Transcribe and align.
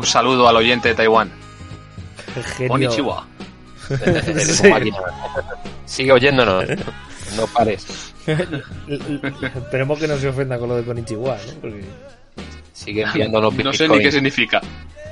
Un 0.00 0.06
saludo 0.06 0.48
al 0.48 0.56
oyente 0.56 0.88
de 0.88 0.94
Taiwán. 0.94 1.30
Konnichiwa. 2.68 3.26
Sí. 4.44 4.72
Sigue 5.84 6.12
oyéndonos. 6.12 6.64
No 7.36 7.46
pares. 7.48 8.14
Esperemos 8.26 9.98
que 9.98 10.08
no 10.08 10.16
se 10.16 10.28
ofenda 10.28 10.58
con 10.58 10.70
lo 10.70 10.76
de 10.76 10.84
Konichiwa, 10.84 11.36
¿no? 11.36 11.52
Porque- 11.60 11.84
Sigue 12.72 13.02
enviándonos 13.02 13.52
No 13.54 13.72
sé 13.74 13.88
ni 13.88 13.98
qué 13.98 14.10
significa. 14.10 14.62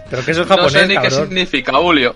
Pero 0.09 0.25
que 0.25 0.31
eso 0.31 0.41
es 0.43 0.49
No 0.49 0.55
japonés, 0.57 0.73
sé 0.73 0.87
ni 0.89 0.97
qué 0.97 1.11
significa, 1.11 1.73
Julio. 1.75 2.15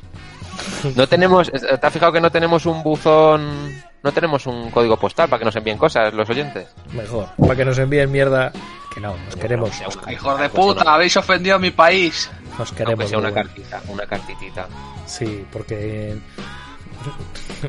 No 0.96 1.06
tenemos, 1.06 1.50
¿te 1.52 1.86
has 1.86 1.92
fijado 1.92 2.10
que 2.12 2.20
no 2.22 2.30
tenemos 2.30 2.64
un 2.64 2.82
buzón, 2.82 3.82
no 4.02 4.12
tenemos 4.12 4.46
un 4.46 4.70
código 4.70 4.96
postal 4.96 5.28
para 5.28 5.40
que 5.40 5.44
nos 5.44 5.56
envíen 5.56 5.76
cosas 5.76 6.14
los 6.14 6.28
oyentes? 6.30 6.68
Mejor. 6.94 7.28
Para 7.38 7.54
que 7.54 7.64
nos 7.66 7.76
envíen 7.78 8.10
mierda. 8.10 8.50
Que 8.94 9.00
no, 9.00 9.14
nos 9.26 9.36
queremos. 9.36 9.70
Hijos 10.10 10.40
de 10.40 10.48
puta, 10.48 10.94
habéis 10.94 11.16
ofendido 11.18 11.56
a 11.56 11.58
mi 11.58 11.70
país. 11.70 12.30
Nos 12.58 12.68
Aunque 12.70 12.84
queremos. 12.84 13.08
sea 13.08 13.18
una 13.18 13.32
cartita, 13.32 13.82
una 13.88 14.06
cartitita. 14.06 14.68
Sí, 15.06 15.44
porque. 15.52 16.16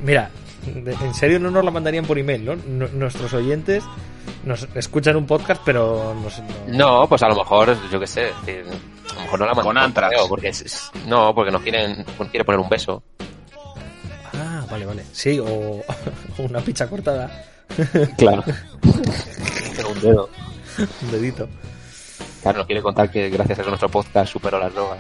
Mira, 0.02 0.30
en 0.66 1.14
serio 1.14 1.40
no 1.40 1.50
nos 1.52 1.64
la 1.66 1.72
mandarían 1.72 2.06
por 2.06 2.18
email, 2.20 2.46
¿no? 2.46 2.56
Nu- 2.56 2.90
Nuestros 2.94 3.34
oyentes 3.34 3.84
nos 4.46 4.68
escuchan 4.76 5.16
un 5.16 5.26
podcast, 5.26 5.62
pero 5.66 6.14
nos, 6.22 6.40
no- 6.40 7.02
No, 7.02 7.08
pues 7.10 7.24
a 7.24 7.28
lo 7.30 7.36
mejor, 7.36 7.76
yo 7.90 8.00
qué 8.00 8.08
sé, 8.08 8.28
a 8.30 9.14
lo 9.16 9.22
mejor 9.22 9.40
no 9.40 9.46
la 9.46 9.54
mandan 9.54 9.64
Con 9.64 9.74
por 9.76 9.78
Antrax. 9.84 10.16
porque 10.30 10.48
es- 10.50 10.62
es- 10.62 10.92
no, 11.08 11.34
porque 11.34 11.52
nos 11.52 11.62
quieren, 11.62 12.06
nos 12.20 12.30
quiere 12.30 12.44
poner 12.46 12.60
un 12.60 12.70
beso. 12.70 13.04
Ah, 14.34 14.66
vale, 14.70 14.86
vale. 14.86 15.04
Sí, 15.12 15.40
o 15.40 15.82
una 16.40 16.60
pizza 16.60 16.88
cortada, 16.90 17.46
Claro. 18.18 18.44
un 18.84 20.02
dedo. 20.02 20.30
un 21.02 21.12
dedito. 21.12 21.48
Claro, 22.44 22.58
nos 22.58 22.68
quiere 22.68 22.82
contar 22.82 23.10
que 23.10 23.30
gracias 23.30 23.60
a 23.60 23.64
nuestro 23.64 23.88
podcast 23.88 24.30
superó 24.30 24.60
las 24.60 24.74
drogas. 24.74 25.00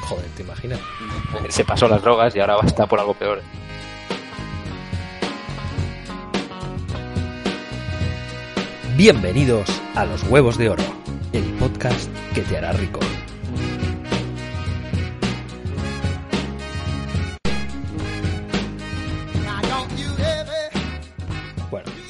Joder, 0.00 0.26
¿te 0.36 0.42
imaginas? 0.42 0.80
Se 1.48 1.64
pasó 1.64 1.86
las 1.86 2.02
drogas 2.02 2.34
y 2.34 2.40
ahora 2.40 2.56
va 2.56 2.62
a 2.64 2.66
estar 2.66 2.88
por 2.88 2.98
algo 2.98 3.14
peor. 3.14 3.40
Bienvenidos 8.96 9.70
a 9.94 10.04
Los 10.04 10.24
Huevos 10.24 10.58
de 10.58 10.70
Oro, 10.70 10.82
el 11.32 11.44
podcast 11.54 12.10
que 12.34 12.40
te 12.40 12.58
hará 12.58 12.72
rico. 12.72 12.98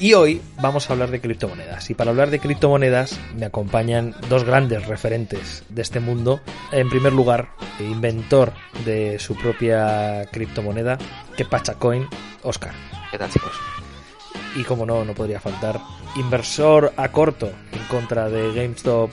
Y 0.01 0.15
hoy 0.15 0.41
vamos 0.59 0.89
a 0.89 0.93
hablar 0.93 1.11
de 1.11 1.21
criptomonedas. 1.21 1.91
Y 1.91 1.93
para 1.93 2.09
hablar 2.09 2.31
de 2.31 2.39
criptomonedas 2.39 3.19
me 3.37 3.45
acompañan 3.45 4.15
dos 4.29 4.43
grandes 4.43 4.87
referentes 4.87 5.63
de 5.69 5.83
este 5.83 5.99
mundo. 5.99 6.41
En 6.71 6.89
primer 6.89 7.13
lugar, 7.13 7.49
inventor 7.79 8.51
de 8.83 9.19
su 9.19 9.35
propia 9.35 10.25
criptomoneda, 10.31 10.97
que 11.37 11.45
Pachacoin, 11.45 12.07
Oscar. 12.41 12.73
¿Qué 13.11 13.19
tal, 13.19 13.29
chicos? 13.29 13.51
Y 14.55 14.63
como 14.63 14.87
no, 14.87 15.05
no 15.05 15.13
podría 15.13 15.39
faltar, 15.39 15.79
inversor 16.15 16.93
a 16.97 17.09
corto 17.09 17.51
en 17.71 17.83
contra 17.87 18.27
de 18.27 18.53
GameStop 18.53 19.11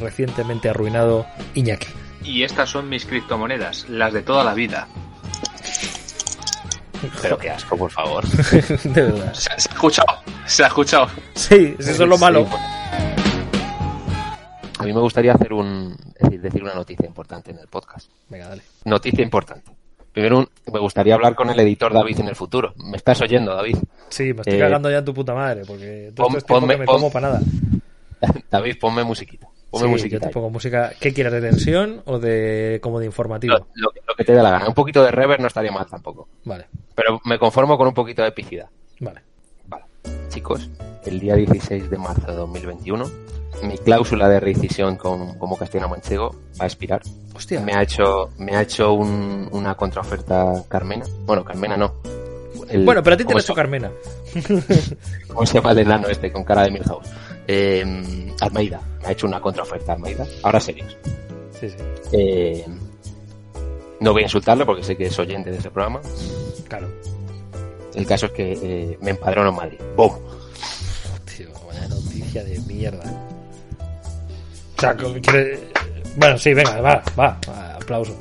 recientemente 0.00 0.68
arruinado, 0.68 1.26
Iñaki. 1.54 1.86
Y 2.24 2.42
estas 2.42 2.70
son 2.70 2.88
mis 2.88 3.06
criptomonedas, 3.06 3.88
las 3.88 4.12
de 4.12 4.22
toda 4.22 4.42
la 4.42 4.54
vida. 4.54 4.88
Pero 7.22 7.38
qué 7.38 7.50
asco, 7.50 7.76
por 7.76 7.90
favor. 7.90 8.24
de 8.28 9.02
verdad. 9.02 9.32
Se, 9.34 9.42
se 9.42 9.52
ha 9.52 9.56
escuchado, 9.56 10.18
se 10.46 10.64
ha 10.64 10.66
escuchado. 10.68 11.08
Sí, 11.34 11.74
eso 11.78 11.90
es 11.90 11.98
lo 12.00 12.18
malo. 12.18 12.44
Sí, 12.44 12.50
bueno. 12.50 12.64
A 14.78 14.82
mí 14.84 14.92
me 14.92 15.00
gustaría 15.00 15.32
hacer 15.32 15.52
un, 15.52 15.96
decir, 16.20 16.40
decir 16.40 16.62
una 16.62 16.74
noticia 16.74 17.06
importante 17.06 17.50
en 17.52 17.58
el 17.58 17.68
podcast. 17.68 18.10
Venga, 18.28 18.48
dale. 18.48 18.62
Noticia 18.84 19.22
importante. 19.22 19.70
Primero, 20.12 20.38
un- 20.38 20.48
me 20.72 20.78
gustaría 20.78 21.14
hablar 21.14 21.34
con 21.34 21.48
el 21.50 21.58
editor 21.58 21.92
David 21.92 22.20
en 22.20 22.28
el 22.28 22.36
futuro. 22.36 22.74
¿Me 22.84 22.96
estás 22.96 23.20
oyendo, 23.22 23.54
David? 23.54 23.78
Sí, 24.10 24.32
me 24.34 24.40
estoy 24.42 24.54
Eh, 24.54 24.58
cagando 24.58 24.90
ya 24.90 24.98
en 24.98 25.04
tu 25.04 25.14
puta 25.14 25.32
madre, 25.34 25.62
porque 25.66 26.12
todo 26.14 26.26
pon- 26.28 26.36
esto 26.36 26.54
es 26.54 26.60
tiempo 26.60 26.66
ponme- 26.66 26.72
que 26.74 26.78
me 26.78 26.84
pon- 26.86 26.94
como 26.96 27.10
para 27.12 27.28
nada. 27.28 27.40
David, 28.50 28.76
ponme 28.80 29.04
musiquita. 29.04 29.46
Ponme 29.70 29.84
Sí, 29.86 29.88
yo 29.88 29.90
musiquita. 29.90 30.26
te 30.28 30.32
pongo 30.32 30.50
música. 30.50 30.92
¿Qué 31.00 31.12
quieres, 31.12 31.32
de 31.32 31.40
tensión 31.40 32.02
o 32.04 32.18
de 32.20 32.78
como 32.82 33.00
de 33.00 33.06
informativo? 33.06 33.54
Lo, 33.74 33.90
lo 34.06 34.14
que 34.16 34.24
te 34.24 34.32
dé 34.32 34.42
la 34.42 34.50
gana. 34.50 34.68
Un 34.68 34.74
poquito 34.74 35.02
de 35.02 35.10
reverb 35.10 35.40
no 35.40 35.48
estaría 35.48 35.72
mal 35.72 35.86
tampoco. 35.86 36.28
Vale, 36.44 36.66
Pero 36.94 37.20
me 37.24 37.38
conformo 37.38 37.76
con 37.76 37.88
un 37.88 37.94
poquito 37.94 38.22
de 38.22 38.28
epicidad. 38.28 38.68
vale. 39.00 39.20
Vale. 39.66 39.84
Chicos, 40.28 40.68
el 41.04 41.20
día 41.20 41.34
16 41.34 41.90
de 41.90 41.98
marzo 41.98 42.26
de 42.26 42.34
2021, 42.36 43.04
mi 43.62 43.78
cláusula 43.78 44.28
de 44.28 44.40
rescisión 44.40 44.96
con, 44.96 45.38
como 45.38 45.56
castellano 45.56 45.88
manchego 45.90 46.30
va 46.60 46.64
a 46.64 46.66
expirar. 46.66 47.02
Hostia, 47.34 47.60
Me 47.60 47.72
ha 47.74 47.82
hecho, 47.82 48.30
me 48.38 48.54
ha 48.56 48.62
hecho 48.62 48.92
un- 48.92 49.48
una 49.52 49.74
contraoferta 49.76 50.62
Carmena. 50.68 51.04
Bueno, 51.24 51.44
Carmena 51.44 51.76
no. 51.76 51.94
El- 52.68 52.84
bueno, 52.84 53.02
pero 53.02 53.14
a 53.14 53.16
ti 53.16 53.24
te 53.24 53.26
¿cómo 53.26 53.34
lo 53.34 53.40
ha 53.40 53.42
hecho 53.42 53.54
Carmena. 53.54 53.90
¿Cómo 55.28 55.46
se 55.46 55.54
llama 55.54 55.72
el 55.72 55.78
enano 55.78 56.08
este 56.08 56.32
con 56.32 56.44
cara 56.44 56.62
de 56.62 56.70
Milhouse? 56.70 57.08
Eh, 57.46 58.32
Almeida. 58.40 58.80
Me 59.02 59.08
ha 59.08 59.12
hecho 59.12 59.26
una 59.26 59.40
contraoferta 59.40 59.92
Almeida. 59.92 60.26
Ahora 60.42 60.60
serios. 60.60 60.96
Sí, 61.58 61.68
sí, 61.70 61.76
Eh, 62.12 62.64
no 64.04 64.12
voy 64.12 64.22
a 64.22 64.26
insultarlo 64.26 64.64
porque 64.66 64.82
sé 64.84 64.96
que 64.96 65.06
es 65.06 65.18
oyente 65.18 65.50
de 65.50 65.58
ese 65.58 65.70
programa. 65.70 66.00
claro. 66.68 66.88
El 67.94 68.06
caso 68.06 68.26
es 68.26 68.32
que 68.32 68.52
eh, 68.60 68.98
me 69.00 69.10
empadrono 69.10 69.50
en 69.50 69.54
Madrid. 69.54 69.78
¡Bum! 69.96 70.12
Tío, 71.36 71.48
vaya 71.66 71.86
noticia 71.88 72.42
de 72.42 72.58
mierda. 72.60 73.04
O 74.76 74.80
sea, 74.80 74.96
que- 74.96 75.20
que- 75.22 75.68
bueno, 76.16 76.36
sí, 76.36 76.52
venga, 76.54 76.80
va, 76.80 77.02
va, 77.18 77.38
va, 77.48 77.74
aplauso. 77.76 78.16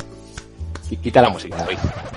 Y 0.91 0.97
Quita 0.97 1.23
la 1.23 1.29
música. 1.29 1.65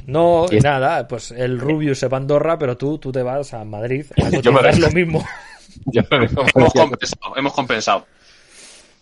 No, 0.06 0.44
Y 0.50 0.56
es- 0.58 0.64
nada, 0.64 1.08
pues 1.08 1.30
el 1.30 1.58
Rubius 1.58 1.98
se 1.98 2.08
va 2.08 2.18
a 2.18 2.20
Andorra, 2.20 2.58
pero 2.58 2.76
tú, 2.76 2.98
tú 2.98 3.10
te 3.10 3.22
vas 3.22 3.54
a 3.54 3.64
Madrid. 3.64 4.04
A 4.22 4.28
Yo 4.42 4.52
me 4.52 4.60
lo 4.76 4.90
mismo. 4.90 5.24
Yo 5.86 6.02
me 6.10 6.26
Hemos 6.26 6.72
compensado, 6.74 7.36
hemos 7.36 7.52
compensado. 7.54 8.06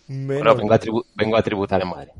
Menos 0.07 0.27
Bueno, 0.43 0.55
vengo, 0.55 0.73
a 0.73 0.79
tribu- 0.79 1.05
vengo 1.13 1.35
a 1.35 1.41
tributar 1.43 1.81
en 1.81 1.89
Madrid. 1.89 2.11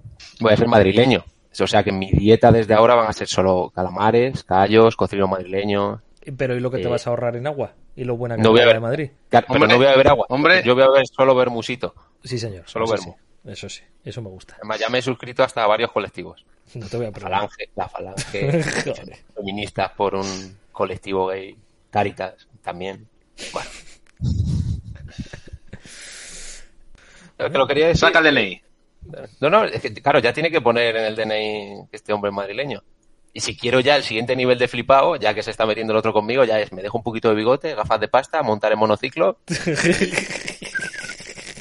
Voy 0.41 0.51
a 0.51 0.57
ser 0.57 0.67
madrileño. 0.67 1.23
O 1.63 1.67
sea 1.67 1.83
que 1.83 1.91
mi 1.91 2.11
dieta 2.11 2.51
desde 2.51 2.73
ahora 2.73 2.95
van 2.95 3.07
a 3.07 3.13
ser 3.13 3.27
solo 3.27 3.71
calamares, 3.73 4.43
callos, 4.43 4.95
cocido 4.95 5.27
madrileño. 5.27 6.01
Pero 6.37 6.55
¿y 6.55 6.59
lo 6.59 6.71
que 6.71 6.77
te 6.77 6.83
Eh, 6.83 6.87
vas 6.87 7.05
a 7.07 7.11
ahorrar 7.11 7.35
en 7.35 7.47
agua? 7.47 7.73
¿Y 7.95 8.03
lo 8.03 8.17
buena 8.17 8.35
que 8.35 8.41
no 8.41 8.51
voy 8.51 8.61
a 8.61 8.65
ver. 8.65 8.73
de 8.75 8.79
Madrid? 8.79 9.09
Claro, 9.29 9.45
Hombre, 9.49 9.69
no 9.69 9.77
voy 9.77 9.85
a 9.85 9.91
beber 9.91 10.07
agua. 10.09 10.25
hombre. 10.29 10.63
Yo 10.65 10.73
voy 10.75 10.83
a 10.83 10.89
beber 10.89 11.05
solo 11.07 11.35
vermusito. 11.35 11.93
Sí, 12.23 12.37
señor. 12.39 12.63
Solo 12.67 12.85
eso 12.85 12.93
vermo. 12.95 13.17
sí. 13.17 13.49
Eso 13.51 13.69
sí, 13.69 13.81
eso 14.03 14.21
me 14.23 14.29
gusta. 14.29 14.55
Además, 14.57 14.79
ya 14.79 14.89
me 14.89 14.97
he 14.97 15.01
suscrito 15.03 15.43
hasta 15.43 15.63
a 15.63 15.67
varios 15.67 15.91
colectivos. 15.91 16.43
No 16.73 16.87
te 16.87 16.97
voy 16.97 17.05
a 17.05 17.11
preguntar. 17.11 17.41
Falange, 17.41 17.69
la 17.75 17.87
Falange, 17.87 18.63
feministas 19.35 19.91
por 19.91 20.15
un 20.15 20.57
colectivo 20.71 21.27
gay, 21.27 21.55
Caritas 21.91 22.47
también. 22.63 23.07
Bueno. 23.53 23.69
Lo 27.37 27.51
que 27.51 27.57
lo 27.57 27.67
quería 27.67 27.87
decir. 27.87 27.99
Saca 27.99 28.19
el 28.19 28.33
DNI. 28.33 28.61
No, 29.39 29.49
no, 29.49 29.65
es 29.65 29.81
que, 29.81 29.93
claro, 29.93 30.19
ya 30.19 30.33
tiene 30.33 30.51
que 30.51 30.61
poner 30.61 30.95
en 30.95 31.05
el 31.05 31.15
DNI 31.15 31.87
que 31.89 31.95
este 31.97 32.13
hombre 32.13 32.29
es 32.29 32.35
madrileño. 32.35 32.83
Y 33.33 33.41
si 33.41 33.57
quiero 33.57 33.81
ya 33.81 33.97
el 33.97 34.03
siguiente 34.03 34.35
nivel 34.35 34.57
de 34.57 34.67
flipado, 34.67 35.17
ya 35.17 35.33
que 35.33 35.43
se 35.43 35.51
está 35.51 35.65
metiendo 35.65 35.91
el 35.91 35.97
otro 35.97 36.13
conmigo, 36.13 36.45
ya 36.45 36.59
es, 36.59 36.71
me 36.71 36.81
dejo 36.81 36.97
un 36.97 37.03
poquito 37.03 37.29
de 37.29 37.35
bigote, 37.35 37.75
gafas 37.75 37.99
de 37.99 38.07
pasta, 38.07 38.41
montar 38.43 38.71
en 38.71 38.79
monociclo. 38.79 39.39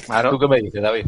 Claro. 0.05 0.29
¿Tú 0.29 0.37
qué 0.37 0.47
me 0.47 0.61
dices, 0.61 0.83
David? 0.83 1.07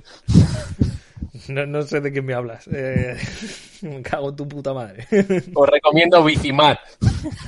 No, 1.48 1.66
no 1.66 1.82
sé 1.84 2.02
de 2.02 2.12
qué 2.12 2.22
me 2.22 2.34
hablas. 2.34 2.68
Eh, 2.72 3.18
me 3.82 4.02
cago 4.02 4.30
en 4.30 4.36
tu 4.36 4.48
puta 4.48 4.74
madre. 4.74 5.08
Os 5.54 5.70
recomiendo 5.70 6.24
Bicimar. 6.24 6.80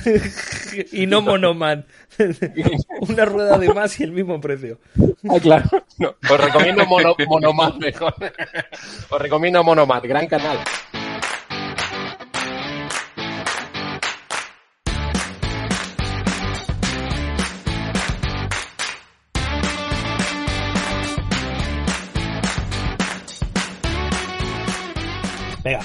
y 0.91 1.05
no 1.05 1.21
Monoman. 1.21 1.85
Una 3.01 3.25
rueda 3.25 3.57
de 3.57 3.73
más 3.73 3.99
y 3.99 4.03
el 4.03 4.11
mismo 4.11 4.39
precio. 4.39 4.79
Ah, 5.29 5.39
claro. 5.41 5.69
No, 5.97 6.15
os 6.29 6.39
recomiendo 6.39 6.85
mono, 6.85 7.15
Monomat 7.27 7.75
mejor. 7.75 8.13
Os 9.09 9.21
recomiendo 9.21 9.63
Monomat, 9.63 10.03
gran 10.05 10.27
canal. 10.27 10.59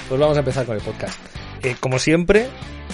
Pues 0.09 0.21
vamos 0.21 0.37
a 0.37 0.41
empezar 0.41 0.67
con 0.67 0.77
el 0.77 0.83
podcast. 0.83 1.19
Como 1.81 1.99
siempre, 1.99 2.47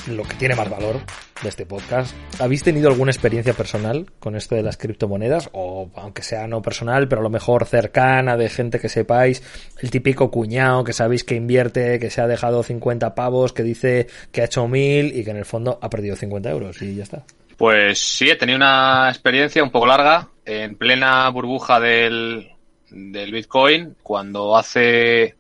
lo 0.09 0.23
que 0.23 0.35
tiene 0.37 0.55
más 0.55 0.71
valor 0.71 1.01
de 1.43 1.49
este 1.49 1.67
podcast, 1.67 2.15
¿habéis 2.39 2.63
tenido 2.63 2.89
alguna 2.89 3.11
experiencia 3.11 3.53
personal 3.53 4.07
con 4.21 4.37
esto 4.37 4.55
de 4.55 4.63
las 4.63 4.77
criptomonedas? 4.77 5.51
O 5.53 5.91
aunque 5.97 6.23
sea 6.23 6.47
no 6.47 6.63
personal, 6.63 7.09
pero 7.09 7.21
a 7.21 7.25
lo 7.25 7.31
mejor 7.31 7.67
cercana, 7.67 8.37
de 8.37 8.49
gente 8.49 8.79
que 8.79 8.89
sepáis, 8.89 9.43
el 9.81 9.91
típico 9.91 10.31
cuñado 10.31 10.85
que 10.85 10.93
sabéis 10.93 11.25
que 11.25 11.35
invierte, 11.35 11.99
que 11.99 12.11
se 12.11 12.21
ha 12.21 12.29
dejado 12.29 12.63
50 12.63 13.15
pavos, 13.17 13.53
que 13.53 13.65
dice 13.65 14.07
que 14.31 14.43
ha 14.43 14.45
hecho 14.45 14.69
1000 14.69 15.17
y 15.17 15.25
que 15.25 15.31
en 15.31 15.39
el 15.39 15.45
fondo 15.45 15.81
ha 15.83 15.91
perdido 15.91 16.15
50 16.15 16.49
euros 16.51 16.81
y 16.81 16.95
ya 16.95 17.03
está. 17.03 17.25
Pues 17.57 17.99
sí, 17.99 18.31
he 18.31 18.37
tenido 18.37 18.57
una 18.57 19.09
experiencia 19.09 19.65
un 19.65 19.71
poco 19.71 19.87
larga 19.87 20.29
en 20.45 20.77
plena 20.77 21.29
burbuja 21.31 21.81
del, 21.81 22.53
del 22.89 23.33
Bitcoin, 23.33 23.97
cuando 24.03 24.57
hace 24.57 25.40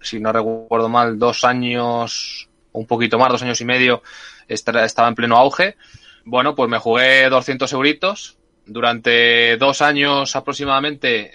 si 0.00 0.20
no 0.20 0.32
recuerdo 0.32 0.88
mal, 0.88 1.18
dos 1.18 1.44
años, 1.44 2.48
un 2.72 2.86
poquito 2.86 3.18
más, 3.18 3.30
dos 3.30 3.42
años 3.42 3.60
y 3.60 3.64
medio, 3.64 4.02
estaba 4.48 5.08
en 5.08 5.14
pleno 5.14 5.36
auge. 5.36 5.76
Bueno, 6.24 6.54
pues 6.54 6.68
me 6.68 6.78
jugué 6.78 7.28
200 7.28 7.72
euritos. 7.72 8.38
Durante 8.66 9.56
dos 9.56 9.80
años 9.80 10.34
aproximadamente 10.34 11.32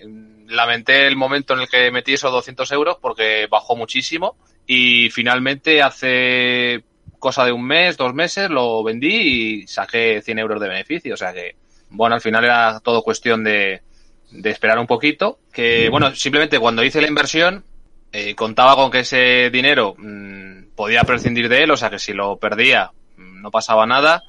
lamenté 0.48 1.08
el 1.08 1.16
momento 1.16 1.54
en 1.54 1.62
el 1.62 1.69
que 1.69 1.92
metí 1.92 2.13
esos 2.13 2.31
200 2.31 2.69
euros 2.74 2.98
porque 3.02 3.48
bajó 3.50 3.78
muchísimo 3.78 4.36
y 4.68 5.10
finalmente 5.10 5.81
hace 5.81 6.84
cosa 7.19 7.46
de 7.46 7.54
un 7.54 7.66
mes, 7.66 7.96
dos 7.98 8.13
meses, 8.13 8.50
lo 8.50 8.84
vendí 8.84 9.62
y 9.62 9.68
saqué 9.68 10.22
100 10.22 10.40
euros 10.40 10.60
de 10.60 10.68
beneficio. 10.68 11.13
O 11.13 11.18
sea 11.18 11.31
que, 11.31 11.56
bueno, 11.90 12.16
al 12.16 12.22
final 12.22 12.44
era 12.44 12.80
todo 12.81 13.04
cuestión 13.04 13.44
de, 13.44 13.81
de 14.31 14.50
esperar 14.50 14.80
un 14.80 14.88
poquito. 14.88 15.40
Que, 15.54 15.88
bueno, 15.90 16.13
simplemente 16.16 16.60
cuando 16.60 16.84
hice 16.84 17.02
la 17.02 17.08
inversión, 17.08 17.63
eh, 18.12 18.36
contaba 18.36 18.75
con 18.75 18.92
que 18.92 19.00
ese 19.00 19.50
dinero 19.50 19.96
mmm, 19.98 20.63
podía 20.75 21.04
prescindir 21.04 21.48
de 21.48 21.63
él, 21.63 21.72
o 21.72 21.78
sea 21.78 21.90
que 21.90 22.00
si 22.00 22.13
lo 22.13 22.38
perdía 22.38 22.92
mm, 23.18 23.42
no 23.42 23.52
pasaba 23.52 23.86
nada. 23.86 24.24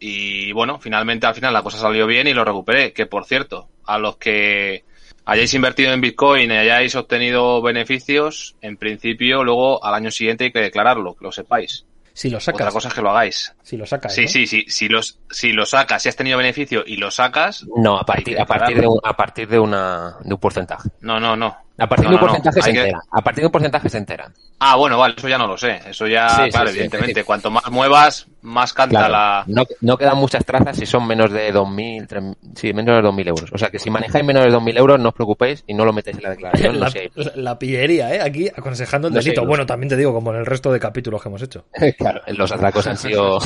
Y 0.00 0.52
bueno, 0.52 0.78
finalmente 0.78 1.26
al 1.26 1.34
final 1.34 1.52
la 1.52 1.62
cosa 1.62 1.78
salió 1.78 2.06
bien 2.06 2.28
y 2.28 2.34
lo 2.34 2.44
recuperé. 2.44 2.92
Que 2.92 3.06
por 3.06 3.24
cierto, 3.24 3.68
a 3.84 3.98
los 3.98 4.16
que 4.16 4.84
hayáis 5.24 5.52
invertido 5.54 5.92
en 5.92 6.00
Bitcoin 6.00 6.50
y 6.50 6.56
hayáis 6.56 6.94
obtenido 6.94 7.60
beneficios, 7.60 8.54
en 8.60 8.76
principio 8.76 9.42
luego 9.42 9.84
al 9.84 9.94
año 9.94 10.10
siguiente 10.10 10.44
hay 10.44 10.52
que 10.52 10.60
declararlo, 10.60 11.14
que 11.14 11.24
lo 11.24 11.32
sepáis. 11.32 11.84
Si 12.12 12.30
lo 12.30 12.40
sacas. 12.40 12.62
Otra 12.62 12.72
cosa 12.72 12.88
es 12.88 12.94
que 12.94 13.02
lo 13.02 13.10
hagáis. 13.10 13.54
Si 13.62 13.76
lo 13.76 13.86
sacas. 13.86 14.12
Sí, 14.12 14.22
¿no? 14.22 14.28
sí, 14.28 14.46
sí. 14.46 14.64
Si, 14.68 14.88
los, 14.88 15.20
si 15.30 15.52
lo 15.52 15.64
sacas, 15.64 16.02
si 16.02 16.08
has 16.08 16.16
tenido 16.16 16.36
beneficio 16.36 16.82
y 16.84 16.96
lo 16.96 17.12
sacas. 17.12 17.64
No, 17.76 17.96
a 17.96 18.04
partir, 18.04 18.40
a 18.40 18.44
partir, 18.44 18.80
de, 18.80 18.88
un, 18.88 18.98
a 19.04 19.16
partir 19.16 19.48
de, 19.48 19.58
una, 19.58 20.16
de 20.24 20.34
un 20.34 20.40
porcentaje. 20.40 20.88
No, 21.00 21.20
no, 21.20 21.36
no. 21.36 21.56
A 21.80 21.86
partir 21.88 22.06
No, 22.06 22.10
de 22.10 22.14
un 22.16 22.20
no, 22.20 22.26
no. 22.26 22.32
porcentaje 22.32 22.60
se 22.62 22.72
que- 22.72 22.78
entera. 22.80 23.00
A 23.12 23.20
partir 23.22 23.42
de 23.42 23.46
un 23.46 23.52
porcentaje 23.52 23.88
se 23.88 23.98
entera. 23.98 24.32
Ah, 24.58 24.74
bueno, 24.74 24.98
vale, 24.98 25.14
eso 25.16 25.28
ya 25.28 25.38
no 25.38 25.46
lo 25.46 25.56
sé. 25.56 25.80
Eso 25.88 26.08
ya, 26.08 26.28
Sí, 26.30 26.50
claro, 26.50 26.66
sí. 26.70 26.74
evidentemente. 26.78 27.22
Cuanto 27.22 27.50
más 27.52 27.70
muevas, 27.70 28.26
más 28.42 28.72
canta 28.72 28.98
Claro, 29.06 29.12
la. 29.12 29.44
no, 29.46 29.62
no 29.80 29.96
quedan 29.96 30.16
muchas 30.18 30.44
trazas 30.44 30.76
si 30.76 30.86
son 30.86 31.06
menos 31.06 31.30
de 31.30 31.52
2.000, 31.54 32.08
3.000, 32.08 32.36
sí, 32.56 32.72
menos 32.72 32.96
de 32.96 33.02
2.000 33.08 33.28
euros. 33.28 33.52
O 33.52 33.58
sea 33.58 33.70
que 33.70 33.78
si 33.78 33.90
manejáis 33.90 34.24
menos 34.24 34.42
de 34.44 34.50
2.000 34.50 34.76
euros, 34.76 34.98
no 34.98 35.10
os 35.10 35.14
preocupéis 35.14 35.62
y 35.68 35.74
no 35.74 35.84
lo 35.84 35.92
metéis 35.92 36.16
en 36.16 36.22
la 36.24 36.30
declaración. 36.30 36.80
La, 36.80 36.86
no 36.86 36.90
sé. 36.90 37.10
la- 37.36 37.58
pillería, 37.58 38.12
¿eh? 38.12 38.20
Aquí 38.22 38.48
aconsejando 38.48 39.06
el 39.08 39.14
No 39.14 39.20
sé, 39.22 39.26
delito. 39.28 39.42
no 39.42 39.48
bueno, 39.48 39.64
también 39.64 39.88
te 39.90 39.96
digo, 39.96 40.12
como 40.12 40.32
en 40.32 40.40
el 40.40 40.46
resto 40.46 40.72
de 40.72 40.80
capítulos 40.80 41.22
que 41.22 41.28
hemos 41.28 41.42
hecho. 41.42 41.64
claro, 41.96 42.22
los 42.26 42.50
atracos 42.50 42.84
han 42.88 42.96
sido... 42.96 43.38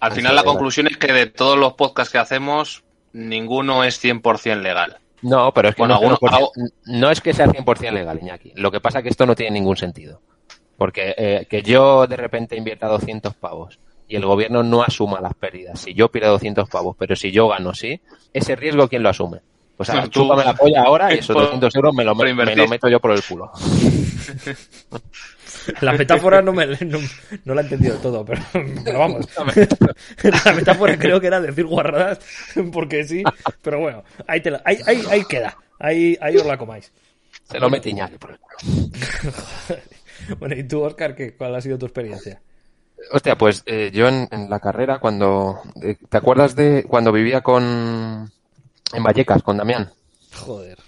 Al 0.00 0.12
final, 0.12 0.34
la 0.34 0.44
conclusión 0.44 0.86
es 0.86 0.96
que 0.96 1.12
de 1.12 1.26
todos 1.26 1.58
los 1.58 1.74
podcasts 1.74 2.10
que 2.12 2.18
hacemos, 2.18 2.84
ninguno 3.12 3.84
es 3.84 4.02
100% 4.02 4.60
legal. 4.62 4.98
No, 5.22 5.52
pero 5.52 5.68
es 5.68 5.74
que 5.74 5.82
Bueno, 5.82 5.94
no, 6.00 6.08
alguno- 6.10 6.50
no- 6.56 6.68
no 6.86 7.10
es 7.10 7.20
que 7.20 7.32
sea 7.34 7.46
100% 7.46 7.92
legal, 7.92 8.18
Iñaki. 8.20 8.52
Lo 8.56 8.70
que 8.70 8.80
pasa 8.80 8.98
es 8.98 9.02
que 9.04 9.10
esto 9.10 9.26
no 9.26 9.34
tiene 9.34 9.52
ningún 9.52 9.76
sentido. 9.76 10.20
Porque 10.76 11.14
eh, 11.16 11.46
que 11.48 11.62
yo 11.62 12.06
de 12.06 12.16
repente 12.16 12.56
invierta 12.56 12.88
200 12.88 13.34
pavos 13.34 13.78
y 14.08 14.16
el 14.16 14.24
gobierno 14.24 14.62
no 14.62 14.82
asuma 14.82 15.20
las 15.20 15.34
pérdidas. 15.34 15.80
Si 15.80 15.92
yo 15.94 16.08
pierdo 16.10 16.30
200 16.32 16.68
pavos, 16.70 16.96
pero 16.98 17.14
si 17.16 17.30
yo 17.32 17.48
gano, 17.48 17.74
sí, 17.74 18.00
ese 18.32 18.56
riesgo, 18.56 18.88
¿quién 18.88 19.02
lo 19.02 19.10
asume? 19.10 19.40
O 19.76 19.84
sea, 19.84 19.96
No, 19.96 20.02
tú- 20.04 20.22
chúpame 20.22 20.44
la 20.44 20.54
polla 20.54 20.82
ahora 20.82 21.14
y 21.14 21.18
esos 21.20 21.34
por- 21.34 21.42
200 21.44 21.74
euros 21.76 21.94
me 21.94 22.04
lo, 22.04 22.14
me, 22.14 22.32
me 22.34 22.56
lo 22.56 22.66
meto 22.68 22.88
yo 22.88 22.98
por 23.00 23.12
el 23.12 23.22
culo. 23.22 23.50
La 25.80 25.92
metáfora 25.92 26.42
no, 26.42 26.52
me, 26.52 26.66
no, 26.66 26.98
no 27.44 27.54
la 27.54 27.60
he 27.60 27.64
entendido 27.64 27.96
todo, 27.98 28.24
pero, 28.24 28.42
pero 28.84 28.98
vamos. 28.98 29.26
La 30.44 30.52
metáfora 30.52 30.98
creo 30.98 31.20
que 31.20 31.26
era 31.26 31.40
decir 31.40 31.66
guarradas 31.66 32.18
porque 32.72 33.04
sí, 33.04 33.22
pero 33.62 33.80
bueno, 33.80 34.04
ahí, 34.26 34.40
te 34.40 34.50
la- 34.50 34.62
ahí, 34.64 34.78
ahí, 34.86 35.02
ahí 35.10 35.24
queda. 35.24 35.56
Ahí, 35.78 36.16
ahí 36.20 36.36
os 36.36 36.46
la 36.46 36.58
comáis. 36.58 36.92
Se 37.50 37.58
lo 37.58 37.68
mete 37.70 37.90
Iñaki 37.90 38.18
por 38.18 38.30
el. 38.32 38.38
Bueno, 40.38 40.54
¿y 40.54 40.64
tú, 40.64 40.82
Oscar, 40.82 41.14
qué, 41.16 41.34
cuál 41.34 41.54
ha 41.54 41.60
sido 41.62 41.78
tu 41.78 41.86
experiencia? 41.86 42.40
Hostia, 43.12 43.36
pues 43.38 43.62
eh, 43.64 43.90
yo 43.92 44.06
en, 44.08 44.28
en 44.30 44.50
la 44.50 44.60
carrera, 44.60 44.98
cuando... 44.98 45.60
eh, 45.82 45.96
¿Te 46.08 46.18
acuerdas 46.18 46.54
de 46.54 46.84
cuando 46.86 47.10
vivía 47.10 47.40
con... 47.40 48.30
en 48.92 49.02
Vallecas, 49.02 49.42
con 49.42 49.56
Damián? 49.56 49.90
Joder. 50.34 50.78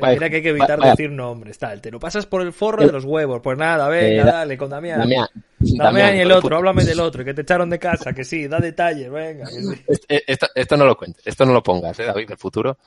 Vaya, 0.00 0.14
Mira 0.14 0.30
que 0.30 0.36
hay 0.36 0.42
que 0.42 0.48
evitar 0.50 0.78
vaya. 0.78 0.92
decir 0.92 1.10
nombres, 1.10 1.58
tal. 1.58 1.80
Te 1.80 1.90
lo 1.90 1.98
pasas 2.00 2.26
por 2.26 2.42
el 2.42 2.52
forro 2.52 2.84
de 2.86 2.92
los 2.92 3.04
huevos. 3.04 3.40
Pues 3.42 3.58
nada, 3.58 3.88
venga, 3.88 4.22
Eh, 4.22 4.24
da- 4.24 4.32
dale, 4.32 4.56
con 4.58 4.70
Damián. 4.70 4.98
Damián. 5.00 5.26
Damián 5.58 6.16
y 6.16 6.20
el 6.20 6.32
otro, 6.32 6.56
háblame 6.56 6.84
del 6.84 7.00
otro, 7.00 7.22
que 7.24 7.34
te 7.34 7.42
echaron 7.42 7.68
de 7.68 7.78
casa, 7.78 8.12
que 8.14 8.24
sí, 8.24 8.48
da 8.48 8.60
detalles, 8.60 9.10
venga. 9.10 9.46
que 9.46 9.52
sí. 9.60 9.82
Est- 9.88 10.04
eh, 10.08 10.22
Esto, 10.26 10.46
esto 10.54 10.76
no 10.76 10.86
lo 10.86 10.96
cuentes, 10.96 11.22
esto 11.26 11.44
no 11.44 11.52
lo 11.52 11.62
pongas, 11.62 11.98
¿eh, 12.00 12.04
David, 12.04 12.28
del 12.28 12.38
futuro. 12.38 12.78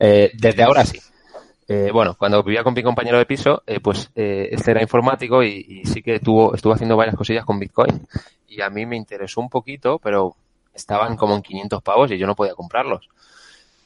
Eh, 0.00 0.30
desde 0.34 0.62
ahora 0.64 0.84
sí. 0.84 0.98
Eh, 1.68 1.90
bueno, 1.92 2.16
cuando 2.18 2.42
vivía 2.42 2.64
con 2.64 2.72
mi 2.74 2.82
compañero 2.82 3.18
de 3.18 3.26
piso, 3.26 3.62
eh, 3.66 3.78
pues 3.80 4.10
eh, 4.16 4.48
este 4.50 4.70
era 4.72 4.82
informático 4.82 5.42
y, 5.44 5.64
y 5.68 5.84
sí 5.84 6.02
que 6.02 6.18
tuvo, 6.18 6.54
estuvo 6.54 6.72
haciendo 6.72 6.96
varias 6.96 7.14
cosillas 7.14 7.44
con 7.44 7.58
Bitcoin. 7.60 8.06
Y 8.48 8.62
a 8.62 8.70
mí 8.70 8.86
me 8.86 8.96
interesó 8.96 9.40
un 9.42 9.50
poquito, 9.50 9.98
pero 9.98 10.34
estaban 10.74 11.16
como 11.16 11.34
en 11.36 11.42
500 11.42 11.82
pavos 11.82 12.10
y 12.10 12.16
yo 12.18 12.26
no 12.26 12.34
podía 12.34 12.54
comprarlos. 12.54 13.08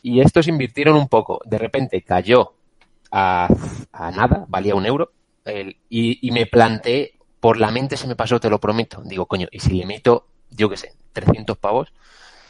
Y 0.02 0.20
estos 0.20 0.48
invirtieron 0.48 0.96
un 0.96 1.08
poco. 1.08 1.40
De 1.44 1.58
repente 1.58 2.02
cayó 2.02 2.54
a, 3.10 3.48
a 3.92 4.10
nada, 4.10 4.44
valía 4.48 4.74
un 4.74 4.86
euro. 4.86 5.12
el- 5.44 5.76
y, 5.88 6.26
y 6.26 6.30
me 6.32 6.46
planteé, 6.46 7.14
por 7.40 7.58
la 7.58 7.70
mente 7.70 7.96
se 7.96 8.06
me 8.06 8.16
pasó, 8.16 8.38
te 8.40 8.50
lo 8.50 8.60
prometo. 8.60 9.02
Digo, 9.04 9.26
coño, 9.26 9.48
¿y 9.50 9.58
si 9.60 9.74
le 9.74 9.86
meto, 9.86 10.26
yo 10.50 10.68
qué 10.68 10.76
sé, 10.76 10.92
300 11.12 11.56
pavos 11.58 11.92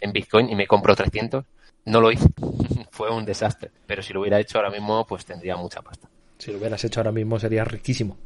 en 0.00 0.12
Bitcoin 0.12 0.50
y 0.50 0.54
me 0.56 0.66
compro 0.66 0.94
300? 0.96 1.44
No 1.86 2.00
lo 2.00 2.10
hice. 2.12 2.28
Fue 2.90 3.10
un 3.10 3.24
desastre. 3.24 3.70
Pero 3.86 4.02
si 4.02 4.12
lo 4.12 4.20
hubiera 4.20 4.38
hecho 4.40 4.58
ahora 4.58 4.70
mismo, 4.70 5.06
pues 5.06 5.24
tendría 5.24 5.56
mucha 5.56 5.82
pasta. 5.82 6.08
Si 6.38 6.50
lo 6.52 6.58
hubieras 6.58 6.82
hecho 6.84 7.00
ahora 7.00 7.12
mismo 7.12 7.38
sería 7.38 7.64
riquísimo. 7.64 8.16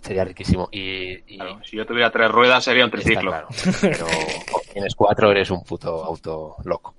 Sería 0.00 0.24
riquísimo. 0.24 0.68
Y, 0.70 1.12
y 1.34 1.36
Claro, 1.38 1.60
si 1.64 1.76
yo 1.76 1.84
tuviera 1.86 2.10
tres 2.10 2.30
ruedas, 2.30 2.62
sería 2.64 2.84
un 2.84 2.90
está 2.94 3.02
triciclo. 3.02 3.30
claro. 3.30 3.48
Pero 3.80 4.06
tienes 4.72 4.94
cuatro, 4.94 5.30
eres 5.30 5.50
un 5.50 5.62
puto 5.64 6.04
auto 6.04 6.56
loco. 6.64 6.94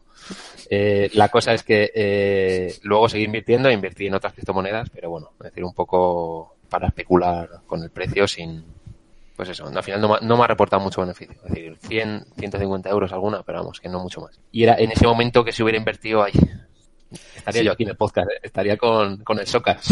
Eh, 0.70 1.10
la 1.14 1.30
cosa 1.30 1.54
es 1.54 1.64
que 1.64 1.92
eh, 1.94 2.76
luego 2.84 3.08
seguí 3.10 3.24
invirtiendo, 3.26 3.72
invertí 3.72 4.08
en 4.08 4.16
otras 4.16 4.34
criptomonedas, 4.34 4.90
pero 4.90 5.10
bueno, 5.10 5.32
es 5.40 5.46
decir, 5.46 5.64
un 5.64 5.74
poco 5.74 6.56
para 6.70 6.88
especular 6.88 7.50
con 7.66 7.82
el 7.84 7.90
precio 7.90 8.28
sin, 8.28 8.64
pues 9.36 9.50
eso, 9.50 9.68
al 9.68 9.84
final 9.84 10.02
no, 10.02 10.20
no 10.20 10.38
me 10.38 10.44
ha 10.44 10.48
reportado 10.48 10.82
mucho 10.82 11.02
beneficio. 11.02 11.36
Es 11.46 11.52
decir, 11.54 11.78
100, 11.88 12.26
150 12.38 12.90
euros 12.90 13.14
alguna, 13.14 13.44
pero 13.44 13.60
vamos, 13.60 13.80
que 13.80 13.88
no 13.88 14.00
mucho 14.00 14.22
más. 14.22 14.40
Y 14.52 14.64
era 14.64 14.76
en 14.78 14.92
ese 14.92 15.06
momento 15.06 15.44
que 15.44 15.52
si 15.52 15.62
hubiera 15.64 15.78
invertido 15.78 16.24
ahí, 16.24 16.34
estaría 17.36 17.62
yo 17.64 17.72
aquí 17.72 17.84
en 17.84 17.90
el 17.90 17.96
podcast, 17.96 18.30
eh, 18.32 18.40
estaría 18.44 18.78
con, 18.78 19.18
con 19.24 19.40
el 19.40 19.48
Socas. 19.48 19.90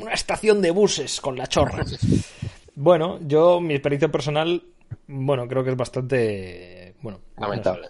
Una 0.00 0.12
estación 0.12 0.62
de 0.62 0.70
buses 0.70 1.20
con 1.20 1.36
la 1.36 1.46
chorra. 1.46 1.84
Bueno, 2.76 3.18
yo, 3.22 3.60
mi 3.60 3.74
experiencia 3.74 4.10
personal, 4.10 4.62
bueno, 5.06 5.46
creo 5.48 5.64
que 5.64 5.70
es 5.70 5.76
bastante. 5.76 6.93
Bueno, 7.04 7.20
Lamentable. 7.36 7.88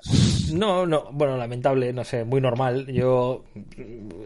No, 0.52 0.86
no, 0.86 1.04
bueno, 1.12 1.36
lamentable, 1.36 1.92
no 1.92 2.02
sé, 2.02 2.24
muy 2.24 2.40
normal. 2.40 2.86
Yo 2.88 3.44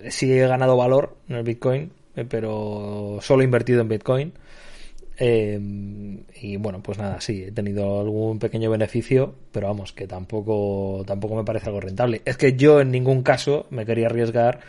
sí 0.09 0.33
he 0.33 0.47
ganado 0.49 0.79
valor 0.79 1.19
en 1.29 1.37
el 1.37 1.43
Bitcoin, 1.43 1.93
eh, 2.17 2.25
pero 2.27 3.19
solo 3.21 3.43
he 3.43 3.45
invertido 3.45 3.83
en 3.83 3.89
Bitcoin. 3.91 4.33
Eh, 5.19 5.61
y 6.41 6.57
bueno, 6.57 6.83
pues 6.83 6.97
nada, 6.97 7.21
sí, 7.21 7.45
he 7.45 7.53
tenido 7.53 8.01
algún 8.01 8.39
pequeño 8.39 8.71
beneficio, 8.71 9.35
pero 9.53 9.67
vamos, 9.67 9.93
que 9.93 10.07
tampoco, 10.07 11.03
tampoco 11.07 11.35
me 11.37 11.45
parece 11.45 11.67
algo 11.67 11.81
rentable. 11.81 12.23
Es 12.25 12.39
que 12.39 12.55
yo 12.57 12.81
en 12.81 12.91
ningún 12.91 13.23
caso 13.23 13.67
me 13.69 13.85
quería 13.85 14.07
arriesgar 14.07 14.61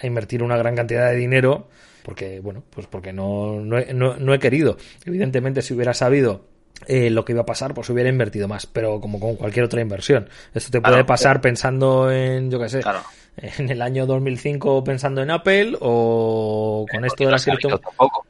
a 0.00 0.06
invertir 0.06 0.42
una 0.42 0.56
gran 0.56 0.74
cantidad 0.74 1.10
de 1.10 1.16
dinero, 1.16 1.68
porque, 2.02 2.40
bueno, 2.40 2.62
pues 2.70 2.86
porque 2.86 3.12
no, 3.12 3.60
no- 3.60 4.16
no 4.16 4.32
he 4.34 4.38
querido. 4.38 4.78
Evidentemente, 5.04 5.60
si 5.60 5.74
hubiera 5.74 5.92
sabido 5.92 6.44
eh, 6.86 7.10
lo 7.10 7.24
que 7.24 7.32
iba 7.32 7.42
a 7.42 7.46
pasar, 7.46 7.74
pues 7.74 7.88
hubiera 7.90 8.08
invertido 8.10 8.48
más, 8.48 8.66
pero 8.66 9.00
como 9.00 9.18
con 9.20 9.36
cualquier 9.36 9.64
otra 9.64 9.80
inversión. 9.80 10.28
Esto 10.54 10.70
te 10.70 10.80
puede 10.80 10.94
Claro. 10.94 11.06
pasar 11.06 11.40
pensando 11.40 12.10
en, 12.10 12.50
yo 12.50 12.58
qué 12.60 12.68
sé, 12.68 12.80
Claro. 12.80 13.00
en 13.36 13.70
el 13.70 13.82
año 13.82 14.06
2005 14.06 14.84
pensando 14.84 15.22
en 15.22 15.30
Apple 15.30 15.76
o 15.80 16.86
con 16.90 17.04
esto 17.04 17.28
de 17.28 17.38
sabía 17.38 17.58
cripto... 17.58 17.78
tampoco. 17.78 18.26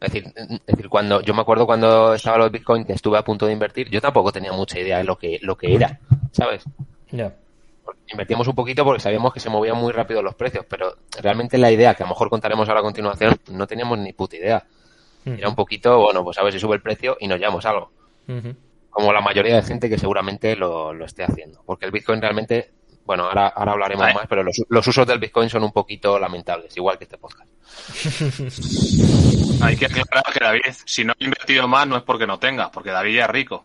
Es 0.00 0.12
decir, 0.12 0.32
es 0.36 0.66
decir, 0.66 0.88
cuando 0.90 1.22
yo 1.22 1.32
me 1.32 1.40
acuerdo 1.40 1.64
cuando 1.66 2.12
estaba 2.12 2.36
los 2.36 2.50
Bitcoin 2.50 2.84
que 2.84 2.92
estuve 2.92 3.16
a 3.16 3.24
punto 3.24 3.46
de 3.46 3.52
invertir, 3.52 3.88
yo 3.88 4.02
tampoco 4.02 4.32
tenía 4.32 4.52
mucha 4.52 4.78
idea 4.78 4.98
de 4.98 5.04
lo 5.04 5.16
que 5.16 5.38
lo 5.40 5.56
que 5.56 5.74
era, 5.74 5.98
¿sabes? 6.32 6.62
Ya. 7.10 7.34
Invertíamos 8.12 8.46
un 8.48 8.54
poquito 8.54 8.84
porque 8.84 9.00
sabíamos 9.00 9.32
que 9.32 9.40
se 9.40 9.48
movían 9.48 9.78
muy 9.78 9.92
rápido 9.92 10.20
los 10.22 10.34
precios, 10.34 10.66
pero 10.68 10.94
realmente 11.22 11.56
la 11.56 11.70
idea 11.70 11.94
que 11.94 12.02
a 12.02 12.06
lo 12.06 12.10
mejor 12.10 12.28
contaremos 12.28 12.68
ahora 12.68 12.80
a 12.80 12.82
continuación 12.82 13.36
no 13.50 13.66
teníamos 13.66 13.98
ni 13.98 14.12
puta 14.12 14.36
idea. 14.36 14.64
Era 15.26 15.48
un 15.48 15.54
poquito, 15.54 15.98
bueno, 16.00 16.22
pues 16.22 16.36
a 16.38 16.42
ver 16.42 16.52
si 16.52 16.58
sube 16.60 16.76
el 16.76 16.82
precio 16.82 17.16
y 17.20 17.26
nos 17.28 17.38
llevamos 17.38 17.64
algo. 17.66 17.90
Como 18.90 19.12
la 19.12 19.20
mayoría 19.20 19.56
de 19.56 19.62
gente 19.62 19.88
que 19.88 19.98
seguramente 19.98 20.54
lo, 20.56 20.92
lo 20.92 21.04
esté 21.04 21.24
haciendo. 21.24 21.62
Porque 21.66 21.86
el 21.86 21.90
Bitcoin 21.90 22.20
realmente, 22.20 22.70
bueno, 23.04 23.24
ahora, 23.24 23.48
ahora 23.48 23.72
hablaremos 23.72 24.04
más, 24.14 24.26
pero 24.28 24.42
los, 24.42 24.62
los 24.68 24.86
usos 24.86 25.06
del 25.06 25.18
Bitcoin 25.18 25.48
son 25.50 25.64
un 25.64 25.72
poquito 25.72 26.18
lamentables, 26.18 26.76
igual 26.76 26.96
que 26.98 27.04
este 27.04 27.18
podcast. 27.18 27.50
Hay 29.62 29.76
que 29.76 29.86
aclarar 29.86 30.24
que 30.32 30.44
David, 30.44 30.60
si 30.84 31.04
no 31.04 31.12
ha 31.12 31.24
invertido 31.24 31.66
más, 31.68 31.86
no 31.86 31.96
es 31.96 32.02
porque 32.02 32.26
no 32.26 32.38
tenga, 32.38 32.70
porque 32.70 32.90
David 32.90 33.16
ya 33.16 33.24
es 33.24 33.30
rico. 33.30 33.64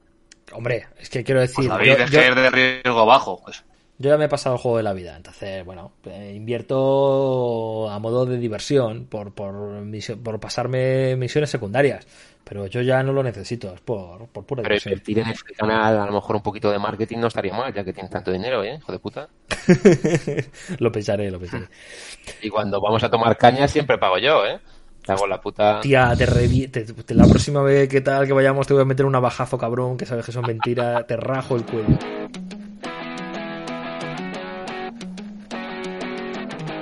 Hombre, 0.53 0.87
es 0.97 1.09
que 1.09 1.23
quiero 1.23 1.41
decir, 1.41 1.55
Pues 1.55 1.67
David 1.67 1.85
yo, 1.85 1.93
es 2.05 2.11
yo- 2.11 2.19
que 2.19 2.27
es 2.29 2.35
de 2.35 2.49
riesgo 2.49 3.05
bajo. 3.05 3.41
Pues. 3.43 3.63
Yo 3.99 4.09
ya 4.09 4.17
me 4.17 4.25
he 4.25 4.29
pasado 4.29 4.55
el 4.55 4.61
juego 4.61 4.77
de 4.77 4.83
la 4.83 4.93
vida, 4.93 5.17
entonces, 5.17 5.65
bueno, 5.65 5.91
eh, 6.05 6.31
invierto 6.33 7.89
a 7.89 7.99
modo 7.99 8.25
de 8.25 8.37
diversión 8.37 9.07
por, 9.07 9.33
por, 9.33 9.83
por 10.23 10.39
pasarme 10.39 11.17
misiones 11.17 11.49
secundarias, 11.49 12.07
pero 12.45 12.65
yo 12.67 12.81
ya 12.81 13.03
no 13.03 13.11
lo 13.11 13.21
necesito, 13.21 13.73
es 13.73 13.81
por, 13.81 14.27
por 14.29 14.45
pura 14.45 14.63
Pero 14.63 14.75
invertir 14.75 15.19
en 15.19 15.27
este 15.27 15.53
canal, 15.53 15.99
a 15.99 16.05
lo 16.05 16.13
mejor 16.13 16.37
un 16.37 16.41
poquito 16.41 16.71
de 16.71 16.79
marketing 16.79 17.17
no 17.17 17.27
estaría 17.27 17.53
mal, 17.53 17.73
ya 17.73 17.83
que 17.83 17.91
tienes 17.91 18.09
tanto 18.09 18.31
dinero, 18.31 18.63
¿eh? 18.63 18.77
Hijo 18.77 18.91
de 18.93 18.99
puta. 18.99 19.27
lo 20.79 20.91
pensaré, 20.91 21.29
lo 21.29 21.39
pensaré. 21.39 21.67
Y 22.41 22.49
cuando 22.49 22.79
vamos 22.79 23.03
a 23.03 23.09
tomar 23.09 23.37
caña 23.37 23.67
siempre 23.67 23.97
pago 23.97 24.17
yo, 24.17 24.45
¿eh? 24.45 24.59
Te 25.05 25.11
hago 25.11 25.27
la 25.27 25.41
puta... 25.41 25.81
Tía, 25.81 26.13
te, 26.15 26.25
te, 26.69 27.13
la 27.15 27.27
próxima 27.27 27.61
vez 27.63 27.89
que 27.89 27.99
tal 27.99 28.25
que 28.25 28.33
vayamos 28.33 28.65
te 28.65 28.73
voy 28.73 28.83
a 28.83 28.85
meter 28.85 29.05
un 29.05 29.11
bajazo 29.11 29.57
cabrón, 29.57 29.97
que 29.97 30.05
sabes 30.05 30.25
que 30.25 30.31
son 30.31 30.45
mentiras, 30.45 31.05
te 31.05 31.17
rajo 31.17 31.57
el 31.57 31.65
cuello. 31.65 31.97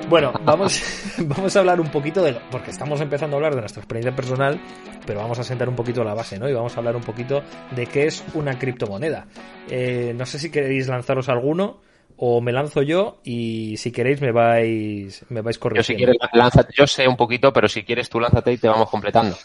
Bueno, 0.10 0.32
vamos, 0.46 0.82
vamos 1.18 1.54
a 1.56 1.60
hablar 1.60 1.82
un 1.82 1.90
poquito 1.90 2.24
de... 2.24 2.34
Porque 2.50 2.72
estamos 2.72 3.02
empezando 3.02 3.36
a 3.36 3.38
hablar 3.38 3.56
de 3.56 3.60
nuestra 3.60 3.82
experiencia 3.82 4.16
personal, 4.16 4.60
pero 5.06 5.20
vamos 5.20 5.38
a 5.40 5.44
sentar 5.44 5.68
un 5.68 5.76
poquito 5.76 6.02
la 6.04 6.14
base, 6.14 6.40
¿no? 6.40 6.48
Y 6.50 6.54
vamos 6.54 6.76
a 6.76 6.80
hablar 6.80 6.96
un 6.96 7.04
poquito 7.04 7.44
de 7.76 7.86
qué 7.88 8.06
es 8.06 8.24
una 8.34 8.58
criptomoneda. 8.58 9.28
Eh, 9.70 10.14
no 10.16 10.26
sé 10.26 10.40
si 10.40 10.50
queréis 10.50 10.88
lanzaros 10.88 11.28
alguno 11.28 11.82
o 12.16 12.40
me 12.40 12.54
lanzo 12.54 12.82
yo 12.84 13.20
y 13.26 13.76
si 13.78 13.92
queréis 13.92 14.22
me 14.22 14.32
vais 14.32 15.26
me 15.30 15.42
vais 15.42 15.60
corriendo. 15.60 15.82
Yo 15.82 15.94
si 15.94 15.96
quieres 15.96 16.16
lánzate, 16.32 16.74
yo 16.76 16.88
sé 16.88 17.06
un 17.06 17.18
poquito, 17.18 17.52
pero 17.52 17.68
si 17.68 17.84
quieres 17.84 18.10
tú 18.10 18.20
lánzate 18.20 18.54
y 18.54 18.58
te 18.58 18.70
vamos 18.70 18.90
completando. 18.90 19.38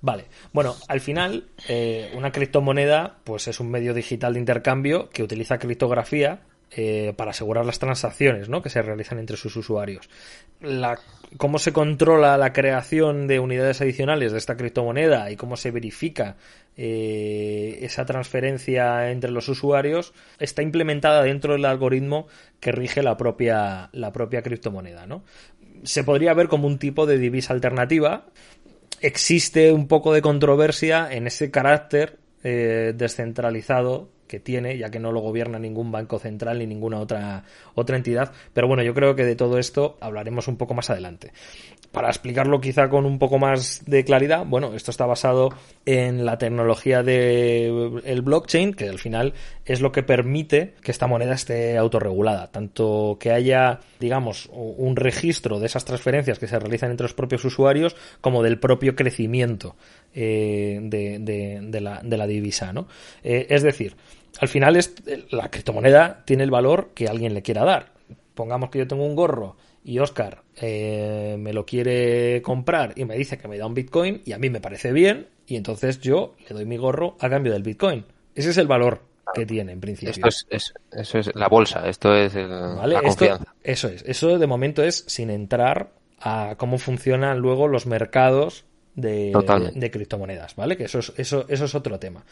Vale, 0.00 0.26
bueno, 0.52 0.76
al 0.86 1.00
final 1.00 1.48
eh, 1.68 2.12
una 2.14 2.30
criptomoneda 2.30 3.18
pues 3.24 3.48
es 3.48 3.58
un 3.58 3.70
medio 3.70 3.92
digital 3.94 4.34
de 4.34 4.38
intercambio 4.38 5.10
que 5.10 5.24
utiliza 5.24 5.58
criptografía 5.58 6.40
eh, 6.70 7.14
para 7.16 7.30
asegurar 7.30 7.64
las 7.64 7.78
transacciones 7.78 8.50
¿no? 8.50 8.60
que 8.60 8.68
se 8.68 8.82
realizan 8.82 9.18
entre 9.18 9.38
sus 9.38 9.56
usuarios. 9.56 10.10
Cómo 11.38 11.58
se 11.58 11.72
controla 11.72 12.36
la 12.36 12.52
creación 12.52 13.26
de 13.26 13.40
unidades 13.40 13.80
adicionales 13.80 14.32
de 14.32 14.38
esta 14.38 14.56
criptomoneda 14.56 15.30
y 15.30 15.36
cómo 15.36 15.56
se 15.56 15.70
verifica 15.70 16.36
eh, 16.76 17.78
esa 17.82 18.04
transferencia 18.04 19.10
entre 19.10 19.30
los 19.30 19.48
usuarios 19.48 20.12
está 20.38 20.62
implementada 20.62 21.22
dentro 21.22 21.54
del 21.54 21.64
algoritmo 21.64 22.28
que 22.60 22.70
rige 22.70 23.02
la 23.02 23.16
propia, 23.16 23.88
la 23.92 24.12
propia 24.12 24.42
criptomoneda. 24.42 25.06
¿no? 25.06 25.24
Se 25.84 26.04
podría 26.04 26.34
ver 26.34 26.48
como 26.48 26.66
un 26.66 26.78
tipo 26.78 27.06
de 27.06 27.18
divisa 27.18 27.54
alternativa. 27.54 28.26
Existe 29.00 29.72
un 29.72 29.88
poco 29.88 30.12
de 30.12 30.20
controversia 30.20 31.08
en 31.10 31.26
ese 31.26 31.50
carácter 31.50 32.18
eh, 32.44 32.92
descentralizado 32.94 34.10
que 34.28 34.38
tiene, 34.38 34.78
ya 34.78 34.90
que 34.90 35.00
no 35.00 35.10
lo 35.10 35.20
gobierna 35.20 35.58
ningún 35.58 35.90
banco 35.90 36.18
central 36.18 36.58
ni 36.58 36.66
ninguna 36.66 37.00
otra, 37.00 37.44
otra 37.74 37.96
entidad. 37.96 38.32
Pero 38.52 38.68
bueno, 38.68 38.82
yo 38.82 38.94
creo 38.94 39.16
que 39.16 39.24
de 39.24 39.34
todo 39.34 39.58
esto 39.58 39.96
hablaremos 40.00 40.46
un 40.46 40.56
poco 40.56 40.74
más 40.74 40.90
adelante. 40.90 41.32
Para 41.90 42.08
explicarlo 42.08 42.60
quizá 42.60 42.90
con 42.90 43.06
un 43.06 43.18
poco 43.18 43.38
más 43.38 43.82
de 43.86 44.04
claridad, 44.04 44.44
bueno, 44.46 44.74
esto 44.74 44.90
está 44.90 45.06
basado 45.06 45.48
en 45.86 46.26
la 46.26 46.36
tecnología 46.36 47.02
del 47.02 48.02
el 48.04 48.22
blockchain, 48.22 48.74
que 48.74 48.88
al 48.88 48.98
final 48.98 49.32
es 49.64 49.80
lo 49.80 49.90
que 49.90 50.02
permite 50.02 50.74
que 50.82 50.90
esta 50.90 51.06
moneda 51.06 51.32
esté 51.32 51.78
autorregulada. 51.78 52.50
Tanto 52.50 53.16
que 53.18 53.32
haya, 53.32 53.80
digamos, 54.00 54.50
un 54.52 54.96
registro 54.96 55.58
de 55.60 55.66
esas 55.66 55.86
transferencias 55.86 56.38
que 56.38 56.46
se 56.46 56.58
realizan 56.58 56.90
entre 56.90 57.04
los 57.04 57.14
propios 57.14 57.44
usuarios, 57.46 57.96
como 58.20 58.42
del 58.42 58.58
propio 58.58 58.94
crecimiento 58.94 59.76
eh, 60.14 60.78
de, 60.82 61.80
la, 61.80 62.00
de, 62.02 62.16
la, 62.16 62.26
divisa, 62.26 62.72
¿no? 62.72 62.88
Eh, 63.22 63.46
es 63.50 63.62
decir, 63.62 63.96
al 64.40 64.48
final 64.48 64.76
es, 64.76 64.94
la 65.30 65.50
criptomoneda 65.50 66.22
tiene 66.24 66.44
el 66.44 66.50
valor 66.50 66.90
que 66.94 67.08
alguien 67.08 67.34
le 67.34 67.42
quiera 67.42 67.64
dar. 67.64 67.92
Pongamos 68.34 68.70
que 68.70 68.78
yo 68.78 68.86
tengo 68.86 69.04
un 69.04 69.16
gorro 69.16 69.56
y 69.84 69.98
Oscar 69.98 70.42
eh, 70.56 71.36
me 71.38 71.52
lo 71.52 71.64
quiere 71.64 72.42
comprar 72.42 72.92
y 72.96 73.04
me 73.04 73.16
dice 73.16 73.38
que 73.38 73.48
me 73.48 73.58
da 73.58 73.66
un 73.66 73.74
Bitcoin 73.74 74.22
y 74.24 74.32
a 74.32 74.38
mí 74.38 74.50
me 74.50 74.60
parece 74.60 74.92
bien 74.92 75.28
y 75.46 75.56
entonces 75.56 76.00
yo 76.00 76.34
le 76.48 76.54
doy 76.54 76.64
mi 76.66 76.76
gorro 76.76 77.16
a 77.20 77.28
cambio 77.28 77.52
del 77.52 77.62
Bitcoin. 77.62 78.04
Ese 78.34 78.50
es 78.50 78.58
el 78.58 78.66
valor 78.66 79.02
que 79.34 79.44
tiene 79.46 79.72
en 79.72 79.80
principio. 79.80 80.10
Esto 80.10 80.28
es, 80.50 80.72
eso 80.92 81.18
es 81.18 81.34
la 81.34 81.48
bolsa, 81.48 81.88
esto 81.88 82.14
es 82.14 82.34
la 82.34 83.00
confianza. 83.02 83.54
eso 83.62 83.88
es, 83.88 84.02
eso 84.06 84.38
de 84.38 84.46
momento 84.46 84.82
es 84.82 85.04
sin 85.08 85.30
entrar 85.30 85.90
a 86.20 86.54
cómo 86.58 86.78
funcionan 86.78 87.38
luego 87.38 87.68
los 87.68 87.86
mercados 87.86 88.64
de, 89.00 89.90
criptomonedas, 89.92 90.56
¿vale? 90.56 90.76
Que 90.76 90.84
eso 90.84 90.98
es, 90.98 91.12
eso, 91.16 91.44
eso 91.48 91.64
es 91.64 91.74
otro 91.74 91.98
tema. 91.98 92.24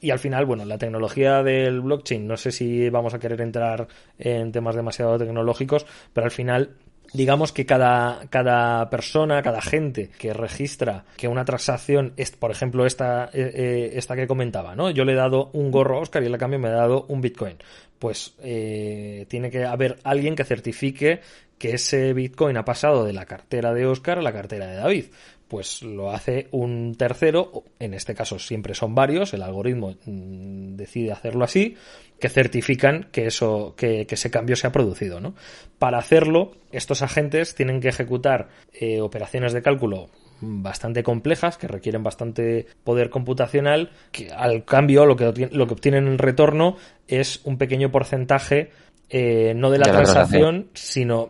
Y 0.00 0.10
al 0.10 0.18
final, 0.18 0.46
bueno, 0.46 0.64
la 0.64 0.78
tecnología 0.78 1.42
del 1.42 1.80
blockchain, 1.80 2.26
no 2.26 2.36
sé 2.36 2.52
si 2.52 2.88
vamos 2.90 3.14
a 3.14 3.18
querer 3.18 3.40
entrar 3.40 3.86
en 4.18 4.52
temas 4.52 4.74
demasiado 4.74 5.18
tecnológicos, 5.18 5.86
pero 6.12 6.24
al 6.24 6.30
final 6.30 6.70
digamos 7.12 7.52
que 7.52 7.66
cada, 7.66 8.26
cada 8.30 8.90
persona, 8.90 9.42
cada 9.42 9.60
gente 9.60 10.10
que 10.18 10.32
registra 10.32 11.04
que 11.16 11.28
una 11.28 11.44
transacción 11.44 12.12
es, 12.16 12.32
por 12.32 12.50
ejemplo, 12.50 12.84
esta, 12.84 13.26
eh, 13.26 13.52
eh, 13.54 13.90
esta 13.94 14.16
que 14.16 14.26
comentaba, 14.26 14.74
¿no? 14.74 14.90
Yo 14.90 15.04
le 15.04 15.12
he 15.12 15.16
dado 15.16 15.50
un 15.52 15.70
gorro 15.70 15.98
a 15.98 16.00
Oscar 16.00 16.22
y 16.22 16.26
él 16.26 16.34
a 16.34 16.38
cambio 16.38 16.58
me 16.58 16.68
ha 16.68 16.72
dado 16.72 17.06
un 17.08 17.20
Bitcoin. 17.20 17.56
Pues 17.98 18.34
eh, 18.42 19.24
tiene 19.28 19.50
que 19.50 19.64
haber 19.64 19.98
alguien 20.04 20.34
que 20.34 20.44
certifique 20.44 21.20
que 21.58 21.74
ese 21.74 22.12
Bitcoin 22.12 22.56
ha 22.58 22.64
pasado 22.64 23.04
de 23.04 23.14
la 23.14 23.24
cartera 23.24 23.72
de 23.72 23.86
Oscar 23.86 24.18
a 24.18 24.22
la 24.22 24.32
cartera 24.32 24.66
de 24.66 24.76
David 24.76 25.06
pues 25.48 25.82
lo 25.82 26.10
hace 26.10 26.48
un 26.50 26.94
tercero, 26.96 27.64
en 27.78 27.94
este 27.94 28.14
caso 28.14 28.38
siempre 28.38 28.74
son 28.74 28.94
varios, 28.94 29.32
el 29.32 29.42
algoritmo 29.42 29.94
mm, 30.04 30.76
decide 30.76 31.12
hacerlo 31.12 31.44
así, 31.44 31.76
que 32.18 32.28
certifican 32.28 33.08
que 33.12 33.26
eso, 33.26 33.74
que, 33.76 34.06
ese 34.08 34.30
cambio 34.30 34.56
se 34.56 34.66
ha 34.66 34.72
producido, 34.72 35.20
¿no? 35.20 35.34
Para 35.78 35.98
hacerlo, 35.98 36.52
estos 36.72 37.02
agentes 37.02 37.54
tienen 37.54 37.80
que 37.80 37.88
ejecutar 37.88 38.48
eh, 38.72 39.00
operaciones 39.00 39.52
de 39.52 39.62
cálculo 39.62 40.08
bastante 40.40 41.02
complejas, 41.02 41.56
que 41.56 41.68
requieren 41.68 42.02
bastante 42.02 42.66
poder 42.84 43.10
computacional, 43.10 43.90
que 44.12 44.30
al 44.32 44.64
cambio 44.64 45.06
lo 45.06 45.16
que, 45.16 45.48
lo 45.50 45.66
que 45.66 45.74
obtienen 45.74 46.06
en 46.06 46.18
retorno 46.18 46.76
es 47.08 47.40
un 47.44 47.56
pequeño 47.58 47.90
porcentaje 47.90 48.70
eh, 49.08 49.54
no 49.54 49.70
de 49.70 49.78
la, 49.78 49.84
transacción, 49.84 50.68
sino 50.74 51.28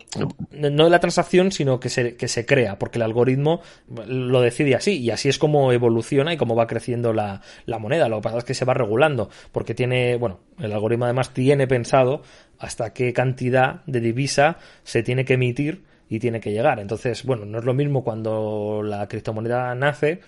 no 0.50 0.85
de 0.85 0.90
la 0.90 0.99
transacción, 0.99 1.52
sino 1.52 1.78
que 1.78 1.90
se, 1.90 2.16
que 2.16 2.26
se 2.26 2.47
crea, 2.47 2.78
porque 2.78 2.99
el 2.99 3.02
algoritmo 3.02 3.61
lo 4.06 4.40
decide 4.40 4.75
así, 4.75 4.99
y 4.99 5.11
así 5.11 5.28
es 5.28 5.38
como 5.38 5.73
evoluciona 5.73 6.33
y 6.33 6.38
cómo 6.38 6.56
va 6.56 6.66
creciendo 6.66 7.12
la, 7.12 7.42
la 7.66 7.78
moneda. 7.78 8.09
Lo 8.09 8.16
que 8.16 8.23
pasa 8.23 8.38
es 8.38 8.45
que 8.45 8.54
se 8.54 8.64
va 8.64 8.73
regulando, 8.73 9.28
porque 9.52 9.75
tiene, 9.75 10.16
bueno, 10.16 10.40
el 10.59 10.73
algoritmo 10.73 11.04
además 11.04 11.35
tiene 11.35 11.66
pensado 11.66 12.23
hasta 12.59 12.95
qué 12.95 13.12
cantidad 13.12 13.85
de 13.87 14.00
divisa 14.00 14.56
se 14.83 15.02
tiene 15.02 15.26
que 15.26 15.35
emitir 15.35 15.85
y 16.09 16.18
tiene 16.18 16.40
que 16.40 16.52
llegar. 16.52 16.78
Entonces, 16.80 17.25
bueno, 17.25 17.45
no 17.45 17.59
es 17.59 17.64
lo 17.64 17.75
mismo 17.75 18.02
cuando 18.02 18.83
la 18.83 19.06
criptomoneda 19.06 19.75
nace 19.75 20.21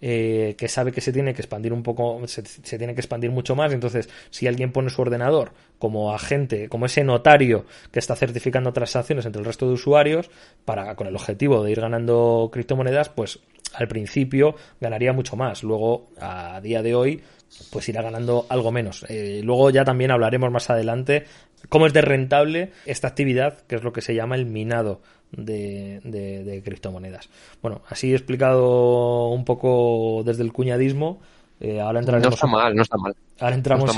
eh, 0.00 0.54
que 0.58 0.68
sabe 0.68 0.92
que 0.92 1.00
se 1.00 1.12
tiene 1.12 1.34
que 1.34 1.42
expandir 1.42 1.72
un 1.72 1.82
poco, 1.82 2.20
se, 2.26 2.42
tiene 2.42 2.94
que 2.94 3.00
expandir 3.00 3.30
mucho 3.30 3.56
más. 3.56 3.72
Entonces, 3.72 4.08
si 4.30 4.46
alguien 4.46 4.72
pone 4.72 4.90
su 4.90 5.00
ordenador 5.02 5.52
como 5.78 6.14
agente, 6.14 6.68
como 6.68 6.86
ese 6.86 7.04
notario 7.04 7.64
que 7.90 7.98
está 7.98 8.16
certificando 8.16 8.72
transacciones 8.72 9.26
entre 9.26 9.40
el 9.40 9.46
resto 9.46 9.66
de 9.66 9.74
usuarios, 9.74 10.30
para, 10.64 10.94
con 10.94 11.06
el 11.06 11.14
objetivo 11.14 11.62
de 11.62 11.72
ir 11.72 11.80
ganando 11.80 12.50
criptomonedas, 12.52 13.08
pues 13.08 13.40
al 13.74 13.88
principio 13.88 14.54
ganaría 14.80 15.12
mucho 15.12 15.36
más. 15.36 15.62
Luego, 15.62 16.10
a 16.20 16.60
día 16.60 16.82
de 16.82 16.94
hoy, 16.94 17.22
pues 17.70 17.88
irá 17.88 18.02
ganando 18.02 18.46
algo 18.48 18.72
menos. 18.72 19.04
Eh, 19.08 19.40
luego 19.44 19.70
ya 19.70 19.84
también 19.84 20.10
hablaremos 20.10 20.50
más 20.50 20.70
adelante 20.70 21.24
cómo 21.68 21.86
es 21.86 21.92
de 21.92 22.02
rentable 22.02 22.72
esta 22.86 23.08
actividad, 23.08 23.60
que 23.62 23.76
es 23.76 23.82
lo 23.82 23.92
que 23.92 24.00
se 24.00 24.14
llama 24.14 24.34
el 24.34 24.46
minado 24.46 25.00
de, 25.32 26.62
criptomonedas. 26.64 27.28
Bueno, 27.62 27.82
así 27.88 28.12
he 28.12 28.14
explicado 28.14 29.28
un 29.28 29.44
poco 29.44 30.22
desde 30.24 30.42
el 30.42 30.52
cuñadismo. 30.52 31.20
Eh, 31.60 31.80
ahora 31.80 32.00
entraremos, 32.00 32.30
no 32.30 32.34
está 32.34 32.46
mal, 32.46 32.74
no 32.74 32.82
está 32.82 32.96
mal. 32.96 33.14
Ahora 33.40 33.54
entramos 33.54 33.96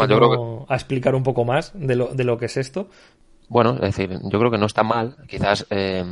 a 0.69 0.75
explicar 0.75 1.15
un 1.15 1.23
poco 1.23 1.45
más 1.45 1.73
de 1.75 1.97
lo, 1.97 2.15
de 2.15 2.25
lo 2.25 2.39
que 2.39 2.47
es 2.47 2.57
esto. 2.57 2.89
Bueno, 3.49 3.75
es 3.75 3.97
decir, 3.97 4.11
yo 4.25 4.39
creo 4.39 4.51
que 4.51 4.59
no 4.59 4.67
está 4.67 4.83
mal. 4.83 5.17
Quizás 5.29 5.67
eh, 5.71 6.05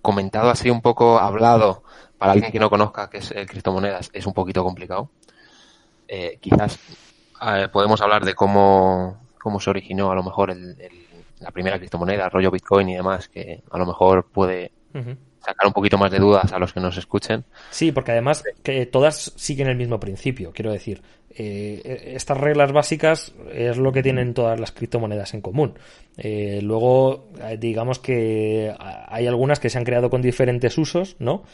comentado 0.00 0.50
así 0.50 0.70
un 0.70 0.80
poco, 0.80 1.18
hablado, 1.18 1.82
para 2.18 2.32
alguien 2.32 2.52
que 2.52 2.58
no 2.58 2.70
conozca 2.70 3.08
qué 3.08 3.18
es 3.18 3.30
el 3.30 3.46
criptomonedas, 3.46 4.10
es 4.12 4.26
un 4.26 4.32
poquito 4.32 4.62
complicado. 4.64 5.10
Eh, 6.08 6.38
quizás 6.40 6.78
podemos 7.72 8.00
hablar 8.00 8.24
de 8.24 8.34
cómo, 8.34 9.16
cómo 9.40 9.58
se 9.58 9.70
originó 9.70 10.12
a 10.12 10.14
lo 10.14 10.22
mejor 10.22 10.50
el 10.50 10.76
la 11.42 11.50
primera 11.50 11.78
criptomoneda, 11.78 12.28
rollo 12.28 12.50
Bitcoin 12.50 12.88
y 12.88 12.94
demás, 12.94 13.28
que 13.28 13.62
a 13.70 13.78
lo 13.78 13.86
mejor 13.86 14.26
puede 14.32 14.72
sacar 15.44 15.66
un 15.66 15.72
poquito 15.72 15.98
más 15.98 16.10
de 16.10 16.18
dudas 16.18 16.52
a 16.52 16.58
los 16.58 16.72
que 16.72 16.80
nos 16.80 16.96
escuchen. 16.96 17.44
Sí, 17.70 17.92
porque 17.92 18.12
además 18.12 18.44
que 18.62 18.86
todas 18.86 19.32
siguen 19.36 19.68
el 19.68 19.76
mismo 19.76 19.98
principio, 19.98 20.52
quiero 20.52 20.72
decir. 20.72 21.02
Eh, 21.34 22.12
estas 22.14 22.36
reglas 22.36 22.72
básicas 22.72 23.32
es 23.52 23.78
lo 23.78 23.90
que 23.90 24.02
tienen 24.02 24.34
todas 24.34 24.60
las 24.60 24.70
criptomonedas 24.72 25.32
en 25.34 25.40
común. 25.40 25.74
Eh, 26.16 26.60
luego, 26.62 27.28
eh, 27.42 27.56
digamos 27.58 27.98
que 27.98 28.72
hay 28.78 29.26
algunas 29.26 29.58
que 29.58 29.70
se 29.70 29.78
han 29.78 29.84
creado 29.84 30.10
con 30.10 30.20
diferentes 30.20 30.76
usos, 30.78 31.16
¿no? 31.18 31.44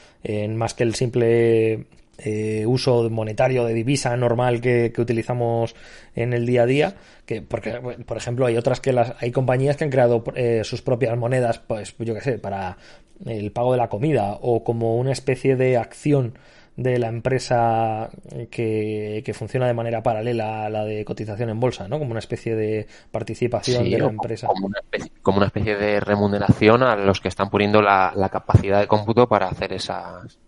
más 0.50 0.74
que 0.74 0.82
el 0.82 0.94
simple 0.94 1.86
eh, 2.18 2.66
uso 2.66 3.08
monetario 3.10 3.64
de 3.64 3.74
divisa 3.74 4.16
normal 4.16 4.60
que, 4.60 4.92
utilizamos 4.98 5.76
en 6.16 6.32
el 6.32 6.46
día 6.46 6.62
a 6.62 6.66
día 6.66 6.94
que 7.24 7.42
porque 7.42 7.80
por 8.04 8.16
ejemplo 8.16 8.46
hay 8.46 8.56
otras 8.56 8.80
que 8.80 8.92
las 8.92 9.14
hay 9.20 9.30
compañías 9.30 9.76
que 9.76 9.84
han 9.84 9.90
creado 9.90 10.24
eh, 10.34 10.62
sus 10.64 10.82
propias 10.82 11.16
monedas 11.16 11.60
pues 11.60 11.94
yo 11.98 12.14
qué 12.14 12.20
sé 12.20 12.38
para 12.38 12.76
el 13.24 13.52
pago 13.52 13.72
de 13.72 13.78
la 13.78 13.88
comida 13.88 14.36
o 14.40 14.64
como 14.64 14.96
una 14.96 15.12
especie 15.12 15.54
de 15.54 15.76
acción 15.76 16.34
de 16.76 16.98
la 16.98 17.08
empresa 17.08 18.08
que, 18.50 19.22
que, 19.24 19.34
funciona 19.34 19.66
de 19.66 19.74
manera 19.74 20.00
paralela 20.00 20.64
a 20.64 20.70
la 20.70 20.84
de 20.84 21.04
cotización 21.04 21.50
en 21.50 21.58
bolsa, 21.58 21.88
¿no? 21.88 21.98
Como 21.98 22.12
una 22.12 22.20
especie 22.20 22.54
de 22.54 22.86
participación 23.10 23.90
de 23.90 23.98
la 23.98 24.06
empresa. 24.06 24.46
Como 24.46 24.68
una, 24.68 25.46
especie, 25.46 25.76
de 25.76 25.98
remuneración 25.98 26.84
a 26.84 26.94
los 26.94 27.20
que 27.20 27.26
están 27.26 27.50
poniendo 27.50 27.82
la, 27.82 28.28
capacidad 28.30 28.78
de 28.78 28.86
cómputo 28.86 29.28
para 29.28 29.48
hacer 29.48 29.72
esas, 29.72 30.38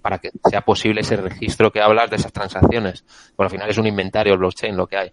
para 0.00 0.18
que 0.18 0.30
sea 0.48 0.62
posible 0.62 1.02
ese 1.02 1.16
registro 1.16 1.70
que 1.70 1.80
hablas 1.80 2.10
de 2.10 2.16
esas 2.16 2.32
transacciones. 2.32 3.04
Porque 3.36 3.46
al 3.46 3.50
final 3.50 3.70
es 3.70 3.78
un 3.78 3.86
inventario 3.86 4.36
blockchain 4.36 4.76
lo 4.76 4.86
que 4.86 4.96
hay 4.96 5.12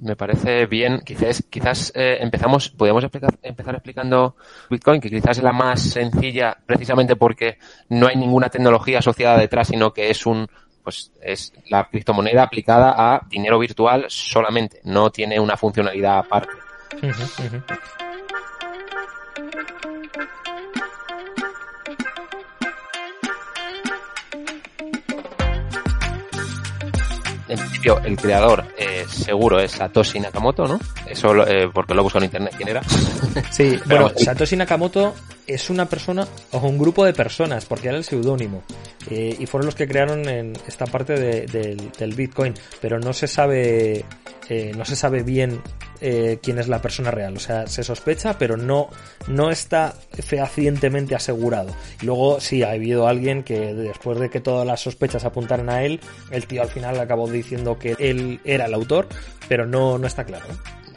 me 0.00 0.16
parece 0.16 0.66
bien. 0.66 1.00
Quizás, 1.00 1.44
quizás 1.48 1.92
eh, 1.94 2.18
empezamos, 2.20 2.70
podríamos 2.70 3.04
empezar 3.42 3.74
explicando 3.74 4.36
Bitcoin, 4.70 5.00
que 5.00 5.10
quizás 5.10 5.38
es 5.38 5.42
la 5.42 5.52
más 5.52 5.80
sencilla, 5.80 6.56
precisamente 6.66 7.16
porque 7.16 7.58
no 7.88 8.06
hay 8.08 8.16
ninguna 8.16 8.48
tecnología 8.48 8.98
asociada 8.98 9.38
detrás, 9.38 9.68
sino 9.68 9.92
que 9.92 10.10
es 10.10 10.26
un, 10.26 10.46
pues 10.82 11.12
es 11.22 11.52
la 11.68 11.88
criptomoneda 11.88 12.42
aplicada 12.42 12.94
a 12.96 13.26
dinero 13.28 13.58
virtual 13.58 14.06
solamente, 14.08 14.80
no 14.84 15.10
tiene 15.10 15.40
una 15.40 15.56
funcionalidad 15.56 16.18
aparte. 16.18 16.52
En 27.48 27.58
principio 27.58 27.98
el 28.04 28.16
creador 28.16 28.64
eh, 28.76 29.04
seguro 29.08 29.58
es 29.60 29.72
Satoshi 29.72 30.20
Nakamoto, 30.20 30.66
¿no? 30.66 30.78
Eso 31.06 31.46
eh, 31.46 31.68
porque 31.72 31.94
lo 31.94 32.00
he 32.00 32.02
buscado 32.02 32.24
en 32.24 32.28
internet 32.28 32.54
quién 32.56 32.68
era. 32.68 32.82
Sí, 33.50 33.78
bueno, 33.86 34.10
Satoshi 34.16 34.56
Nakamoto 34.56 35.14
es 35.48 35.70
una 35.70 35.86
persona 35.86 36.28
o 36.52 36.58
un 36.58 36.78
grupo 36.78 37.04
de 37.04 37.12
personas, 37.12 37.64
porque 37.64 37.88
era 37.88 37.96
el 37.96 38.04
seudónimo. 38.04 38.62
Eh, 39.10 39.34
y 39.38 39.46
fueron 39.46 39.66
los 39.66 39.74
que 39.74 39.88
crearon 39.88 40.28
en 40.28 40.52
esta 40.66 40.84
parte 40.86 41.14
del, 41.14 42.14
Bitcoin, 42.14 42.54
pero 42.80 42.98
no 42.98 43.12
se 43.12 43.26
sabe, 43.26 44.04
eh, 44.48 44.72
no 44.76 44.84
se 44.84 44.94
sabe 44.94 45.22
bien 45.22 45.62
eh, 46.00 46.38
quién 46.42 46.58
es 46.58 46.68
la 46.68 46.80
persona 46.80 47.10
real. 47.10 47.36
O 47.36 47.40
sea, 47.40 47.66
se 47.66 47.82
sospecha, 47.82 48.38
pero 48.38 48.56
no, 48.56 48.88
no 49.26 49.50
está 49.50 49.94
fehacientemente 50.12 51.14
asegurado. 51.14 51.74
Y 52.00 52.06
luego 52.06 52.40
sí 52.40 52.62
ha 52.62 52.72
habido 52.72 53.08
alguien 53.08 53.42
que 53.42 53.74
después 53.74 54.18
de 54.18 54.30
que 54.30 54.40
todas 54.40 54.66
las 54.66 54.80
sospechas 54.80 55.24
apuntaran 55.24 55.70
a 55.70 55.82
él, 55.82 56.00
el 56.30 56.46
tío 56.46 56.62
al 56.62 56.68
final 56.68 56.98
acabó 57.00 57.28
diciendo 57.28 57.78
que 57.78 57.96
él 57.98 58.40
era 58.44 58.66
el 58.66 58.74
autor, 58.74 59.08
pero 59.48 59.66
no, 59.66 59.98
no 59.98 60.06
está 60.06 60.24
claro. 60.24 60.46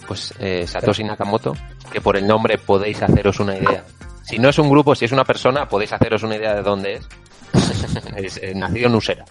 Pues 0.07 0.33
Satoshi 0.65 1.03
Nakamoto, 1.03 1.53
que 1.91 2.01
por 2.01 2.17
el 2.17 2.27
nombre 2.27 2.57
podéis 2.57 3.01
haceros 3.01 3.39
una 3.39 3.57
idea 3.57 3.83
si 4.23 4.39
no 4.39 4.49
es 4.49 4.57
un 4.59 4.69
grupo, 4.69 4.95
si 4.95 5.05
es 5.05 5.11
una 5.11 5.25
persona, 5.25 5.67
podéis 5.67 5.91
haceros 5.93 6.23
una 6.23 6.37
idea 6.37 6.55
de 6.55 6.61
dónde 6.61 6.93
es. 6.93 7.07
es 8.15 8.37
eh, 8.37 8.53
nacido 8.55 8.87
en 8.87 8.95
Usera. 8.95 9.25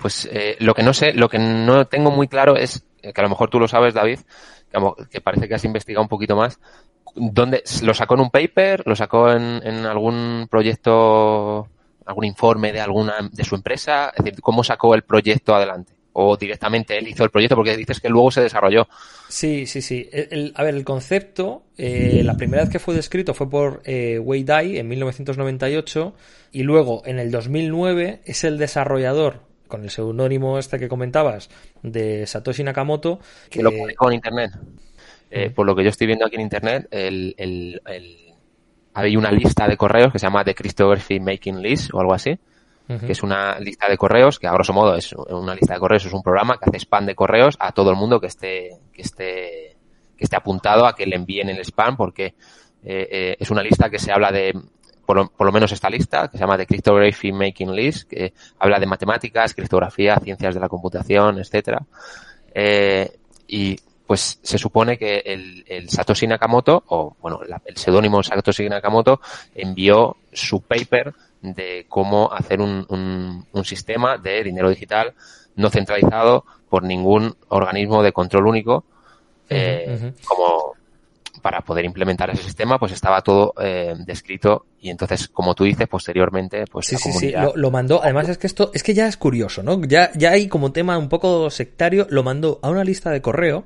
Pues 0.00 0.28
eh, 0.30 0.56
lo 0.60 0.72
que 0.72 0.82
no 0.82 0.94
sé, 0.94 1.12
lo 1.14 1.28
que 1.28 1.38
no 1.38 1.86
tengo 1.86 2.10
muy 2.10 2.28
claro 2.28 2.56
es, 2.56 2.76
eh, 2.76 2.85
que 3.12 3.20
a 3.20 3.24
lo 3.24 3.30
mejor 3.30 3.50
tú 3.50 3.58
lo 3.58 3.68
sabes, 3.68 3.94
David, 3.94 4.20
que, 5.10 5.20
parece 5.20 5.48
que 5.48 5.54
has 5.54 5.64
investigado 5.64 6.02
un 6.02 6.08
poquito 6.08 6.36
más, 6.36 6.58
¿dónde 7.14 7.62
lo 7.82 7.94
sacó 7.94 8.14
en 8.14 8.20
un 8.20 8.30
paper? 8.30 8.82
¿Lo 8.86 8.96
sacó 8.96 9.30
en, 9.32 9.86
algún 9.86 10.46
proyecto, 10.50 11.68
algún 12.04 12.24
informe 12.24 12.72
de 12.72 12.80
alguna 12.80 13.28
de 13.30 13.44
su 13.44 13.54
empresa? 13.54 14.12
Es 14.16 14.24
decir, 14.24 14.40
¿cómo 14.40 14.62
sacó 14.64 14.94
el 14.94 15.02
proyecto 15.02 15.54
adelante? 15.54 15.96
o 16.18 16.34
directamente 16.34 16.96
él 16.96 17.08
hizo 17.08 17.24
el 17.24 17.30
proyecto 17.30 17.56
porque 17.56 17.76
dices 17.76 18.00
que 18.00 18.08
luego 18.08 18.30
se 18.30 18.40
desarrolló. 18.40 18.88
Sí, 19.28 19.66
sí, 19.66 19.82
sí. 19.82 20.08
a 20.54 20.62
ver, 20.62 20.74
el 20.74 20.82
concepto, 20.82 21.64
eh, 21.76 22.22
la 22.24 22.38
primera 22.38 22.62
vez 22.62 22.72
que 22.72 22.78
fue 22.78 22.94
descrito 22.94 23.34
fue 23.34 23.50
por 23.50 23.82
eh, 23.84 24.18
Wei 24.18 24.42
Dai 24.42 24.78
en 24.78 24.88
1998 24.88 26.14
y 26.52 26.62
luego 26.62 27.02
en 27.04 27.18
el 27.18 27.30
2009 27.30 28.22
es 28.24 28.44
el 28.44 28.56
desarrollador 28.56 29.45
con 29.66 29.82
el 29.82 29.90
seudónimo 29.90 30.58
este 30.58 30.78
que 30.78 30.88
comentabas 30.88 31.48
de 31.82 32.26
Satoshi 32.26 32.62
Nakamoto 32.62 33.18
que, 33.50 33.62
lo 33.62 33.70
publicó 33.70 34.08
en 34.08 34.14
internet. 34.14 34.50
Eh, 35.30 35.50
por 35.50 35.66
lo 35.66 35.74
que 35.74 35.82
yo 35.82 35.90
estoy 35.90 36.06
viendo 36.06 36.24
aquí 36.24 36.36
en 36.36 36.42
internet, 36.42 36.86
el, 36.90 37.34
el, 37.36 37.80
hay 38.94 39.16
una 39.16 39.30
lista 39.30 39.66
de 39.66 39.76
correos 39.76 40.12
que 40.12 40.18
se 40.18 40.26
llama 40.26 40.44
The 40.44 40.54
Cryptography 40.54 41.20
Making 41.20 41.60
List 41.60 41.92
o 41.92 42.00
algo 42.00 42.14
así 42.14 42.38
que 42.86 43.12
es 43.12 43.22
una 43.22 43.58
lista 43.58 43.88
de 43.88 43.96
correos, 43.96 44.38
que 44.38 44.46
a 44.46 44.52
grosso 44.52 44.72
modo 44.72 44.94
es 44.94 45.12
una 45.12 45.54
lista 45.54 45.74
de 45.74 45.80
correos, 45.80 46.06
es 46.06 46.12
un 46.12 46.22
programa 46.22 46.56
que 46.56 46.68
hace 46.68 46.78
spam 46.78 47.04
de 47.04 47.16
correos 47.16 47.56
a 47.58 47.72
todo 47.72 47.90
el 47.90 47.96
mundo 47.96 48.20
que 48.20 48.28
esté, 48.28 48.78
que 48.92 49.02
esté, 49.02 49.76
que 50.16 50.24
esté 50.24 50.36
apuntado 50.36 50.86
a 50.86 50.94
que 50.94 51.04
le 51.04 51.16
envíen 51.16 51.48
el 51.48 51.58
spam, 51.64 51.96
porque 51.96 52.34
eh, 52.84 53.08
eh, 53.10 53.36
es 53.40 53.50
una 53.50 53.62
lista 53.62 53.90
que 53.90 53.98
se 53.98 54.12
habla 54.12 54.30
de, 54.30 54.52
por 55.06 55.16
lo, 55.16 55.28
por 55.28 55.46
lo, 55.46 55.52
menos 55.52 55.72
esta 55.72 55.88
lista, 55.88 56.28
que 56.28 56.36
se 56.36 56.42
llama 56.42 56.58
The 56.58 56.66
Cryptography 56.66 57.32
Making 57.32 57.74
List, 57.74 58.10
que 58.10 58.34
habla 58.58 58.78
de 58.78 58.86
matemáticas, 58.86 59.54
criptografía, 59.54 60.18
ciencias 60.22 60.54
de 60.54 60.60
la 60.60 60.68
computación, 60.68 61.38
etcétera. 61.38 61.82
Eh, 62.52 63.16
y 63.48 63.78
pues 64.06 64.38
se 64.42 64.58
supone 64.58 64.96
que 64.96 65.18
el, 65.24 65.64
el 65.66 65.88
Satoshi 65.90 66.26
Nakamoto, 66.26 66.84
o 66.88 67.16
bueno, 67.20 67.40
el 67.64 67.76
seudónimo 67.76 68.22
Satoshi 68.22 68.68
Nakamoto, 68.68 69.20
envió 69.54 70.16
su 70.32 70.60
paper 70.62 71.12
de 71.42 71.86
cómo 71.88 72.32
hacer 72.32 72.60
un, 72.60 72.86
un, 73.52 73.64
sistema 73.64 74.16
de 74.16 74.42
dinero 74.42 74.68
digital 74.68 75.14
no 75.56 75.70
centralizado 75.70 76.44
por 76.68 76.82
ningún 76.82 77.36
organismo 77.48 78.02
de 78.02 78.12
control 78.12 78.46
único, 78.46 78.84
eh, 79.48 80.12
como 80.26 80.75
para 81.46 81.60
poder 81.60 81.84
implementar 81.84 82.28
ese 82.30 82.42
sistema, 82.42 82.76
pues 82.76 82.90
estaba 82.90 83.22
todo 83.22 83.54
eh, 83.62 83.94
descrito 84.04 84.66
y 84.80 84.90
entonces, 84.90 85.28
como 85.28 85.54
tú 85.54 85.62
dices, 85.62 85.86
posteriormente, 85.86 86.64
pues 86.68 86.88
sí, 86.88 86.96
sí, 86.96 87.12
sí, 87.12 87.32
lo, 87.54 87.70
mandó. 87.70 88.02
Además 88.02 88.28
es 88.28 88.36
que 88.36 88.48
esto, 88.48 88.72
es 88.74 88.82
que 88.82 88.94
ya 88.94 89.06
es 89.06 89.16
curioso, 89.16 89.62
¿no? 89.62 89.80
Ya, 89.84 90.10
ya 90.16 90.32
hay 90.32 90.48
como 90.48 90.72
tema 90.72 90.98
un 90.98 91.08
poco 91.08 91.48
sectario, 91.50 92.08
lo 92.10 92.24
mandó 92.24 92.58
a 92.64 92.68
una 92.68 92.82
lista 92.82 93.12
de 93.12 93.22
correo 93.22 93.64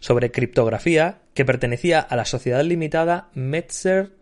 sobre 0.00 0.30
criptografía 0.30 1.18
que 1.34 1.44
pertenecía 1.44 2.00
a 2.00 2.16
la 2.16 2.24
sociedad 2.24 2.64
limitada 2.64 3.28
Metzger, 3.34 4.12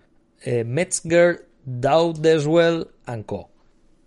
eh, 0.40 0.64
Metzger 0.64 1.46
Daudeswell 1.64 2.88
Co. 3.26 3.51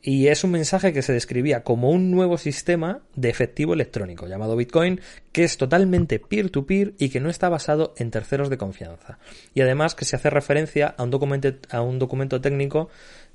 Y 0.07 0.27
es 0.27 0.43
un 0.43 0.51
mensaje 0.51 0.93
que 0.93 1.01
se 1.01 1.13
describía 1.13 1.63
como 1.63 1.89
un 1.89 2.11
nuevo 2.11 2.37
sistema 2.37 3.01
de 3.15 3.29
efectivo 3.29 3.73
electrónico 3.73 4.27
llamado 4.27 4.55
Bitcoin, 4.55 5.01
que 5.31 5.43
es 5.43 5.57
totalmente 5.57 6.19
peer-to-peer 6.19 6.93
y 6.99 7.09
que 7.09 7.19
no 7.19 7.27
está 7.27 7.49
basado 7.49 7.95
en 7.97 8.11
terceros 8.11 8.51
de 8.51 8.59
confianza. 8.59 9.17
Y 9.55 9.61
además 9.61 9.95
que 9.95 10.05
se 10.05 10.15
hace 10.15 10.29
referencia 10.29 10.93
a 10.95 11.01
un 11.01 11.09
documento, 11.09 11.49
a 11.71 11.81
un 11.81 11.97
documento 11.97 12.39
técnico 12.39 12.89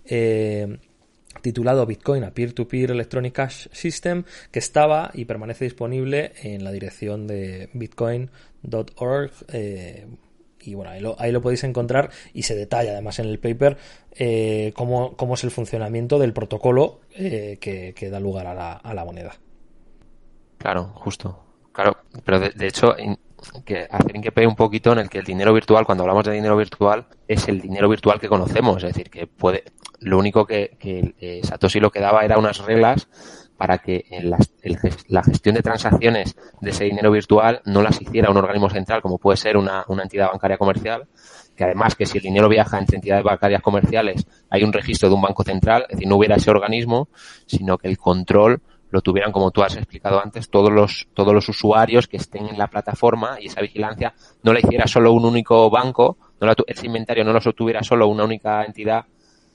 eh, 0.04 0.78
titulado 1.42 1.84
Bitcoin 1.86 2.22
a 2.22 2.30
Peer-to-Peer 2.32 2.92
Electronic 2.92 3.34
Cash 3.34 3.66
System, 3.72 4.22
que 4.52 4.60
estaba 4.60 5.10
y 5.12 5.24
permanece 5.24 5.64
disponible 5.64 6.34
en 6.40 6.62
la 6.62 6.70
dirección 6.70 7.26
de 7.26 7.68
bitcoin.org. 7.72 9.32
y 10.62 10.74
bueno, 10.74 10.90
ahí 11.18 11.32
lo, 11.32 11.42
podéis 11.42 11.64
encontrar 11.64 12.10
y 12.32 12.42
se 12.42 12.54
detalla 12.54 12.92
además 12.92 13.18
en 13.18 13.26
el 13.26 13.38
paper 13.38 13.76
eh, 14.12 14.72
cómo, 14.74 15.34
es 15.34 15.44
el 15.44 15.50
funcionamiento 15.50 16.18
del 16.18 16.32
protocolo 16.32 17.00
eh, 17.14 17.58
que, 17.60 18.10
da 18.10 18.20
lugar 18.20 18.46
a 18.46 18.54
la, 18.54 18.72
a 18.72 18.94
la, 18.94 19.04
moneda. 19.04 19.34
Claro, 20.58 20.92
justo. 20.94 21.42
Claro, 21.72 21.96
pero 22.24 22.40
de, 22.40 22.66
hecho, 22.66 22.94
que 23.64 23.86
hacer 23.90 24.16
hincapié 24.16 24.46
un 24.46 24.56
poquito 24.56 24.92
en 24.92 24.98
el 24.98 25.08
que 25.08 25.18
el 25.18 25.24
dinero 25.24 25.52
virtual, 25.54 25.86
cuando 25.86 26.02
hablamos 26.04 26.24
de 26.24 26.32
dinero 26.32 26.56
virtual, 26.56 27.06
es 27.28 27.48
el 27.48 27.60
dinero 27.60 27.88
virtual 27.88 28.20
que 28.20 28.28
conocemos. 28.28 28.82
Es 28.82 28.92
decir, 28.92 29.08
que 29.08 29.26
puede, 29.26 29.64
lo 30.00 30.18
único 30.18 30.46
que, 30.46 30.76
que 30.78 31.14
eh, 31.20 31.40
Satoshi 31.42 31.80
lo 31.80 31.90
que 31.90 32.00
daba 32.00 32.24
era 32.24 32.38
unas 32.38 32.58
reglas 32.58 33.08
para 33.60 33.76
que 33.76 34.06
la, 34.22 34.38
la, 35.08 35.22
gestión 35.22 35.54
de 35.54 35.60
transacciones 35.60 36.34
de 36.62 36.70
ese 36.70 36.84
dinero 36.84 37.10
virtual 37.10 37.60
no 37.66 37.82
las 37.82 38.00
hiciera 38.00 38.30
un 38.30 38.38
organismo 38.38 38.70
central 38.70 39.02
como 39.02 39.18
puede 39.18 39.36
ser 39.36 39.58
una, 39.58 39.84
entidad 40.02 40.30
bancaria 40.30 40.56
comercial, 40.56 41.06
que 41.54 41.64
además 41.64 41.94
que 41.94 42.06
si 42.06 42.16
el 42.16 42.24
dinero 42.24 42.48
viaja 42.48 42.78
entre 42.78 42.96
entidades 42.96 43.22
bancarias 43.22 43.60
comerciales 43.60 44.26
hay 44.48 44.64
un 44.64 44.72
registro 44.72 45.10
de 45.10 45.14
un 45.14 45.20
banco 45.20 45.44
central, 45.44 45.82
es 45.82 45.96
decir, 45.96 46.08
no 46.08 46.16
hubiera 46.16 46.36
ese 46.36 46.50
organismo, 46.50 47.10
sino 47.44 47.76
que 47.76 47.88
el 47.88 47.98
control 47.98 48.62
lo 48.88 49.02
tuvieran, 49.02 49.30
como 49.30 49.50
tú 49.50 49.62
has 49.62 49.76
explicado 49.76 50.22
antes, 50.24 50.48
todos 50.48 50.72
los, 50.72 51.08
todos 51.12 51.34
los 51.34 51.46
usuarios 51.50 52.08
que 52.08 52.16
estén 52.16 52.46
en 52.46 52.56
la 52.56 52.68
plataforma 52.68 53.36
y 53.42 53.48
esa 53.48 53.60
vigilancia 53.60 54.14
no 54.42 54.54
la 54.54 54.60
hiciera 54.60 54.86
solo 54.86 55.12
un 55.12 55.26
único 55.26 55.68
banco, 55.68 56.16
no 56.40 56.50
ese 56.66 56.86
inventario 56.86 57.24
no 57.24 57.34
lo 57.34 57.40
tuviera 57.52 57.82
solo 57.82 58.08
una 58.08 58.24
única 58.24 58.64
entidad 58.64 59.04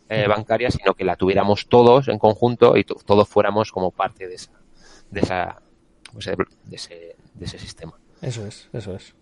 eh, 0.10 0.28
bancaria, 0.28 0.70
sino 0.70 0.94
que 0.94 1.04
la 1.04 1.16
tuviéramos 1.16 1.68
todos 1.68 2.08
en 2.08 2.20
conjunto 2.20 2.78
y 2.78 2.84
todos 2.84 3.28
fuéramos 3.28 3.72
como 3.72 3.92
parte 3.92 4.28
de 4.28 4.36
esa, 4.36 4.52
de 5.10 5.20
esa, 5.22 5.62
pues, 6.14 6.26
de 6.26 6.76
ese, 6.76 7.16
de 7.34 7.46
ese 7.46 7.60
sistema. 7.60 7.94
Eso 8.22 8.46
es, 8.46 8.70
eso 8.74 8.96
es. 8.96 9.16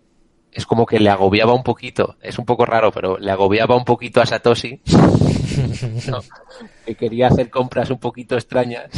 Es 0.52 0.66
como 0.66 0.86
que 0.86 1.00
le 1.00 1.10
agobiaba 1.10 1.52
un 1.52 1.64
poquito, 1.64 2.16
es 2.22 2.38
un 2.38 2.44
poco 2.44 2.64
raro, 2.64 2.92
pero 2.92 3.18
le 3.18 3.30
agobiaba 3.30 3.76
un 3.76 3.84
poquito 3.84 4.20
a 4.20 4.26
Satoshi 4.26 4.80
que 6.86 6.94
quería 6.94 7.26
hacer 7.26 7.50
compras 7.50 7.90
un 7.90 7.98
poquito 7.98 8.36
extrañas. 8.36 8.90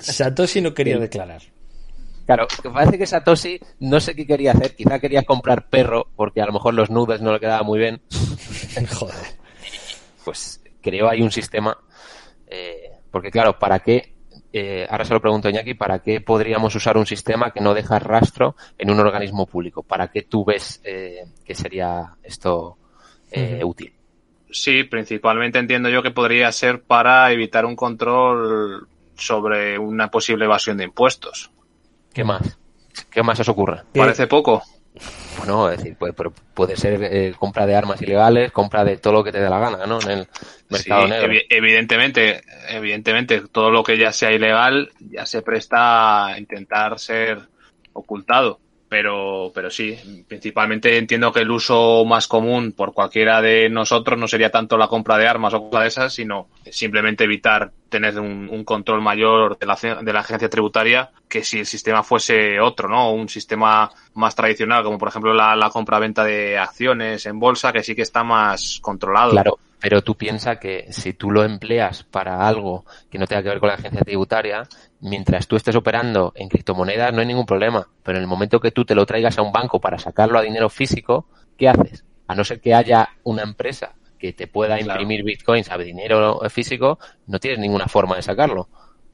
Satoshi 0.00 0.60
no 0.60 0.74
quería 0.74 0.98
declarar. 0.98 1.42
Claro, 2.26 2.46
que 2.62 2.68
parece 2.68 2.98
que 2.98 3.06
Satoshi 3.06 3.58
no 3.80 4.00
sé 4.00 4.14
qué 4.14 4.26
quería 4.26 4.52
hacer. 4.52 4.76
Quizá 4.76 4.98
quería 4.98 5.22
comprar 5.22 5.70
perro 5.70 6.08
porque 6.14 6.42
a 6.42 6.46
lo 6.46 6.52
mejor 6.52 6.74
los 6.74 6.90
nudos 6.90 7.22
no 7.22 7.32
le 7.32 7.40
quedaban 7.40 7.64
muy 7.64 7.78
bien. 7.78 8.02
Joder. 8.98 9.38
Pues 10.26 10.60
creó 10.88 11.08
ahí 11.08 11.22
un 11.22 11.30
sistema. 11.30 11.76
Eh, 12.46 12.90
porque 13.10 13.30
claro, 13.30 13.58
¿para 13.58 13.80
qué? 13.80 14.14
Eh, 14.52 14.86
ahora 14.88 15.04
se 15.04 15.12
lo 15.12 15.20
pregunto 15.20 15.48
a 15.48 15.50
Iñaki, 15.50 15.74
¿para 15.74 15.98
qué 16.00 16.20
podríamos 16.20 16.74
usar 16.74 16.96
un 16.96 17.06
sistema 17.06 17.50
que 17.50 17.60
no 17.60 17.74
deja 17.74 17.98
rastro 17.98 18.56
en 18.78 18.90
un 18.90 19.00
organismo 19.00 19.46
público? 19.46 19.82
¿Para 19.82 20.08
qué 20.08 20.22
tú 20.22 20.44
ves 20.44 20.80
eh, 20.84 21.24
que 21.44 21.54
sería 21.54 22.16
esto 22.22 22.78
útil? 23.62 23.92
Sí, 24.50 24.84
principalmente 24.84 25.58
entiendo 25.58 25.90
yo 25.90 26.02
que 26.02 26.10
podría 26.10 26.50
ser 26.52 26.82
para 26.82 27.30
evitar 27.30 27.66
un 27.66 27.76
control 27.76 28.88
sobre 29.14 29.78
una 29.78 30.10
posible 30.10 30.46
evasión 30.46 30.78
de 30.78 30.84
impuestos. 30.84 31.50
¿Qué 32.14 32.24
más? 32.24 32.58
¿Qué 33.10 33.22
más 33.22 33.38
os 33.40 33.48
ocurre? 33.50 33.82
Parece 33.94 34.26
poco. 34.26 34.62
Bueno, 35.38 35.70
es 35.70 35.78
decir, 35.78 35.96
puede, 35.96 36.12
puede 36.12 36.76
ser 36.76 37.02
eh, 37.02 37.34
compra 37.38 37.66
de 37.66 37.74
armas 37.74 38.02
ilegales, 38.02 38.52
compra 38.52 38.84
de 38.84 38.96
todo 38.96 39.12
lo 39.14 39.24
que 39.24 39.32
te 39.32 39.40
dé 39.40 39.48
la 39.48 39.58
gana, 39.58 39.86
¿no? 39.86 40.00
En 40.00 40.10
el 40.10 40.28
mercado 40.68 41.06
negro. 41.06 41.32
evidentemente, 41.48 42.42
evidentemente, 42.68 43.42
todo 43.52 43.70
lo 43.70 43.82
que 43.82 43.96
ya 43.96 44.12
sea 44.12 44.32
ilegal 44.32 44.90
ya 45.00 45.26
se 45.26 45.42
presta 45.42 46.26
a 46.26 46.38
intentar 46.38 46.98
ser 46.98 47.48
ocultado 47.92 48.60
pero, 48.88 49.52
pero 49.54 49.70
sí, 49.70 50.24
principalmente 50.26 50.96
entiendo 50.96 51.32
que 51.32 51.40
el 51.40 51.50
uso 51.50 52.04
más 52.04 52.26
común 52.26 52.72
por 52.72 52.94
cualquiera 52.94 53.42
de 53.42 53.68
nosotros 53.68 54.18
no 54.18 54.26
sería 54.26 54.50
tanto 54.50 54.78
la 54.78 54.88
compra 54.88 55.18
de 55.18 55.28
armas 55.28 55.52
o 55.54 55.68
cosas 55.68 55.82
de 55.82 55.88
esas, 55.88 56.14
sino 56.14 56.48
simplemente 56.70 57.24
evitar 57.24 57.70
tener 57.90 58.18
un, 58.18 58.64
control 58.64 59.02
mayor 59.02 59.58
de 59.58 59.66
la, 59.66 59.76
de 60.02 60.12
la, 60.12 60.20
agencia 60.20 60.48
tributaria 60.48 61.10
que 61.28 61.44
si 61.44 61.60
el 61.60 61.66
sistema 61.66 62.02
fuese 62.02 62.60
otro, 62.60 62.88
¿no? 62.88 63.12
Un 63.12 63.28
sistema 63.28 63.90
más 64.14 64.34
tradicional, 64.34 64.82
como 64.84 64.98
por 64.98 65.08
ejemplo 65.08 65.34
la, 65.34 65.54
la 65.54 65.70
compra-venta 65.70 66.24
de 66.24 66.58
acciones 66.58 67.26
en 67.26 67.38
bolsa, 67.38 67.72
que 67.72 67.82
sí 67.82 67.94
que 67.94 68.02
está 68.02 68.24
más 68.24 68.78
controlado. 68.80 69.32
Claro, 69.32 69.58
pero 69.80 70.02
tú 70.02 70.16
piensas 70.16 70.58
que 70.58 70.86
si 70.90 71.12
tú 71.12 71.30
lo 71.30 71.44
empleas 71.44 72.02
para 72.02 72.46
algo 72.46 72.84
que 73.10 73.18
no 73.18 73.26
tenga 73.26 73.42
que 73.42 73.48
ver 73.50 73.60
con 73.60 73.68
la 73.68 73.76
agencia 73.76 74.00
tributaria, 74.00 74.62
mientras 75.00 75.46
tú 75.46 75.56
estés 75.56 75.76
operando 75.76 76.32
en 76.34 76.48
criptomonedas 76.48 77.12
no 77.12 77.20
hay 77.20 77.26
ningún 77.26 77.46
problema. 77.46 77.88
Pero 78.02 78.18
en 78.18 78.22
el 78.22 78.28
momento 78.28 78.60
que 78.60 78.72
tú 78.72 78.84
te 78.84 78.94
lo 78.94 79.06
traigas 79.06 79.38
a 79.38 79.42
un 79.42 79.52
banco 79.52 79.80
para 79.80 79.98
sacarlo 79.98 80.38
a 80.38 80.42
dinero 80.42 80.68
físico, 80.68 81.26
¿qué 81.56 81.68
haces? 81.68 82.04
A 82.26 82.34
no 82.34 82.44
ser 82.44 82.60
que 82.60 82.74
haya 82.74 83.08
una 83.22 83.42
empresa 83.42 83.94
que 84.18 84.32
te 84.32 84.48
pueda 84.48 84.80
imprimir 84.80 85.22
bitcoins 85.22 85.70
a 85.70 85.78
dinero 85.78 86.40
físico, 86.50 86.98
no 87.26 87.38
tienes 87.38 87.60
ninguna 87.60 87.86
forma 87.86 88.16
de 88.16 88.22
sacarlo. 88.22 88.68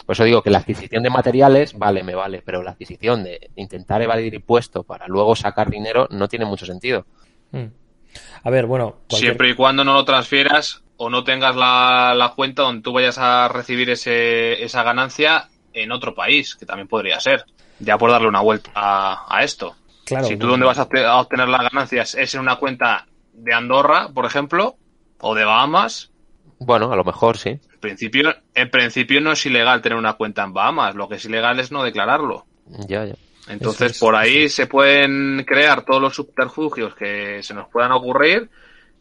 Por 0.07 0.14
eso 0.14 0.24
digo 0.24 0.42
que 0.42 0.50
la 0.50 0.59
adquisición 0.59 1.03
de 1.03 1.11
materiales, 1.11 1.79
vale, 1.79 2.03
me 2.03 2.14
vale, 2.14 2.42
pero 2.44 2.62
la 2.62 2.72
adquisición 2.72 3.24
de 3.24 3.50
intentar 3.57 4.03
evadir 4.03 4.35
impuestos 4.35 4.85
para 4.85 5.07
luego 5.07 5.37
sacar 5.37 5.70
dinero 5.70 6.09
no 6.11 6.29
tiene 6.29 6.44
mucho 6.44 6.66
sentido. 6.66 7.07
Hmm. 7.53 7.66
A 8.42 8.50
ver, 8.50 8.66
bueno. 8.66 8.96
Siempre 9.09 9.50
y 9.50 9.55
cuando 9.55 9.85
no 9.85 9.94
lo 9.94 10.05
transfieras 10.05 10.83
o 10.96 11.11
no 11.11 11.24
tengas 11.24 11.57
la, 11.57 12.33
cuenta 12.37 12.62
donde 12.62 12.83
tú 12.83 12.92
vayas 12.92 13.18
a 13.18 13.48
recibir 13.48 13.90
ese, 13.90 14.62
esa 14.62 14.83
ganancia 14.83 15.48
en 15.72 15.92
otro 15.92 16.14
país, 16.14 16.55
que 16.55 16.66
también 16.66 16.88
podría 16.88 17.18
ser. 17.20 17.44
Ya 17.81 17.98
por 17.98 18.11
darle 18.11 18.29
una 18.29 18.40
vuelta 18.40 18.70
a, 18.74 19.42
esto. 19.42 19.74
Claro, 20.05 20.27
si 20.27 20.37
tú 20.37 20.46
donde 20.46 20.66
vas 20.66 20.79
a 20.79 21.16
obtener 21.16 21.48
las 21.48 21.62
ganancias 21.62 22.14
es 22.14 22.35
en 22.35 22.40
una 22.40 22.57
cuenta 22.57 23.07
de 23.33 23.53
Andorra, 23.53 24.09
por 24.14 24.27
ejemplo, 24.27 24.77
o 25.18 25.35
de 25.35 25.44
Bahamas. 25.44 26.12
Bueno, 26.59 26.92
a 26.92 26.96
lo 26.96 27.05
mejor 27.05 27.37
sí. 27.37 27.50
En 27.50 27.81
principio, 27.81 28.35
en 28.55 28.70
principio 28.70 29.20
no 29.20 29.33
es 29.33 29.44
ilegal 29.44 29.83
tener 29.83 29.98
una 29.98 30.14
cuenta 30.14 30.44
en 30.44 30.53
Bahamas. 30.53 30.94
Lo 30.94 31.09
que 31.09 31.16
es 31.16 31.24
ilegal 31.24 31.59
es 31.59 31.72
no 31.72 31.83
declararlo. 31.83 32.46
Ya, 32.87 33.05
ya. 33.05 33.14
Entonces, 33.48 33.98
por 33.98 34.16
ahí 34.16 34.48
se 34.48 34.66
pueden 34.66 35.44
crear 35.46 35.85
todos 35.85 36.00
los 36.00 36.14
subterfugios 36.14 36.94
que 36.94 37.42
se 37.42 37.54
nos 37.54 37.68
puedan 37.68 37.92
ocurrir 37.92 38.48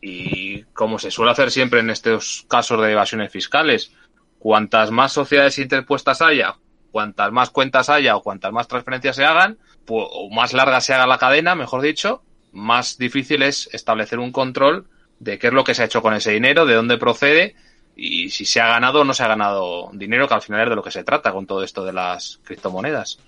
y 0.02 0.64
como 0.74 1.00
se 1.00 1.12
suele 1.12 1.32
hacer 1.32 1.50
siempre 1.50 1.80
en 1.80 1.90
estos 1.90 2.46
casos 2.50 2.82
de 2.82 2.92
evasiones 2.92 3.32
fiscales, 3.32 3.94
cuantas 4.38 4.92
más 4.92 5.14
sociedades 5.14 5.58
interpuestas 5.60 6.22
haya, 6.22 6.56
cuantas 6.92 7.32
más 7.32 7.50
cuentas 7.50 7.90
haya 7.90 8.18
o 8.18 8.22
cuantas 8.22 8.52
más 8.52 8.68
transferencias 8.68 9.16
se 9.16 9.24
hagan, 9.24 9.58
o 9.88 10.30
más 10.30 10.52
larga 10.54 10.82
se 10.82 10.94
haga 10.94 11.08
la 11.08 11.18
cadena, 11.18 11.56
mejor 11.56 11.82
dicho, 11.82 12.22
más 12.52 12.98
difícil 12.98 13.44
es 13.44 13.70
establecer 13.74 14.20
un 14.20 14.34
control 14.34 14.88
de 15.20 15.40
qué 15.40 15.48
es 15.48 15.54
lo 15.54 15.64
que 15.64 15.74
se 15.74 15.84
ha 15.84 15.86
hecho 15.86 16.02
con 16.02 16.14
ese 16.14 16.32
dinero, 16.32 16.66
de 16.66 16.76
dónde 16.76 16.98
procede 16.98 17.56
y 17.96 18.30
si 18.30 18.46
se 18.46 18.60
ha 18.60 18.68
ganado 18.68 19.02
o 19.02 19.04
no 19.06 19.14
se 19.14 19.24
ha 19.24 19.28
ganado 19.28 19.90
dinero, 19.94 20.28
que 20.28 20.34
al 20.34 20.42
final 20.42 20.64
es 20.64 20.70
de 20.70 20.76
lo 20.76 20.84
que 20.84 20.92
se 20.92 21.04
trata 21.04 21.32
con 21.32 21.46
todo 21.46 21.64
esto 21.64 21.86
de 21.86 21.94
las 21.94 22.40
criptomonedas. 22.44 23.20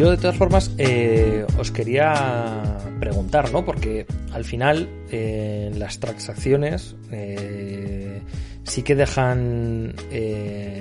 Yo 0.00 0.10
de 0.10 0.16
todas 0.16 0.38
formas 0.38 0.70
eh, 0.78 1.44
os 1.58 1.70
quería 1.70 2.78
preguntar, 2.98 3.52
¿no? 3.52 3.66
Porque 3.66 4.06
al 4.32 4.46
final 4.46 4.88
eh, 5.10 5.70
las 5.74 6.00
transacciones 6.00 6.96
eh, 7.12 8.22
sí 8.64 8.82
que 8.82 8.94
dejan 8.94 9.94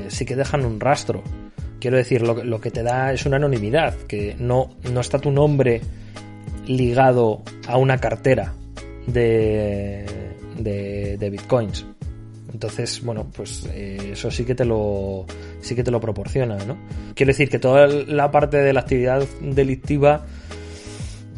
sí 0.07 0.25
que 0.25 0.37
dejan 0.37 0.63
un 0.63 0.79
rastro. 0.79 1.21
Quiero 1.81 1.97
decir, 1.97 2.21
lo, 2.21 2.61
que 2.61 2.71
te 2.71 2.81
da 2.81 3.11
es 3.11 3.25
una 3.25 3.35
anonimidad, 3.35 3.93
que 4.07 4.37
no, 4.39 4.69
no 4.89 5.01
está 5.01 5.19
tu 5.19 5.31
nombre 5.31 5.81
ligado 6.65 7.41
a 7.67 7.75
una 7.75 7.97
cartera 7.97 8.53
de, 9.05 10.05
de 10.55 11.29
bitcoins. 11.29 11.85
Entonces, 12.59 13.01
bueno, 13.05 13.25
pues 13.33 13.69
eh, 13.71 14.09
eso 14.11 14.29
sí 14.29 14.43
que 14.43 14.53
te 14.53 14.65
lo 14.65 15.25
sí 15.61 15.75
que 15.75 15.83
te 15.85 15.91
lo 15.91 16.01
proporciona, 16.01 16.57
¿no? 16.65 16.77
Quiero 17.15 17.29
decir 17.29 17.49
que 17.49 17.57
toda 17.57 17.87
la 17.87 18.31
parte 18.31 18.57
de 18.57 18.73
la 18.73 18.81
actividad 18.81 19.25
delictiva 19.39 20.25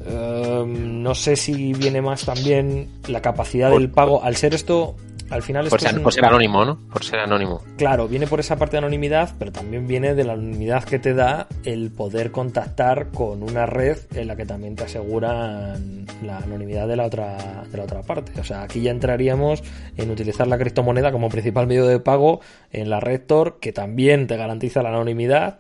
eh, 0.04 0.64
no 0.66 1.14
sé 1.14 1.36
si 1.36 1.74
viene 1.74 2.02
más 2.02 2.26
también 2.26 2.88
la 3.08 3.22
capacidad 3.22 3.70
del 3.70 3.92
pago. 3.92 4.24
Al 4.24 4.36
ser 4.36 4.56
esto 4.56 4.96
al 5.32 5.42
final 5.42 5.68
por, 5.70 5.82
ser, 5.82 6.02
por 6.02 6.14
ser 6.14 6.26
anónimo, 6.26 6.66
¿no? 6.66 6.78
Por 6.92 7.04
ser 7.04 7.20
anónimo. 7.20 7.62
Claro, 7.78 8.08
viene 8.08 8.28
por 8.28 8.40
esa 8.40 8.58
parte 8.58 8.74
de 8.74 8.80
anonimidad, 8.80 9.34
pero 9.40 9.52
también 9.52 9.88
viene 9.88 10.14
de 10.14 10.24
la 10.24 10.34
anonimidad 10.34 10.84
que 10.84 11.00
te 11.00 11.14
da 11.14 11.48
el 11.64 11.90
poder 11.92 12.32
contactar 12.32 13.08
con 13.12 13.42
una 13.42 13.66
red 13.66 13.98
en 14.14 14.28
la 14.28 14.36
que 14.36 14.46
también 14.46 14.76
te 14.76 14.84
aseguran 14.84 16.06
la 16.22 16.38
anonimidad 16.38 16.88
de 16.88 16.96
la 16.98 17.06
otra, 17.06 17.64
de 17.72 17.78
la 17.78 17.84
otra 17.86 18.02
parte. 18.02 18.40
O 18.40 18.44
sea, 18.44 18.64
aquí 18.64 18.82
ya 18.82 18.92
entraríamos 18.92 19.64
en 19.98 20.12
utilizar 20.12 20.48
la 20.48 20.58
criptomoneda 20.58 21.12
como 21.12 21.30
principal 21.30 21.66
medio 21.66 21.86
de 21.88 22.00
pago 22.00 22.42
en 22.72 22.90
la 22.90 23.00
red 23.00 23.22
Tor, 23.26 23.58
que 23.60 23.72
también 23.72 24.28
te 24.28 24.38
garantiza 24.38 24.84
la 24.84 24.90
anonimidad 24.90 25.60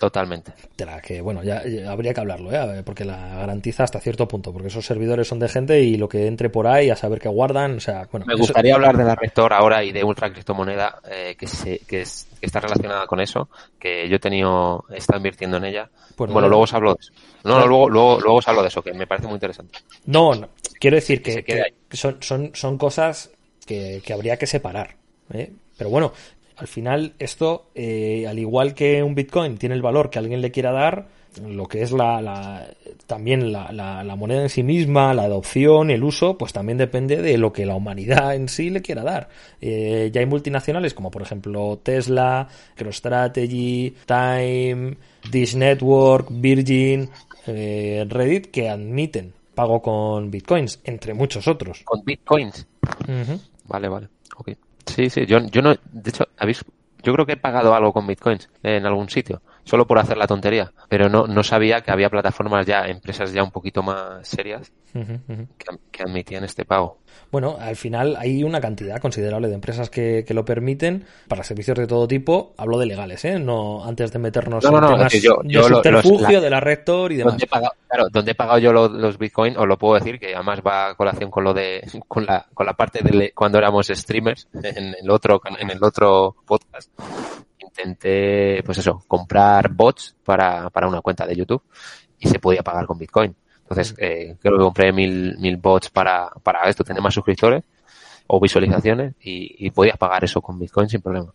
Totalmente. 0.00 0.54
De 0.78 0.86
la 0.86 0.98
que, 1.02 1.20
bueno, 1.20 1.42
ya, 1.42 1.62
habría 1.86 2.14
que 2.14 2.20
hablarlo, 2.20 2.50
¿eh? 2.50 2.82
porque 2.82 3.04
la 3.04 3.36
garantiza 3.36 3.84
hasta 3.84 4.00
cierto 4.00 4.26
punto, 4.26 4.50
porque 4.50 4.68
esos 4.68 4.86
servidores 4.86 5.28
son 5.28 5.38
de 5.38 5.46
gente 5.46 5.78
y 5.82 5.98
lo 5.98 6.08
que 6.08 6.26
entre 6.26 6.48
por 6.48 6.66
ahí 6.66 6.88
a 6.88 6.96
saber 6.96 7.20
qué 7.20 7.28
guardan, 7.28 7.76
o 7.76 7.80
sea, 7.80 8.08
bueno. 8.10 8.24
Me 8.26 8.34
gustaría 8.34 8.76
hablar 8.76 8.96
de 8.96 9.04
la 9.04 9.14
Rector 9.14 9.52
ahora 9.52 9.84
y 9.84 9.92
de 9.92 10.02
Ultra 10.02 10.32
Criptomoneda, 10.32 11.02
eh, 11.06 11.36
que, 11.38 11.46
se, 11.46 11.80
que, 11.80 12.00
es, 12.00 12.26
que, 12.40 12.46
está 12.46 12.60
relacionada 12.60 13.06
con 13.06 13.20
eso, 13.20 13.50
que 13.78 14.08
yo 14.08 14.16
he 14.16 14.18
tenido, 14.18 14.86
estado 14.88 15.18
invirtiendo 15.18 15.58
en 15.58 15.66
ella. 15.66 15.90
Pues 16.16 16.32
bueno, 16.32 16.48
luego 16.48 16.64
os 16.64 16.72
hablo 16.72 16.94
de 16.94 17.00
eso. 17.00 17.12
No, 17.44 17.58
no, 17.58 17.66
luego, 17.66 17.90
luego, 17.90 18.20
luego 18.20 18.36
os 18.36 18.48
hablo 18.48 18.62
de 18.62 18.68
eso, 18.68 18.80
que 18.80 18.94
me 18.94 19.06
parece 19.06 19.26
muy 19.26 19.34
interesante. 19.34 19.80
No, 20.06 20.34
no 20.34 20.48
quiero 20.80 20.96
decir 20.96 21.22
que, 21.22 21.44
que 21.44 21.96
son, 21.96 22.16
son, 22.20 22.50
son 22.54 22.78
cosas 22.78 23.30
que, 23.66 24.00
que 24.02 24.12
habría 24.14 24.38
que 24.38 24.46
separar. 24.46 24.96
¿eh? 25.32 25.52
Pero 25.76 25.90
bueno, 25.90 26.12
al 26.60 26.68
final, 26.68 27.14
esto, 27.18 27.70
eh, 27.74 28.26
al 28.28 28.38
igual 28.38 28.74
que 28.74 29.02
un 29.02 29.14
Bitcoin 29.14 29.56
tiene 29.56 29.74
el 29.74 29.80
valor 29.80 30.10
que 30.10 30.18
alguien 30.18 30.42
le 30.42 30.50
quiera 30.50 30.72
dar, 30.72 31.08
lo 31.42 31.66
que 31.66 31.80
es 31.80 31.90
la, 31.90 32.68
también 33.06 33.50
la, 33.50 33.72
la, 33.72 34.16
moneda 34.16 34.42
en 34.42 34.50
sí 34.50 34.62
misma, 34.62 35.14
la 35.14 35.22
adopción, 35.22 35.90
el 35.90 36.04
uso, 36.04 36.36
pues 36.36 36.52
también 36.52 36.76
depende 36.76 37.22
de 37.22 37.38
lo 37.38 37.50
que 37.50 37.64
la 37.64 37.76
humanidad 37.76 38.34
en 38.34 38.48
sí 38.50 38.68
le 38.68 38.82
quiera 38.82 39.02
dar. 39.02 39.30
Eh, 39.62 40.10
ya 40.12 40.20
hay 40.20 40.26
multinacionales 40.26 40.92
como 40.92 41.10
por 41.10 41.22
ejemplo 41.22 41.80
Tesla, 41.82 42.46
MicroStrategy, 42.76 43.94
Time, 44.04 44.96
Dish 45.30 45.54
Network, 45.54 46.28
Virgin, 46.30 47.08
eh, 47.46 48.04
Reddit 48.06 48.50
que 48.50 48.68
admiten 48.68 49.32
pago 49.54 49.80
con 49.80 50.30
bitcoins, 50.30 50.80
entre 50.84 51.14
muchos 51.14 51.48
otros. 51.48 51.82
Con 51.84 52.04
bitcoins. 52.04 52.66
Vale, 53.66 53.88
vale. 53.88 54.08
Sí, 54.94 55.10
sí, 55.10 55.26
yo, 55.26 55.38
yo 55.46 55.62
no, 55.62 55.74
de 55.92 56.10
hecho, 56.10 56.26
¿habéis, 56.36 56.64
yo 57.02 57.12
creo 57.12 57.26
que 57.26 57.32
he 57.32 57.36
pagado 57.36 57.74
algo 57.74 57.92
con 57.92 58.06
bitcoins 58.06 58.48
en 58.62 58.86
algún 58.86 59.08
sitio. 59.08 59.40
Solo 59.70 59.86
por 59.86 60.00
hacer 60.00 60.16
la 60.16 60.26
tontería. 60.26 60.72
Pero 60.88 61.08
no, 61.08 61.28
no 61.28 61.44
sabía 61.44 61.80
que 61.80 61.92
había 61.92 62.10
plataformas 62.10 62.66
ya, 62.66 62.86
empresas 62.86 63.32
ya 63.32 63.44
un 63.44 63.52
poquito 63.52 63.84
más 63.84 64.26
serias 64.26 64.72
que, 64.92 66.02
admitían 66.02 66.42
este 66.42 66.64
pago. 66.64 66.98
Bueno, 67.30 67.56
al 67.60 67.76
final 67.76 68.16
hay 68.18 68.42
una 68.42 68.60
cantidad 68.60 69.00
considerable 69.00 69.46
de 69.46 69.54
empresas 69.54 69.88
que, 69.88 70.24
lo 70.30 70.44
permiten 70.44 71.04
para 71.28 71.44
servicios 71.44 71.78
de 71.78 71.86
todo 71.86 72.08
tipo. 72.08 72.52
Hablo 72.56 72.78
de 72.78 72.86
legales, 72.86 73.24
¿eh? 73.24 73.38
No 73.38 73.84
antes 73.84 74.10
de 74.12 74.18
meternos 74.18 74.64
en 74.64 74.70
temas 74.72 75.12
yo, 75.12 75.40
de 75.44 75.62
subterfugio, 75.62 76.40
de 76.40 76.50
la 76.50 76.58
rector 76.58 77.12
y 77.12 77.16
demás. 77.16 77.34
Donde 77.34 77.44
he 77.44 77.48
pagado, 77.48 77.72
claro, 77.88 78.08
donde 78.10 78.30
he 78.32 78.34
pagado 78.34 78.58
yo 78.58 78.72
los, 78.72 78.90
los 78.90 79.18
Bitcoin, 79.18 79.56
os 79.56 79.68
lo 79.68 79.78
puedo 79.78 79.94
decir, 79.94 80.18
que 80.18 80.34
además 80.34 80.60
va 80.66 80.88
a 80.88 80.94
colación 80.94 81.30
con 81.30 81.44
lo 81.44 81.54
de, 81.54 81.86
con 82.08 82.26
la, 82.26 82.44
con 82.52 82.66
la 82.66 82.74
parte 82.74 83.00
de 83.04 83.32
cuando 83.32 83.58
éramos 83.58 83.86
streamers 83.86 84.48
en 84.64 84.96
el 85.00 85.10
otro, 85.10 85.40
en 85.60 85.70
el 85.70 85.82
otro 85.84 86.34
podcast 86.44 86.90
intenté, 87.80 88.62
pues 88.64 88.78
eso, 88.78 89.02
comprar 89.06 89.72
bots 89.72 90.16
para, 90.24 90.70
para 90.70 90.88
una 90.88 91.00
cuenta 91.00 91.26
de 91.26 91.36
YouTube 91.36 91.62
y 92.18 92.28
se 92.28 92.38
podía 92.38 92.62
pagar 92.62 92.86
con 92.86 92.98
Bitcoin. 92.98 93.34
Entonces, 93.62 93.94
eh, 93.98 94.36
creo 94.40 94.58
que 94.58 94.64
compré 94.64 94.92
mil, 94.92 95.38
mil 95.38 95.56
bots 95.56 95.90
para, 95.90 96.28
para 96.42 96.68
esto, 96.68 96.84
tener 96.84 97.02
más 97.02 97.14
suscriptores 97.14 97.62
o 98.26 98.40
visualizaciones 98.40 99.14
y, 99.20 99.70
podías 99.70 99.96
pagar 99.96 100.24
eso 100.24 100.40
con 100.40 100.58
Bitcoin 100.58 100.88
sin 100.88 101.00
problema. 101.00 101.32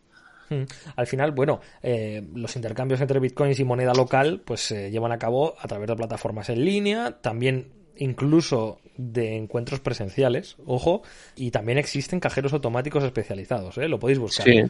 Al 0.96 1.08
final, 1.08 1.32
bueno, 1.32 1.60
eh, 1.82 2.24
los 2.36 2.56
intercambios 2.56 3.02
entre 3.02 3.20
bitcoins 3.20 3.60
y 3.60 3.64
moneda 3.64 3.94
local 3.94 4.44
pues 4.46 4.62
se 4.62 4.92
llevan 4.92 5.12
a 5.12 5.18
cabo 5.18 5.56
a 5.60 5.68
través 5.68 5.88
de 5.88 5.96
plataformas 5.96 6.50
en 6.50 6.64
línea, 6.64 7.20
también 7.20 7.72
incluso 7.98 8.80
de 8.96 9.36
encuentros 9.36 9.80
presenciales, 9.80 10.58
ojo, 10.66 11.02
y 11.36 11.52
también 11.52 11.78
existen 11.78 12.20
cajeros 12.20 12.54
automáticos 12.54 13.04
especializados, 13.04 13.78
¿eh? 13.78 13.88
lo 13.88 14.00
podéis 14.00 14.20
buscar. 14.20 14.46
Sí, 14.46 14.62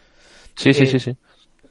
sí, 0.56 0.74
sí, 0.74 0.86
sí. 0.86 1.00
sí. 1.00 1.18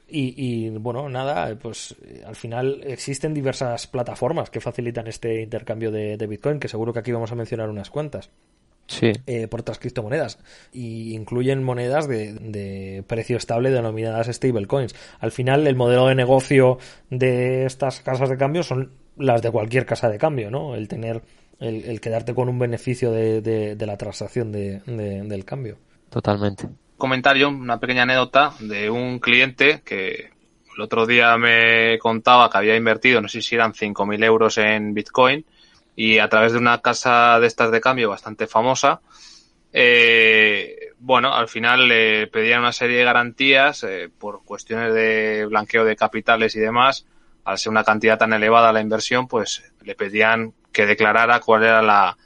Y, 0.07 0.69
bueno, 0.69 1.09
nada, 1.09 1.55
pues 1.55 1.95
al 2.25 2.35
final 2.35 2.81
existen 2.83 3.33
diversas 3.33 3.87
plataformas 3.87 4.49
que 4.49 4.61
facilitan 4.61 5.07
este 5.07 5.41
intercambio 5.41 5.91
de, 5.91 6.27
Bitcoin, 6.27 6.59
que 6.59 6.67
seguro 6.67 6.93
que 6.93 6.99
aquí 6.99 7.11
vamos 7.11 7.31
a 7.31 7.35
mencionar 7.35 7.69
unas 7.69 7.89
cuantas. 7.89 8.29
Sí. 8.87 9.13
Eh, 9.25 9.47
por 9.47 9.61
otras 9.61 9.79
criptomonedas. 9.79 10.37
Y 10.71 11.15
incluyen 11.15 11.63
monedas 11.63 12.07
de, 12.07 13.03
precio 13.07 13.37
estable 13.37 13.71
denominadas 13.71 14.27
stablecoins. 14.27 14.93
Al 15.19 15.31
final, 15.31 15.65
el 15.65 15.75
modelo 15.75 16.05
de 16.07 16.13
negocio 16.13 16.77
de 17.09 17.65
estas 17.65 18.01
casas 18.01 18.29
de 18.29 18.37
cambio 18.37 18.61
son 18.61 18.91
las 19.17 19.41
de 19.41 19.49
cualquier 19.49 19.87
casa 19.87 20.07
de 20.09 20.19
cambio, 20.19 20.51
¿no? 20.51 20.75
El 20.75 20.87
tener, 20.87 21.23
el, 21.59 21.99
quedarte 21.99 22.35
con 22.35 22.47
un 22.47 22.59
beneficio 22.59 23.11
de, 23.11 23.41
de 23.41 23.85
la 23.87 23.97
transacción 23.97 24.51
del 24.51 25.45
cambio. 25.45 25.77
Totalmente 26.09 26.69
comentario, 26.97 27.49
una 27.49 27.79
pequeña 27.79 28.03
anécdota 28.03 28.53
de 28.59 28.89
un 28.89 29.19
cliente 29.19 29.81
que 29.83 30.31
el 30.75 30.81
otro 30.81 31.05
día 31.05 31.37
me 31.37 31.97
contaba 31.99 32.49
que 32.49 32.57
había 32.57 32.75
invertido, 32.75 33.21
no 33.21 33.27
sé 33.27 33.41
si 33.41 33.55
eran 33.55 33.73
5.000 33.73 34.23
euros 34.23 34.57
en 34.57 34.93
Bitcoin 34.93 35.45
y 35.95 36.19
a 36.19 36.29
través 36.29 36.51
de 36.51 36.57
una 36.57 36.81
casa 36.81 37.39
de 37.39 37.47
estas 37.47 37.71
de 37.71 37.79
cambio 37.81 38.09
bastante 38.09 38.47
famosa, 38.47 39.01
eh, 39.77 40.93
bueno, 40.99 41.33
al 41.33 41.49
final 41.49 41.89
le 41.89 42.27
pedían 42.27 42.61
una 42.61 42.71
serie 42.71 42.99
de 42.99 43.03
garantías 43.03 43.83
eh, 43.83 44.09
por 44.17 44.45
cuestiones 44.45 44.93
de 44.93 45.45
blanqueo 45.47 45.83
de 45.83 45.97
capitales 45.97 46.55
y 46.55 46.61
demás. 46.61 47.05
Al 47.43 47.57
ser 47.57 47.71
una 47.71 47.83
cantidad 47.83 48.17
tan 48.17 48.31
elevada 48.31 48.71
la 48.71 48.79
inversión, 48.79 49.27
pues 49.27 49.63
le 49.83 49.95
pedían 49.95 50.53
que 50.71 50.85
declarara 50.85 51.41
cuál 51.41 51.63
era 51.63 51.81
la, 51.81 52.17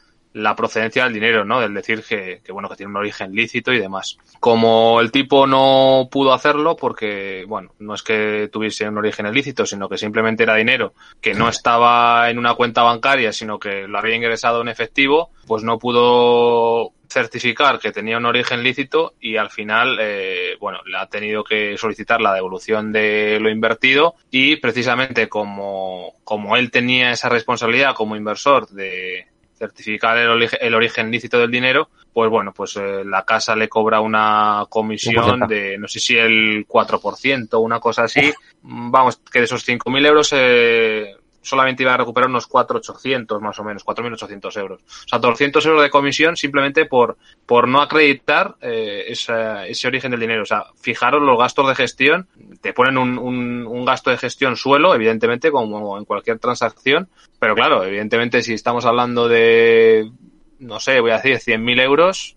la 0.43 0.55
procedencia 0.55 1.03
del 1.03 1.13
dinero, 1.13 1.45
¿no? 1.45 1.59
Del 1.59 1.73
decir 1.73 2.03
que, 2.03 2.41
bueno, 2.51 2.69
que 2.69 2.75
tiene 2.75 2.91
un 2.91 2.97
origen 2.97 3.33
lícito 3.33 3.71
y 3.71 3.79
demás. 3.79 4.17
Como 4.39 5.01
el 5.01 5.11
tipo 5.11 5.47
no 5.47 6.07
pudo 6.11 6.33
hacerlo 6.33 6.75
porque, 6.75 7.45
bueno, 7.47 7.73
no 7.79 7.93
es 7.93 8.03
que 8.03 8.49
tuviese 8.51 8.87
un 8.87 8.97
origen 8.97 9.25
ilícito, 9.27 9.65
sino 9.65 9.89
que 9.89 9.97
simplemente 9.97 10.43
era 10.43 10.55
dinero 10.55 10.93
que 11.21 11.33
no 11.33 11.49
estaba 11.49 12.29
en 12.29 12.37
una 12.39 12.55
cuenta 12.55 12.83
bancaria, 12.83 13.33
sino 13.33 13.59
que 13.59 13.87
lo 13.87 13.97
había 13.97 14.15
ingresado 14.15 14.61
en 14.61 14.69
efectivo, 14.69 15.31
pues 15.47 15.63
no 15.63 15.79
pudo 15.79 16.93
certificar 17.09 17.79
que 17.79 17.91
tenía 17.91 18.17
un 18.17 18.25
origen 18.25 18.63
lícito 18.63 19.13
y 19.19 19.37
al 19.37 19.49
final, 19.49 19.97
eh, 19.99 20.55
bueno, 20.59 20.79
le 20.85 20.97
ha 20.97 21.07
tenido 21.07 21.43
que 21.43 21.75
solicitar 21.77 22.21
la 22.21 22.33
devolución 22.33 22.91
de 22.91 23.39
lo 23.41 23.49
invertido 23.49 24.15
y 24.29 24.57
precisamente 24.57 25.27
como, 25.27 26.13
como 26.23 26.55
él 26.55 26.69
tenía 26.69 27.11
esa 27.11 27.29
responsabilidad 27.29 27.95
como 27.95 28.15
inversor 28.15 28.69
de, 28.69 29.25
certificar 29.59 30.17
el, 30.17 30.73
origen 30.73 31.11
lícito 31.11 31.37
del 31.37 31.51
dinero, 31.51 31.89
pues 32.13 32.29
bueno, 32.29 32.53
pues 32.53 32.77
eh, 32.77 33.03
la 33.05 33.23
casa 33.25 33.55
le 33.55 33.67
cobra 33.67 33.99
una 33.99 34.65
comisión 34.69 35.41
de, 35.47 35.77
no 35.77 35.87
sé 35.87 35.99
si 35.99 36.17
el 36.17 36.65
4%, 36.65 37.61
una 37.61 37.79
cosa 37.79 38.03
así. 38.03 38.31
Vamos, 38.61 39.21
que 39.31 39.39
de 39.39 39.45
esos 39.45 39.67
5.000 39.67 40.07
euros 40.07 40.29
eh, 40.33 41.15
solamente 41.41 41.83
iba 41.83 41.93
a 41.93 41.97
recuperar 41.97 42.29
unos 42.29 42.49
4.800 42.49 43.39
más 43.39 43.59
o 43.59 43.63
menos, 43.63 43.85
4.800 43.85 44.59
euros. 44.59 44.81
O 44.81 45.07
sea, 45.07 45.19
200 45.19 45.65
euros 45.65 45.81
de 45.81 45.89
comisión 45.89 46.35
simplemente 46.35 46.85
por, 46.85 47.17
por 47.45 47.67
no 47.67 47.81
acreditar 47.81 48.55
eh, 48.61 49.05
ese 49.07 49.87
origen 49.87 50.11
del 50.11 50.19
dinero. 50.19 50.43
O 50.43 50.45
sea, 50.45 50.65
fijaros 50.79 51.21
los 51.21 51.37
gastos 51.37 51.67
de 51.67 51.75
gestión, 51.75 52.27
te 52.61 52.73
ponen 52.73 52.97
un, 52.97 53.17
un, 53.17 53.67
un, 53.67 53.85
gasto 53.85 54.09
de 54.09 54.17
gestión 54.17 54.55
suelo, 54.55 54.93
evidentemente, 54.93 55.51
como 55.51 55.97
en 55.97 56.05
cualquier 56.05 56.39
transacción, 56.39 57.09
pero 57.39 57.55
claro, 57.55 57.83
evidentemente 57.83 58.41
si 58.41 58.53
estamos 58.53 58.85
hablando 58.85 59.27
de, 59.27 60.11
no 60.59 60.79
sé, 60.79 60.99
voy 60.99 61.11
a 61.11 61.19
decir 61.19 61.37
100.000 61.37 61.81
euros, 61.81 62.35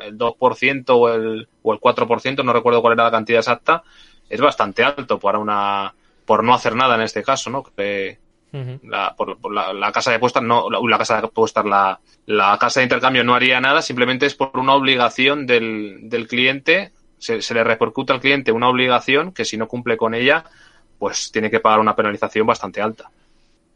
el 0.00 0.16
2% 0.16 0.84
o 0.88 1.08
el, 1.12 1.48
o 1.62 1.72
el 1.72 1.80
4%, 1.80 2.44
no 2.44 2.52
recuerdo 2.52 2.80
cuál 2.80 2.94
era 2.94 3.04
la 3.04 3.10
cantidad 3.10 3.40
exacta, 3.40 3.82
es 4.28 4.40
bastante 4.40 4.82
alto 4.82 5.18
para 5.18 5.38
una, 5.38 5.94
por 6.24 6.44
no 6.44 6.54
hacer 6.54 6.74
nada 6.74 6.96
en 6.96 7.02
este 7.02 7.22
caso, 7.22 7.50
¿no? 7.50 7.62
La, 8.82 9.14
por, 9.16 9.36
la, 9.52 9.92
casa 9.92 10.10
de 10.10 10.16
apuestas 10.16 10.42
no, 10.42 10.68
la, 10.70 10.98
casa 10.98 11.20
de 11.20 11.26
apuestas, 11.26 11.64
la, 11.64 11.98
la, 12.26 12.56
casa 12.58 12.80
de 12.80 12.84
intercambio 12.84 13.24
no 13.24 13.34
haría 13.34 13.60
nada, 13.60 13.82
simplemente 13.82 14.26
es 14.26 14.34
por 14.34 14.56
una 14.58 14.74
obligación 14.74 15.46
del, 15.46 16.08
del 16.08 16.26
cliente, 16.28 16.92
se, 17.18 17.40
le 17.54 17.64
repercute 17.64 18.12
al 18.12 18.20
cliente 18.20 18.52
una 18.52 18.68
obligación 18.68 19.32
que 19.32 19.44
si 19.44 19.56
no 19.56 19.68
cumple 19.68 19.96
con 19.96 20.14
ella, 20.14 20.44
pues 20.98 21.30
tiene 21.32 21.50
que 21.50 21.60
pagar 21.60 21.80
una 21.80 21.96
penalización 21.96 22.46
bastante 22.46 22.80
alta. 22.80 23.10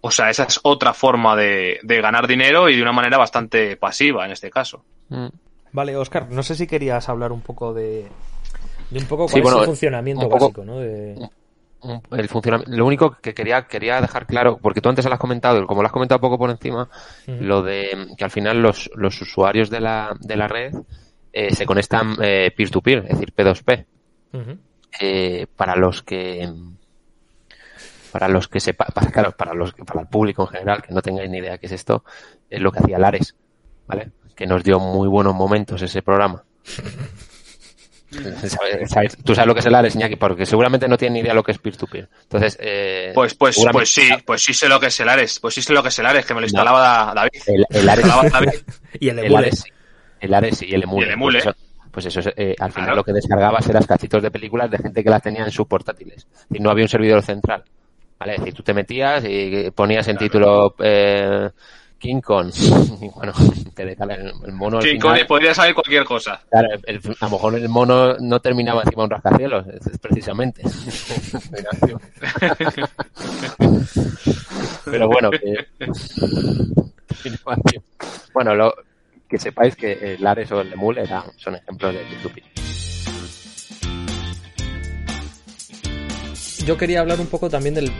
O 0.02 0.10
sea, 0.10 0.30
esa 0.30 0.44
es 0.44 0.60
otra 0.62 0.94
forma 0.94 1.36
de, 1.36 1.78
de 1.82 2.00
ganar 2.00 2.26
dinero 2.26 2.68
y 2.68 2.76
de 2.76 2.82
una 2.82 2.92
manera 2.92 3.18
bastante 3.18 3.76
pasiva 3.76 4.24
en 4.24 4.32
este 4.32 4.50
caso. 4.50 4.82
Mm. 5.08 5.28
Vale, 5.72 5.96
Oscar, 5.96 6.28
no 6.30 6.42
sé 6.42 6.54
si 6.54 6.66
querías 6.66 7.08
hablar 7.08 7.32
un 7.32 7.42
poco 7.42 7.72
de, 7.74 8.08
de 8.90 8.98
un 8.98 9.06
poco 9.06 9.26
cuál 9.28 9.42
es 9.42 9.52
el 9.52 9.64
funcionamiento 9.66 10.28
básico, 10.28 10.64
¿no? 10.64 10.78
De 10.80 11.16
el 12.12 12.28
funcionamiento. 12.28 12.76
Lo 12.76 12.86
único 12.86 13.16
que 13.20 13.34
quería, 13.34 13.62
quería 13.66 14.00
dejar 14.00 14.26
claro, 14.26 14.58
porque 14.60 14.80
tú 14.80 14.88
antes 14.88 15.04
lo 15.04 15.12
has 15.12 15.18
comentado, 15.18 15.66
como 15.66 15.82
lo 15.82 15.86
has 15.86 15.92
comentado 15.92 16.20
poco 16.20 16.38
por 16.38 16.50
encima, 16.50 16.88
lo 17.26 17.62
de 17.62 18.08
que 18.16 18.24
al 18.24 18.30
final 18.30 18.60
los, 18.60 18.90
los 18.94 19.20
usuarios 19.20 19.70
de 19.70 19.80
la, 19.80 20.16
de 20.20 20.36
la 20.36 20.48
red 20.48 20.74
eh, 21.32 21.54
se 21.54 21.66
conectan 21.66 22.16
eh, 22.20 22.52
peer-to-peer, 22.56 23.06
es 23.08 23.18
decir, 23.18 23.32
P2P. 23.34 23.86
eh, 25.00 25.46
para 25.56 25.76
los 25.76 26.02
que 26.02 26.52
para 28.12 28.28
los 28.28 28.48
que 28.48 28.58
sepa, 28.58 28.86
para, 28.86 29.10
claro, 29.10 29.32
para 29.32 29.54
los 29.54 29.72
para 29.72 30.00
el 30.00 30.08
público 30.08 30.42
en 30.42 30.48
general 30.48 30.82
que 30.82 30.92
no 30.92 31.00
tengáis 31.00 31.30
ni 31.30 31.38
idea 31.38 31.58
qué 31.58 31.66
es 31.66 31.72
esto, 31.72 32.04
es 32.48 32.60
lo 32.60 32.72
que 32.72 32.80
hacía 32.80 32.98
Lares, 32.98 33.36
¿vale? 33.86 34.10
Que 34.34 34.46
nos 34.46 34.64
dio 34.64 34.80
muy 34.80 35.06
buenos 35.08 35.34
momentos 35.34 35.80
ese 35.82 36.02
programa. 36.02 36.42
Tú 39.24 39.34
sabes 39.34 39.46
lo 39.46 39.54
que 39.54 39.60
es 39.60 39.66
el 39.66 39.74
Ares, 39.74 39.94
Iñaki, 39.94 40.16
porque 40.16 40.44
seguramente 40.44 40.88
no 40.88 40.96
tiene 40.96 41.14
ni 41.14 41.20
idea 41.20 41.34
lo 41.34 41.42
que 41.42 41.52
es 41.52 41.58
peer-to-peer. 41.58 42.08
Entonces, 42.22 42.58
eh, 42.60 43.12
pues, 43.14 43.34
pues, 43.34 43.56
pues 43.70 43.92
sí, 43.92 44.08
pues 44.24 44.42
sí 44.42 44.52
sé 44.52 44.68
lo 44.68 44.80
que 44.80 44.86
es 44.86 45.00
el 45.00 45.08
Ares, 45.08 45.38
pues 45.38 45.54
sí 45.54 45.62
sé 45.62 45.72
lo 45.72 45.82
que 45.82 45.90
es 45.90 45.98
el 45.98 46.06
Ares, 46.06 46.26
que 46.26 46.34
me 46.34 46.40
lo 46.40 46.46
instalaba 46.46 47.12
David. 47.14 47.40
El, 47.70 47.88
Ares. 47.88 48.06
y 49.00 49.08
el 49.08 49.18
Emule. 49.20 49.50
El 50.20 50.34
Ares, 50.34 50.62
y 50.62 50.74
el 50.74 50.82
Emule. 50.82 51.16
Pues 51.90 52.06
eso, 52.06 52.20
pues 52.22 52.34
eh, 52.36 52.54
al 52.58 52.72
final 52.72 52.96
lo 52.96 53.04
que 53.04 53.12
descargabas 53.12 53.68
eran 53.68 53.82
cachitos 53.84 54.22
de 54.22 54.30
películas 54.30 54.70
de 54.70 54.78
gente 54.78 55.02
que 55.02 55.10
las 55.10 55.22
tenía 55.22 55.44
en 55.44 55.50
sus 55.50 55.66
portátiles. 55.66 56.26
Y 56.50 56.58
no 56.58 56.70
había 56.70 56.84
un 56.84 56.88
servidor 56.88 57.22
central. 57.22 57.64
¿Vale? 58.18 58.34
Es 58.34 58.40
decir, 58.40 58.54
tú 58.54 58.62
te 58.62 58.74
metías 58.74 59.24
y 59.26 59.70
ponías 59.70 60.06
en 60.08 60.18
título 60.18 60.74
eh, 60.78 61.48
King 62.00 62.20
Kong. 62.20 62.50
bueno, 63.14 63.32
te 63.74 63.82
el, 63.82 64.52
mono. 64.52 64.80
King 64.80 64.98
Kong 64.98 65.18
podría 65.28 65.54
saber 65.54 65.74
cualquier 65.74 66.04
cosa. 66.04 66.40
Claro, 66.50 66.68
a 66.70 67.26
lo 67.26 67.30
mejor 67.30 67.54
el 67.54 67.68
mono 67.68 68.16
no 68.18 68.40
terminaba 68.40 68.82
encima 68.82 69.02
de 69.02 69.04
un 69.04 69.10
rascacielos, 69.10 69.66
es, 69.68 69.98
precisamente. 69.98 70.62
Pero 74.86 75.08
bueno, 75.08 75.30
que... 75.30 75.68
bueno, 78.32 78.54
lo, 78.54 78.74
que 79.28 79.38
sepáis 79.38 79.76
que 79.76 80.14
el 80.14 80.26
Ares 80.26 80.50
o 80.52 80.62
el 80.62 80.72
Emul 80.72 80.98
son 81.36 81.54
ejemplos 81.54 81.94
de 81.94 82.00
YouTube. 82.10 82.42
Yo 86.64 86.76
quería 86.76 87.00
hablar 87.00 87.20
un 87.20 87.26
poco 87.26 87.48
también 87.48 87.74
del, 87.74 87.90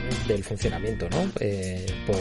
funcionamiento, 0.42 1.08
¿no? 1.10 1.30
Eh, 1.40 1.86
por, 2.06 2.16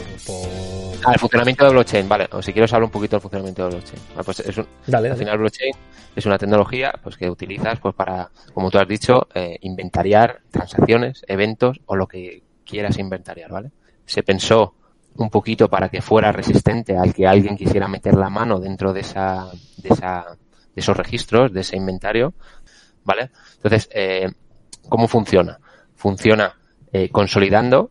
Ah, 1.04 1.12
el 1.12 1.18
funcionamiento 1.18 1.64
de 1.64 1.70
blockchain, 1.70 2.08
vale. 2.08 2.28
O 2.32 2.42
si 2.42 2.52
quieres 2.52 2.72
hablar 2.72 2.84
un 2.84 2.90
poquito 2.90 3.16
del 3.16 3.22
funcionamiento 3.22 3.64
de 3.64 3.70
blockchain. 3.70 4.02
pues 4.24 4.40
es 4.40 4.58
un, 4.58 4.66
al 4.94 5.16
final 5.16 5.38
blockchain 5.38 5.72
es 6.14 6.26
una 6.26 6.38
tecnología 6.38 6.92
pues 7.02 7.16
que 7.16 7.30
utilizas 7.30 7.78
pues 7.80 7.94
para, 7.94 8.30
como 8.52 8.70
tú 8.70 8.78
has 8.78 8.88
dicho, 8.88 9.28
eh, 9.34 9.58
inventariar 9.62 10.42
transacciones, 10.50 11.22
eventos 11.26 11.80
o 11.86 11.96
lo 11.96 12.06
que 12.06 12.42
quieras 12.64 12.98
inventariar, 12.98 13.50
¿vale? 13.50 13.70
Se 14.04 14.22
pensó 14.22 14.74
un 15.16 15.30
poquito 15.30 15.68
para 15.68 15.88
que 15.88 16.02
fuera 16.02 16.32
resistente 16.32 16.96
al 16.96 17.14
que 17.14 17.26
alguien 17.26 17.56
quisiera 17.56 17.88
meter 17.88 18.14
la 18.14 18.30
mano 18.30 18.60
dentro 18.60 18.92
de 18.92 19.00
esa, 19.00 19.50
de 19.76 19.88
esa, 19.88 20.26
de 20.74 20.80
esos 20.80 20.96
registros, 20.96 21.52
de 21.52 21.60
ese 21.60 21.76
inventario, 21.76 22.34
¿vale? 23.04 23.30
Entonces, 23.56 23.88
eh, 23.92 24.30
¿cómo 24.88 25.08
funciona? 25.08 25.58
Funciona 26.00 26.58
eh, 26.92 27.10
consolidando 27.10 27.90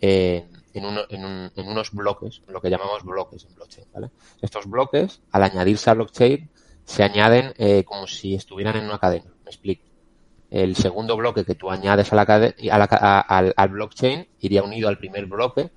eh, 0.00 0.46
en, 0.74 0.84
uno, 0.84 1.00
en, 1.08 1.24
un, 1.24 1.50
en, 1.56 1.68
unos 1.68 1.90
bloques, 1.92 2.42
lo 2.48 2.60
que 2.60 2.68
llamamos 2.68 3.02
bloques 3.02 3.46
en 3.46 3.54
blockchain, 3.54 3.86
¿vale? 3.94 4.10
Estos 4.42 4.66
bloques, 4.66 5.22
al 5.32 5.42
añadirse 5.42 5.88
a 5.88 5.94
blockchain, 5.94 6.50
se 6.84 7.02
añaden 7.02 7.54
eh, 7.56 7.82
como 7.84 8.06
si 8.06 8.34
estuvieran 8.34 8.76
en 8.76 8.84
una 8.84 8.98
cadena. 8.98 9.32
Me 9.44 9.50
explico. 9.50 9.84
El 10.50 10.76
segundo 10.76 11.16
bloque 11.16 11.44
que 11.44 11.54
tú 11.54 11.70
añades 11.70 12.12
a 12.12 12.16
la, 12.16 12.22
a 12.22 12.78
la 12.78 12.88
a, 12.90 13.20
al, 13.20 13.54
al 13.56 13.68
blockchain 13.70 14.28
iría 14.40 14.62
unido 14.62 14.88
al 14.88 14.98
primer 14.98 15.24
bloque 15.26 15.70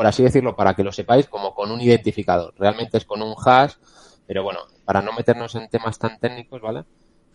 por 0.00 0.06
así 0.06 0.22
decirlo, 0.22 0.56
para 0.56 0.72
que 0.72 0.82
lo 0.82 0.92
sepáis, 0.92 1.28
como 1.28 1.54
con 1.54 1.70
un 1.70 1.78
identificador. 1.78 2.54
Realmente 2.56 2.96
es 2.96 3.04
con 3.04 3.20
un 3.20 3.34
hash, 3.44 3.74
pero 4.26 4.42
bueno, 4.42 4.60
para 4.86 5.02
no 5.02 5.12
meternos 5.12 5.54
en 5.56 5.68
temas 5.68 5.98
tan 5.98 6.18
técnicos, 6.18 6.60
¿vale? 6.62 6.84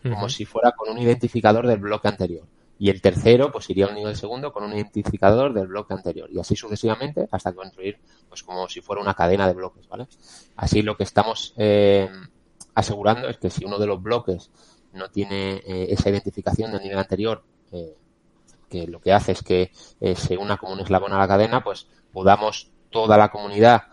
Como 0.02 0.24
uh 0.24 0.26
-huh. 0.26 0.28
si 0.28 0.44
fuera 0.44 0.72
con 0.72 0.90
un 0.90 0.98
identificador 0.98 1.66
del 1.68 1.78
bloque 1.78 2.08
anterior. 2.08 2.44
Y 2.78 2.90
el 2.90 3.00
tercero, 3.00 3.50
pues 3.50 3.70
iría 3.70 3.86
unido 3.86 4.08
al 4.08 4.16
segundo 4.16 4.52
con 4.52 4.64
un 4.64 4.74
identificador 4.74 5.54
del 5.54 5.66
bloque 5.66 5.94
anterior. 5.94 6.28
Y 6.30 6.38
así 6.38 6.56
sucesivamente 6.56 7.26
hasta 7.30 7.54
construir, 7.54 7.98
pues 8.28 8.42
como 8.42 8.68
si 8.68 8.80
fuera 8.80 9.00
una 9.00 9.14
cadena 9.14 9.46
de 9.46 9.54
bloques, 9.54 9.88
¿vale? 9.88 10.08
Así 10.56 10.82
lo 10.82 10.96
que 10.96 11.04
estamos 11.04 11.54
eh, 11.56 12.10
asegurando 12.74 13.28
es 13.28 13.38
que 13.38 13.50
si 13.50 13.64
uno 13.64 13.78
de 13.78 13.86
los 13.86 14.02
bloques 14.02 14.50
no 14.92 15.10
tiene 15.10 15.62
eh, 15.66 15.86
esa 15.90 16.10
identificación 16.10 16.72
del 16.72 16.82
nivel 16.82 16.98
anterior, 16.98 17.42
eh, 17.72 17.96
que 18.68 18.86
lo 18.86 19.00
que 19.00 19.12
hace 19.12 19.32
es 19.32 19.42
que 19.42 19.70
eh, 20.00 20.16
se 20.16 20.36
una 20.36 20.56
como 20.56 20.72
un 20.72 20.80
eslabón 20.80 21.12
a 21.12 21.18
la 21.18 21.28
cadena, 21.28 21.62
pues 21.62 21.88
podamos 22.12 22.70
toda 22.90 23.16
la 23.16 23.30
comunidad, 23.30 23.84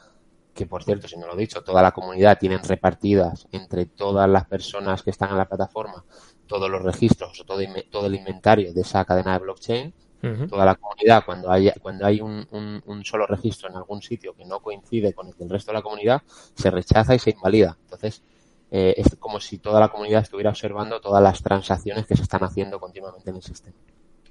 que 0.54 0.65
por 0.65 0.84
cierto, 0.84 1.08
si 1.08 1.17
no 1.17 1.28
lo 1.28 1.34
he 1.34 1.38
dicho, 1.38 1.63
toda 1.63 1.82
la 1.82 1.91
comunidad 1.91 2.38
tienen 2.38 2.63
repartidas 2.63 3.48
entre 3.52 3.86
todas 3.86 4.30
las 4.30 4.46
personas 4.46 5.04
que 5.04 5.12
están 5.12 5.32
en 5.32 5.38
la 5.38 5.48
plataforma 5.48 6.04
todos 6.53 6.69
los 6.69 6.83
registros 6.83 7.39
o 7.39 7.45
todo, 7.45 7.61
todo 7.89 8.05
el 8.05 8.13
inventario 8.13 8.71
de 8.75 8.81
esa 8.81 9.03
cadena 9.05 9.33
de 9.33 9.39
blockchain, 9.39 9.87
uh 10.21 10.27
-huh. 10.27 10.49
toda 10.49 10.65
la 10.65 10.75
comunidad, 10.75 11.25
cuando 11.25 11.51
hay, 11.51 11.71
cuando 11.81 12.05
hay 12.05 12.21
un, 12.21 12.45
un, 12.51 12.83
un, 12.85 13.03
solo 13.03 13.25
registro 13.25 13.69
en 13.69 13.75
algún 13.75 14.03
sitio 14.03 14.35
que 14.35 14.45
no 14.45 14.59
coincide 14.59 15.13
con 15.13 15.27
el 15.27 15.33
del 15.33 15.49
resto 15.49 15.71
de 15.71 15.79
la 15.79 15.81
comunidad, 15.81 16.21
se 16.53 16.69
rechaza 16.69 17.15
y 17.15 17.17
se 17.19 17.31
invalida. 17.31 17.75
Entonces, 17.85 18.21
eh, 18.69 18.93
es 18.97 19.15
como 19.17 19.39
si 19.39 19.57
toda 19.57 19.79
la 19.79 19.87
comunidad 19.87 20.21
estuviera 20.21 20.51
observando 20.51 21.01
todas 21.01 21.23
las 21.23 21.41
transacciones 21.41 22.05
que 22.05 22.15
se 22.15 22.21
están 22.21 22.43
haciendo 22.43 22.79
continuamente 22.79 23.31
en 23.31 23.37
el 23.37 23.41
sistema. 23.41 23.75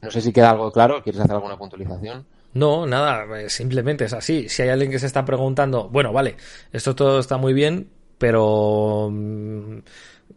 No 0.00 0.10
sé 0.12 0.20
si 0.20 0.32
queda 0.32 0.50
algo 0.50 0.70
claro, 0.70 1.02
¿quieres 1.02 1.22
hacer 1.22 1.34
alguna 1.34 1.58
puntualización? 1.58 2.24
No, 2.54 2.86
nada, 2.86 3.40
eh, 3.40 3.50
simplemente 3.50 4.04
es 4.04 4.12
así. 4.12 4.48
Si 4.48 4.62
hay 4.62 4.68
alguien 4.68 4.92
que 4.92 5.00
se 5.00 5.06
está 5.06 5.24
preguntando, 5.24 5.88
bueno, 5.88 6.12
vale, 6.12 6.36
esto 6.72 6.94
todo 6.94 7.18
está 7.18 7.36
muy 7.36 7.52
bien, 7.52 7.90
pero 8.18 9.08
mm, 9.10 9.78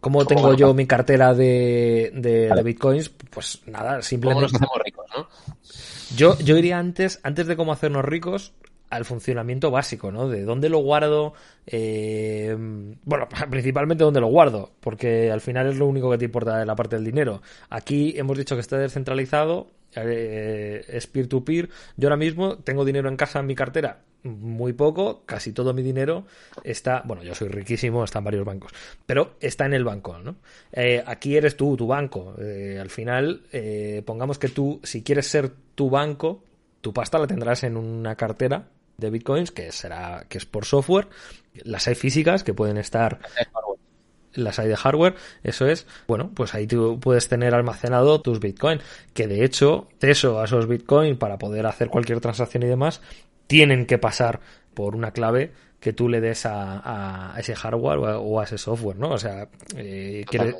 ¿cómo 0.00 0.24
tengo 0.26 0.54
yo 0.54 0.74
mi 0.74 0.86
cartera 0.86 1.34
de, 1.34 2.12
de, 2.14 2.48
vale. 2.48 2.62
de, 2.62 2.66
bitcoins? 2.66 3.08
Pues 3.08 3.62
nada, 3.66 4.02
simplemente. 4.02 4.46
¿Cómo 4.46 4.52
nos 4.52 4.54
hacemos 4.54 4.84
ricos, 4.84 5.06
no? 5.16 5.28
Yo, 6.16 6.38
yo 6.38 6.56
iría 6.56 6.78
antes, 6.78 7.20
antes 7.22 7.46
de 7.46 7.56
cómo 7.56 7.72
hacernos 7.72 8.04
ricos, 8.04 8.52
al 8.90 9.04
funcionamiento 9.04 9.70
básico, 9.70 10.12
¿no? 10.12 10.28
De 10.28 10.44
dónde 10.44 10.68
lo 10.68 10.78
guardo, 10.78 11.34
eh, 11.66 12.56
bueno, 13.04 13.28
principalmente 13.50 14.04
dónde 14.04 14.20
lo 14.20 14.28
guardo, 14.28 14.70
porque 14.80 15.30
al 15.30 15.40
final 15.40 15.68
es 15.68 15.76
lo 15.76 15.86
único 15.86 16.10
que 16.10 16.18
te 16.18 16.24
importa 16.26 16.58
de 16.58 16.66
la 16.66 16.76
parte 16.76 16.96
del 16.96 17.04
dinero. 17.04 17.42
Aquí 17.68 18.14
hemos 18.16 18.38
dicho 18.38 18.54
que 18.54 18.60
está 18.60 18.78
descentralizado, 18.78 19.68
eh, 19.94 20.84
es 20.88 21.06
peer-to-peer. 21.06 21.68
-peer. 21.68 21.74
Yo 21.96 22.08
ahora 22.08 22.16
mismo 22.16 22.58
tengo 22.58 22.84
dinero 22.84 23.08
en 23.08 23.16
casa 23.16 23.40
en 23.40 23.46
mi 23.46 23.54
cartera, 23.54 24.02
muy 24.26 24.72
poco, 24.72 25.22
casi 25.24 25.52
todo 25.52 25.72
mi 25.72 25.82
dinero 25.82 26.24
está, 26.64 27.02
bueno, 27.04 27.22
yo 27.22 27.34
soy 27.34 27.48
riquísimo, 27.48 28.04
está 28.04 28.18
en 28.18 28.24
varios 28.24 28.44
bancos, 28.44 28.72
pero 29.06 29.36
está 29.40 29.66
en 29.66 29.74
el 29.74 29.84
banco, 29.84 30.18
¿no? 30.18 30.36
Eh, 30.72 31.02
aquí 31.06 31.36
eres 31.36 31.56
tú, 31.56 31.76
tu 31.76 31.86
banco. 31.86 32.34
Eh, 32.38 32.78
al 32.80 32.90
final, 32.90 33.42
eh, 33.52 34.02
pongamos 34.04 34.38
que 34.38 34.48
tú, 34.48 34.80
si 34.82 35.02
quieres 35.02 35.26
ser 35.26 35.50
tu 35.74 35.90
banco, 35.90 36.42
tu 36.80 36.92
pasta 36.92 37.18
la 37.18 37.26
tendrás 37.26 37.64
en 37.64 37.76
una 37.76 38.16
cartera 38.16 38.68
de 38.96 39.10
bitcoins 39.10 39.50
que 39.50 39.72
será 39.72 40.24
que 40.28 40.38
es 40.38 40.46
por 40.46 40.64
software 40.64 41.08
las 41.64 41.86
hay 41.86 41.94
físicas 41.94 42.42
que 42.44 42.54
pueden 42.54 42.78
estar 42.78 43.20
las 44.36 44.58
hay 44.58 44.68
de 44.68 44.76
hardware, 44.76 45.14
eso 45.42 45.66
es, 45.66 45.86
bueno, 46.06 46.30
pues 46.34 46.54
ahí 46.54 46.66
tú 46.66 47.00
puedes 47.00 47.28
tener 47.28 47.54
almacenado 47.54 48.20
tus 48.20 48.40
Bitcoin, 48.40 48.80
que 49.14 49.26
de 49.26 49.44
hecho, 49.44 49.88
acceso 49.94 50.40
a 50.40 50.44
esos 50.44 50.68
Bitcoin 50.68 51.16
para 51.16 51.38
poder 51.38 51.66
hacer 51.66 51.88
cualquier 51.88 52.20
transacción 52.20 52.62
y 52.62 52.66
demás, 52.66 53.00
tienen 53.46 53.86
que 53.86 53.98
pasar 53.98 54.40
por 54.74 54.94
una 54.94 55.12
clave 55.12 55.52
que 55.80 55.92
tú 55.92 56.08
le 56.08 56.20
des 56.20 56.46
a, 56.46 57.34
a 57.34 57.38
ese 57.38 57.54
hardware 57.54 57.98
o 57.98 58.06
a, 58.06 58.18
o 58.18 58.40
a, 58.40 58.44
ese 58.44 58.58
software, 58.58 58.96
¿no? 58.96 59.10
O 59.10 59.18
sea, 59.18 59.48
eh, 59.76 60.24
quiere, 60.28 60.56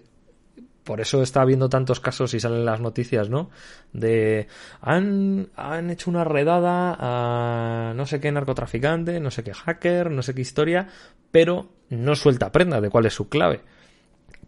por 0.87 1.01
eso 1.01 1.21
está 1.21 1.43
habiendo 1.43 1.69
tantos 1.69 1.99
casos 1.99 2.33
y 2.35 2.39
salen 2.39 2.65
las 2.65 2.81
noticias, 2.81 3.29
¿no? 3.29 3.51
De 3.93 4.47
han, 4.81 5.49
han 5.57 5.91
hecho 5.91 6.11
una 6.11 6.23
redada 6.23 6.97
a 6.99 7.93
no 7.95 8.07
sé 8.07 8.21
qué 8.21 8.31
narcotraficante, 8.31 9.19
no 9.19 9.33
sé 9.33 9.43
qué 9.43 9.53
hacker, 9.53 10.13
no 10.13 10.23
sé 10.23 10.33
qué 10.33 10.43
historia, 10.43 10.87
pero 11.33 11.69
no 11.89 12.15
suelta 12.15 12.53
prenda 12.53 12.81
de 12.81 12.89
cuál 12.89 13.07
es 13.07 13.15
su 13.15 13.29
clave. 13.29 13.63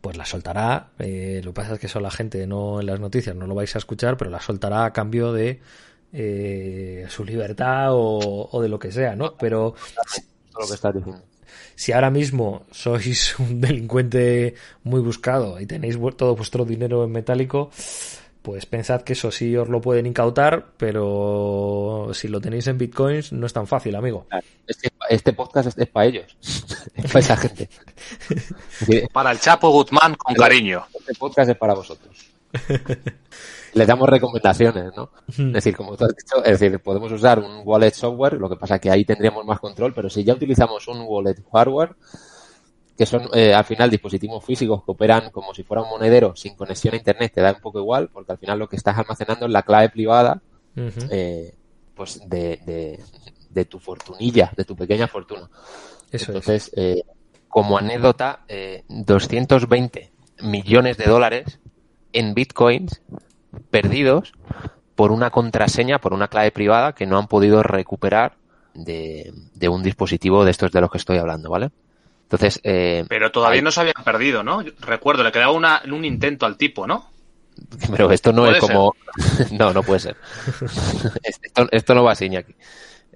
Pues 0.01 0.16
la 0.16 0.24
soltará, 0.24 0.90
eh, 1.01 1.40
lo 1.42 1.51
que 1.51 1.55
pasa 1.55 1.74
es 1.74 1.81
que 1.81 1.87
eso 1.87 1.98
la 1.98 2.12
gente 2.12 2.46
no 2.46 2.81
en 2.81 2.87
las 2.87 3.01
noticias 3.01 3.35
no 3.35 3.48
lo 3.48 3.57
vais 3.57 3.74
a 3.74 3.79
escuchar, 3.79 4.16
pero 4.16 4.31
la 4.31 4.40
soltará 4.40 4.85
a 4.85 4.92
cambio 4.92 5.33
de 5.33 5.59
eh, 6.12 7.07
su 7.09 7.25
libertad 7.25 7.92
o, 7.92 8.49
o, 8.51 8.62
de 8.62 8.68
lo 8.68 8.79
que 8.79 8.92
sea, 8.92 9.14
¿no? 9.16 9.37
Pero 9.37 9.75
lo 10.59 10.66
que 10.66 10.75
estás 10.75 10.94
diciendo 10.94 11.23
si 11.79 11.92
ahora 11.92 12.11
mismo 12.11 12.66
sois 12.73 13.38
un 13.44 13.61
delincuente 13.61 14.55
muy 14.83 15.01
buscado 15.01 15.61
y 15.61 15.66
tenéis 15.66 15.97
todo 16.16 16.35
vuestro 16.35 16.64
dinero 16.64 17.05
en 17.05 17.12
metálico, 17.12 17.71
pues 18.42 18.66
pensad 18.66 19.03
que 19.03 19.12
eso 19.12 19.31
sí 19.31 19.57
os 19.57 19.68
lo 19.68 19.81
pueden 19.81 20.07
incautar, 20.07 20.73
pero 20.77 22.11
si 22.14 22.27
lo 22.27 22.40
tenéis 22.40 22.66
en 22.66 22.79
bitcoins 22.79 23.33
no 23.33 23.47
es 23.47 23.53
tan 23.53 23.68
fácil, 23.68 23.94
amigo. 23.94 24.27
Este, 24.66 24.90
este 25.09 25.33
podcast 25.33 25.68
es, 25.68 25.79
es, 25.79 25.88
para 25.88 26.07
ellos, 26.07 26.37
es 26.97 27.07
para 27.07 27.21
esa 27.21 27.37
gente. 27.37 27.68
para 29.12 29.31
el 29.31 29.38
Chapo 29.38 29.71
Guzmán 29.71 30.16
con 30.16 30.35
cariño. 30.35 30.85
Este 30.99 31.14
podcast 31.14 31.51
es 31.51 31.57
para 31.57 31.75
vosotros. 31.75 32.27
le 33.74 33.87
damos 33.87 34.09
recomendaciones, 34.09 34.92
¿no? 34.96 35.11
Es 35.28 35.52
decir, 35.52 35.76
como 35.76 35.96
tú 35.96 36.04
has 36.04 36.14
dicho, 36.16 36.44
es 36.44 36.59
decir, 36.59 36.81
podemos 36.81 37.11
usar 37.12 37.38
un 37.38 37.62
wallet 37.64 37.92
software, 37.92 38.35
lo 38.35 38.48
que 38.48 38.57
pasa 38.57 38.78
que 38.78 38.90
ahí 38.90 39.04
tendríamos 39.04 39.44
más 39.44 39.61
control, 39.61 39.92
pero 39.94 40.09
si 40.11 40.24
ya 40.24 40.35
utilizamos 40.35 40.87
un 40.88 41.02
wallet 41.07 41.37
hardware, 41.52 41.94
que 42.96 43.07
son 43.07 43.28
eh, 43.33 43.54
al 43.54 43.64
final 43.64 43.90
dispositivos 43.90 44.44
físicos 44.44 44.85
que 44.85 44.90
operan 44.90 45.31
como 45.31 45.54
si 45.54 45.62
fuera 45.62 45.83
un 45.83 45.90
monedero 45.90 46.35
sin 46.35 46.57
conexión 46.57 46.94
a 46.94 46.96
internet, 46.96 47.33
te 47.35 47.40
da 47.40 47.52
un 47.52 47.61
poco 47.61 47.78
igual, 47.78 48.09
porque 48.12 48.33
al 48.33 48.38
final 48.38 48.59
lo 48.59 48.68
que 48.68 48.76
estás 48.76 48.98
almacenando 48.98 49.46
es 49.46 49.52
la 49.52 49.62
clave 49.62 49.88
privada, 49.90 50.42
uh 50.76 50.81
-huh. 50.81 51.09
eh, 51.11 51.54
pues 51.94 52.20
de, 52.28 52.59
de, 52.66 52.98
de, 53.50 53.64
tu 53.66 53.78
fortunilla, 53.78 54.52
de 54.57 54.64
tu 54.64 54.74
pequeña 54.74 55.07
fortuna. 55.07 55.48
Eso 56.11 56.33
Entonces, 56.33 56.68
es. 56.68 56.78
eh, 56.78 57.02
como 57.48 57.78
anécdota, 57.78 58.44
220 58.88 60.11
millones 60.42 60.96
de 60.96 61.04
dólares 61.04 61.59
en 62.12 62.35
bitcoins 62.35 63.00
perdidos 63.70 64.32
por 64.94 65.12
una 65.12 65.30
contraseña, 65.30 66.00
por 66.00 66.12
una 66.12 66.28
clave 66.28 66.50
privada 66.50 66.94
que 66.94 67.06
no 67.06 67.18
han 67.18 67.28
podido 67.28 67.62
recuperar 67.62 68.37
de, 68.74 69.32
de 69.54 69.68
un 69.68 69.82
dispositivo 69.82 70.44
de 70.44 70.50
estos 70.50 70.72
de 70.72 70.80
los 70.80 70.90
que 70.90 70.98
estoy 70.98 71.18
hablando, 71.18 71.50
¿vale? 71.50 71.70
Entonces, 72.22 72.61
eh, 72.62 73.04
pero 73.08 73.32
todavía 73.32 73.58
hay... 73.61 73.62
no 73.62 73.70
se 73.70 73.80
habían 73.80 74.04
perdido, 74.04 74.42
¿no? 74.42 74.62
Recuerdo, 74.80 75.24
le 75.24 75.32
quedaba 75.32 75.52
una, 75.52 75.82
un 75.90 76.04
intento 76.04 76.46
al 76.46 76.56
tipo, 76.56 76.87
¿no? 76.87 77.11
Pero 77.90 78.11
esto 78.12 78.32
no 78.32 78.46
es 78.46 78.58
como, 78.58 78.94
no, 79.52 79.72
no 79.72 79.82
puede 79.82 80.00
ser. 80.00 80.16
esto, 81.23 81.68
esto, 81.70 81.94
no 81.94 82.04
va 82.04 82.12
así, 82.12 82.35
aquí. 82.37 82.54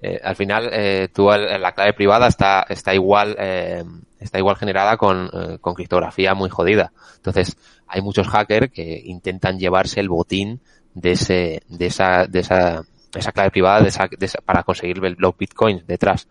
Eh, 0.01 0.19
al 0.21 0.35
final, 0.35 0.69
eh, 0.71 1.09
tú 1.13 1.29
la 1.29 1.71
clave 1.73 1.93
privada 1.93 2.27
está, 2.27 2.65
está 2.67 2.93
igual, 2.93 3.35
eh, 3.39 3.83
está 4.23 4.39
igual 4.39 4.55
generada 4.55 4.97
con, 4.97 5.29
eh, 5.33 5.57
con 5.59 5.73
criptografía 5.73 6.33
muy 6.33 6.49
jodida. 6.49 6.91
Entonces, 7.17 7.55
hay 7.87 8.01
muchos 8.01 8.27
hackers 8.27 8.71
que 8.71 9.01
intentan 9.05 9.59
llevarse 9.59 9.99
el 9.99 10.09
botín 10.09 10.61
de 10.93 11.11
ese, 11.11 11.63
de 11.67 11.85
esa, 11.85 12.25
de 12.25 12.39
esa, 12.39 12.83
esa 13.13 13.31
clave 13.31 13.51
privada 13.51 13.81
de 13.81 13.89
esa, 13.89 14.07
de 14.07 14.25
esa, 14.25 14.39
para 14.41 14.63
conseguir 14.63 14.99
los 15.17 15.37
bitcoins 15.37 15.85
detrás. 15.85 16.27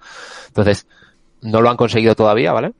Entonces, 0.49 0.87
no 1.43 1.61
lo 1.61 1.71
han 1.71 1.77
conseguido 1.77 2.15
todavía, 2.15 2.53
¿vale? 2.53 2.73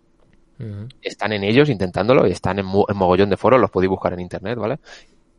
Uh 0.59 0.65
-huh. 0.65 0.95
Están 1.03 1.33
en 1.33 1.45
ellos 1.45 1.69
intentándolo 1.69 2.27
y 2.27 2.33
están 2.33 2.59
en, 2.59 2.67
en, 2.67 2.97
mogollón 2.97 3.31
de 3.31 3.37
foros, 3.37 3.61
los 3.61 3.71
podéis 3.71 3.91
buscar 3.91 4.13
en 4.13 4.21
internet, 4.21 4.59
¿vale? 4.59 4.79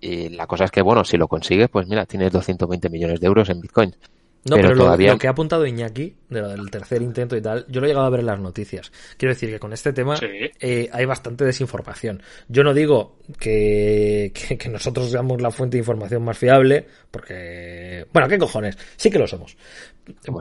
Y 0.02 0.30
la 0.30 0.48
cosa 0.48 0.66
es 0.66 0.72
que, 0.72 0.82
bueno, 0.82 1.04
si 1.06 1.18
lo 1.18 1.28
consigues, 1.28 1.70
pues 1.70 1.88
mira, 1.88 2.06
tienes 2.06 2.32
220 2.32 2.90
millones 2.90 3.22
de 3.22 3.28
euros 3.28 3.50
en 3.50 3.62
bitcoins. 3.62 3.98
No, 4.46 4.58
pero, 4.58 4.76
lo, 4.76 5.18
que 5.18 5.28
ha 5.28 5.32
apuntado 5.32 5.66
Iñaki, 5.66 6.16
del 6.30 6.70
tercer 6.70 7.02
intento 7.02 7.38
y 7.38 7.42
tal, 7.42 7.66
yo 7.70 7.80
lo 7.80 7.88
he 7.88 7.90
llegado 7.90 8.08
a 8.08 8.10
ver 8.10 8.20
en 8.20 8.26
las 8.26 8.40
noticias. 8.40 8.92
Quiero 9.16 9.34
decir 9.34 9.50
que 9.50 9.60
con 9.60 9.72
este 9.72 9.94
tema 9.94 10.16
eh, 10.22 10.90
hay 10.92 11.06
bastante 11.06 11.46
desinformación. 11.46 12.22
Yo 12.50 12.64
no 12.64 12.74
digo 12.74 13.16
que, 13.40 14.34
que, 14.34 14.70
nosotros 14.70 15.10
seamos 15.12 15.42
la 15.42 15.50
fuente 15.50 15.78
de 15.78 15.80
información 15.80 16.24
más 16.26 16.38
fiable, 16.38 16.86
porque, 17.10 18.06
bueno, 18.12 18.28
¿qué 18.28 18.38
cojones? 18.38 18.78
Sí 18.98 19.10
que 19.10 19.18
lo 19.18 19.28
somos. 19.28 19.56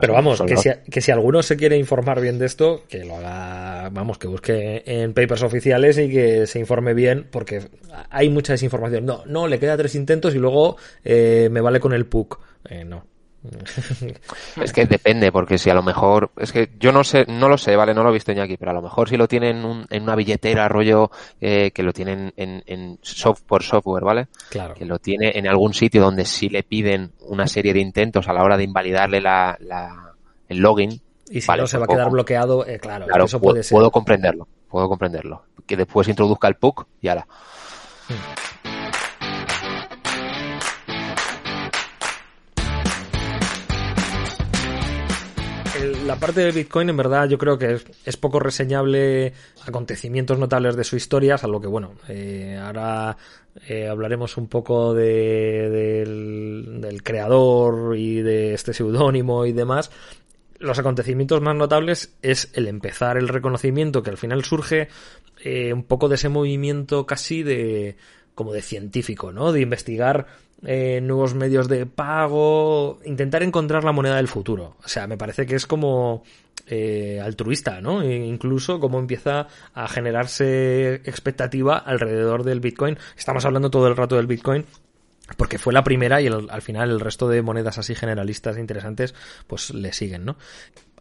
pero 0.01 0.13
vamos, 0.13 0.41
que 0.41 0.57
si, 0.57 0.69
que 0.91 0.99
si 0.99 1.11
alguno 1.11 1.41
se 1.41 1.55
quiere 1.55 1.77
informar 1.77 2.19
bien 2.19 2.37
de 2.37 2.47
esto, 2.47 2.83
que 2.89 3.05
lo 3.05 3.15
haga, 3.15 3.89
vamos, 3.89 4.17
que 4.17 4.27
busque 4.27 4.83
en 4.85 5.13
papers 5.13 5.43
oficiales 5.43 5.97
y 5.97 6.09
que 6.09 6.45
se 6.45 6.59
informe 6.59 6.93
bien, 6.93 7.27
porque 7.31 7.61
hay 8.09 8.29
mucha 8.29 8.51
desinformación. 8.51 9.05
No, 9.05 9.23
no, 9.27 9.47
le 9.47 9.59
queda 9.59 9.77
tres 9.77 9.95
intentos 9.95 10.35
y 10.35 10.39
luego 10.39 10.75
eh, 11.05 11.47
me 11.49 11.61
vale 11.61 11.79
con 11.79 11.93
el 11.93 12.05
PUC. 12.05 12.37
Eh, 12.69 12.83
no, 12.83 13.05
es 14.61 14.73
que 14.73 14.85
depende, 14.85 15.31
porque 15.31 15.57
si 15.57 15.69
a 15.69 15.73
lo 15.73 15.83
mejor, 15.83 16.31
es 16.37 16.51
que 16.51 16.69
yo 16.79 16.91
no 16.91 17.03
sé, 17.03 17.25
no 17.27 17.49
lo 17.49 17.57
sé, 17.57 17.75
vale, 17.75 17.93
no 17.93 18.03
lo 18.03 18.09
he 18.09 18.13
visto 18.13 18.31
aquí, 18.31 18.57
pero 18.57 18.71
a 18.71 18.73
lo 18.73 18.81
mejor 18.81 19.09
si 19.09 19.17
lo 19.17 19.27
tienen 19.27 19.85
en 19.89 20.03
una 20.03 20.15
billetera, 20.15 20.67
rollo, 20.69 21.11
eh, 21.41 21.71
que 21.71 21.83
lo 21.83 21.91
tienen 21.91 22.33
en, 22.37 22.63
en 22.65 22.99
por 23.45 23.63
software, 23.63 24.03
¿vale? 24.03 24.27
Claro. 24.49 24.73
Que 24.73 24.85
lo 24.85 24.99
tiene 24.99 25.37
en 25.37 25.47
algún 25.47 25.73
sitio 25.73 26.01
donde 26.01 26.25
sí 26.25 26.49
le 26.49 26.63
piden 26.63 27.11
una 27.21 27.47
serie 27.47 27.73
de 27.73 27.79
intentos 27.79 28.27
a 28.27 28.33
la 28.33 28.43
hora 28.43 28.57
de 28.57 28.63
invalidarle 28.63 29.19
la, 29.19 29.57
el 30.47 30.57
login. 30.59 31.01
Y 31.29 31.41
si 31.41 31.51
no 31.51 31.67
se 31.67 31.77
va 31.77 31.85
a 31.85 31.87
quedar 31.87 32.09
bloqueado, 32.09 32.65
eh, 32.65 32.79
claro, 32.79 33.05
eso 33.25 33.39
puede, 33.39 33.53
puedo, 33.53 33.63
ser. 33.63 33.75
Puedo 33.75 33.91
comprenderlo, 33.91 34.47
puedo 34.69 34.87
comprenderlo. 34.87 35.43
Que 35.65 35.75
después 35.75 36.07
introduzca 36.07 36.47
el 36.47 36.55
PUC 36.55 36.85
y 37.01 37.07
ahora. 37.07 37.27
Hmm. 38.07 38.62
La 46.05 46.17
parte 46.17 46.41
de 46.41 46.51
Bitcoin, 46.51 46.89
en 46.89 46.97
verdad, 46.97 47.27
yo 47.29 47.37
creo 47.37 47.57
que 47.57 47.79
es, 48.05 48.17
poco 48.17 48.39
reseñable 48.39 49.33
acontecimientos 49.65 50.37
notables 50.37 50.75
de 50.75 50.83
su 50.83 50.95
historia, 50.95 51.37
salvo 51.37 51.61
que, 51.61 51.67
bueno, 51.67 51.95
eh, 52.09 52.59
ahora 52.61 53.17
eh, 53.67 53.87
hablaremos 53.87 54.37
un 54.37 54.47
poco 54.47 54.93
de, 54.93 55.69
del, 56.81 57.03
creador 57.03 57.97
y 57.97 58.21
de 58.21 58.53
este 58.53 58.73
seudónimo 58.73 59.45
y 59.45 59.53
demás. 59.53 59.91
Los 60.59 60.79
acontecimientos 60.79 61.41
más 61.41 61.55
notables 61.55 62.15
es 62.21 62.49
el 62.53 62.67
empezar 62.67 63.17
el 63.17 63.27
reconocimiento 63.27 64.03
que 64.03 64.09
al 64.09 64.17
final 64.17 64.43
surge 64.43 64.87
eh, 65.43 65.73
un 65.73 65.83
poco 65.83 66.09
de 66.09 66.15
ese 66.15 66.29
movimiento 66.29 67.05
casi 67.05 67.43
de 67.43 67.97
como 68.35 68.53
de 68.53 68.61
científico, 68.61 69.31
¿no? 69.31 69.51
De 69.51 69.61
investigar 69.61 70.27
eh, 70.65 71.01
nuevos 71.01 71.33
medios 71.33 71.67
de 71.67 71.85
pago, 71.85 72.99
intentar 73.05 73.43
encontrar 73.43 73.83
la 73.83 73.91
moneda 73.91 74.15
del 74.15 74.27
futuro. 74.27 74.77
O 74.83 74.87
sea, 74.87 75.07
me 75.07 75.17
parece 75.17 75.45
que 75.45 75.55
es 75.55 75.67
como 75.67 76.23
eh, 76.67 77.19
altruista, 77.21 77.81
¿no? 77.81 78.01
E 78.01 78.15
incluso 78.15 78.79
como 78.79 78.99
empieza 78.99 79.47
a 79.73 79.87
generarse 79.87 80.95
expectativa 81.05 81.77
alrededor 81.77 82.43
del 82.43 82.61
Bitcoin. 82.61 82.97
Estamos 83.17 83.45
hablando 83.45 83.69
todo 83.69 83.87
el 83.87 83.97
rato 83.97 84.15
del 84.15 84.27
Bitcoin, 84.27 84.65
porque 85.37 85.57
fue 85.57 85.73
la 85.73 85.83
primera 85.83 86.21
y 86.21 86.27
al 86.27 86.61
final 86.61 86.91
el 86.91 86.99
resto 86.99 87.27
de 87.27 87.41
monedas 87.41 87.77
así 87.77 87.95
generalistas 87.95 88.57
e 88.57 88.61
interesantes 88.61 89.13
pues 89.47 89.73
le 89.73 89.91
siguen, 89.93 90.25
¿no? 90.25 90.37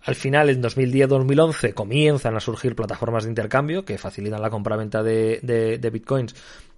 Al 0.05 0.17
final, 0.17 0.51
en 0.51 0.61
2010-2011, 0.61 1.75
comienzan 1.75 2.37
a 2.37 2.41
surgir 2.41 2.75
plataformas 2.75 3.23
de 3.23 3.31
intercambio 3.31 3.85
que 3.85 3.99
facilitan 3.99 4.43
la 4.43 4.51
compraventa 4.51 5.05
de, 5.05 5.39
de, 5.43 5.79
de 5.79 5.91
bitcoins 5.91 6.35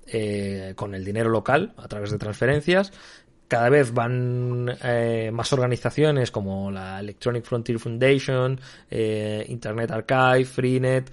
eh, 0.07 0.75
con 0.77 0.95
el 0.95 1.05
dinero 1.05 1.31
local 1.31 1.73
a 1.77 1.89
través 1.89 2.11
de 2.11 2.19
transferencias. 2.19 2.93
Cada 3.49 3.69
vez 3.69 3.93
van 3.93 4.71
eh, 4.83 5.31
más 5.33 5.53
organizaciones 5.53 6.31
como 6.31 6.71
la 6.71 7.01
Electronic 7.01 7.45
Frontier 7.45 7.79
Foundation, 7.79 8.61
eh, 8.91 9.45
Internet 9.49 9.91
Archive, 9.91 10.45
Freenet, 10.45 11.11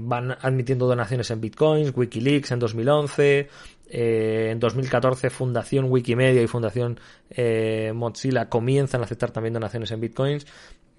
van 0.00 0.32
admitiendo 0.32 0.86
donaciones 0.86 1.30
en 1.30 1.40
bitcoins, 1.40 1.92
Wikileaks 1.94 2.50
en 2.50 2.58
2011, 2.58 3.48
en 3.92 4.60
2014 4.60 5.30
Fundación 5.30 5.90
Wikimedia 5.90 6.42
y 6.42 6.46
Fundación 6.46 7.00
Mozilla 7.94 8.48
comienzan 8.48 9.00
a 9.00 9.04
aceptar 9.04 9.30
también 9.30 9.54
donaciones 9.54 9.90
en 9.90 10.00
bitcoins 10.00 10.46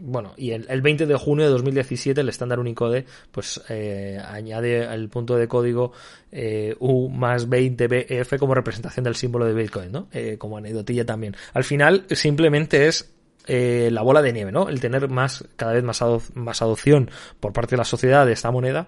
bueno, 0.03 0.33
y 0.35 0.51
el, 0.51 0.81
20 0.81 1.05
de 1.05 1.15
junio 1.15 1.45
de 1.45 1.51
2017 1.51 2.21
el 2.21 2.29
estándar 2.29 2.59
Unicode 2.59 3.05
pues 3.31 3.61
eh, 3.69 4.19
añade 4.25 4.83
el 4.83 5.09
punto 5.09 5.35
de 5.35 5.47
código 5.47 5.91
eh, 6.31 6.75
U 6.79 7.07
más 7.07 7.47
20 7.47 7.87
BF 7.87 8.39
como 8.39 8.55
representación 8.55 9.03
del 9.03 9.15
símbolo 9.15 9.45
de 9.45 9.53
Bitcoin, 9.53 9.91
¿no? 9.91 10.07
Eh, 10.11 10.37
como 10.39 10.57
anecdotilla 10.57 11.05
también. 11.05 11.35
Al 11.53 11.63
final 11.63 12.05
simplemente 12.09 12.87
es 12.87 13.13
la 13.47 14.01
bola 14.01 14.21
de 14.21 14.33
nieve, 14.33 14.51
¿no? 14.51 14.69
El 14.69 14.79
tener 14.79 15.09
más, 15.09 15.43
cada 15.55 15.73
vez 15.73 15.83
más, 15.83 16.01
más 16.35 16.61
adopción 16.61 17.09
por 17.39 17.53
parte 17.53 17.71
de 17.71 17.77
la 17.77 17.85
sociedad 17.85 18.25
de 18.25 18.33
esta 18.33 18.49
moneda 18.49 18.87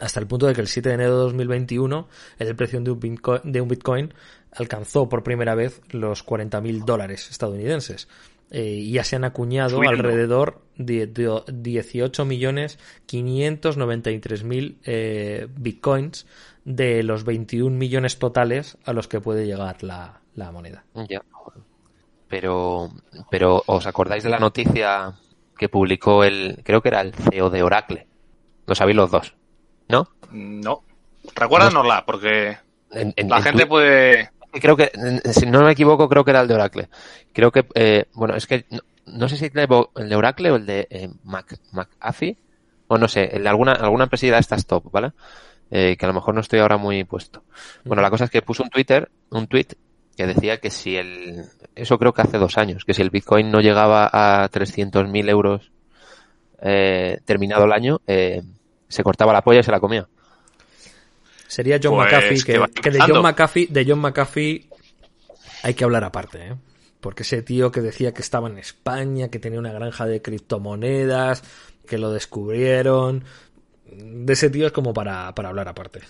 hasta 0.00 0.20
el 0.20 0.26
punto 0.26 0.46
de 0.46 0.54
que 0.54 0.60
el 0.60 0.68
7 0.68 0.88
de 0.88 0.94
enero 0.94 1.12
de 1.12 1.22
2021 1.24 2.08
el 2.38 2.56
precio 2.56 2.80
de 2.80 2.90
un 2.90 3.00
Bitcoin, 3.00 3.40
de 3.44 3.60
un 3.60 3.68
Bitcoin 3.68 4.14
alcanzó 4.52 5.08
por 5.08 5.22
primera 5.22 5.54
vez 5.54 5.80
los 5.90 6.26
40.000 6.26 6.84
dólares 6.84 7.30
estadounidenses 7.30 8.08
eh, 8.54 8.86
ya 8.90 9.02
se 9.02 9.16
han 9.16 9.24
acuñado 9.24 9.80
alrededor 9.80 10.60
de, 10.76 11.06
18 11.06 12.24
millones 12.26 12.78
593 13.06 14.44
mil 14.44 14.76
eh, 14.84 15.48
bitcoins 15.56 16.26
de 16.66 17.02
los 17.02 17.24
21 17.24 17.74
millones 17.74 18.18
totales 18.18 18.76
a 18.84 18.92
los 18.92 19.08
que 19.08 19.22
puede 19.22 19.46
llegar 19.46 19.82
la, 19.82 20.20
moneda. 20.52 20.84
Ya. 21.08 21.22
Pero, 22.28 22.90
pero, 23.30 23.62
¿os 23.64 23.86
acordáis 23.86 24.22
de 24.22 24.28
la 24.28 24.38
noticia 24.38 25.14
que 25.56 25.70
publicó 25.70 26.22
el, 26.22 26.60
creo 26.62 26.82
que 26.82 26.88
era 26.90 27.00
el 27.00 27.14
CEO 27.14 27.48
de 27.48 27.62
Oracle? 27.62 28.06
Lo 28.66 28.74
sabéis 28.74 28.96
los 28.96 29.10
dos, 29.10 29.34
¿no? 29.88 30.08
No. 30.30 30.82
Recuérdanosla, 31.34 32.04
porque 32.04 32.58
la 33.16 33.40
gente 33.40 33.64
puede 33.64 34.30
creo 34.60 34.76
que, 34.76 34.92
si 35.32 35.46
no 35.46 35.62
me 35.62 35.72
equivoco, 35.72 36.08
creo 36.08 36.24
que 36.24 36.30
era 36.30 36.40
el 36.40 36.48
de 36.48 36.54
Oracle. 36.54 36.88
Creo 37.32 37.50
que, 37.50 37.66
eh, 37.74 38.06
bueno, 38.14 38.34
es 38.34 38.46
que 38.46 38.66
no, 39.06 39.28
sé 39.28 39.36
si 39.36 39.46
el 39.46 40.08
de 40.08 40.16
Oracle 40.16 40.50
o 40.50 40.56
el 40.56 40.66
de 40.66 40.86
eh, 40.90 41.08
Mac, 41.24 41.58
McAfee, 41.72 42.36
o 42.88 42.98
no 42.98 43.08
sé, 43.08 43.24
el 43.36 43.46
alguna, 43.46 43.72
alguna 43.72 44.04
empresa 44.04 44.26
de 44.26 44.38
estas 44.38 44.66
top, 44.66 44.90
¿vale? 44.90 45.12
Eh, 45.70 45.96
que 45.96 46.04
a 46.04 46.08
lo 46.08 46.14
mejor 46.14 46.34
no 46.34 46.42
estoy 46.42 46.58
ahora 46.58 46.76
muy 46.76 47.02
puesto. 47.04 47.44
Bueno, 47.84 48.02
la 48.02 48.10
cosa 48.10 48.24
es 48.24 48.30
que 48.30 48.42
puso 48.42 48.62
un 48.62 48.68
Twitter, 48.68 49.10
un 49.30 49.46
tweet 49.46 49.68
que 50.16 50.26
decía 50.26 50.58
que 50.58 50.70
si 50.70 50.96
el, 50.96 51.46
eso 51.74 51.98
creo 51.98 52.12
que 52.12 52.22
hace 52.22 52.38
dos 52.38 52.58
años, 52.58 52.84
que 52.84 52.92
si 52.92 53.00
el 53.00 53.08
Bitcoin 53.10 53.50
no 53.50 53.60
llegaba 53.60 54.10
a 54.12 54.50
300.000 54.50 55.30
euros 55.30 55.72
eh, 56.60 57.20
terminado 57.24 57.64
el 57.64 57.72
año, 57.72 58.02
eh, 58.06 58.42
se 58.88 59.02
cortaba 59.02 59.32
la 59.32 59.42
polla 59.42 59.60
y 59.60 59.62
se 59.62 59.72
la 59.72 59.80
comía. 59.80 60.06
Sería 61.52 61.78
John 61.82 61.96
pues 61.96 62.10
McAfee, 62.10 62.44
que, 62.44 62.90
de 62.90 63.00
John 63.06 63.20
McAfee, 63.20 63.66
de 63.68 63.84
John 63.86 63.98
McAfee 63.98 64.70
hay 65.62 65.74
que 65.74 65.84
hablar 65.84 66.02
aparte, 66.02 66.46
¿eh? 66.46 66.54
Porque 66.98 67.24
ese 67.24 67.42
tío 67.42 67.70
que 67.70 67.82
decía 67.82 68.14
que 68.14 68.22
estaba 68.22 68.48
en 68.48 68.56
España, 68.56 69.28
que 69.28 69.38
tenía 69.38 69.58
una 69.58 69.70
granja 69.70 70.06
de 70.06 70.22
criptomonedas, 70.22 71.42
que 71.86 71.98
lo 71.98 72.10
descubrieron, 72.10 73.24
de 73.84 74.32
ese 74.32 74.48
tío 74.48 74.66
es 74.66 74.72
como 74.72 74.94
para, 74.94 75.28
hablar 75.28 75.68
aparte. 75.68 76.00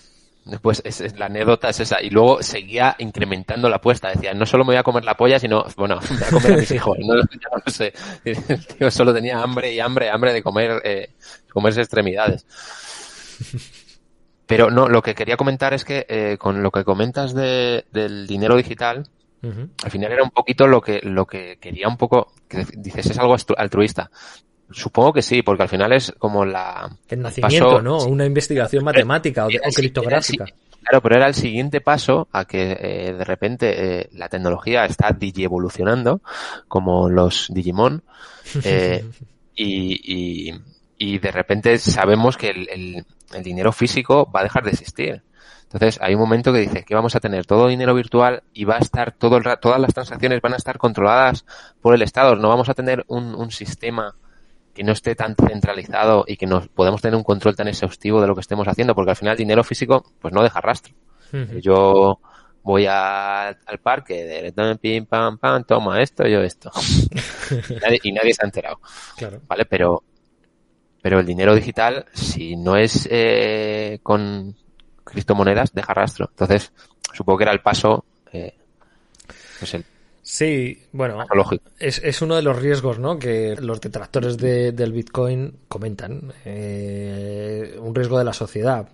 Pues 0.61 0.81
es, 0.85 1.01
la 1.19 1.25
anécdota 1.25 1.67
es 1.67 1.81
esa. 1.81 2.01
Y 2.01 2.09
luego 2.09 2.41
seguía 2.41 2.95
incrementando 2.99 3.67
la 3.67 3.75
apuesta. 3.75 4.11
Decía, 4.11 4.33
no 4.33 4.45
solo 4.45 4.63
me 4.63 4.69
voy 4.69 4.77
a 4.77 4.83
comer 4.83 5.03
la 5.03 5.17
polla, 5.17 5.39
sino, 5.39 5.65
bueno, 5.75 5.99
voy 6.09 6.23
a 6.23 6.29
comer 6.29 6.53
a 6.53 6.57
mis 6.57 6.71
hijos. 6.71 6.97
No, 6.99 7.15
no 7.65 7.73
sé. 7.73 7.91
El 8.23 8.65
tío 8.65 8.89
solo 8.89 9.13
tenía 9.13 9.41
hambre 9.41 9.73
y 9.73 9.81
hambre, 9.81 10.09
hambre 10.09 10.31
de 10.31 10.41
comer, 10.41 10.81
eh, 10.85 11.09
comerse 11.51 11.81
extremidades. 11.81 12.45
Pero 14.55 14.69
no, 14.69 14.87
lo 14.87 15.01
que 15.01 15.15
quería 15.15 15.35
comentar 15.35 15.73
es 15.73 15.83
que 15.83 16.05
eh, 16.07 16.37
con 16.37 16.61
lo 16.61 16.69
que 16.69 16.83
comentas 16.83 17.33
de, 17.33 17.85
del 17.91 18.27
dinero 18.27 18.55
digital, 18.55 19.07
al 19.41 19.91
final 19.91 20.11
era 20.11 20.23
un 20.23 20.29
poquito 20.29 20.67
lo 20.67 20.79
que, 20.79 21.01
lo 21.01 21.25
que 21.25 21.57
quería 21.59 21.87
un 21.87 21.97
poco, 21.97 22.31
que 22.47 22.63
dices 22.77 23.07
es 23.07 23.17
algo 23.17 23.35
altruista. 23.57 24.11
Supongo 24.69 25.11
que 25.13 25.23
sí, 25.23 25.41
porque 25.41 25.63
al 25.63 25.69
final 25.69 25.91
es 25.91 26.13
como 26.19 26.45
la... 26.45 26.95
El 27.09 27.21
nacimiento, 27.21 27.81
¿no? 27.81 28.05
Una 28.05 28.25
investigación 28.25 28.83
matemática 28.83 29.47
o, 29.47 29.49
criptográfica. 29.75 30.45
claro, 30.81 31.01
pero 31.01 31.15
era 31.15 31.27
el 31.27 31.33
siguiente 31.33 31.81
paso 31.81 32.27
a 32.31 32.45
que 32.45 32.77
eh, 32.79 33.13
de 33.13 33.23
repente 33.23 34.01
eh, 34.01 34.09
la 34.13 34.29
tecnología 34.29 34.85
está 34.85 35.11
digievolucionando, 35.11 36.21
como 36.67 37.09
los 37.09 37.47
Digimon, 37.49 38.03
y, 39.55 40.47
y, 40.47 40.53
y, 40.97 41.19
de 41.19 41.31
repente 41.31 41.77
sabemos 41.77 42.37
que 42.37 42.49
el, 42.49 43.05
el 43.33 43.43
dinero 43.43 43.71
físico 43.71 44.29
va 44.31 44.41
a 44.41 44.43
dejar 44.43 44.63
de 44.63 44.71
existir. 44.71 45.23
Entonces 45.73 45.99
hay 46.01 46.13
un 46.13 46.19
momento 46.19 46.53
que 46.53 46.59
dice 46.59 46.83
que 46.83 46.93
vamos 46.93 47.15
a 47.15 47.19
tener 47.19 47.47
todo 47.47 47.67
dinero 47.67 47.95
virtual 47.95 48.43
y 48.53 48.63
va 48.63 48.75
a 48.75 48.79
estar 48.79 49.11
todo 49.11 49.37
el 49.37 49.43
todas 49.59 49.79
las 49.79 49.93
transacciones 49.93 50.39
van 50.39 50.53
a 50.53 50.57
estar 50.57 50.77
controladas 50.77 51.45
por 51.81 51.95
el 51.95 52.03
Estado. 52.03 52.35
No 52.35 52.49
vamos 52.49 52.69
a 52.69 52.75
tener 52.75 53.03
un, 53.07 53.33
un 53.33 53.49
sistema 53.49 54.15
que 54.73 54.83
no 54.83 54.91
esté 54.91 55.15
tan 55.15 55.35
centralizado 55.35 56.25
y 56.27 56.37
que 56.37 56.45
nos 56.45 56.67
podemos 56.67 57.01
tener 57.01 57.15
un 57.15 57.23
control 57.23 57.55
tan 57.55 57.67
exhaustivo 57.67 58.21
de 58.21 58.27
lo 58.27 58.35
que 58.35 58.41
estemos 58.41 58.67
haciendo, 58.67 58.93
porque 58.93 59.11
al 59.11 59.17
final 59.17 59.33
el 59.33 59.37
dinero 59.37 59.63
físico 59.63 60.05
pues 60.19 60.33
no 60.33 60.43
deja 60.43 60.61
rastro. 60.61 60.93
Yo 61.59 62.19
voy 62.61 62.85
al 62.85 63.57
parque, 63.81 64.51
de 64.55 64.75
pim, 64.79 65.07
pam, 65.07 65.39
pam, 65.39 65.63
toma 65.63 66.01
esto, 66.03 66.27
yo 66.27 66.41
esto. 66.41 66.71
y, 68.03 68.11
nadie, 68.11 68.33
se 68.33 68.43
ha 68.43 68.45
enterado. 68.45 68.79
Claro. 69.17 69.41
¿Vale? 69.47 69.65
Pero, 69.65 70.03
pero 71.03 71.19
el 71.19 71.25
dinero 71.25 71.53
digital, 71.53 72.05
si 72.13 72.55
no 72.55 72.77
es 72.77 73.09
eh, 73.11 73.99
con 74.01 74.55
criptomonedas, 75.03 75.73
deja 75.73 75.93
rastro. 75.93 76.29
Entonces, 76.29 76.71
supongo 77.11 77.39
que 77.39 77.43
era 77.43 77.51
el 77.51 77.59
paso, 77.59 78.05
eh, 78.31 78.55
pues 79.59 79.73
el 79.73 79.83
Sí, 80.25 80.81
bueno, 80.93 81.25
es, 81.77 82.01
es, 82.01 82.21
uno 82.21 82.37
de 82.37 82.41
los 82.41 82.57
riesgos 82.57 82.97
¿no? 82.97 83.19
que 83.19 83.57
los 83.59 83.81
detractores 83.81 84.37
de, 84.37 84.71
del 84.71 84.93
Bitcoin 84.93 85.53
comentan. 85.67 86.31
Eh, 86.45 87.77
un 87.77 87.93
riesgo 87.93 88.17
de 88.17 88.23
la 88.23 88.31
sociedad. 88.31 88.87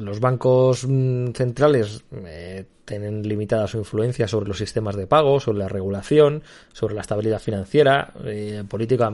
Los 0.00 0.18
bancos 0.18 0.84
mm, 0.84 1.30
centrales 1.34 2.02
eh, 2.26 2.64
tienen 2.84 3.22
limitada 3.22 3.68
su 3.68 3.78
influencia 3.78 4.26
sobre 4.26 4.48
los 4.48 4.58
sistemas 4.58 4.96
de 4.96 5.06
pago, 5.06 5.38
sobre 5.38 5.58
la 5.58 5.68
regulación, 5.68 6.42
sobre 6.72 6.96
la 6.96 7.02
estabilidad 7.02 7.38
financiera, 7.38 8.12
eh, 8.24 8.64
política, 8.68 9.08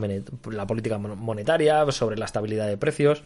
la 0.51 0.67
política 0.67 0.97
monetaria, 0.97 1.85
sobre 1.93 2.17
la 2.17 2.25
estabilidad 2.25 2.67
de 2.67 2.79
precios. 2.79 3.23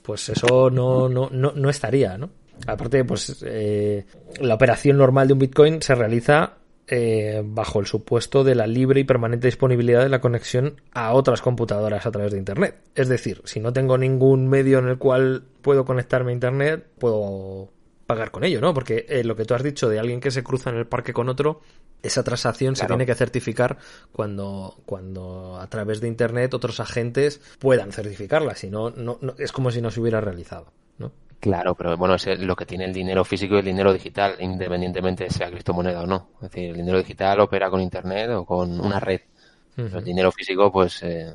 Pues 0.00 0.30
eso 0.30 0.70
no, 0.70 1.10
no, 1.10 1.28
no, 1.30 1.52
no 1.54 1.68
estaría, 1.68 2.16
¿no? 2.16 2.30
Aparte, 2.66 3.04
pues 3.04 3.44
eh, 3.44 4.06
la 4.40 4.54
operación 4.54 4.96
normal 4.96 5.26
de 5.26 5.34
un 5.34 5.40
Bitcoin 5.40 5.82
se 5.82 5.94
realiza 5.94 6.54
eh, 6.88 7.42
bajo 7.44 7.80
el 7.80 7.86
supuesto 7.86 8.44
de 8.44 8.54
la 8.54 8.66
libre 8.66 9.00
y 9.00 9.04
permanente 9.04 9.46
disponibilidad 9.46 10.02
de 10.02 10.08
la 10.08 10.20
conexión 10.20 10.80
a 10.92 11.12
otras 11.12 11.40
computadoras 11.40 12.06
a 12.06 12.10
través 12.10 12.32
de 12.32 12.38
Internet. 12.38 12.76
Es 12.94 13.08
decir, 13.08 13.40
si 13.44 13.60
no 13.60 13.72
tengo 13.72 13.96
ningún 13.98 14.48
medio 14.48 14.78
en 14.78 14.88
el 14.88 14.98
cual 14.98 15.44
puedo 15.62 15.84
conectarme 15.84 16.32
a 16.32 16.34
Internet, 16.34 16.86
puedo 16.98 17.70
pagar 18.06 18.30
con 18.30 18.44
ello, 18.44 18.60
¿no? 18.60 18.74
Porque 18.74 19.06
eh, 19.08 19.24
lo 19.24 19.36
que 19.36 19.44
tú 19.44 19.54
has 19.54 19.62
dicho 19.62 19.88
de 19.88 19.98
alguien 19.98 20.20
que 20.20 20.30
se 20.30 20.42
cruza 20.42 20.70
en 20.70 20.76
el 20.76 20.86
parque 20.86 21.12
con 21.12 21.28
otro, 21.28 21.60
esa 22.02 22.22
transacción 22.24 22.76
se 22.76 22.86
tiene 22.86 23.06
que 23.06 23.14
certificar 23.14 23.78
cuando, 24.10 24.76
cuando 24.84 25.58
a 25.60 25.66
través 25.68 26.00
de 26.00 26.08
Internet 26.08 26.52
otros 26.52 26.80
agentes 26.80 27.40
puedan 27.58 27.92
certificarla, 27.92 28.54
si 28.54 28.70
no, 28.70 28.90
no, 28.90 29.18
es 29.38 29.52
como 29.52 29.70
si 29.70 29.80
no 29.80 29.90
se 29.90 30.00
hubiera 30.00 30.20
realizado, 30.20 30.72
¿no? 30.98 31.12
Claro, 31.42 31.74
pero 31.74 31.96
bueno, 31.96 32.14
es 32.14 32.38
lo 32.38 32.54
que 32.54 32.66
tiene 32.66 32.84
el 32.84 32.92
dinero 32.92 33.24
físico 33.24 33.56
y 33.56 33.58
el 33.58 33.64
dinero 33.64 33.92
digital, 33.92 34.36
independientemente 34.38 35.24
de 35.24 35.30
sea 35.30 35.50
criptomoneda 35.50 36.02
o 36.02 36.06
no. 36.06 36.28
Es 36.36 36.52
decir, 36.52 36.70
el 36.70 36.76
dinero 36.76 36.98
digital 36.98 37.40
opera 37.40 37.68
con 37.68 37.80
Internet 37.80 38.30
o 38.30 38.44
con 38.44 38.80
una 38.80 39.00
red. 39.00 39.22
El 39.76 40.04
dinero 40.04 40.30
físico, 40.30 40.70
pues, 40.70 41.02
eh, 41.02 41.34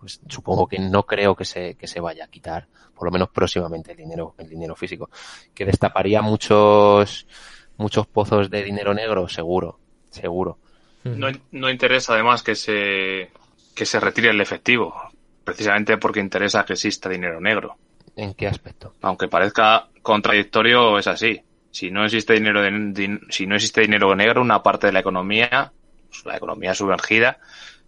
pues, 0.00 0.20
supongo 0.28 0.66
que 0.66 0.80
no 0.80 1.04
creo 1.06 1.36
que 1.36 1.44
se, 1.44 1.76
que 1.76 1.86
se 1.86 2.00
vaya 2.00 2.24
a 2.24 2.28
quitar, 2.28 2.66
por 2.92 3.04
lo 3.06 3.12
menos 3.12 3.28
próximamente, 3.28 3.92
el 3.92 3.98
dinero, 3.98 4.34
el 4.38 4.48
dinero 4.48 4.74
físico. 4.74 5.08
Que 5.54 5.64
destaparía 5.64 6.20
muchos, 6.20 7.28
muchos 7.76 8.08
pozos 8.08 8.50
de 8.50 8.64
dinero 8.64 8.92
negro, 8.92 9.28
seguro, 9.28 9.78
seguro. 10.10 10.58
No, 11.04 11.28
no 11.52 11.70
interesa 11.70 12.14
además 12.14 12.42
que 12.42 12.56
se, 12.56 13.30
que 13.72 13.86
se 13.86 14.00
retire 14.00 14.30
el 14.30 14.40
efectivo, 14.40 14.96
precisamente 15.44 15.96
porque 15.96 16.18
interesa 16.18 16.64
que 16.64 16.72
exista 16.72 17.08
dinero 17.08 17.40
negro. 17.40 17.76
¿En 18.18 18.34
qué 18.34 18.48
aspecto? 18.48 18.94
Aunque 19.02 19.28
parezca 19.28 19.86
contradictorio, 20.02 20.98
es 20.98 21.06
así. 21.06 21.40
Si 21.70 21.92
no 21.92 22.04
existe 22.04 22.32
dinero, 22.32 22.62
de, 22.62 23.20
si 23.30 23.46
no 23.46 23.54
existe 23.54 23.82
dinero 23.82 24.16
negro, 24.16 24.42
una 24.42 24.60
parte 24.60 24.88
de 24.88 24.92
la 24.92 24.98
economía, 24.98 25.72
pues, 26.08 26.26
la 26.26 26.36
economía 26.36 26.74
sumergida, 26.74 27.38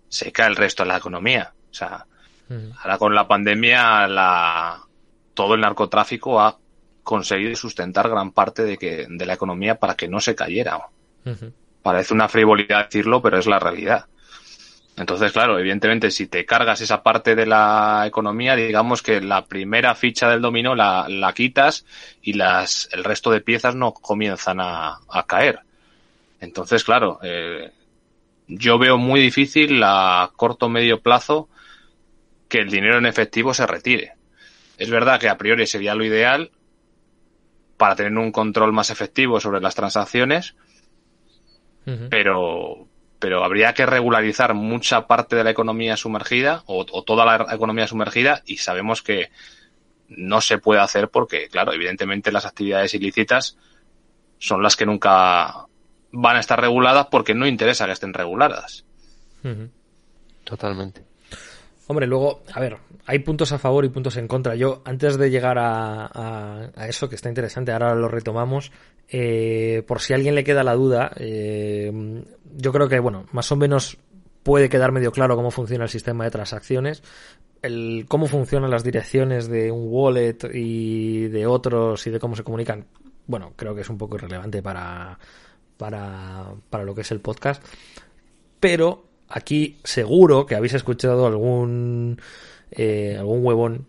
se 0.09 0.31
cae 0.31 0.47
el 0.47 0.55
resto 0.55 0.85
de 0.85 0.91
la 0.91 0.99
economía. 0.99 1.53
O 1.73 1.75
sea, 1.75 2.07
ahora 2.81 2.99
con 2.99 3.13
la 3.13 3.27
pandemia, 3.27 4.07
la, 4.07 4.81
todo 5.35 5.55
el 5.55 5.63
narcotráfico 5.63 6.41
ha 6.41 6.57
conseguido 7.03 7.57
sustentar 7.57 8.09
gran 8.09 8.31
parte 8.31 8.63
de, 8.63 8.79
que, 8.79 9.09
de 9.11 9.27
la 9.27 9.35
economía 9.35 9.81
para 9.81 9.97
que 9.97 10.07
no 10.07 10.21
se 10.21 10.37
cayera. 10.37 10.79
Parece 11.83 12.15
una 12.15 12.29
frivolidad 12.29 12.85
decirlo, 12.85 13.21
pero 13.21 13.37
es 13.37 13.49
la 13.49 13.59
realidad. 13.59 14.07
Entonces, 15.01 15.33
claro, 15.33 15.59
evidentemente, 15.59 16.11
si 16.11 16.27
te 16.27 16.45
cargas 16.45 16.83
esa 16.83 17.03
parte 17.03 17.35
de 17.35 17.47
la 17.47 18.05
economía, 18.07 18.55
digamos 18.55 19.01
que 19.01 19.23
la 19.23 19.47
primera 19.47 19.95
ficha 19.95 20.29
del 20.29 20.43
dominó 20.43 20.75
la, 20.75 21.07
la 21.09 21.33
quitas 21.33 21.87
y 22.21 22.35
las, 22.35 22.87
el 22.93 23.03
resto 23.03 23.31
de 23.31 23.41
piezas 23.41 23.75
no 23.75 23.95
comienzan 23.95 24.61
a, 24.61 24.99
a 25.09 25.27
caer. 25.27 25.61
Entonces, 26.39 26.85
claro, 26.85 27.19
eh, 27.23 27.71
yo 28.47 28.79
veo 28.79 28.99
muy 28.99 29.21
difícil 29.21 29.81
a 29.83 30.31
corto 30.37 30.67
o 30.67 30.69
medio 30.69 31.01
plazo 31.01 31.49
que 32.51 32.59
el 32.59 32.69
dinero 32.69 32.99
en 32.99 33.07
efectivo 33.07 33.55
se 33.55 33.67
retire. 33.67 34.13
Es 34.77 34.91
verdad 34.91 35.19
que 35.19 35.31
a 35.31 35.39
priori 35.39 35.67
sería 35.67 35.95
lo 35.95 36.05
ideal 36.05 36.51
para 37.79 37.97
tener 37.97 38.19
un 38.19 38.33
control 38.33 38.75
más 38.75 38.91
efectivo 38.91 39.41
sobre 39.41 39.63
las 39.63 39.75
transacciones, 39.75 40.55
pero, 42.11 42.87
pero 43.21 43.45
habría 43.45 43.75
que 43.75 43.87
regularizar 43.87 44.55
mucha 44.55 45.07
parte 45.07 45.37
de 45.37 45.45
la 45.45 45.51
economía 45.51 45.97
sumergida 45.97 46.63
o, 46.67 46.85
toda 47.05 47.25
la 47.25 47.55
economía 47.55 47.87
sumergida 47.87 48.43
y 48.47 48.57
sabemos 48.57 49.03
que 49.03 49.31
no 50.09 50.41
se 50.41 50.59
puede 50.59 50.81
hacer 50.81 51.11
porque, 51.11 51.49
claro, 51.49 51.73
evidentemente 51.73 52.33
las 52.33 52.47
actividades 52.47 52.95
ilícitas 52.95 53.59
son 54.39 54.63
las 54.63 54.75
que 54.75 54.87
nunca 54.87 55.67
van 56.11 56.37
a 56.37 56.41
estar 56.41 56.61
reguladas 56.61 57.07
porque 57.11 57.35
no 57.35 57.47
interesa 57.47 57.87
que 57.87 57.93
estén 57.93 58.15
reguladas. 58.15 58.85
Totalmente. 60.45 61.05
Hombre, 61.91 62.07
luego, 62.07 62.45
a 62.55 62.61
ver, 62.61 62.79
hay 63.05 63.19
puntos 63.19 63.51
a 63.51 63.59
favor 63.59 63.85
y 63.85 63.89
puntos 63.89 64.17
en 64.17 64.29
contra. 64.29 64.55
Yo, 64.55 64.81
antes 64.85 65.19
de 65.19 65.29
llegar 65.29 65.59
a, 65.59 66.71
eso, 66.89 67.09
que 67.09 67.17
está 67.17 67.29
interesante, 67.29 67.73
ahora 67.73 67.97
lo 67.97 68.07
retomamos, 68.07 68.71
eh, 69.09 69.83
por 69.89 70.01
si 70.01 70.13
a 70.13 70.17
alguien 70.17 70.37
le 70.37 70.45
queda 70.45 70.63
la 70.63 70.75
duda, 70.75 71.11
eh, 71.17 71.91
yo 72.57 72.73
creo 72.73 72.89
que, 72.89 72.99
bueno, 72.99 73.27
más 73.33 73.51
o 73.53 73.57
menos 73.57 73.99
puede 74.43 74.69
quedar 74.69 74.93
medio 74.93 75.13
claro 75.13 75.37
cómo 75.37 75.51
funciona 75.51 75.85
el 75.85 75.91
sistema 75.91 76.25
de 76.25 76.31
transacciones, 76.31 77.03
el 77.63 78.07
cómo 78.09 78.27
funcionan 78.27 78.71
las 78.71 78.85
direcciones 78.85 79.49
de 79.49 79.71
un 79.71 79.87
wallet 79.89 80.39
y 80.53 81.29
de 81.29 81.47
otros 81.47 82.07
y 82.07 82.11
de 82.11 82.19
cómo 82.19 82.37
se 82.37 82.45
comunican. 82.45 82.87
Bueno, 83.27 83.53
creo 83.57 83.75
que 83.75 83.83
es 83.83 83.91
un 83.91 83.99
poco 83.99 84.17
irrelevante 84.17 84.63
para, 84.63 85.19
para, 85.77 86.55
para 86.71 86.85
lo 86.85 86.95
que 86.95 87.03
es 87.03 87.11
el 87.11 87.21
podcast. 87.21 87.63
Pero 88.59 89.05
aquí 89.29 89.79
seguro 89.85 90.47
que 90.47 90.55
habéis 90.55 90.75
escuchado 90.75 91.27
algún 91.27 92.21
eh, 92.71 93.17
algún 93.19 93.45
huevón 93.45 93.87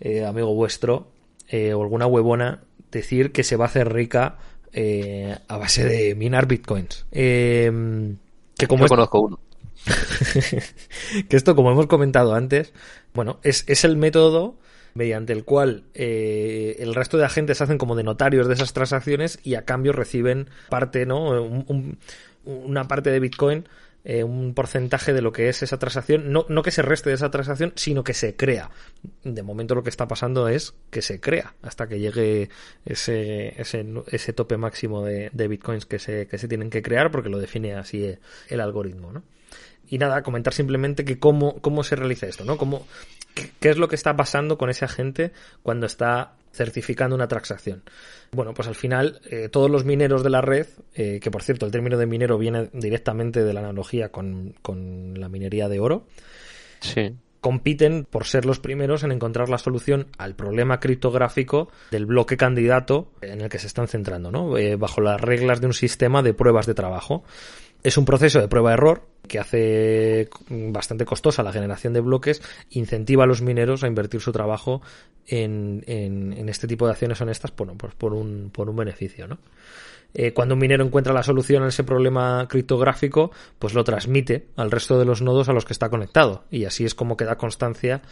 eh, 0.00 0.24
amigo 0.24 0.54
vuestro 0.54 1.08
eh, 1.48 1.72
o 1.74 1.82
alguna 1.82 2.06
huevona 2.06 2.62
decir 2.90 3.32
que 3.32 3.44
se 3.44 3.56
va 3.56 3.64
a 3.64 3.68
hacer 3.68 3.92
rica 3.92 4.38
a 4.72 5.56
base 5.56 5.84
de 5.84 6.14
minar 6.14 6.46
bitcoins. 6.46 7.06
que 7.10 8.66
como 8.68 8.84
Yo 8.84 8.88
conozco 8.88 9.20
uno. 9.20 9.40
que 11.28 11.36
esto, 11.36 11.54
como 11.54 11.70
hemos 11.70 11.86
comentado 11.86 12.34
antes, 12.34 12.72
bueno, 13.14 13.38
es, 13.42 13.64
es 13.68 13.84
el 13.84 13.96
método 13.96 14.56
mediante 14.94 15.32
el 15.32 15.44
cual 15.44 15.84
el 15.94 16.94
resto 16.94 17.18
de 17.18 17.24
agentes 17.24 17.60
hacen 17.60 17.78
como 17.78 17.94
de 17.94 18.02
notarios 18.02 18.48
de 18.48 18.54
esas 18.54 18.72
transacciones 18.72 19.38
y 19.44 19.54
a 19.54 19.64
cambio 19.64 19.92
reciben 19.92 20.48
parte, 20.68 21.06
¿no? 21.06 21.64
una 22.44 22.88
parte 22.88 23.10
de 23.10 23.20
Bitcoin 23.20 23.68
eh, 24.08 24.24
un 24.24 24.54
porcentaje 24.54 25.12
de 25.12 25.20
lo 25.20 25.32
que 25.32 25.50
es 25.50 25.62
esa 25.62 25.78
transacción, 25.78 26.32
no, 26.32 26.46
no 26.48 26.62
que 26.62 26.70
se 26.70 26.80
reste 26.80 27.10
de 27.10 27.16
esa 27.16 27.30
transacción, 27.30 27.74
sino 27.76 28.02
que 28.02 28.14
se 28.14 28.36
crea. 28.36 28.70
De 29.22 29.42
momento 29.42 29.74
lo 29.74 29.82
que 29.82 29.90
está 29.90 30.08
pasando 30.08 30.48
es 30.48 30.72
que 30.90 31.02
se 31.02 31.20
crea 31.20 31.52
hasta 31.60 31.86
que 31.88 32.00
llegue 32.00 32.48
ese, 32.86 33.60
ese, 33.60 33.84
ese 34.06 34.32
tope 34.32 34.56
máximo 34.56 35.04
de, 35.04 35.28
de 35.34 35.48
bitcoins 35.48 35.84
que 35.84 35.98
se, 35.98 36.26
que 36.26 36.38
se 36.38 36.48
tienen 36.48 36.70
que 36.70 36.80
crear 36.80 37.10
porque 37.10 37.28
lo 37.28 37.38
define 37.38 37.74
así 37.74 38.16
el 38.48 38.60
algoritmo, 38.62 39.12
¿no? 39.12 39.24
Y 39.90 39.98
nada, 39.98 40.22
comentar 40.22 40.54
simplemente 40.54 41.04
que 41.04 41.18
cómo, 41.18 41.60
cómo 41.60 41.84
se 41.84 41.94
realiza 41.94 42.26
esto, 42.26 42.46
¿no? 42.46 42.56
Cómo, 42.56 42.86
qué 43.60 43.68
es 43.68 43.76
lo 43.76 43.88
que 43.88 43.94
está 43.94 44.16
pasando 44.16 44.56
con 44.56 44.70
ese 44.70 44.86
agente 44.86 45.32
cuando 45.62 45.84
está 45.84 46.32
certificando 46.52 47.14
una 47.14 47.28
transacción. 47.28 47.82
Bueno, 48.32 48.54
pues 48.54 48.68
al 48.68 48.74
final 48.74 49.20
eh, 49.30 49.48
todos 49.48 49.70
los 49.70 49.84
mineros 49.84 50.22
de 50.22 50.30
la 50.30 50.40
red, 50.40 50.66
eh, 50.94 51.20
que 51.20 51.30
por 51.30 51.42
cierto 51.42 51.66
el 51.66 51.72
término 51.72 51.96
de 51.96 52.06
minero 52.06 52.38
viene 52.38 52.68
directamente 52.72 53.44
de 53.44 53.52
la 53.52 53.60
analogía 53.60 54.10
con, 54.10 54.54
la 55.16 55.28
minería 55.28 55.68
de 55.68 55.80
oro, 55.80 56.06
compiten 57.40 58.04
por 58.04 58.24
ser 58.24 58.44
los 58.44 58.58
primeros 58.58 59.04
en 59.04 59.12
encontrar 59.12 59.48
la 59.48 59.58
solución 59.58 60.08
al 60.18 60.34
problema 60.34 60.80
criptográfico 60.80 61.70
del 61.90 62.06
bloque 62.06 62.36
candidato 62.36 63.12
en 63.20 63.40
el 63.40 63.48
que 63.48 63.58
se 63.58 63.68
están 63.68 63.88
centrando, 63.88 64.30
¿no? 64.30 64.56
Eh, 64.58 64.76
bajo 64.76 65.00
las 65.00 65.20
reglas 65.20 65.60
de 65.60 65.68
un 65.68 65.74
sistema 65.74 66.22
de 66.22 66.34
pruebas 66.34 66.66
de 66.66 66.74
trabajo. 66.74 67.24
Es 67.82 67.96
un 67.96 68.04
proceso 68.04 68.40
de 68.40 68.48
prueba-error 68.48 69.06
que 69.28 69.38
hace 69.38 70.28
bastante 70.48 71.04
costosa 71.04 71.42
la 71.42 71.52
generación 71.52 71.92
de 71.92 72.00
bloques, 72.00 72.42
incentiva 72.70 73.24
a 73.24 73.26
los 73.26 73.42
mineros 73.42 73.84
a 73.84 73.86
invertir 73.86 74.20
su 74.20 74.32
trabajo 74.32 74.82
en, 75.26 75.84
en, 75.86 76.48
este 76.48 76.66
tipo 76.66 76.86
de 76.86 76.92
acciones 76.92 77.20
honestas 77.20 77.52
bueno, 77.56 77.74
pues 77.76 77.94
por, 77.94 78.14
un, 78.14 78.50
por 78.52 78.68
un 78.68 78.76
beneficio. 78.76 79.28
¿no? 79.28 79.38
Eh, 80.14 80.32
cuando 80.32 80.54
un 80.54 80.60
minero 80.60 80.84
encuentra 80.84 81.12
la 81.12 81.22
solución 81.22 81.62
a 81.62 81.68
ese 81.68 81.84
problema 81.84 82.46
criptográfico, 82.48 83.30
pues 83.58 83.74
lo 83.74 83.84
transmite 83.84 84.48
al 84.56 84.70
resto 84.70 84.98
de 84.98 85.04
los 85.04 85.22
nodos 85.22 85.48
a 85.48 85.52
los 85.52 85.64
que 85.64 85.72
está 85.72 85.90
conectado. 85.90 86.44
Y 86.50 86.64
así 86.64 86.84
es 86.84 86.94
como 86.94 87.16
queda 87.16 87.36
constancia 87.36 88.02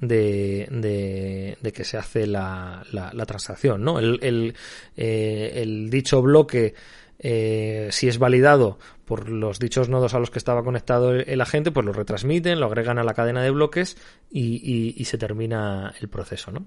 de, 0.00 1.56
de, 1.60 1.72
que 1.72 1.84
se 1.84 1.98
hace 1.98 2.26
la, 2.26 2.84
la, 2.92 3.26
transacción, 3.26 3.82
¿no? 3.82 3.98
El, 3.98 4.18
el, 4.22 4.54
eh, 4.96 5.52
el 5.56 5.90
dicho 5.90 6.22
bloque, 6.22 6.74
eh, 7.22 7.88
si 7.92 8.08
es 8.08 8.18
validado 8.18 8.78
por 9.04 9.28
los 9.28 9.58
dichos 9.58 9.90
nodos 9.90 10.14
a 10.14 10.18
los 10.18 10.30
que 10.30 10.38
estaba 10.38 10.64
conectado 10.64 11.12
el, 11.12 11.40
agente, 11.40 11.70
pues 11.70 11.84
lo 11.84 11.92
retransmiten, 11.92 12.58
lo 12.58 12.66
agregan 12.66 12.98
a 12.98 13.04
la 13.04 13.12
cadena 13.12 13.42
de 13.42 13.50
bloques 13.50 13.98
y, 14.30 14.94
y, 14.96 15.04
se 15.04 15.18
termina 15.18 15.92
el 16.00 16.08
proceso, 16.08 16.50
¿no? 16.50 16.66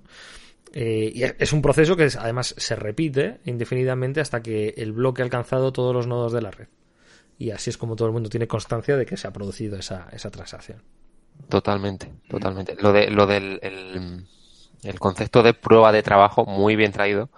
Eh, 0.71 1.11
y 1.13 1.23
es 1.23 1.53
un 1.53 1.61
proceso 1.61 1.95
que 1.95 2.09
además 2.19 2.53
se 2.57 2.75
repite 2.75 3.39
indefinidamente 3.45 4.21
hasta 4.21 4.41
que 4.41 4.73
el 4.77 4.91
bloque 4.91 5.21
ha 5.21 5.25
alcanzado 5.25 5.71
todos 5.71 5.93
los 5.93 6.07
nodos 6.07 6.31
de 6.33 6.41
la 6.41 6.51
red. 6.51 6.67
Y 7.37 7.51
así 7.51 7.69
es 7.69 7.77
como 7.77 7.95
todo 7.95 8.07
el 8.07 8.13
mundo 8.13 8.29
tiene 8.29 8.47
constancia 8.47 8.95
de 8.95 9.05
que 9.05 9.17
se 9.17 9.27
ha 9.27 9.33
producido 9.33 9.77
esa, 9.77 10.07
esa 10.11 10.29
transacción. 10.29 10.83
Totalmente, 11.49 12.11
totalmente. 12.27 12.75
Lo, 12.79 12.91
de, 12.91 13.09
lo 13.09 13.25
del 13.25 13.59
el, 14.83 14.99
concepto 14.99 15.41
de 15.41 15.53
prueba 15.53 15.91
de 15.91 16.03
trabajo 16.03 16.45
muy 16.45 16.75
bien 16.75 16.91
traído 16.91 17.29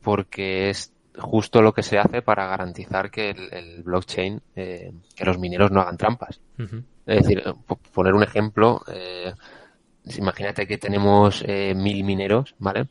porque 0.00 0.70
es 0.70 0.92
justo 1.18 1.62
lo 1.62 1.72
que 1.72 1.82
se 1.82 1.98
hace 1.98 2.22
para 2.22 2.46
garantizar 2.46 3.10
que 3.10 3.30
el, 3.30 3.82
blockchain, 3.82 4.40
eh, 4.56 4.92
que 5.14 5.24
los 5.24 5.38
mineros 5.38 5.70
no 5.70 5.80
hagan 5.80 5.96
trampas. 5.96 6.40
Es 7.06 7.22
decir, 7.22 7.42
poner 7.92 8.14
un 8.14 8.22
ejemplo, 8.22 8.82
eh, 8.92 9.32
imagínate 10.16 10.66
que 10.66 10.78
tenemos 10.78 11.42
eh, 11.46 11.74
mil 11.74 12.04
mineros, 12.04 12.54
¿vale? 12.58 12.88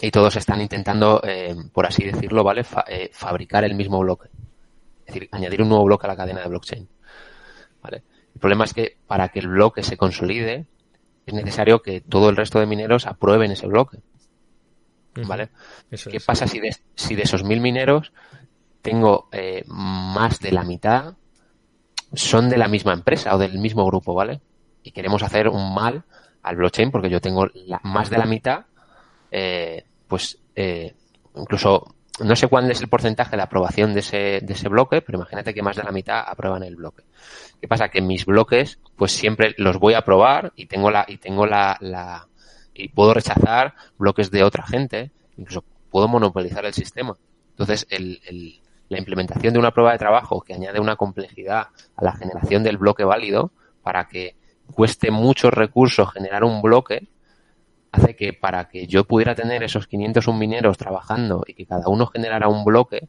Y 0.00 0.10
todos 0.10 0.36
están 0.36 0.60
intentando, 0.62 1.20
por 1.72 1.86
así 1.86 2.02
decirlo, 2.02 2.42
¿vale? 2.42 2.64
fabricar 3.12 3.62
el 3.64 3.74
mismo 3.74 3.98
bloque. 3.98 4.30
Es 5.04 5.14
decir, 5.14 5.28
añadir 5.32 5.60
un 5.60 5.68
nuevo 5.68 5.84
bloque 5.84 6.06
a 6.06 6.08
la 6.08 6.16
cadena 6.16 6.40
de 6.40 6.48
blockchain. 6.48 6.88
¿Vale? 7.82 8.02
El 8.34 8.40
problema 8.40 8.64
es 8.64 8.72
que 8.72 8.96
para 9.06 9.28
que 9.28 9.40
el 9.40 9.48
bloque 9.48 9.82
se 9.82 9.98
consolide, 9.98 10.66
es 11.26 11.34
necesario 11.34 11.82
que 11.82 12.00
todo 12.00 12.30
el 12.30 12.36
resto 12.36 12.58
de 12.58 12.66
mineros 12.66 13.06
aprueben 13.06 13.50
ese 13.52 13.66
bloque. 13.66 13.98
¿Vale? 15.14 15.50
¿Qué 15.90 16.20
pasa 16.20 16.46
si 16.46 16.58
de, 16.58 16.74
si 16.94 17.14
de 17.14 17.22
esos 17.22 17.44
mil 17.44 17.60
mineros 17.60 18.12
tengo 18.80 19.28
eh, 19.32 19.62
más 19.66 20.40
de 20.40 20.52
la 20.52 20.64
mitad 20.64 21.14
son 22.14 22.48
de 22.48 22.56
la 22.56 22.68
misma 22.68 22.92
empresa 22.92 23.34
o 23.34 23.38
del 23.38 23.58
mismo 23.58 23.86
grupo, 23.86 24.14
¿vale? 24.14 24.40
Y 24.82 24.90
queremos 24.90 25.22
hacer 25.22 25.48
un 25.48 25.74
mal 25.74 26.04
al 26.42 26.56
blockchain 26.56 26.90
porque 26.90 27.08
yo 27.08 27.20
tengo 27.20 27.48
más 27.84 28.10
de 28.10 28.18
la 28.18 28.26
mitad, 28.26 28.66
eh, 29.30 29.84
pues 30.08 30.38
eh, 30.54 30.94
incluso 31.36 31.94
no 32.20 32.36
sé 32.36 32.48
cuál 32.48 32.70
es 32.70 32.80
el 32.80 32.88
porcentaje 32.88 33.36
de 33.36 33.42
aprobación 33.42 33.94
de 33.94 34.00
ese, 34.00 34.40
de 34.42 34.52
ese 34.52 34.68
bloque, 34.68 35.00
pero 35.00 35.18
imagínate 35.18 35.54
que 35.54 35.62
más 35.62 35.76
de 35.76 35.84
la 35.84 35.92
mitad 35.92 36.22
aprueban 36.26 36.62
el 36.62 36.76
bloque. 36.76 37.04
¿Qué 37.60 37.68
pasa? 37.68 37.88
Que 37.88 38.02
mis 38.02 38.26
bloques, 38.26 38.78
pues 38.96 39.12
siempre 39.12 39.54
los 39.56 39.78
voy 39.78 39.94
a 39.94 40.04
probar 40.04 40.52
y 40.54 40.66
tengo 40.66 40.90
la, 40.90 41.06
y 41.08 41.16
tengo 41.16 41.46
la, 41.46 41.78
la, 41.80 42.28
y 42.74 42.88
puedo 42.88 43.14
rechazar 43.14 43.74
bloques 43.98 44.30
de 44.30 44.42
otra 44.44 44.66
gente, 44.66 45.10
incluso 45.36 45.64
puedo 45.90 46.08
monopolizar 46.08 46.64
el 46.64 46.74
sistema. 46.74 47.16
Entonces, 47.50 47.86
el, 47.90 48.20
el, 48.26 48.60
la 48.88 48.98
implementación 48.98 49.52
de 49.52 49.58
una 49.58 49.72
prueba 49.72 49.92
de 49.92 49.98
trabajo 49.98 50.40
que 50.40 50.54
añade 50.54 50.80
una 50.80 50.96
complejidad 50.96 51.68
a 51.96 52.04
la 52.04 52.12
generación 52.12 52.62
del 52.62 52.78
bloque 52.78 53.04
válido 53.04 53.52
para 53.82 54.06
que 54.06 54.36
cueste 54.74 55.10
muchos 55.10 55.52
recursos 55.52 56.12
generar 56.12 56.44
un 56.44 56.62
bloque, 56.62 57.08
hace 57.90 58.16
que 58.16 58.32
para 58.32 58.68
que 58.68 58.86
yo 58.86 59.04
pudiera 59.04 59.34
tener 59.34 59.62
esos 59.62 59.86
501 59.86 60.38
mineros 60.38 60.78
trabajando 60.78 61.44
y 61.46 61.54
que 61.54 61.66
cada 61.66 61.88
uno 61.88 62.06
generara 62.06 62.48
un 62.48 62.64
bloque, 62.64 63.08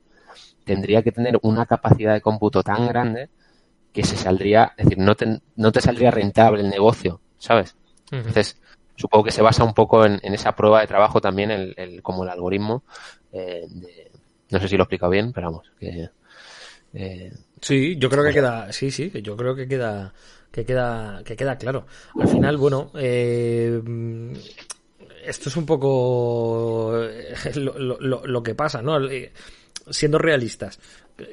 tendría 0.65 1.03
que 1.03 1.11
tener 1.11 1.39
una 1.41 1.65
capacidad 1.65 2.13
de 2.13 2.21
cómputo 2.21 2.63
tan 2.63 2.87
grande 2.87 3.29
que 3.93 4.03
se 4.03 4.17
saldría, 4.17 4.73
es 4.77 4.85
decir, 4.85 4.97
no 4.97 5.15
te, 5.15 5.41
no 5.55 5.71
te 5.71 5.81
saldría 5.81 6.11
rentable 6.11 6.61
el 6.61 6.69
negocio, 6.69 7.21
¿sabes? 7.37 7.75
Entonces, 8.11 8.59
supongo 8.95 9.25
que 9.25 9.31
se 9.31 9.41
basa 9.41 9.63
un 9.63 9.73
poco 9.73 10.05
en, 10.05 10.19
esa 10.23 10.55
prueba 10.55 10.81
de 10.81 10.87
trabajo 10.87 11.21
también, 11.21 11.51
el, 11.51 12.01
como 12.01 12.23
el 12.23 12.29
algoritmo. 12.29 12.83
Eh, 13.31 13.67
no 14.49 14.59
sé 14.59 14.67
si 14.67 14.75
lo 14.75 14.83
he 14.83 14.85
explicado 14.85 15.11
bien, 15.11 15.33
pero 15.33 15.47
vamos, 15.47 15.71
que... 15.79 16.09
Eh, 16.93 17.33
sí, 17.59 17.97
yo 17.97 18.09
creo 18.09 18.23
que 18.23 18.33
queda, 18.33 18.71
sí, 18.71 18.91
sí, 18.91 19.11
yo 19.23 19.35
creo 19.35 19.55
que 19.55 19.67
queda, 19.67 20.13
que 20.51 20.63
queda, 20.63 21.23
que 21.25 21.35
queda 21.35 21.57
claro. 21.57 21.87
Al 22.19 22.27
final, 22.27 22.57
bueno, 22.57 22.91
eh, 22.95 23.81
esto 25.25 25.49
es 25.49 25.57
un 25.57 25.65
poco 25.65 26.93
lo, 27.55 27.79
lo, 27.79 28.27
lo 28.27 28.43
que 28.43 28.53
pasa, 28.53 28.81
¿no? 28.83 28.99
Siendo 29.89 30.17
realistas, 30.17 30.79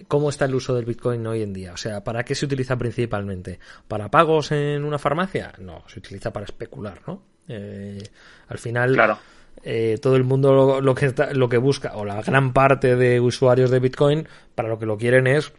cómo 0.09 0.31
está 0.31 0.47
el 0.47 0.55
uso 0.55 0.75
del 0.75 0.85
Bitcoin 0.85 1.27
hoy 1.27 1.43
en 1.43 1.53
día. 1.53 1.73
O 1.73 1.77
sea, 1.77 2.03
¿para 2.03 2.25
qué 2.25 2.35
se 2.35 2.47
utiliza 2.47 2.77
principalmente? 2.77 3.59
¿Para 3.87 4.11
pagos 4.11 4.53
en 4.53 4.85
una 4.85 4.99
farmacia? 4.99 5.53
No, 5.59 5.85
se 5.89 5.99
utiliza 5.99 6.33
para 6.33 6.47
especular, 6.47 7.03
¿no? 7.07 7.23
Eh, 7.49 8.03
al 8.49 8.59
final, 8.59 8.95
claro. 8.95 9.19
Eh, 9.63 9.99
todo 10.01 10.17
el 10.17 10.25
mundo 10.25 10.81
lo, 10.81 10.95
que 10.95 11.13
lo 11.33 11.49
que 11.49 11.59
busca, 11.59 11.97
o 11.97 12.05
la 12.05 12.23
gran 12.23 12.53
parte 12.53 12.97
de 12.97 13.21
usuarios 13.21 13.71
de 13.71 13.81
Bitcoin, 13.81 14.27
para 14.55 14.69
lo 14.69 14.79
que 14.79 14.87
lo 14.87 14.97
quieren 14.97 15.27
es 15.27 15.53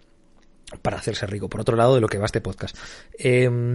para 0.82 0.98
hacerse 0.98 1.26
rico. 1.28 1.50
Por 1.50 1.62
otro 1.62 1.76
lado, 1.76 1.96
de 1.96 2.02
lo 2.02 2.08
que 2.08 2.18
va 2.18 2.26
este 2.26 2.42
podcast. 2.42 2.76
Em, 3.18 3.74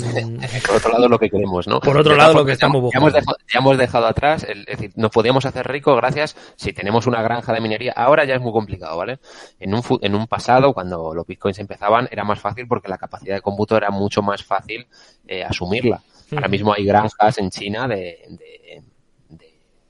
por 0.66 0.76
otro 0.76 0.92
lado, 0.92 1.08
lo 1.08 1.18
que 1.18 1.28
queremos, 1.28 1.66
¿no? 1.66 1.80
Por 1.80 1.96
otro 1.96 2.14
lado, 2.16 2.34
lo 2.34 2.44
que 2.44 2.52
estamos 2.52 2.80
buscando. 2.80 3.10
Ya 3.10 3.58
hemos, 3.58 3.78
dejado, 3.78 4.06
atrás, 4.06 4.44
es 4.48 4.66
decir, 4.66 4.92
nos 4.96 5.10
podíamos 5.10 5.44
hacer 5.46 5.66
rico 5.66 5.94
gracias 5.96 6.36
si 6.56 6.72
tenemos 6.72 7.06
una 7.06 7.22
granja 7.22 7.52
de 7.52 7.60
minería. 7.60 7.92
Ahora 7.92 8.24
ya 8.24 8.34
es 8.34 8.40
muy 8.40 8.52
complicado, 8.52 8.96
¿vale? 8.96 9.18
En 9.58 9.74
un, 9.74 9.82
en 10.00 10.14
un 10.14 10.26
pasado, 10.26 10.72
cuando 10.72 11.14
los 11.14 11.26
bitcoins 11.26 11.58
empezaban, 11.58 12.08
era 12.10 12.24
más 12.24 12.40
fácil 12.40 12.66
porque 12.66 12.88
la 12.88 12.98
capacidad 12.98 13.34
de 13.34 13.40
cómputo 13.40 13.76
era 13.76 13.90
mucho 13.90 14.22
más 14.22 14.42
fácil 14.44 14.86
eh, 15.26 15.44
asumirla. 15.44 16.02
Ahora 16.32 16.48
mismo 16.48 16.72
hay 16.72 16.84
granjas 16.84 17.38
en 17.38 17.50
China 17.50 17.86
de 17.86 18.18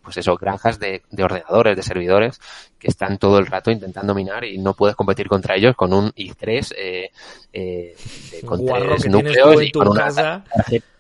pues 0.06 0.18
eso, 0.18 0.36
granjas 0.36 0.78
de, 0.78 1.02
ordenadores, 1.18 1.74
de 1.76 1.82
servidores, 1.82 2.40
que 2.78 2.86
están 2.86 3.18
todo 3.18 3.40
el 3.40 3.46
rato 3.46 3.72
intentando 3.72 4.14
minar 4.14 4.44
y 4.44 4.56
no 4.56 4.72
puedes 4.72 4.94
competir 4.94 5.26
contra 5.26 5.56
ellos 5.56 5.74
con 5.74 5.92
un 5.92 6.12
i3 6.12 6.74
eh, 6.78 7.10
eh, 7.52 7.96
con 8.44 8.64
tres 8.64 9.08
núcleos 9.08 9.64
y 9.64 9.72
con 9.72 9.88
una 9.88 10.04
tarjeta, 10.04 10.44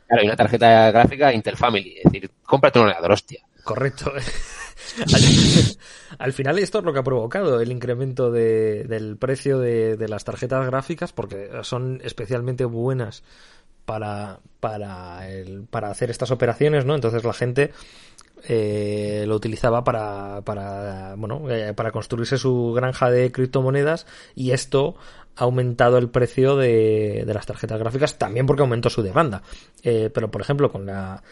claro, 0.08 0.24
una 0.24 0.34
tarjeta 0.34 0.90
gráfica 0.90 1.32
Intel 1.32 1.56
Family. 1.56 1.98
Es 1.98 2.04
decir, 2.10 2.28
cómprate 2.42 2.80
un 2.80 2.86
ordenador, 2.86 3.12
hostia. 3.12 3.46
Correcto. 3.62 4.12
Al, 6.18 6.32
final 6.32 6.58
esto 6.58 6.80
es 6.80 6.84
lo 6.84 6.92
que 6.92 6.98
ha 6.98 7.04
provocado 7.04 7.60
el 7.60 7.70
incremento 7.70 8.32
del 8.32 9.16
precio 9.18 9.60
de, 9.60 9.96
de, 9.96 10.08
las 10.08 10.24
tarjetas 10.24 10.66
gráficas 10.66 11.12
porque 11.12 11.48
son 11.62 12.00
especialmente 12.02 12.64
buenas 12.64 13.22
para, 13.86 14.40
para, 14.60 15.30
el, 15.30 15.62
para 15.62 15.90
hacer 15.90 16.10
estas 16.10 16.30
operaciones, 16.30 16.84
¿no? 16.84 16.94
Entonces 16.94 17.24
la 17.24 17.32
gente 17.32 17.72
eh, 18.44 19.24
lo 19.26 19.34
utilizaba 19.36 19.82
para, 19.84 20.42
para, 20.42 21.14
bueno, 21.16 21.50
eh, 21.50 21.74
para 21.74 21.90
construirse 21.90 22.38
su 22.38 22.72
granja 22.74 23.10
de 23.10 23.32
criptomonedas 23.32 24.06
y 24.34 24.52
esto 24.52 24.96
ha 25.36 25.44
aumentado 25.44 25.98
el 25.98 26.08
precio 26.08 26.56
de, 26.56 27.24
de 27.26 27.34
las 27.34 27.46
tarjetas 27.46 27.78
gráficas 27.78 28.18
también 28.18 28.46
porque 28.46 28.62
aumentó 28.62 28.90
su 28.90 29.02
demanda. 29.02 29.42
Eh, 29.82 30.10
pero, 30.12 30.30
por 30.30 30.40
ejemplo, 30.40 30.70
con 30.70 30.86
la 30.86 31.22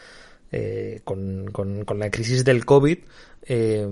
eh, 0.53 1.01
con, 1.05 1.51
con, 1.51 1.99
la 1.99 2.11
crisis 2.11 2.45
del 2.45 2.65
COVID, 2.65 2.99
eh, 3.47 3.87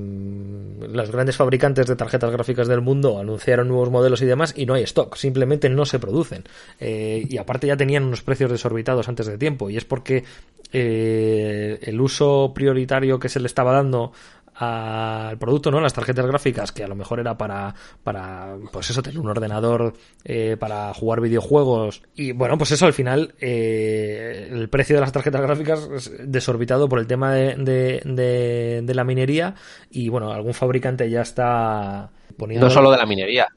los 0.89 1.11
grandes 1.11 1.37
fabricantes 1.37 1.87
de 1.87 1.97
tarjetas 1.97 2.31
gráficas 2.31 2.69
del 2.69 2.81
mundo 2.81 3.19
anunciaron 3.19 3.69
nuevos 3.69 3.91
modelos 3.91 4.23
y 4.23 4.27
demás 4.27 4.55
y 4.57 4.67
no 4.67 4.75
hay 4.75 4.85
stock, 4.85 5.17
simplemente 5.17 5.69
no 5.69 5.85
se 5.85 5.99
producen. 5.99 6.45
Eh, 6.79 7.27
y 7.29 7.37
aparte 7.39 7.67
ya 7.67 7.77
tenían 7.77 8.05
unos 8.05 8.23
precios 8.23 8.51
desorbitados 8.51 9.09
antes 9.09 9.27
de 9.27 9.39
tiempo 9.39 9.71
y 9.71 9.77
es 9.77 9.85
porque 9.85 10.25
el 10.73 12.01
uso 12.01 12.53
prioritario 12.55 13.19
que 13.19 13.29
se 13.29 13.41
le 13.41 13.47
estaba 13.47 13.73
dando 13.73 14.13
al 14.55 15.39
producto, 15.39 15.71
¿no? 15.71 15.81
Las 15.81 15.95
tarjetas 15.95 16.27
gráficas, 16.27 16.73
que 16.73 16.85
a 16.85 16.89
lo 16.89 16.95
mejor 16.95 17.21
era 17.21 17.37
para, 17.37 17.75
para 18.03 18.57
pues 18.73 18.91
eso, 18.91 19.03
tener 19.03 19.19
un 19.19 19.29
ordenador 19.29 19.95
eh, 20.25 20.57
para 20.59 20.93
jugar 20.95 21.21
videojuegos. 21.21 22.03
Y 22.15 22.33
bueno, 22.33 22.59
pues 22.59 22.73
eso 22.73 22.87
al 22.87 22.93
final, 22.93 23.35
eh, 23.41 24.49
el 24.51 24.69
precio 24.69 24.97
de 24.97 25.01
las 25.01 25.13
tarjetas 25.13 25.41
gráficas 25.41 25.89
es 25.95 26.13
desorbitado 26.25 26.89
por 26.89 26.99
el 26.99 27.07
tema 27.07 27.33
de, 27.33 27.57
de, 27.57 28.83
de, 28.83 28.95
la 28.95 29.05
minería. 29.05 29.55
Y 29.91 30.09
bueno, 30.09 30.33
algún 30.33 30.55
fabricante 30.55 31.09
ya 31.11 31.23
está 31.23 32.11
poniendo. 32.37 32.67
No 32.67 32.71
solo 32.71 32.91
de 32.91 32.99
la 32.99 33.07
minería, 33.07 33.49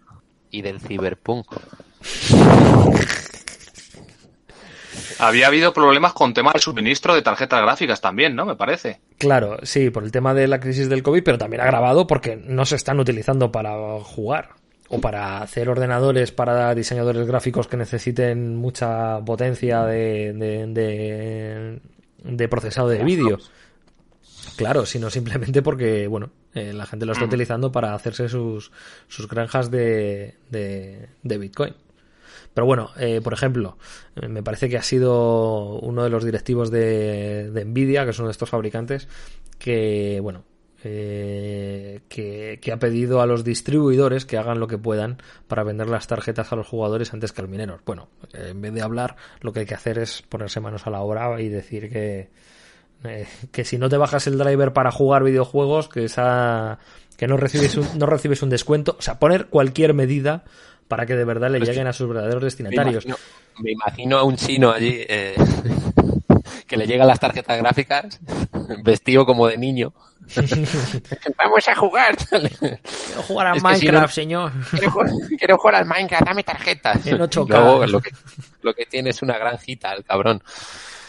y 0.52 0.62
del 0.62 0.80
ciberpunk. 0.80 1.48
Había 5.20 5.48
habido 5.48 5.74
problemas 5.74 6.14
con 6.14 6.34
tema 6.34 6.52
del 6.52 6.62
suministro 6.62 7.16
de 7.16 7.22
tarjetas 7.22 7.62
gráficas 7.62 8.02
también, 8.02 8.36
¿no? 8.36 8.46
Me 8.46 8.56
parece. 8.56 9.00
Claro, 9.18 9.58
sí, 9.64 9.90
por 9.90 10.04
el 10.04 10.12
tema 10.12 10.34
de 10.34 10.48
la 10.48 10.60
crisis 10.60 10.90
del 10.90 11.04
COVID, 11.04 11.24
pero 11.24 11.38
también 11.38 11.62
agravado 11.62 12.08
porque 12.08 12.36
no 12.36 12.66
se 12.66 12.76
están 12.76 13.00
utilizando 13.00 13.52
para 13.52 13.74
jugar 14.02 14.50
o 14.90 15.02
para 15.02 15.42
hacer 15.42 15.70
ordenadores 15.70 16.32
para 16.32 16.74
diseñadores 16.76 17.26
gráficos 17.28 17.68
que 17.68 17.78
necesiten 17.78 18.56
mucha 18.56 19.20
potencia 19.26 19.84
de, 19.84 20.34
de, 20.34 21.80
de, 22.24 22.48
procesado 22.48 22.90
de 22.90 23.04
vídeo. 23.04 23.40
Claro, 24.56 24.86
sino 24.86 25.10
simplemente 25.10 25.62
porque, 25.62 26.08
bueno, 26.08 26.30
eh, 26.54 26.72
la 26.72 26.86
gente 26.86 27.06
lo 27.06 27.14
está 27.14 27.26
mm. 27.26 27.30
utilizando 27.30 27.72
para 27.72 27.94
hacerse 27.94 28.30
sus, 28.30 28.72
sus 29.08 29.28
granjas 29.28 29.72
de, 29.72 30.36
de, 30.50 31.10
de 31.24 31.38
Bitcoin. 31.38 31.74
Pero 32.56 32.66
bueno, 32.66 32.90
eh, 32.98 33.22
por 33.22 33.34
ejemplo, 33.34 33.78
eh, 34.16 34.28
me 34.30 34.42
parece 34.42 34.70
que 34.70 34.78
ha 34.78 34.82
sido 34.82 35.78
uno 35.82 36.04
de 36.04 36.10
los 36.10 36.24
directivos 36.24 36.72
de, 36.72 37.52
de 37.52 37.66
Nvidia, 37.66 38.06
que 38.06 38.14
son 38.14 38.26
de 38.26 38.32
estos 38.32 38.50
fabricantes, 38.50 39.08
que, 39.60 40.20
bueno, 40.24 40.46
eh, 40.88 42.02
que, 42.08 42.60
que, 42.62 42.72
ha 42.72 42.78
pedido 42.78 43.20
a 43.20 43.26
los 43.26 43.44
distribuidores 43.44 44.26
que 44.26 44.38
hagan 44.38 44.60
lo 44.60 44.68
que 44.68 44.78
puedan 44.78 45.18
para 45.48 45.64
vender 45.64 45.90
las 45.90 46.08
tarjetas 46.08 46.54
a 46.54 46.56
los 46.56 46.68
jugadores 46.68 47.14
antes 47.14 47.34
que 47.34 47.42
a 47.42 47.44
los 47.44 47.52
mineros. 47.52 47.82
Bueno, 47.86 48.08
en 48.34 48.62
vez 48.62 48.74
de 48.74 48.84
hablar, 48.84 49.18
lo 49.42 49.52
que 49.52 49.62
hay 49.62 49.66
que 49.66 49.74
hacer 49.74 50.00
es 50.00 50.22
ponerse 50.22 50.62
manos 50.62 50.88
a 50.88 50.92
la 50.92 51.02
obra 51.02 51.42
y 51.42 51.50
decir 51.50 51.90
que, 51.90 52.30
eh, 53.04 53.28
que 53.52 53.66
si 53.66 53.78
no 53.78 53.90
te 53.90 53.98
bajas 53.98 54.28
el 54.28 54.38
driver 54.38 54.72
para 54.72 54.92
jugar 54.92 55.24
videojuegos, 55.24 55.90
que 55.90 56.06
esa 56.06 56.80
que 57.18 57.28
no 57.28 57.38
recibes 57.38 57.78
un, 57.78 57.98
no 57.98 58.06
recibes 58.06 58.44
un 58.44 58.50
descuento, 58.50 58.96
o 59.00 59.02
sea, 59.02 59.20
poner 59.20 59.48
cualquier 59.48 59.94
medida 59.94 60.44
para 60.88 61.06
que 61.06 61.16
de 61.16 61.26
verdad 61.26 61.50
le 61.50 61.60
lleguen 61.60 61.88
a 61.88 61.94
sus 61.94 62.08
verdaderos 62.08 62.44
destinatarios. 62.44 63.06
Me 63.06 63.12
imagino, 63.12 63.18
me 63.60 63.72
imagino 63.72 64.18
a 64.18 64.24
un 64.24 64.36
chino 64.36 64.72
allí 64.72 65.06
eh, 65.08 65.36
que 66.68 66.78
le 66.78 66.88
llegan 66.88 67.08
las 67.08 67.20
tarjetas 67.20 67.58
gráficas 67.58 68.20
vestido 68.84 69.26
como 69.26 69.48
de 69.48 69.58
niño. 69.58 69.94
Vamos 71.38 71.68
a 71.68 71.76
jugar. 71.76 72.16
Quiero 72.18 73.22
jugar 73.28 73.48
a 73.48 73.56
Minecraft, 73.56 74.14
señor. 74.14 74.52
Quiero, 75.38 75.58
jugar 75.58 75.76
al 75.76 75.86
Minecraft, 75.86 76.26
dame 76.26 76.44
tarjetas. 76.44 77.06
En 77.06 77.22
8 77.22 77.46
Luego, 77.48 77.86
lo 77.86 78.02
que, 78.02 78.10
lo 78.62 78.74
que 78.74 78.86
tiene 78.88 79.12
es 79.12 79.22
una 79.22 79.38
granjita, 79.38 79.94
el 79.94 80.04
cabrón. 80.04 80.42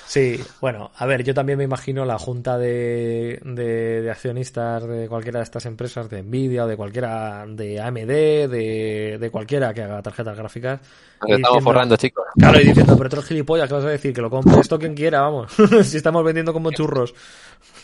Sí, 0.07 0.41
bueno, 0.61 0.93
a 0.97 1.05
ver, 1.05 1.25
yo 1.25 1.35
también 1.35 1.59
me 1.59 1.65
imagino 1.65 2.05
la 2.05 2.17
junta 2.17 2.57
de, 2.57 3.41
de, 3.43 4.09
accionistas 4.09 4.87
de 4.87 5.09
cualquiera 5.09 5.41
de 5.41 5.45
estas 5.45 5.67
empresas, 5.67 6.09
de 6.09 6.23
Nvidia 6.23 6.65
o 6.65 6.69
de 6.69 6.77
cualquiera, 6.77 7.45
de 7.49 7.81
AMD, 7.81 8.07
de, 8.07 9.19
de 9.21 9.31
cualquiera 9.31 9.75
que 9.75 9.83
haga 9.83 10.01
tarjetas 10.03 10.37
gráficas. 10.37 10.81
estamos 11.27 11.65
forrando, 11.65 11.97
chicos. 11.97 12.25
Claro, 12.39 12.61
y 12.61 12.67
diciendo, 12.67 12.97
pero 12.97 13.11
eres 13.11 13.25
gilipollas, 13.25 13.69
¿qué 13.69 13.75
vas 13.75 13.85
a 13.85 13.89
decir? 13.89 14.15
Que 14.15 14.23
lo 14.23 14.31
compre 14.31 14.61
esto 14.61 14.79
quien 14.79 14.95
quiera, 14.95 15.23
vamos. 15.23 15.53
si 15.83 15.97
estamos 15.97 16.23
vendiendo 16.23 16.53
como 16.53 16.71
churros. 16.71 17.13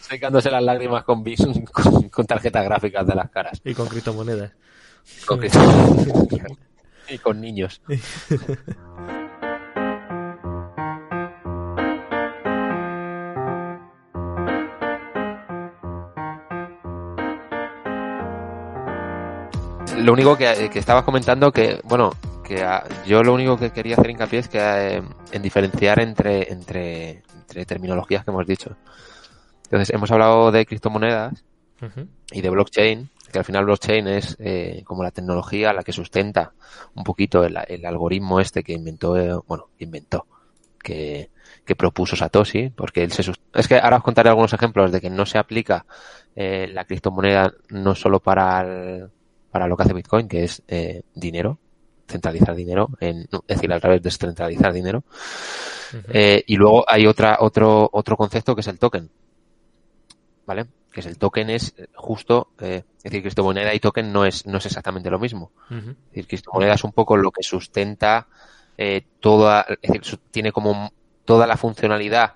Secándose 0.01 0.51
las 0.51 0.63
lágrimas 0.63 1.03
con, 1.03 1.25
con, 1.73 2.09
con 2.09 2.27
tarjetas 2.27 2.65
gráficas 2.65 3.05
de 3.05 3.15
las 3.17 3.31
caras. 3.31 3.61
Y 3.65 3.75
con 3.75 3.89
criptomonedas. 3.89 4.53
Con 5.27 5.41
criptomonedas. 5.41 6.29
y 7.09 7.19
con 7.19 7.41
niños. 7.41 7.83
lo 20.03 20.13
único 20.13 20.37
que, 20.37 20.71
que 20.71 20.79
estabas 20.79 21.05
comentando 21.05 21.53
que, 21.53 21.81
bueno, 21.85 22.13
que 22.45 22.67
yo 23.07 23.23
lo 23.23 23.35
único 23.35 23.57
que 23.57 23.71
quería 23.71 23.95
hacer 23.95 24.11
hincapié 24.11 24.41
es 24.41 24.49
que 24.49 24.59
eh, 24.59 25.03
en 25.33 25.43
diferenciar 25.43 26.01
entre, 26.01 26.53
entre, 26.53 27.23
entre 27.35 27.65
terminologías 27.65 28.25
que 28.25 28.31
hemos 28.31 28.47
dicho. 28.47 28.77
Entonces, 29.65 29.91
hemos 29.91 30.11
hablado 30.11 30.51
de 30.51 30.67
criptomonedas 30.67 31.45
y 32.31 32.41
de 32.41 32.51
blockchain, 32.51 33.11
que 33.33 33.39
al 33.39 33.45
final 33.45 33.65
blockchain 33.65 34.07
es 34.07 34.37
eh, 34.39 34.83
como 34.85 35.03
la 35.03 35.11
tecnología 35.11 35.73
la 35.73 35.83
que 35.83 35.93
sustenta 35.93 36.53
un 36.95 37.03
poquito 37.03 37.43
el, 37.45 37.59
el 37.67 37.85
algoritmo 37.87 38.39
este 38.39 38.63
que 38.63 38.73
inventó, 38.73 39.17
eh, 39.17 39.35
bueno, 39.49 39.71
inventó, 39.79 40.27
que, 40.79 41.31
que 41.65 41.75
propuso 41.75 42.15
Satoshi, 42.15 42.71
porque 42.71 43.03
él 43.03 43.13
se 43.13 43.23
es 43.55 43.69
que 43.69 43.79
ahora 43.79 43.97
os 43.97 44.03
contaré 44.03 44.29
algunos 44.29 44.53
ejemplos 44.53 44.93
de 44.93 45.01
que 45.01 45.11
no 45.11 45.27
se 45.27 45.39
aplica 45.39 45.87
eh, 46.37 46.69
la 46.73 46.85
criptomoneda 46.85 47.53
no 47.71 47.95
solo 47.95 48.21
para 48.21 48.61
el, 48.61 49.11
para 49.53 49.69
lo 49.69 49.77
que 49.77 49.83
hace 49.85 49.93
Bitcoin, 49.93 50.27
que 50.27 50.45
es 50.45 50.63
eh, 50.67 51.03
dinero, 51.15 51.59
centralizar 52.09 52.57
dinero, 52.57 52.89
en, 53.01 53.29
es 53.47 53.57
decir, 53.57 53.73
al 53.73 53.83
revés, 53.83 54.03
descentralizar 54.03 54.73
dinero. 54.73 55.05
eh, 56.09 56.43
y 56.47 56.57
luego 56.57 56.85
hay 56.89 57.07
otra, 57.07 57.37
otro, 57.41 57.89
otro 57.93 58.17
concepto 58.17 58.55
que 58.55 58.63
es 58.63 58.69
el 58.69 58.79
token. 58.79 59.11
¿Vale? 60.47 60.67
Que 60.91 61.01
es 61.01 61.07
el 61.07 61.19
token 61.19 61.51
es 61.51 61.75
justo, 61.95 62.49
eh, 62.61 62.83
es 62.97 63.03
decir, 63.05 63.21
criptomoneda 63.21 63.75
y 63.75 63.79
token 63.79 64.11
no 64.11 64.25
es, 64.25 64.47
no 64.47 64.57
es 64.57 64.67
exactamente 64.67 65.11
lo 65.11 65.19
mismo. 65.19 65.53
Es 65.71 65.87
decir, 66.09 66.27
criptomoneda 66.27 66.75
es 66.75 66.85
un 66.85 66.93
poco 66.93 67.17
lo 67.17 67.31
que 67.31 67.43
sustenta 67.43 68.27
eh, 68.79 69.03
toda, 69.21 69.67
es 69.83 69.93
decir, 69.93 70.19
tiene 70.31 70.51
como 70.51 70.91
toda 71.27 71.47
la 71.47 71.59
funcionalidad 71.59 72.35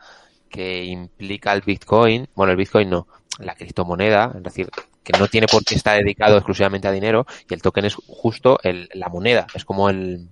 que 0.51 0.85
implica 0.85 1.53
el 1.55 1.63
Bitcoin, 1.63 2.29
bueno, 2.35 2.53
el 2.53 2.59
Bitcoin 2.59 2.91
no, 2.91 3.09
la 3.39 3.55
criptomoneda, 3.55 4.33
es 4.37 4.43
decir, 4.43 4.69
que 5.03 5.19
no 5.19 5.29
tiene 5.29 5.47
por 5.47 5.65
qué 5.65 5.75
estar 5.75 5.97
dedicado 5.99 6.37
exclusivamente 6.37 6.89
a 6.89 6.93
dinero 6.93 7.27
y 7.49 7.55
el 7.55 7.63
token 7.63 7.85
es 7.85 7.95
justo 7.95 8.59
el, 8.63 8.89
la 8.95 9.09
moneda, 9.09 9.47
es 9.55 9.65
como 9.65 9.89
el, 9.91 10.29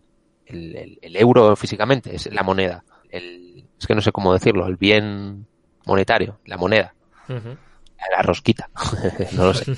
el, 0.46 0.98
el, 1.00 1.16
euro 1.16 1.55
físicamente, 1.57 2.14
es 2.14 2.32
la 2.32 2.42
moneda, 2.42 2.84
el, 3.11 3.66
es 3.78 3.86
que 3.86 3.94
no 3.94 4.00
sé 4.00 4.12
cómo 4.12 4.32
decirlo, 4.32 4.66
el 4.66 4.76
bien 4.76 5.46
monetario, 5.86 6.40
la 6.46 6.57
moneda, 6.57 6.94
la 7.28 8.22
rosquita, 8.22 8.68
no 9.32 9.46
lo 9.46 9.55
sé. 9.55 9.72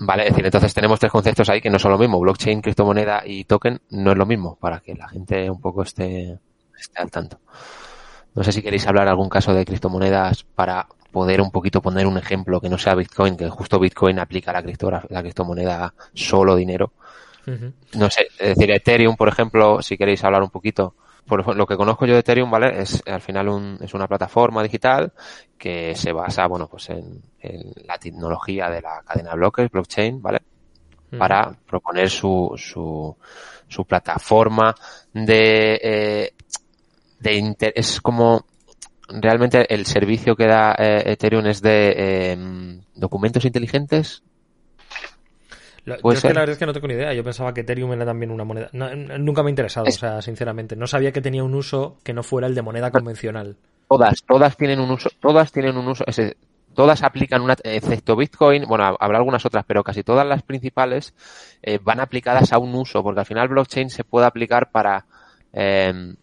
Vale, 0.00 0.24
es 0.24 0.30
decir, 0.30 0.44
entonces 0.44 0.74
tenemos 0.74 0.98
tres 0.98 1.12
conceptos 1.12 1.48
ahí 1.48 1.60
que 1.60 1.70
no 1.70 1.78
son 1.78 1.92
lo 1.92 1.98
mismo, 1.98 2.18
blockchain, 2.18 2.60
criptomoneda 2.60 3.22
y 3.24 3.44
token 3.44 3.80
no 3.90 4.12
es 4.12 4.18
lo 4.18 4.26
mismo, 4.26 4.56
para 4.56 4.80
que 4.80 4.94
la 4.94 5.08
gente 5.08 5.48
un 5.48 5.60
poco 5.60 5.82
esté, 5.82 6.38
esté 6.76 7.00
al 7.00 7.10
tanto. 7.10 7.38
No 8.34 8.42
sé 8.42 8.52
si 8.52 8.62
queréis 8.62 8.86
hablar 8.86 9.08
algún 9.08 9.28
caso 9.28 9.54
de 9.54 9.64
criptomonedas 9.64 10.44
para 10.44 10.86
poder 11.12 11.40
un 11.40 11.52
poquito 11.52 11.80
poner 11.80 12.06
un 12.06 12.18
ejemplo 12.18 12.60
que 12.60 12.68
no 12.68 12.76
sea 12.76 12.96
Bitcoin, 12.96 13.36
que 13.36 13.48
justo 13.48 13.78
Bitcoin 13.78 14.18
aplica 14.18 14.52
la, 14.52 14.62
la 15.08 15.22
criptomoneda 15.22 15.94
solo 16.12 16.56
dinero. 16.56 16.92
No 17.94 18.10
sé, 18.10 18.26
es 18.38 18.56
decir, 18.56 18.70
Ethereum, 18.70 19.16
por 19.16 19.28
ejemplo, 19.28 19.82
si 19.82 19.96
queréis 19.96 20.24
hablar 20.24 20.42
un 20.42 20.50
poquito, 20.50 20.94
por 21.26 21.54
lo 21.54 21.66
que 21.66 21.76
conozco 21.76 22.06
yo 22.06 22.14
de 22.14 22.20
Ethereum, 22.20 22.50
¿vale? 22.50 22.80
Es 22.80 23.02
al 23.06 23.20
final 23.20 23.48
un, 23.48 23.78
es 23.80 23.94
una 23.94 24.08
plataforma 24.08 24.62
digital 24.62 25.12
que 25.58 25.94
se 25.94 26.12
basa, 26.12 26.46
bueno, 26.46 26.68
pues 26.68 26.90
en, 26.90 27.22
en 27.40 27.72
la 27.86 27.98
tecnología 27.98 28.68
de 28.70 28.82
la 28.82 29.02
cadena 29.06 29.30
de 29.30 29.36
bloques, 29.36 29.70
blockchain, 29.70 30.20
¿vale? 30.20 30.40
Para 31.16 31.54
proponer 31.66 32.10
su, 32.10 32.54
su, 32.56 33.16
su 33.68 33.84
plataforma 33.84 34.74
de, 35.12 35.80
eh, 35.80 36.34
de 37.24 37.34
inter, 37.34 37.72
es 37.74 38.00
como 38.00 38.44
realmente 39.08 39.66
el 39.74 39.86
servicio 39.86 40.36
que 40.36 40.46
da 40.46 40.74
eh, 40.78 41.12
Ethereum 41.12 41.46
es 41.46 41.60
de 41.60 41.94
eh, 41.96 42.36
documentos 42.94 43.44
inteligentes. 43.44 44.22
Lo, 45.84 45.96
yo 45.96 46.12
es 46.12 46.22
que 46.22 46.32
la 46.32 46.40
verdad 46.40 46.52
es 46.54 46.58
que 46.58 46.66
no 46.66 46.72
tengo 46.72 46.88
ni 46.88 46.94
idea. 46.94 47.12
Yo 47.12 47.24
pensaba 47.24 47.52
que 47.52 47.60
Ethereum 47.60 47.92
era 47.92 48.06
también 48.06 48.30
una 48.30 48.44
moneda. 48.44 48.70
No, 48.72 48.94
nunca 48.94 49.42
me 49.42 49.48
ha 49.48 49.50
interesado, 49.50 49.86
es... 49.86 49.96
o 49.96 49.98
sea, 49.98 50.22
sinceramente. 50.22 50.76
No 50.76 50.86
sabía 50.86 51.12
que 51.12 51.20
tenía 51.20 51.44
un 51.44 51.54
uso 51.54 51.98
que 52.02 52.14
no 52.14 52.22
fuera 52.22 52.46
el 52.46 52.54
de 52.54 52.62
moneda 52.62 52.90
convencional. 52.90 53.56
Todas, 53.88 54.22
todas 54.26 54.56
tienen 54.56 54.80
un 54.80 54.90
uso, 54.90 55.10
todas 55.20 55.52
tienen 55.52 55.76
un 55.76 55.88
uso, 55.88 56.04
ese, 56.06 56.38
todas 56.74 57.02
aplican 57.02 57.42
una, 57.42 57.54
excepto 57.62 58.16
Bitcoin, 58.16 58.64
bueno, 58.66 58.96
habrá 58.98 59.18
algunas 59.18 59.44
otras, 59.44 59.66
pero 59.66 59.84
casi 59.84 60.02
todas 60.02 60.26
las 60.26 60.42
principales 60.42 61.14
eh, 61.62 61.78
van 61.82 62.00
aplicadas 62.00 62.54
a 62.54 62.58
un 62.58 62.74
uso, 62.74 63.02
porque 63.02 63.20
al 63.20 63.26
final 63.26 63.48
blockchain 63.48 63.90
se 63.90 64.02
puede 64.02 64.26
aplicar 64.26 64.70
para, 64.70 65.04
eh, 65.52 66.14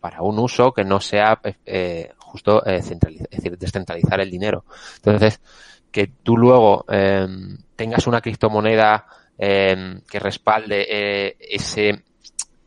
para 0.00 0.22
un 0.22 0.38
uso 0.38 0.72
que 0.72 0.84
no 0.84 1.00
sea 1.00 1.40
eh, 1.64 2.12
justo 2.18 2.64
eh, 2.66 2.82
descentralizar 3.58 4.20
el 4.20 4.30
dinero. 4.30 4.64
Entonces, 4.96 5.40
que 5.90 6.08
tú 6.22 6.36
luego 6.36 6.84
eh, 6.88 7.26
tengas 7.76 8.06
una 8.06 8.20
criptomoneda 8.20 9.06
eh, 9.40 10.00
que 10.10 10.18
respalde 10.18 10.84
eh, 10.90 11.36
ese, 11.38 12.02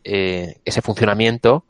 eh, 0.05 0.55
ese 0.63 0.81
funcionamiento 0.81 1.65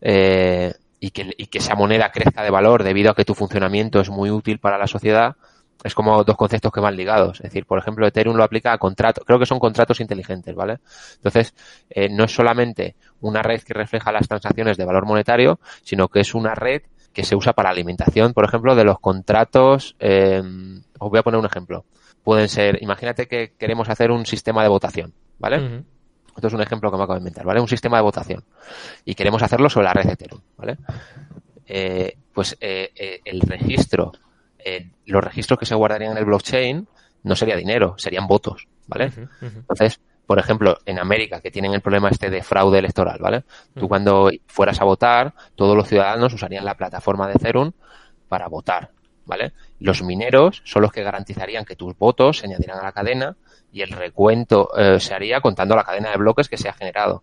y 0.00 1.10
que, 1.10 1.34
y, 1.36 1.46
que, 1.46 1.58
esa 1.58 1.76
moneda 1.76 2.10
crezca 2.10 2.42
de 2.42 2.50
valor 2.50 2.82
debido 2.82 3.12
a 3.12 3.14
que 3.14 3.24
tu 3.24 3.34
funcionamiento 3.34 4.00
es 4.00 4.10
muy 4.10 4.30
útil 4.30 4.58
para 4.58 4.76
la 4.76 4.88
sociedad, 4.88 5.36
es 5.84 5.94
como 5.94 6.24
dos 6.24 6.36
conceptos 6.36 6.72
que 6.72 6.80
van 6.80 6.96
ligados. 6.96 7.38
Es 7.38 7.44
decir, 7.44 7.66
por 7.66 7.78
ejemplo, 7.78 8.06
Ethereum 8.06 8.36
lo 8.36 8.44
aplica 8.44 8.72
a 8.72 8.78
contratos, 8.78 9.24
creo 9.24 9.38
que 9.38 9.46
son 9.46 9.58
contratos 9.58 10.00
inteligentes, 10.00 10.54
¿vale? 10.54 10.78
Entonces, 11.16 11.54
eh, 11.90 12.08
no 12.10 12.24
es 12.24 12.34
solamente 12.34 12.96
una 13.20 13.42
red 13.42 13.62
que 13.62 13.74
refleja 13.74 14.12
las 14.12 14.26
transacciones 14.26 14.76
de 14.76 14.84
valor 14.84 15.06
monetario, 15.06 15.60
sino 15.82 16.08
que 16.08 16.20
es 16.20 16.34
una 16.34 16.54
red 16.54 16.82
que 17.12 17.24
se 17.24 17.36
usa 17.36 17.52
para 17.52 17.70
alimentación, 17.70 18.32
por 18.32 18.44
ejemplo, 18.44 18.74
de 18.74 18.84
los 18.84 18.98
contratos. 19.00 19.96
Eh, 19.98 20.42
os 20.98 21.10
voy 21.10 21.18
a 21.18 21.22
poner 21.22 21.40
un 21.40 21.46
ejemplo. 21.46 21.84
Pueden 22.22 22.48
ser, 22.48 22.82
imagínate 22.82 23.26
que 23.26 23.54
queremos 23.56 23.88
hacer 23.88 24.10
un 24.10 24.26
sistema 24.26 24.62
de 24.62 24.68
votación, 24.68 25.14
¿vale? 25.38 25.58
Uh 25.58 25.62
-huh. 25.62 25.84
Esto 26.36 26.46
es 26.48 26.54
un 26.54 26.60
ejemplo 26.60 26.90
que 26.90 26.96
me 26.96 27.02
acabo 27.02 27.14
de 27.14 27.20
inventar, 27.20 27.44
¿vale? 27.44 27.60
Un 27.60 27.68
sistema 27.68 27.96
de 27.96 28.02
votación. 28.02 28.44
Y 29.04 29.14
queremos 29.14 29.42
hacerlo 29.42 29.68
sobre 29.68 29.86
la 29.86 29.94
red 29.94 30.10
Ethereum, 30.10 30.40
¿vale? 30.56 30.76
Eh, 31.66 32.16
pues 32.32 32.56
eh, 32.60 33.20
el 33.24 33.40
registro, 33.40 34.12
eh, 34.76 34.90
los 35.06 35.22
registros 35.22 35.58
que 35.58 35.66
se 35.66 35.74
guardarían 35.74 36.12
en 36.12 36.18
el 36.18 36.24
blockchain 36.24 36.86
no 37.22 37.36
sería 37.36 37.56
dinero, 37.56 37.94
serían 37.98 38.26
votos, 38.26 38.68
¿vale? 38.86 39.06
Uh 39.06 39.10
-huh, 39.10 39.22
uh 39.22 39.46
-huh. 39.46 39.56
Entonces, 39.56 40.00
por 40.28 40.38
ejemplo, 40.38 40.76
en 40.84 40.98
América, 40.98 41.40
que 41.40 41.50
tienen 41.50 41.72
el 41.72 41.80
problema 41.80 42.10
este 42.10 42.28
de 42.28 42.42
fraude 42.42 42.78
electoral, 42.78 43.18
¿vale? 43.18 43.44
Tú 43.74 43.88
cuando 43.88 44.30
fueras 44.46 44.78
a 44.80 44.84
votar, 44.84 45.32
todos 45.54 45.74
los 45.74 45.88
ciudadanos 45.88 46.34
usarían 46.34 46.66
la 46.66 46.76
plataforma 46.76 47.26
de 47.26 47.32
Ethereum 47.32 47.72
para 48.28 48.46
votar, 48.48 48.90
¿vale? 49.24 49.52
Los 49.80 50.02
mineros 50.02 50.60
son 50.64 50.82
los 50.82 50.92
que 50.92 51.02
garantizarían 51.02 51.64
que 51.64 51.76
tus 51.76 51.96
votos 51.96 52.38
se 52.38 52.46
añadirán 52.46 52.78
a 52.78 52.82
la 52.82 52.92
cadena 52.92 53.36
y 53.72 53.80
el 53.80 53.90
recuento 53.90 54.68
eh, 54.76 55.00
se 55.00 55.14
haría 55.14 55.40
contando 55.40 55.74
la 55.74 55.84
cadena 55.84 56.10
de 56.10 56.18
bloques 56.18 56.48
que 56.48 56.58
se 56.58 56.68
ha 56.68 56.74
generado. 56.74 57.22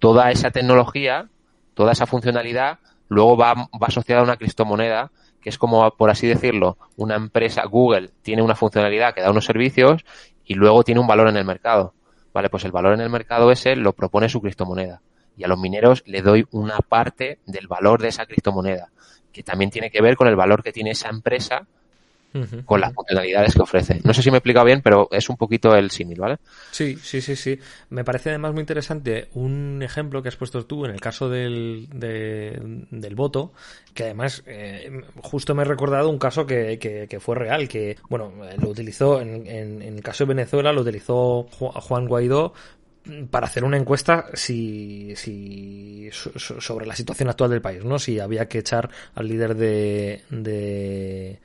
Toda 0.00 0.32
esa 0.32 0.50
tecnología, 0.50 1.28
toda 1.74 1.92
esa 1.92 2.06
funcionalidad, 2.06 2.80
luego 3.08 3.36
va, 3.36 3.54
va 3.54 3.86
asociada 3.86 4.20
a 4.22 4.24
una 4.24 4.36
criptomoneda 4.36 5.12
que 5.42 5.50
es 5.50 5.58
como, 5.58 5.90
por 5.90 6.08
así 6.08 6.26
decirlo, 6.26 6.78
una 6.96 7.16
empresa, 7.16 7.64
Google, 7.66 8.10
tiene 8.22 8.42
una 8.42 8.54
funcionalidad 8.54 9.12
que 9.12 9.20
da 9.20 9.30
unos 9.30 9.44
servicios 9.44 10.04
y 10.44 10.54
luego 10.54 10.84
tiene 10.84 11.00
un 11.00 11.06
valor 11.06 11.28
en 11.28 11.36
el 11.36 11.44
mercado. 11.44 11.94
Vale, 12.32 12.48
pues 12.48 12.64
el 12.64 12.72
valor 12.72 12.94
en 12.94 13.00
el 13.00 13.10
mercado 13.10 13.50
ese 13.50 13.76
lo 13.76 13.92
propone 13.92 14.28
su 14.28 14.40
criptomoneda. 14.40 15.02
Y 15.36 15.44
a 15.44 15.48
los 15.48 15.58
mineros 15.58 16.02
le 16.06 16.22
doy 16.22 16.46
una 16.52 16.78
parte 16.78 17.40
del 17.44 17.66
valor 17.66 18.00
de 18.00 18.08
esa 18.08 18.26
criptomoneda, 18.26 18.90
que 19.32 19.42
también 19.42 19.70
tiene 19.70 19.90
que 19.90 20.00
ver 20.00 20.16
con 20.16 20.28
el 20.28 20.36
valor 20.36 20.62
que 20.62 20.72
tiene 20.72 20.90
esa 20.90 21.08
empresa 21.08 21.66
con 22.64 22.80
las 22.80 22.92
funcionalidades 22.92 23.54
que 23.54 23.62
ofrece. 23.62 24.00
No 24.04 24.14
sé 24.14 24.22
si 24.22 24.30
me 24.30 24.36
he 24.36 24.38
explicado 24.38 24.66
bien, 24.66 24.80
pero 24.82 25.08
es 25.10 25.28
un 25.28 25.36
poquito 25.36 25.74
el 25.74 25.90
símil, 25.90 26.18
¿vale? 26.18 26.38
Sí, 26.70 26.96
sí, 26.96 27.20
sí, 27.20 27.36
sí. 27.36 27.58
Me 27.90 28.04
parece 28.04 28.30
además 28.30 28.52
muy 28.52 28.60
interesante 28.60 29.28
un 29.34 29.82
ejemplo 29.82 30.22
que 30.22 30.28
has 30.28 30.36
puesto 30.36 30.64
tú 30.64 30.84
en 30.84 30.92
el 30.92 31.00
caso 31.00 31.28
del, 31.28 31.88
del 31.90 33.14
voto, 33.14 33.52
que 33.94 34.04
además 34.04 34.42
eh, 34.46 35.02
justo 35.22 35.54
me 35.54 35.62
he 35.62 35.66
recordado 35.66 36.08
un 36.08 36.18
caso 36.18 36.46
que, 36.46 36.78
que, 36.78 37.20
fue 37.20 37.36
real, 37.36 37.68
que, 37.68 37.96
bueno, 38.08 38.32
lo 38.58 38.68
utilizó, 38.68 39.20
en, 39.20 39.46
en, 39.46 39.82
en 39.82 39.94
el 39.96 40.02
caso 40.02 40.24
de 40.24 40.34
Venezuela, 40.34 40.72
lo 40.72 40.82
utilizó 40.82 41.44
Juan 41.50 42.06
Guaidó 42.06 42.54
para 43.30 43.46
hacer 43.46 43.64
una 43.64 43.76
encuesta 43.76 44.26
si, 44.34 45.14
si 45.16 46.08
sobre 46.12 46.86
la 46.86 46.94
situación 46.94 47.28
actual 47.28 47.50
del 47.50 47.60
país, 47.60 47.84
¿no? 47.84 47.98
Si 47.98 48.20
había 48.20 48.46
que 48.46 48.58
echar 48.58 48.90
al 49.14 49.26
líder 49.26 49.56
de, 49.56 50.22
de 50.30 51.40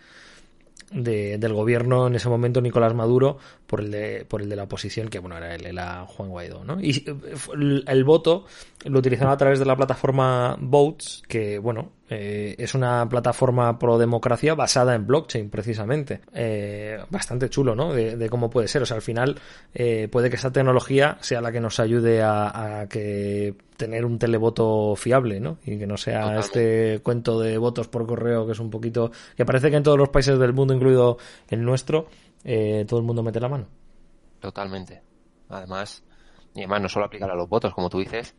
de, 0.92 1.38
del 1.38 1.54
gobierno 1.54 2.08
en 2.08 2.16
ese 2.16 2.30
momento 2.30 2.62
Nicolás 2.62 2.94
Maduro 2.94 3.38
por 3.66 3.82
el 3.82 3.92
de, 3.92 4.26
por 4.28 4.42
el 4.42 4.50
de 4.50 4.56
la 4.56 4.64
oposición, 4.64 5.10
que 5.10 5.20
bueno, 5.20 5.38
era 5.38 5.56
el, 5.56 5.66
era 5.66 6.06
Juan 6.06 6.30
Guaidó, 6.30 6.64
¿no? 6.64 6.80
Y 6.82 7.06
el, 7.54 7.84
el 7.88 8.04
voto 8.04 8.46
lo 8.86 9.00
utilizaron 9.00 9.34
a 9.34 9.38
través 9.38 9.60
de 9.60 9.66
la 9.66 9.76
plataforma 9.76 10.58
Votes, 10.60 11.24
que 11.28 11.60
bueno, 11.60 11.92
eh, 12.10 12.56
es 12.58 12.74
una 12.74 13.08
plataforma 13.10 13.78
pro 13.78 13.98
democracia 13.98 14.56
basada 14.56 14.96
en 14.96 15.06
blockchain, 15.06 15.50
precisamente. 15.50 16.22
Eh, 16.34 16.98
bastante 17.10 17.50
chulo, 17.50 17.76
¿no? 17.76 17.94
De, 17.94 18.30
cómo 18.30 18.50
puede 18.50 18.68
ser. 18.68 18.82
O 18.82 18.86
sea, 18.86 18.96
al 18.96 19.02
final 19.02 19.40
eh, 19.74 20.08
puede 20.10 20.30
que 20.30 20.38
esa 20.38 20.52
tecnología 20.52 21.18
sea 21.22 21.42
la 21.42 21.52
que 21.52 21.60
nos 21.60 21.80
ayude 21.80 22.22
a, 22.22 22.82
a, 22.82 22.88
que 22.88 23.56
tener 23.78 24.06
un 24.06 24.20
televoto 24.20 24.96
fiable, 24.96 25.40
¿no? 25.40 25.60
Y 25.66 25.78
que 25.78 25.88
no 25.88 25.98
sea 25.98 26.40
este 26.40 27.00
cuento 27.04 27.40
de 27.40 27.58
votos 27.58 27.88
por 27.88 28.06
correo 28.08 28.46
que 28.46 28.52
es 28.54 28.60
un 28.60 28.70
poquito... 28.70 29.12
que 29.36 29.46
parece 29.46 29.70
que 29.70 29.78
en 29.78 29.84
todos 29.84 29.98
los 29.98 30.10
países 30.10 30.38
del 30.40 30.54
mundo, 30.54 30.74
incluido 30.74 31.18
el 31.50 31.64
nuestro, 31.64 32.08
eh, 32.44 32.86
todo 32.88 33.00
el 33.00 33.06
mundo 33.06 33.24
mete 33.24 33.40
la 33.40 33.50
mano. 33.50 33.68
Totalmente. 34.40 35.02
Además, 35.50 36.04
y 36.54 36.60
además 36.60 36.82
no 36.82 36.90
solo 36.90 37.06
aplicar 37.06 37.30
a 37.30 37.36
los 37.36 37.48
votos, 37.48 37.74
como 37.74 37.90
tú 37.90 38.00
dices, 38.00 38.36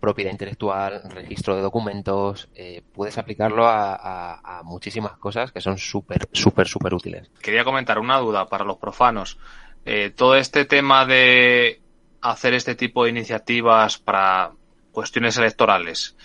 propiedad 0.00 0.30
intelectual, 0.30 1.02
registro 1.10 1.56
de 1.56 1.62
documentos, 1.62 2.48
eh, 2.54 2.82
puedes 2.92 3.18
aplicarlo 3.18 3.66
a, 3.66 4.62
muchísimas 4.64 5.12
cosas 5.18 5.52
que 5.52 5.60
son 5.60 5.78
súper, 5.78 6.28
súper, 6.32 6.66
súper 6.68 6.94
útiles. 6.94 7.30
Quería 7.40 7.64
comentar 7.64 7.98
una 7.98 8.18
duda 8.18 8.46
para 8.46 8.64
los 8.64 8.76
profanos. 8.76 9.38
Eh, 9.84 10.10
todo 10.14 10.36
este 10.36 10.64
tema 10.64 11.06
de 11.06 11.80
hacer 12.20 12.54
este 12.54 12.74
tipo 12.74 13.04
de 13.04 13.10
iniciativas 13.10 13.98
para 13.98 14.52
cuestiones 14.92 15.36
electorales, 15.36 16.16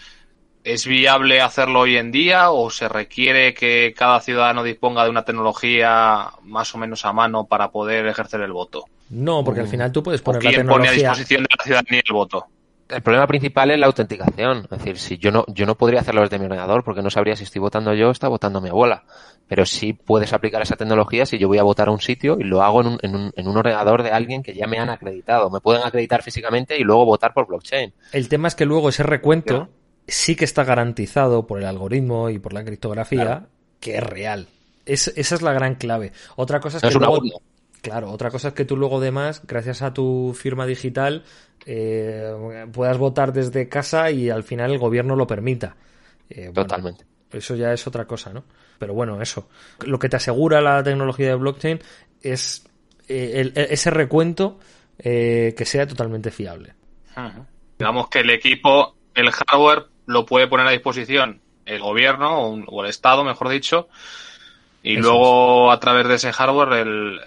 ¿es 0.64 0.88
viable 0.88 1.42
hacerlo 1.42 1.82
hoy 1.82 1.98
en 1.98 2.12
día 2.12 2.52
o 2.52 2.70
se 2.70 2.90
requiere 2.90 3.54
que 3.54 3.94
cada 3.96 4.20
ciudadano 4.20 4.64
disponga 4.64 5.04
de 5.04 5.10
una 5.10 5.24
tecnología 5.24 6.32
más 6.42 6.74
o 6.74 6.78
menos 6.78 7.06
a 7.06 7.14
mano 7.14 7.46
para 7.46 7.72
poder 7.72 8.08
ejercer 8.08 8.42
el 8.42 8.52
voto? 8.52 8.86
No, 9.10 9.44
porque 9.44 9.62
al 9.62 9.68
final 9.68 9.92
tú 9.92 10.02
puedes 10.02 10.22
poner 10.22 10.44
la 10.44 10.50
tecnología... 10.50 10.74
pone 10.74 10.88
a 10.90 10.92
disposición 10.92 11.44
de 11.44 11.50
la 11.58 11.64
ciudadanía 11.64 12.02
el 12.06 12.14
voto? 12.14 12.48
El 12.90 13.02
problema 13.02 13.28
principal 13.28 13.72
es 13.72 13.80
la 13.80 13.88
autenticación. 13.88 14.64
Es 14.64 14.70
decir, 14.70 14.98
si 14.98 15.18
yo 15.18 15.32
no, 15.32 15.46
yo 15.48 15.66
no 15.66 15.76
podría 15.76 16.02
hacerlo 16.02 16.22
desde 16.22 16.40
mi 16.40 16.46
ordenador 16.46 16.84
porque 16.84 17.02
no 17.02 17.10
sabría 17.10 17.36
si 17.36 17.44
estoy 17.44 17.60
votando 17.60 17.94
yo 17.94 18.10
o 18.10 18.12
está 18.12 18.28
votando 18.28 18.62
mi 18.62 18.70
abuela. 18.70 19.04
Pero 19.48 19.66
sí 19.66 19.94
puedes 19.94 20.34
aplicar 20.34 20.62
esa 20.62 20.76
tecnología 20.76 21.26
si 21.26 21.38
yo 21.38 21.48
voy 21.48 21.58
a 21.58 21.64
votar 21.64 21.88
a 21.88 21.92
un 21.92 22.00
sitio 22.00 22.38
y 22.40 22.44
lo 22.44 22.62
hago 22.64 22.82
en 22.82 22.88
un, 22.88 23.00
en 23.02 23.16
un, 23.16 23.34
en 23.36 23.48
un 23.48 23.58
ordenador 23.58 24.04
de 24.04 24.12
alguien 24.12 24.44
que 24.44 24.54
ya 24.54 24.68
me 24.68 24.80
han 24.80 24.90
acreditado. 24.90 25.50
Me 25.50 25.60
pueden 25.60 25.84
acreditar 25.84 26.24
físicamente 26.24 26.78
y 26.78 26.84
luego 26.84 27.06
votar 27.06 27.34
por 27.34 27.48
blockchain. 27.48 27.94
El 28.12 28.30
tema 28.30 28.48
es 28.48 28.56
que 28.56 28.66
luego 28.66 28.90
ese 28.90 29.04
recuento 29.04 29.70
sí 30.08 30.36
que 30.36 30.46
está 30.46 30.64
garantizado 30.64 31.48
por 31.48 31.60
el 31.60 31.66
algoritmo 31.66 32.30
y 32.30 32.40
por 32.40 32.54
la 32.54 32.64
criptografía 32.64 33.48
que 33.80 33.98
es 33.98 34.04
real. 34.04 34.48
Es, 34.86 35.08
esa 35.16 35.36
es 35.36 35.42
la 35.42 35.54
gran 35.54 35.76
clave. 35.76 36.12
Otra 36.36 36.60
cosa 36.60 36.78
es 36.78 36.84
que 36.84 37.00
Claro, 37.84 38.12
otra 38.12 38.32
cosa 38.32 38.48
es 38.48 38.54
que 38.54 38.64
tú 38.64 38.78
luego 38.78 39.00
además, 39.00 39.42
gracias 39.46 39.82
a 39.82 39.94
tu 39.94 40.34
firma 40.34 40.66
digital, 40.66 41.26
eh, 41.66 42.66
puedas 42.72 42.98
votar 42.98 43.34
desde 43.34 43.68
casa 43.68 44.10
y 44.10 44.30
al 44.30 44.44
final 44.44 44.72
el 44.72 44.78
gobierno 44.78 45.18
lo 45.18 45.28
permita. 45.28 45.76
Eh, 46.30 46.50
Totalmente. 46.56 47.04
Eso 47.30 47.56
ya 47.56 47.74
es 47.74 47.86
otra 47.86 48.06
cosa, 48.06 48.32
¿no? 48.32 48.46
Pero 48.80 48.94
bueno, 48.94 49.22
eso. 49.22 49.50
Lo 49.86 50.00
que 50.00 50.08
te 50.08 50.16
asegura 50.16 50.62
la 50.62 50.82
tecnología 50.82 51.28
de 51.28 51.36
blockchain 51.36 51.80
es 52.22 52.66
eh, 53.10 53.52
ese 53.54 53.90
recuento 53.90 54.60
que 54.98 55.66
sea 55.66 55.86
totalmente 55.86 56.32
fiable. 56.32 56.76
Digamos 57.78 58.08
que 58.08 58.20
el 58.20 58.30
equipo, 58.30 58.96
el 59.14 59.30
hardware, 59.30 59.88
lo 60.06 60.26
puede 60.26 60.48
poner 60.48 60.68
a 60.68 60.72
disposición 60.72 61.42
el 61.66 61.82
gobierno 61.82 62.40
o, 62.40 62.84
el 62.84 62.90
Estado, 62.90 63.26
mejor 63.26 63.50
dicho, 63.50 63.90
y 64.84 64.96
luego 64.96 65.70
a 65.70 65.80
través 65.82 66.08
de 66.08 66.16
ese 66.16 66.32
hardware 66.32 66.88
el, 66.88 67.20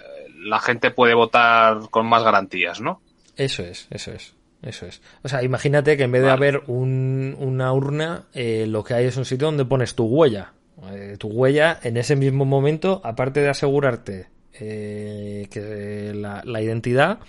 la 0.47 0.59
gente 0.59 0.91
puede 0.91 1.13
votar 1.13 1.89
con 1.91 2.07
más 2.07 2.23
garantías, 2.23 2.81
¿no? 2.81 3.01
Eso 3.35 3.63
es, 3.63 3.87
eso 3.91 4.11
es. 4.11 4.37
Eso 4.61 4.87
es. 4.87 5.01
O 5.23 5.27
sea, 5.27 5.43
imagínate 5.43 5.97
que 5.97 6.03
en 6.03 6.11
vez 6.11 6.23
de 6.23 6.31
haber 6.31 6.63
una 6.67 7.73
urna, 7.73 8.25
eh, 8.33 8.65
lo 8.67 8.83
que 8.83 8.95
hay 8.95 9.05
es 9.05 9.17
un 9.17 9.25
sitio 9.25 9.47
donde 9.47 9.65
pones 9.65 9.93
tu 9.95 10.05
huella. 10.05 10.53
Eh, 10.91 11.15
tu 11.19 11.27
huella 11.27 11.79
en 11.83 11.97
ese 11.97 12.15
mismo 12.15 12.45
momento, 12.45 13.01
aparte 13.03 13.41
de 13.41 13.49
asegurarte 13.49 14.27
eh, 14.59 15.47
que 15.51 16.13
la, 16.15 16.41
la, 16.43 16.61
identidad, 16.61 17.19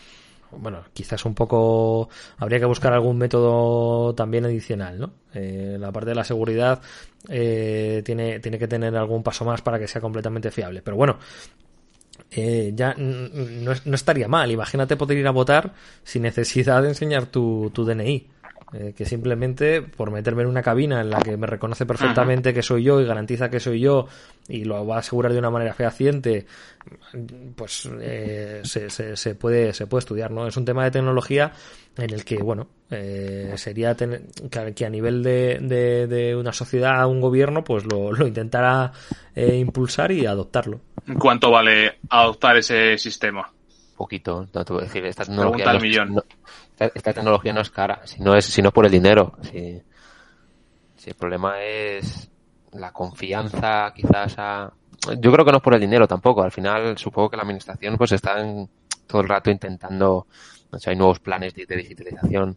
bueno, 0.51 0.85
quizás 0.95 1.25
un 1.27 1.35
poco 1.35 2.09
habría 2.39 2.61
que 2.61 2.67
buscar 2.67 2.93
algún 2.95 3.19
método 3.19 4.15
también 4.15 4.47
adicional, 4.47 4.99
¿no? 4.99 5.13
la 5.35 5.93
parte 5.93 6.11
de 6.11 6.17
la 6.17 6.25
seguridad 6.25 6.81
tiene, 7.29 8.41
tiene 8.41 8.59
que 8.59 8.67
tener 8.67 8.97
algún 8.97 9.23
paso 9.23 9.45
más 9.45 9.63
para 9.63 9.79
que 9.79 9.87
sea 9.87 10.01
completamente 10.01 10.51
fiable. 10.51 10.83
Pero 10.83 10.97
bueno, 10.97 11.19
eh, 12.31 12.73
ya 12.75 12.95
no, 12.95 13.73
no, 13.85 13.95
estaría 13.95 14.29
mal. 14.29 14.51
Imagínate 14.51 14.97
poder 14.97 15.19
ir 15.19 15.27
a 15.27 15.31
votar 15.31 15.73
sin 16.05 16.23
necesidad 16.23 16.83
de 16.83 16.89
enseñar 16.89 17.27
tu, 17.27 17.71
tu 17.75 17.85
DNI. 17.85 18.27
Eh, 18.71 18.93
que 18.95 19.07
simplemente 19.07 19.81
por 19.81 20.11
meterme 20.11 20.43
en 20.43 20.49
una 20.49 20.61
cabina 20.61 21.01
en 21.01 21.09
la 21.09 21.23
que 21.23 21.39
me 21.39 21.47
reconoce 21.47 21.87
perfectamente 21.87 22.53
que 22.53 22.63
soy 22.63 22.83
yo 22.83 23.01
y 23.01 23.07
garantiza 23.07 23.49
que 23.49 23.61
soy 23.61 23.81
yo 23.81 24.09
y 24.47 24.65
lo 24.65 24.87
va 24.87 24.97
a 24.97 24.99
asegurar 24.99 25.33
de 25.33 25.39
una 25.39 25.49
manera 25.49 25.73
fehaciente, 25.73 26.45
pues 27.57 27.89
eh, 27.99 28.61
se, 28.65 28.91
se, 28.91 29.35
puede, 29.37 29.73
se 29.73 29.87
puede 29.87 30.01
estudiar, 30.01 30.33
¿no? 30.33 30.47
Es 30.47 30.59
un 30.59 30.67
tema 30.67 30.85
de 30.85 30.91
tecnología 30.91 31.51
en 31.97 32.13
el 32.13 32.27
que, 32.27 32.37
bueno, 32.43 32.69
eh, 32.91 33.55
sería 33.57 33.97
que 33.97 34.85
a 34.85 34.91
nivel 34.91 35.23
de, 35.23 35.61
de, 35.63 36.07
de, 36.07 36.37
una 36.37 36.53
sociedad, 36.53 37.09
un 37.09 37.23
gobierno, 37.23 37.65
pues 37.65 37.87
lo, 37.87 38.13
lo 38.13 38.27
intentará 38.27 38.93
impulsar 39.35 40.13
y 40.13 40.27
adoptarlo. 40.27 40.81
¿Cuánto 41.19 41.51
vale 41.51 42.01
adoptar 42.11 42.59
ese 42.59 42.99
sistema? 42.99 43.51
Poquito, 43.97 44.47
no 44.53 44.65
te 44.65 44.73
voy 44.73 44.83
a 44.83 44.85
decir. 44.85 45.05
Esta 45.07 45.25
tecnología, 45.25 46.05
no, 46.05 46.23
esta, 46.79 47.13
tecnología 47.13 47.53
no 47.53 47.61
es 47.61 47.71
cara, 47.71 48.01
si 48.05 48.23
no 48.23 48.35
es, 48.35 48.45
si 48.45 48.63
por 48.63 48.87
el 48.87 48.93
dinero. 48.93 49.37
Si, 49.43 49.83
si 50.97 51.11
el 51.11 51.17
problema 51.17 51.63
es 51.63 52.31
la 52.73 52.93
confianza, 52.93 53.93
quizás 53.95 54.35
a, 54.39 54.73
yo 55.19 55.33
creo 55.33 55.45
que 55.45 55.53
no 55.53 55.59
es 55.59 55.63
por 55.63 55.75
el 55.75 55.81
dinero 55.81 56.07
tampoco. 56.07 56.43
Al 56.43 56.53
final, 56.53 56.97
supongo 56.99 57.31
que 57.31 57.37
la 57.37 57.43
administración 57.43 57.97
pues 57.97 58.13
está 58.13 58.37
todo 59.07 59.23
el 59.23 59.29
rato 59.29 59.51
intentando, 59.51 60.27
o 60.71 60.79
sea, 60.79 60.91
hay 60.91 60.97
nuevos 60.97 61.21
planes 61.21 61.55
de, 61.55 61.67
digitalización 61.67 62.57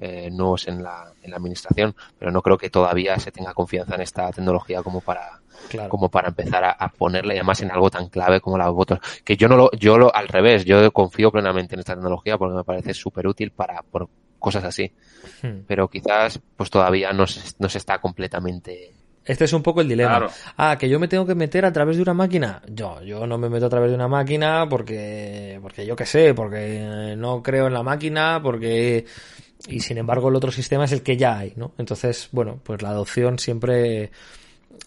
eh, 0.00 0.30
nuevos 0.30 0.68
en 0.68 0.82
la, 0.82 1.12
en 1.22 1.30
la 1.30 1.36
administración, 1.36 1.94
pero 2.18 2.30
no 2.30 2.42
creo 2.42 2.58
que 2.58 2.70
todavía 2.70 3.18
se 3.18 3.32
tenga 3.32 3.54
confianza 3.54 3.94
en 3.94 4.02
esta 4.02 4.30
tecnología 4.30 4.82
como 4.82 5.00
para 5.00 5.40
como 5.88 6.08
para 6.08 6.28
empezar 6.28 6.64
a, 6.64 6.70
a, 6.70 6.88
ponerle 6.88 7.34
además 7.34 7.60
en 7.62 7.72
algo 7.72 7.90
tan 7.90 8.08
clave 8.08 8.40
como 8.40 8.56
las 8.56 8.70
votos. 8.70 9.00
Que 9.24 9.36
yo 9.36 9.48
no 9.48 9.56
lo, 9.56 9.70
yo 9.72 9.98
lo, 9.98 10.14
al 10.14 10.28
revés, 10.28 10.64
yo 10.64 10.92
confío 10.92 11.32
plenamente 11.32 11.74
en 11.74 11.80
esta 11.80 11.94
tecnología 11.94 12.38
porque 12.38 12.56
me 12.56 12.64
parece 12.64 12.94
súper 12.94 13.26
útil 13.26 13.50
para, 13.50 13.82
por 13.82 14.08
cosas 14.38 14.64
así. 14.64 14.92
Hmm. 15.42 15.62
Pero 15.66 15.88
quizás, 15.88 16.40
pues 16.56 16.70
todavía 16.70 17.12
no 17.12 17.26
se, 17.26 17.40
no 17.58 17.68
se 17.68 17.78
está 17.78 18.00
completamente 18.00 18.92
este 19.28 19.44
es 19.44 19.52
un 19.52 19.62
poco 19.62 19.82
el 19.82 19.88
dilema. 19.88 20.26
Ah, 20.56 20.78
que 20.78 20.88
yo 20.88 20.98
me 20.98 21.06
tengo 21.06 21.26
que 21.26 21.34
meter 21.34 21.66
a 21.66 21.72
través 21.72 21.96
de 21.96 22.02
una 22.02 22.14
máquina. 22.14 22.62
Yo, 22.66 23.02
yo 23.02 23.26
no 23.26 23.36
me 23.36 23.50
meto 23.50 23.66
a 23.66 23.68
través 23.68 23.90
de 23.90 23.94
una 23.94 24.08
máquina 24.08 24.66
porque, 24.70 25.58
porque 25.60 25.84
yo 25.84 25.94
qué 25.94 26.06
sé, 26.06 26.32
porque 26.32 27.14
no 27.18 27.42
creo 27.42 27.66
en 27.66 27.74
la 27.74 27.82
máquina, 27.82 28.40
porque 28.42 29.04
y 29.66 29.80
sin 29.80 29.98
embargo 29.98 30.28
el 30.28 30.36
otro 30.36 30.52
sistema 30.52 30.84
es 30.84 30.92
el 30.92 31.02
que 31.02 31.16
ya 31.16 31.38
hay, 31.38 31.54
¿no? 31.56 31.72
Entonces, 31.78 32.28
bueno, 32.32 32.60
pues 32.62 32.82
la 32.82 32.90
adopción 32.90 33.38
siempre 33.38 34.10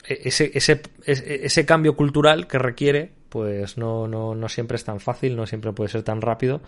e-, 0.08 0.22
ese, 0.24 0.52
ese, 0.54 0.82
ese 1.06 1.66
cambio 1.66 1.96
cultural 1.96 2.48
que 2.48 2.58
requiere, 2.58 3.12
pues 3.30 3.78
no, 3.78 4.08
no, 4.08 4.36
no 4.36 4.50
siempre 4.50 4.76
es 4.76 4.84
tan 4.84 5.00
fácil, 5.00 5.36
no 5.36 5.46
siempre 5.46 5.74
puede 5.74 5.90
ser 5.90 6.04
tan 6.04 6.22
rápido. 6.22 6.62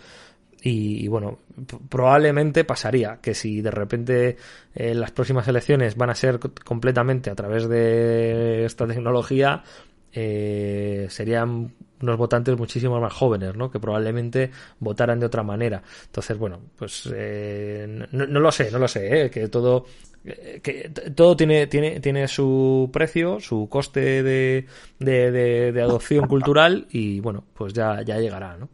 Y, 0.65 1.09
bueno, 1.09 1.39
probablemente 1.89 2.63
pasaría 2.63 3.19
que 3.21 3.33
si 3.33 3.59
de 3.59 3.69
repente 3.69 4.37
eh, 4.73 4.95
las 4.95 5.11
próximas 5.11 5.45
elecciones 5.49 5.97
van 5.97 6.09
a 6.09 6.15
ser 6.15 6.39
completamente 6.39 7.29
a 7.29 7.35
través 7.35 7.67
de 7.67 8.63
esta 8.63 8.87
tecnología, 8.87 9.63
eh, 10.13 11.07
serían 11.09 11.73
unos 12.01 12.17
votantes 12.17 12.57
muchísimo 12.57 12.99
más 12.99 13.13
jóvenes, 13.13 13.55
¿no? 13.55 13.71
Que 13.71 13.79
probablemente 13.79 14.51
votaran 14.79 15.19
de 15.19 15.25
otra 15.25 15.43
manera. 15.43 15.81
Entonces, 16.05 16.37
bueno, 16.37 16.59
pues 16.77 17.09
eh, 17.13 18.07
no, 18.11 18.39
lo 18.39 18.51
sé, 18.51 18.69
no 18.71 18.79
lo 18.79 18.87
sé, 18.87 19.25
¿eh? 19.25 19.29
que 19.29 19.47
todo 19.47 19.85
que 20.23 20.89
todo 21.15 21.35
tiene, 21.35 21.67
tiene, 21.67 21.99
tiene 21.99 22.29
su 22.29 22.89
precio, 22.93 23.41
su 23.41 23.67
coste 23.69 24.23
de, 24.23 24.67
de, 24.99 25.81
adopción 25.81 26.27
cultural 26.27 26.87
y 26.91 27.19
bueno, 27.19 27.43
pues 27.53 27.73
ya, 27.73 28.01
ya 28.03 28.17
llegará, 28.19 28.55
¿no? 28.55 28.69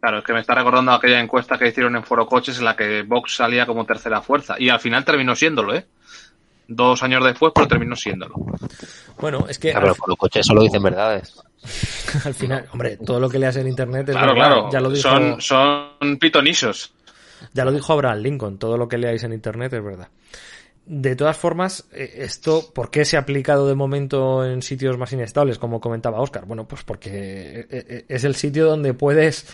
Claro, 0.00 0.18
es 0.18 0.24
que 0.24 0.32
me 0.32 0.40
está 0.40 0.54
recordando 0.54 0.92
aquella 0.92 1.20
encuesta 1.20 1.58
que 1.58 1.68
hicieron 1.68 1.96
en 1.96 2.04
Foro 2.04 2.26
Coches 2.26 2.58
en 2.58 2.64
la 2.64 2.76
que 2.76 3.02
Vox 3.02 3.36
salía 3.36 3.66
como 3.66 3.84
tercera 3.84 4.22
fuerza 4.22 4.56
y 4.58 4.68
al 4.68 4.80
final 4.80 5.04
terminó 5.04 5.34
siéndolo, 5.34 5.74
¿eh? 5.74 5.86
Dos 6.72 7.02
años 7.02 7.24
después, 7.24 7.52
pero 7.52 7.66
terminó 7.66 7.96
siéndolo. 7.96 8.36
Bueno, 9.20 9.44
es 9.48 9.58
que... 9.58 9.72
pero 9.72 9.92
Foro 9.92 10.14
Coches 10.14 10.46
solo 10.46 10.62
dicen 10.62 10.80
verdades. 10.80 11.34
al 12.24 12.32
final, 12.32 12.66
hombre, 12.72 12.96
todo 12.96 13.18
lo 13.18 13.28
que 13.28 13.40
leas 13.40 13.56
en 13.56 13.66
internet 13.66 14.08
es 14.08 14.16
claro, 14.16 14.34
Claro, 14.34 14.70
ya 14.70 14.80
lo 14.80 14.88
dijo... 14.88 15.08
son, 15.08 15.40
son 15.40 16.16
pitonisos. 16.20 16.92
Ya 17.52 17.64
lo 17.64 17.72
dijo 17.72 17.92
Abraham 17.92 18.18
Lincoln, 18.18 18.58
todo 18.58 18.76
lo 18.76 18.86
que 18.86 18.98
leáis 18.98 19.24
en 19.24 19.32
internet 19.32 19.72
es 19.72 19.82
verdad. 19.82 20.08
De 20.86 21.16
todas 21.16 21.36
formas, 21.36 21.88
eh, 21.92 22.18
esto, 22.18 22.70
¿por 22.72 22.92
qué 22.92 23.04
se 23.04 23.16
ha 23.16 23.20
aplicado 23.20 23.66
de 23.66 23.74
momento 23.74 24.44
en 24.44 24.62
sitios 24.62 24.96
más 24.96 25.12
inestables, 25.12 25.58
como 25.58 25.80
comentaba 25.80 26.20
Oscar? 26.20 26.46
Bueno, 26.46 26.68
pues 26.68 26.84
porque 26.84 27.10
eh, 27.10 27.66
eh, 27.70 28.04
es 28.08 28.22
el 28.22 28.36
sitio 28.36 28.66
donde 28.66 28.94
puedes, 28.94 29.44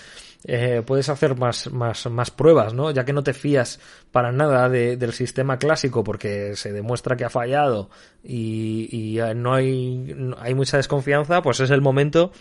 puedes 0.86 1.08
hacer 1.08 1.36
más, 1.36 1.72
más, 1.72 2.06
más 2.08 2.30
pruebas, 2.30 2.72
¿no? 2.72 2.90
Ya 2.90 3.04
que 3.04 3.12
no 3.12 3.22
te 3.22 3.32
fías 3.32 3.80
para 4.12 4.32
nada 4.32 4.68
del 4.68 5.12
sistema 5.12 5.58
clásico 5.58 6.04
porque 6.04 6.54
se 6.56 6.72
demuestra 6.72 7.16
que 7.16 7.24
ha 7.24 7.30
fallado 7.30 7.90
y, 8.22 8.88
y 8.90 9.34
no 9.34 9.54
hay, 9.54 10.14
hay 10.38 10.54
mucha 10.54 10.76
desconfianza, 10.76 11.42
pues 11.42 11.60
es 11.60 11.70
el 11.70 11.80
momento 11.80 12.32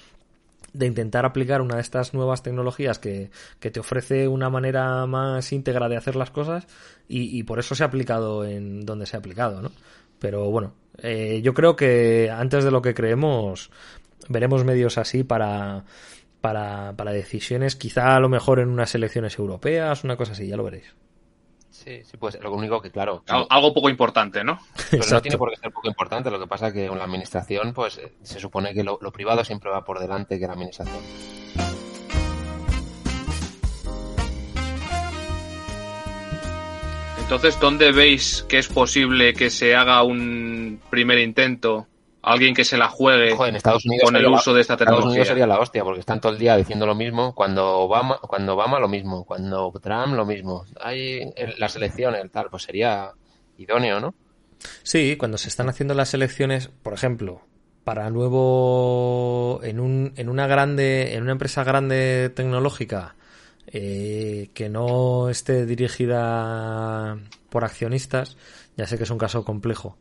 de 0.76 0.86
intentar 0.86 1.26
aplicar 1.26 1.62
una 1.62 1.76
de 1.76 1.82
estas 1.82 2.14
nuevas 2.14 2.44
tecnologías 2.44 3.00
que, 3.00 3.32
que, 3.60 3.72
te 3.72 3.80
ofrece 3.80 4.28
una 4.28 4.50
manera 4.50 5.06
más 5.06 5.52
íntegra 5.52 5.88
de 5.88 5.98
hacer 5.98 6.16
las 6.16 6.32
cosas 6.32 6.68
y, 7.08 7.44
por 7.44 7.60
eso 7.60 7.76
se 7.76 7.84
ha 7.84 7.88
aplicado 7.88 8.44
en 8.46 8.86
donde 8.86 9.06
se 9.06 9.16
ha 9.16 9.20
aplicado, 9.20 9.62
¿no? 9.62 9.72
Pero 10.20 10.50
bueno, 10.50 10.74
eh, 10.98 11.42
yo 11.44 11.54
creo 11.54 11.76
que 11.76 12.30
antes 12.32 12.64
de 12.64 12.72
lo 12.72 12.82
que 12.82 12.94
creemos 12.94 13.70
veremos 14.28 14.66
medios 14.66 14.98
así 14.98 15.24
para, 15.24 15.86
para, 16.46 16.94
para 16.96 17.12
decisiones, 17.12 17.76
quizá 17.76 18.16
a 18.16 18.20
lo 18.20 18.30
mejor 18.30 18.60
en 18.60 18.70
unas 18.70 18.94
elecciones 18.94 19.40
europeas, 19.40 20.04
una 20.04 20.16
cosa 20.16 20.34
así, 20.34 20.46
ya 20.46 20.56
lo 20.56 20.64
veréis. 20.64 20.94
Sí, 21.72 22.04
sí, 22.04 22.18
pues 22.18 22.40
lo 22.40 22.54
único 22.54 22.80
que, 22.84 22.92
claro. 22.92 23.24
Algo 23.28 23.74
poco 23.74 23.90
importante, 23.90 24.44
¿no? 24.44 24.60
Pero 24.92 25.04
no 25.10 25.22
tiene 25.24 25.40
por 25.40 25.50
qué 25.50 25.56
ser 25.56 25.72
poco 25.72 25.88
importante. 25.88 26.30
Lo 26.30 26.40
que 26.40 26.46
pasa 26.46 26.68
es 26.68 26.74
que 26.74 26.88
con 26.88 27.00
la 27.00 27.06
administración, 27.06 27.74
pues 27.74 27.98
eh, 27.98 28.14
se 28.22 28.40
supone 28.40 28.76
que 28.76 28.84
lo, 28.84 29.00
privado 29.12 29.44
siempre 29.44 29.72
va 29.72 29.84
por 29.84 29.98
delante 29.98 30.38
que 30.38 30.46
la 30.46 30.54
administración. 30.54 31.04
Entonces, 37.24 37.60
¿dónde 37.60 37.92
veis 37.92 38.46
que 38.48 38.60
es 38.60 38.68
posible 38.68 39.34
que 39.34 39.50
se 39.50 39.76
haga 39.76 40.04
un 40.04 40.80
primer 40.92 41.18
intento 41.18 41.88
alguien 42.26 42.54
que 42.54 42.66
se 42.66 42.78
la 42.78 42.90
juegue 42.90 43.32
en 43.48 43.56
Estados 43.56 43.86
Unidos 43.86 44.06
con 44.06 44.16
el 44.16 44.26
uso 44.26 44.54
de 44.54 44.62
esta 44.62 44.76
tecnología. 44.76 45.00
Estados 45.00 45.14
Unidos 45.14 45.28
sería 45.28 45.48
la 45.48 45.60
hostia, 45.60 45.84
porque 45.84 46.00
están 46.00 46.20
todo 46.20 46.32
el 46.32 46.40
día 46.40 46.58
diciendo 46.58 46.86
lo 46.86 46.96
mismo. 46.96 47.34
Cuando 47.36 47.80
Obama, 47.80 48.18
cuando 48.18 48.54
Obama 48.54 48.80
lo 48.80 48.88
mismo, 48.88 49.26
cuando 49.26 49.72
Trump 49.82 50.16
lo 50.16 50.26
mismo. 50.26 50.66
Hay 50.82 51.32
las 51.58 51.76
elecciones, 51.76 52.30
tal, 52.32 52.50
pues 52.50 52.64
sería 52.64 53.12
idóneo, 53.58 54.00
¿no? 54.00 54.16
Sí, 54.84 55.16
cuando 55.18 55.38
se 55.38 55.50
están 55.50 55.70
haciendo 55.70 55.94
las 55.94 56.14
elecciones, 56.14 56.70
por 56.82 56.94
ejemplo, 56.94 57.42
para 57.84 58.10
nuevo 58.10 59.60
en, 59.64 59.80
un, 59.80 60.14
en 60.16 60.28
una 60.28 60.48
grande, 60.48 61.14
en 61.14 61.22
una 61.22 61.34
empresa 61.34 61.64
grande 61.64 62.32
tecnológica 62.36 63.16
eh, 63.68 64.50
que 64.54 64.70
no 64.70 65.30
esté 65.30 65.68
dirigida 65.68 67.18
por 67.50 67.64
accionistas, 67.64 68.38
ya 68.76 68.88
sé 68.88 68.98
que 68.98 69.04
es 69.04 69.10
un 69.12 69.20
caso 69.20 69.46
complejo 69.46 69.98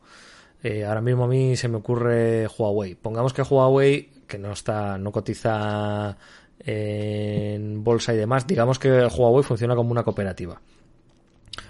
eh, 0.65 0.83
ahora 0.83 1.01
mismo 1.01 1.25
a 1.25 1.27
mí 1.27 1.55
se 1.55 1.67
me 1.67 1.77
ocurre 1.77 2.47
Huawei. 2.47 2.95
Pongamos 2.95 3.33
que 3.33 3.43
Huawei, 3.43 4.09
que 4.27 4.39
no 4.39 4.51
está, 4.51 4.97
no 4.97 5.11
cotiza 5.11 6.17
en 6.57 7.83
bolsa 7.83 8.15
y 8.15 8.17
demás, 8.17 8.47
digamos 8.47 8.79
que 8.79 9.05
Huawei 9.05 9.43
funciona 9.43 9.75
como 9.75 9.91
una 9.91 10.03
cooperativa. 10.03 10.59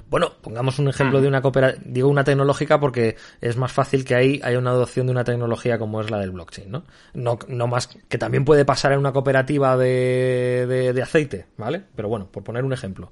Bueno, 0.10 0.32
pongamos 0.42 0.80
un 0.80 0.88
ejemplo 0.88 1.20
de 1.20 1.28
una 1.28 1.42
cooperativa, 1.42 1.84
digo 1.86 2.08
una 2.08 2.24
tecnológica 2.24 2.80
porque 2.80 3.18
es 3.42 3.58
más 3.58 3.74
fácil 3.74 4.06
que 4.06 4.16
ahí 4.16 4.40
haya 4.44 4.60
una 4.60 4.70
adopción 4.70 5.08
de 5.08 5.12
una 5.12 5.26
tecnología 5.26 5.78
como 5.78 6.00
es 6.00 6.10
la 6.10 6.20
del 6.20 6.32
blockchain, 6.32 6.72
¿no? 6.72 6.86
No, 7.14 7.38
no 7.50 7.68
más, 7.68 7.90
que 8.08 8.18
también 8.18 8.46
puede 8.46 8.64
pasar 8.64 8.94
en 8.94 9.00
una 9.00 9.12
cooperativa 9.12 9.76
de, 9.76 10.94
de, 10.94 11.02
aceite, 11.02 11.48
¿vale? 11.58 11.84
Pero 11.98 12.08
bueno, 12.08 12.30
por 12.32 12.46
poner 12.46 12.64
un 12.64 12.72
ejemplo. 12.72 13.12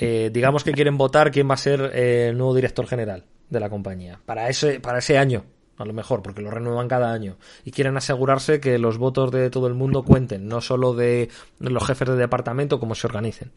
Eh, 0.00 0.30
digamos 0.32 0.64
que 0.64 0.72
quieren 0.72 0.98
votar 0.98 1.30
quién 1.30 1.48
va 1.48 1.54
a 1.54 1.58
ser 1.58 1.92
eh, 1.94 2.30
el 2.30 2.38
nuevo 2.38 2.56
director 2.56 2.88
general 2.88 3.24
de 3.52 3.60
la 3.60 3.70
compañía. 3.70 4.18
Para 4.24 4.48
ese, 4.48 4.80
para 4.80 4.98
ese 4.98 5.18
año, 5.18 5.44
a 5.76 5.84
lo 5.84 5.92
mejor, 5.92 6.22
porque 6.22 6.42
lo 6.42 6.50
renuevan 6.50 6.88
cada 6.88 7.12
año. 7.12 7.36
Y 7.64 7.70
quieren 7.70 7.96
asegurarse 7.96 8.60
que 8.60 8.78
los 8.78 8.98
votos 8.98 9.30
de 9.30 9.50
todo 9.50 9.66
el 9.66 9.74
mundo 9.74 10.02
cuenten, 10.02 10.48
no 10.48 10.60
solo 10.60 10.94
de 10.94 11.28
los 11.58 11.86
jefes 11.86 12.08
de 12.08 12.16
departamento, 12.16 12.80
como 12.80 12.94
se 12.94 13.06
organicen 13.06 13.52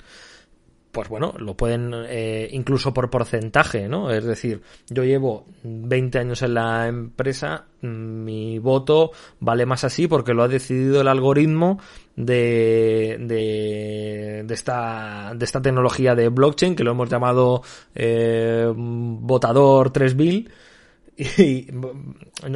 pues 0.96 1.10
bueno, 1.10 1.34
lo 1.40 1.56
pueden 1.56 1.92
eh, 2.08 2.48
incluso 2.54 2.94
por 2.94 3.10
porcentaje, 3.10 3.90
¿no? 3.90 4.12
Es 4.12 4.24
decir, 4.24 4.62
yo 4.90 5.04
llevo 5.04 5.46
20 5.64 6.20
años 6.20 6.42
en 6.42 6.54
la 6.54 6.88
empresa, 6.88 7.66
mi 7.82 8.60
voto 8.60 9.12
vale 9.42 9.66
más 9.66 9.84
así 9.84 10.08
porque 10.08 10.34
lo 10.34 10.44
ha 10.44 10.48
decidido 10.48 11.02
el 11.02 11.10
algoritmo 11.10 11.82
de, 12.16 13.18
de, 13.20 14.54
esta, 14.54 15.34
de 15.36 15.44
esta 15.44 15.62
tecnología 15.62 16.16
de 16.16 16.30
blockchain 16.30 16.78
que 16.78 16.86
lo 16.86 16.92
hemos 16.92 17.10
llamado 17.10 17.62
eh, 17.94 18.72
votador 18.74 19.92
3000 19.92 20.50
y 21.18 21.68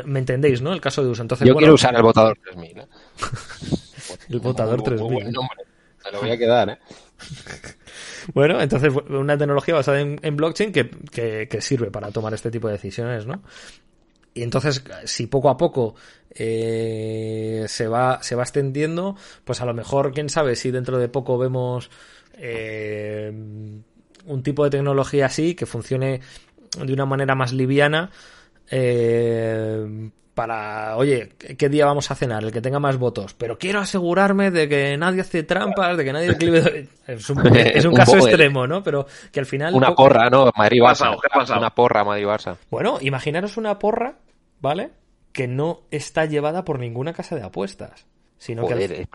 me 0.05 0.19
entendéis, 0.19 0.61
¿no? 0.61 0.71
El 0.71 0.79
caso 0.79 1.03
de 1.03 1.09
uso. 1.09 1.23
Entonces, 1.23 1.45
Yo 1.45 1.57
quiero 1.57 1.73
usar 1.73 1.93
el 1.93 2.03
votador 2.03 2.37
3000. 2.41 2.77
¿eh? 2.77 2.87
el 4.29 4.39
votador 4.39 4.81
3000. 4.81 5.25
Se 6.01 6.11
lo 6.13 6.21
voy 6.21 6.31
a 6.31 6.37
quedar, 6.37 6.69
¿eh? 6.69 6.79
Bueno, 8.33 8.61
entonces 8.61 8.93
una 9.09 9.37
tecnología 9.37 9.75
basada 9.75 9.99
en, 10.01 10.37
blockchain 10.37 10.71
que, 10.71 11.57
sirve 11.61 11.91
para 11.91 12.11
tomar 12.11 12.33
este 12.33 12.51
tipo 12.51 12.67
de 12.67 12.73
decisiones, 12.73 13.25
¿no? 13.25 13.41
Y 14.33 14.43
entonces, 14.43 14.83
si 15.05 15.27
poco 15.27 15.49
a 15.49 15.57
poco 15.57 15.95
eh, 16.29 17.65
se, 17.67 17.87
va, 17.87 18.21
se 18.21 18.35
va 18.35 18.43
extendiendo, 18.43 19.15
pues 19.43 19.61
a 19.61 19.65
lo 19.65 19.73
mejor, 19.73 20.13
quién 20.13 20.29
sabe, 20.29 20.55
si 20.55 20.71
dentro 20.71 20.97
de 20.97 21.09
poco 21.09 21.37
vemos 21.37 21.89
eh, 22.33 23.31
un 24.25 24.43
tipo 24.43 24.63
de 24.63 24.69
tecnología 24.69 25.25
así 25.25 25.55
que 25.55 25.65
funcione 25.65 26.21
de 26.77 26.93
una 26.93 27.05
manera 27.05 27.35
más 27.35 27.51
liviana, 27.51 28.11
eh, 28.69 30.11
para, 30.39 30.95
oye, 30.95 31.33
¿qué 31.57 31.67
día 31.67 31.85
vamos 31.85 32.09
a 32.11 32.15
cenar? 32.15 32.45
El 32.45 32.53
que 32.53 32.61
tenga 32.61 32.79
más 32.79 32.97
votos. 32.97 33.33
Pero 33.33 33.57
quiero 33.57 33.81
asegurarme 33.81 34.51
de 34.51 34.69
que 34.69 34.95
nadie 34.95 35.19
hace 35.19 35.43
trampas, 35.43 35.97
de 35.97 36.05
que 36.05 36.13
nadie 36.13 36.29
Es 37.07 37.29
un, 37.29 37.45
es 37.57 37.83
un 37.83 37.93
caso 37.93 38.15
extremo, 38.15 38.65
¿no? 38.65 38.81
Pero 38.81 39.05
que 39.33 39.41
al 39.41 39.45
final... 39.45 39.73
Una 39.75 39.93
porra, 39.93 40.29
¿no? 40.29 40.49
Madrid-Barça. 40.55 41.13
Una 41.57 41.71
porra 41.71 42.05
Madrid-Barça. 42.05 42.55
Bueno, 42.71 42.99
imaginaros 43.01 43.57
una 43.57 43.79
porra, 43.79 44.15
¿vale? 44.61 44.91
Que 45.33 45.49
no 45.49 45.81
está 45.91 46.23
llevada 46.23 46.63
por 46.63 46.79
ninguna 46.79 47.11
casa 47.11 47.35
de 47.35 47.43
apuestas. 47.43 48.05
Sino 48.37 48.65
que 48.65 49.09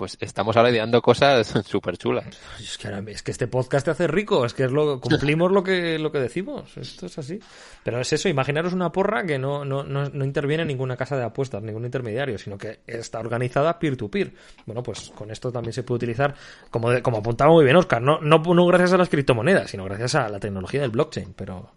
pues 0.00 0.16
estamos 0.18 0.56
ahora 0.56 0.70
ideando 0.70 1.02
cosas 1.02 1.46
súper 1.66 1.98
chulas. 1.98 2.24
Es 2.58 2.78
que, 2.78 2.88
es 3.08 3.22
que 3.22 3.30
este 3.32 3.48
podcast 3.48 3.84
te 3.84 3.90
hace 3.90 4.06
rico, 4.06 4.46
es 4.46 4.54
que 4.54 4.64
es 4.64 4.72
lo, 4.72 4.98
cumplimos 4.98 5.52
lo 5.52 5.62
que, 5.62 5.98
lo 5.98 6.10
que 6.10 6.18
decimos, 6.18 6.74
esto 6.78 7.04
es 7.04 7.18
así. 7.18 7.38
Pero 7.84 8.00
es 8.00 8.10
eso, 8.10 8.30
imaginaros 8.30 8.72
una 8.72 8.90
porra 8.90 9.24
que 9.24 9.38
no, 9.38 9.62
no, 9.66 9.84
no, 9.84 10.24
interviene 10.24 10.62
en 10.62 10.68
ninguna 10.68 10.96
casa 10.96 11.18
de 11.18 11.24
apuestas, 11.24 11.62
ningún 11.62 11.84
intermediario, 11.84 12.38
sino 12.38 12.56
que 12.56 12.80
está 12.86 13.20
organizada 13.20 13.78
peer-to-peer. 13.78 14.32
Bueno, 14.64 14.82
pues 14.82 15.10
con 15.10 15.30
esto 15.30 15.52
también 15.52 15.74
se 15.74 15.82
puede 15.82 15.96
utilizar, 15.96 16.34
como, 16.70 16.88
como 17.02 17.18
apuntaba 17.18 17.52
muy 17.52 17.64
bien 17.64 17.76
Oscar, 17.76 18.00
no, 18.00 18.22
no, 18.22 18.38
no 18.38 18.66
gracias 18.68 18.94
a 18.94 18.96
las 18.96 19.10
criptomonedas, 19.10 19.70
sino 19.70 19.84
gracias 19.84 20.14
a 20.14 20.30
la 20.30 20.40
tecnología 20.40 20.80
del 20.80 20.92
blockchain, 20.92 21.34
pero... 21.34 21.72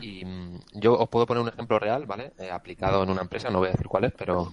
Y, 0.00 0.24
mm, 0.24 0.58
yo 0.72 0.94
os 0.94 1.08
puedo 1.10 1.26
poner 1.26 1.42
un 1.42 1.50
ejemplo 1.50 1.78
real, 1.78 2.06
¿vale? 2.06 2.32
Eh, 2.38 2.50
aplicado 2.50 3.02
en 3.02 3.10
una 3.10 3.20
empresa, 3.20 3.50
no 3.50 3.58
voy 3.58 3.68
a 3.68 3.72
decir 3.72 3.88
cuál 3.88 4.04
es, 4.04 4.12
pero 4.16 4.50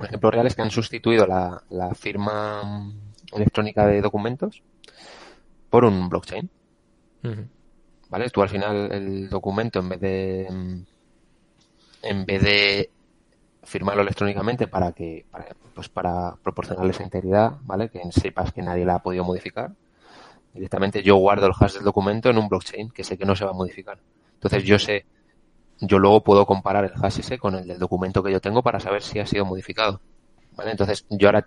un 0.00 0.06
ejemplo 0.06 0.30
real 0.30 0.46
es 0.46 0.54
que 0.54 0.62
han 0.62 0.70
sustituido 0.70 1.26
la, 1.26 1.94
firma 1.94 2.90
electrónica 3.32 3.86
de 3.86 4.00
documentos 4.00 4.62
por 5.68 5.84
un 5.84 6.08
blockchain. 6.08 6.48
¿Vale? 8.08 8.30
Tú 8.30 8.42
al 8.42 8.48
final 8.48 8.90
el 8.92 9.28
documento 9.28 9.78
en 9.78 9.88
vez 9.88 10.00
de 10.00 10.46
en 12.02 12.24
vez 12.24 12.42
de 12.42 12.90
firmarlo 13.62 14.02
electrónicamente 14.02 14.66
para 14.66 14.92
que 14.92 15.26
para, 15.30 15.48
pues 15.74 15.90
para 15.90 16.34
proporcionarle 16.42 16.92
esa 16.92 17.04
integridad, 17.04 17.58
¿vale? 17.62 17.90
Que 17.90 18.00
sepas 18.10 18.52
que 18.52 18.62
nadie 18.62 18.86
la 18.86 18.96
ha 18.96 19.02
podido 19.02 19.22
modificar. 19.22 19.72
Directamente 20.54 21.02
yo 21.02 21.16
guardo 21.16 21.46
el 21.46 21.52
hash 21.58 21.74
del 21.74 21.84
documento 21.84 22.30
en 22.30 22.38
un 22.38 22.48
blockchain 22.48 22.90
que 22.90 23.04
sé 23.04 23.18
que 23.18 23.26
no 23.26 23.36
se 23.36 23.44
va 23.44 23.50
a 23.50 23.54
modificar. 23.54 23.98
Entonces 24.32 24.64
yo 24.64 24.78
sé, 24.78 25.04
yo 25.80 25.98
luego 25.98 26.22
puedo 26.22 26.46
comparar 26.46 26.84
el 26.84 26.92
hash 27.02 27.20
ese 27.20 27.38
con 27.38 27.54
el 27.54 27.66
del 27.66 27.78
documento 27.78 28.22
que 28.22 28.32
yo 28.32 28.40
tengo 28.40 28.62
para 28.62 28.80
saber 28.80 29.02
si 29.02 29.18
ha 29.18 29.26
sido 29.26 29.44
modificado. 29.44 30.00
¿Vale? 30.56 30.72
Entonces 30.72 31.06
yo 31.10 31.28
ahora 31.28 31.46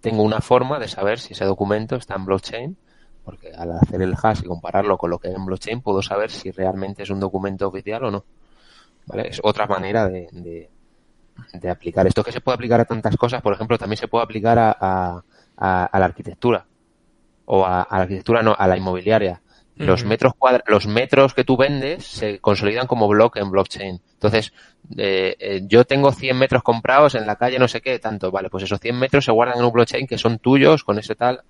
tengo 0.00 0.22
una 0.22 0.40
forma 0.40 0.78
de 0.78 0.88
saber 0.88 1.18
si 1.18 1.32
ese 1.32 1.44
documento 1.44 1.96
está 1.96 2.14
en 2.16 2.24
blockchain, 2.24 2.76
porque 3.24 3.52
al 3.52 3.72
hacer 3.72 4.02
el 4.02 4.14
hash 4.20 4.40
y 4.42 4.46
compararlo 4.46 4.98
con 4.98 5.10
lo 5.10 5.18
que 5.18 5.28
hay 5.28 5.34
en 5.34 5.46
blockchain 5.46 5.80
puedo 5.80 6.02
saber 6.02 6.30
si 6.30 6.50
realmente 6.50 7.02
es 7.02 7.10
un 7.10 7.20
documento 7.20 7.68
oficial 7.68 8.04
o 8.04 8.10
no. 8.10 8.24
¿Vale? 9.06 9.28
Es 9.28 9.40
otra 9.42 9.66
manera 9.66 10.08
de 10.08 10.70
de 11.52 11.70
aplicar. 11.70 12.06
Esto 12.06 12.22
que 12.24 12.32
se 12.32 12.40
puede 12.40 12.54
aplicar 12.54 12.80
a 12.80 12.84
tantas 12.84 13.16
cosas, 13.16 13.42
por 13.42 13.54
ejemplo, 13.54 13.78
también 13.78 13.98
se 13.98 14.08
puede 14.08 14.24
aplicar 14.24 14.58
a, 14.58 14.76
a, 14.78 15.22
a, 15.86 15.98
la 15.98 16.04
arquitectura 16.04 16.66
o 17.44 17.64
a, 17.64 17.86
la 17.90 17.96
arquitectura, 17.98 18.42
no, 18.42 18.54
a 18.56 18.66
la 18.66 18.76
inmobiliaria. 18.76 19.41
Los 19.76 20.04
metros 20.04 20.34
cuadra 20.38 20.62
los 20.66 20.86
metros 20.86 21.34
que 21.34 21.44
tú 21.44 21.56
vendes 21.56 22.04
se 22.04 22.38
consolidan 22.38 22.86
como 22.86 23.08
bloque 23.08 23.40
en 23.40 23.50
blockchain. 23.50 24.00
Entonces, 24.14 24.52
eh, 24.96 25.34
eh, 25.38 25.62
yo 25.66 25.84
tengo 25.84 26.12
100 26.12 26.38
metros 26.38 26.62
comprados 26.62 27.14
en 27.14 27.26
la 27.26 27.36
calle 27.36 27.58
no 27.58 27.68
sé 27.68 27.80
qué, 27.80 27.98
tanto, 27.98 28.30
vale, 28.30 28.50
pues 28.50 28.64
esos 28.64 28.78
100 28.78 28.98
metros 28.98 29.24
se 29.24 29.32
guardan 29.32 29.58
en 29.58 29.64
un 29.64 29.72
blockchain 29.72 30.06
que 30.06 30.18
son 30.18 30.38
tuyos 30.38 30.84
con 30.84 30.98
ese 30.98 31.14
tal. 31.14 31.42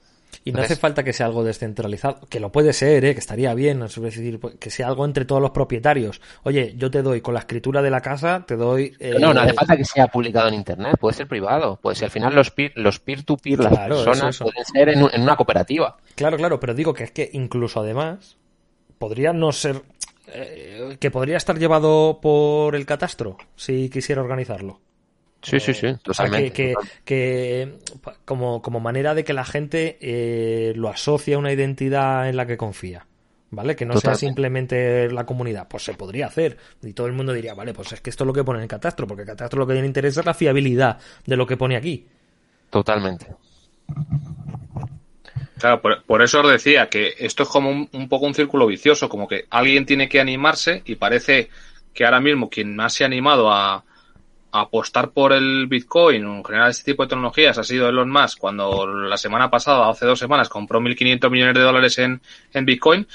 Y 0.45 0.53
no 0.53 0.61
hace 0.61 0.77
falta 0.77 1.05
que 1.05 1.13
sea 1.13 1.27
algo 1.27 1.45
descentralizado, 1.45 2.21
que 2.29 2.41
lo 2.41 2.51
puede 2.51 2.73
ser, 2.73 3.05
¿eh? 3.05 3.15
que 3.15 3.21
estaría 3.21 3.55
bien, 3.55 3.83
es 3.83 4.01
decir, 4.01 4.41
pues, 4.41 4.57
que 4.57 4.71
sea 4.71 4.89
algo 4.89 5.05
entre 5.05 5.25
todos 5.25 5.41
los 5.41 5.53
propietarios. 5.53 6.21
Oye, 6.43 6.75
yo 6.77 6.91
te 6.91 7.03
doy 7.03 7.21
con 7.21 7.35
la 7.35 7.41
escritura 7.41 7.81
de 7.81 7.91
la 7.91 8.01
casa, 8.01 8.45
te 8.47 8.57
doy... 8.57 8.97
Eh, 8.99 9.17
no, 9.21 9.33
no 9.33 9.41
hace 9.41 9.53
falta 9.53 9.77
que 9.77 9.85
sea 9.85 10.09
publicado 10.09 10.49
en 10.49 10.55
Internet, 10.55 10.97
puede 10.99 11.15
ser 11.15 11.29
privado. 11.29 11.79
Pues 11.81 11.99
si 11.99 12.05
al 12.05 12.11
final 12.11 12.35
los 12.35 12.51
peer, 12.51 12.73
los 12.75 13.03
to 13.25 13.37
peer, 13.37 13.61
las 13.61 13.79
personas 13.89 14.39
pueden 14.39 14.65
ser 14.65 14.89
en, 14.89 15.03
una 15.23 15.37
cooperativa. 15.37 15.97
Claro, 16.17 16.37
claro, 16.37 16.59
pero 16.59 16.75
digo 16.75 16.93
que 16.93 17.05
es 17.05 17.13
que 17.13 17.31
incluso 17.33 17.81
además 17.81 18.37
podría 18.99 19.33
no 19.33 19.53
ser... 19.53 19.83
Eh, 20.35 20.97
que 20.99 21.11
podría 21.11 21.37
estar 21.37 21.59
llevado 21.59 22.21
por 22.21 22.75
el 22.75 22.87
catastro 22.87 23.37
si 23.55 23.91
quisiera 23.91 24.23
organizarlo. 24.23 24.81
Sí, 25.43 25.59
sí, 25.59 25.75
sí, 25.75 25.89
totalmente. 26.03 26.53
Que, 26.53 26.75
que, 27.05 27.79
como, 28.25 28.63
como, 28.63 28.79
manera 28.79 29.15
de 29.15 29.25
que 29.25 29.33
la 29.33 29.45
gente 29.45 29.99
eh, 30.01 30.73
lo 30.77 30.89
asocie 30.89 31.35
a 31.35 31.39
una 31.39 31.53
identidad 31.53 32.29
en 32.29 32.37
la 32.37 32.47
que 32.47 32.57
confía. 32.57 33.07
¿Vale? 33.51 33.77
Que 33.77 33.85
no 33.85 33.99
sea 33.99 34.15
simplemente 34.15 35.11
la 35.11 35.27
comunidad. 35.27 35.69
Pues 35.69 35.83
se 35.83 35.93
podría 35.93 36.27
hacer. 36.27 36.57
Y 36.83 36.95
todo 36.95 37.07
el 37.07 37.13
mundo 37.13 37.35
diría, 37.35 37.53
vale, 37.53 37.75
pues 37.75 37.93
es 37.93 38.01
que 38.01 38.09
esto 38.09 38.25
es 38.25 38.27
lo 38.27 38.33
que 38.33 38.45
pone 38.45 38.61
en 38.61 38.63
el 38.63 38.69
catastro, 38.69 39.07
porque 39.07 39.23
el 39.23 39.29
catastro 39.29 39.59
lo 39.59 39.67
que 39.67 39.75
tiene 39.75 39.87
interés 39.87 40.17
es 40.17 40.25
la 40.25 40.33
fiabilidad 40.33 40.99
de 41.27 41.37
lo 41.37 41.47
que 41.47 41.59
pone 41.59 41.77
aquí. 41.77 42.07
Totalmente. 42.71 43.27
Claro, 45.59 45.83
por, 45.83 46.23
eso 46.23 46.41
os 46.41 46.51
decía 46.51 46.89
que 46.89 47.13
esto 47.19 47.43
es 47.43 47.49
como 47.51 47.69
un, 47.69 47.91
un, 47.93 48.09
poco 48.09 48.25
un 48.25 48.35
círculo 48.35 48.67
vicioso, 48.67 49.11
como 49.11 49.29
que 49.29 49.45
alguien 49.51 49.85
tiene 49.85 50.09
que 50.09 50.19
animarse 50.19 50.83
y 50.87 50.95
parece 50.95 51.51
que 51.93 52.07
ahora 52.07 52.21
mismo 52.21 52.49
quien 52.49 52.75
más 52.75 52.95
se 52.95 53.05
ha 53.05 53.07
animado 53.07 53.53
a, 53.53 53.85
apostar 54.53 55.11
por 55.11 55.33
el 55.33 55.67
Bitcoin 55.67 56.25
o 56.27 56.37
en 56.37 56.45
general 56.45 56.71
este 56.71 56.93
tipo 56.93 57.03
de 57.03 57.09
tecnologías 57.09 57.57
ha 57.59 57.65
sido 57.65 57.89
Elon 57.89 58.11
Musk 58.11 58.39
cuando 58.39 58.87
la 58.87 59.17
semana 59.17 59.51
pasada, 59.51 59.89
hace 59.89 60.07
dos 60.07 60.19
semanas, 60.19 60.49
compró 60.49 60.79
1.500 60.81 61.31
millones 61.31 61.55
de 61.55 61.61
dólares 61.61 61.99
en, 61.99 62.21
en 62.53 62.65
Bitcoin, 62.67 63.07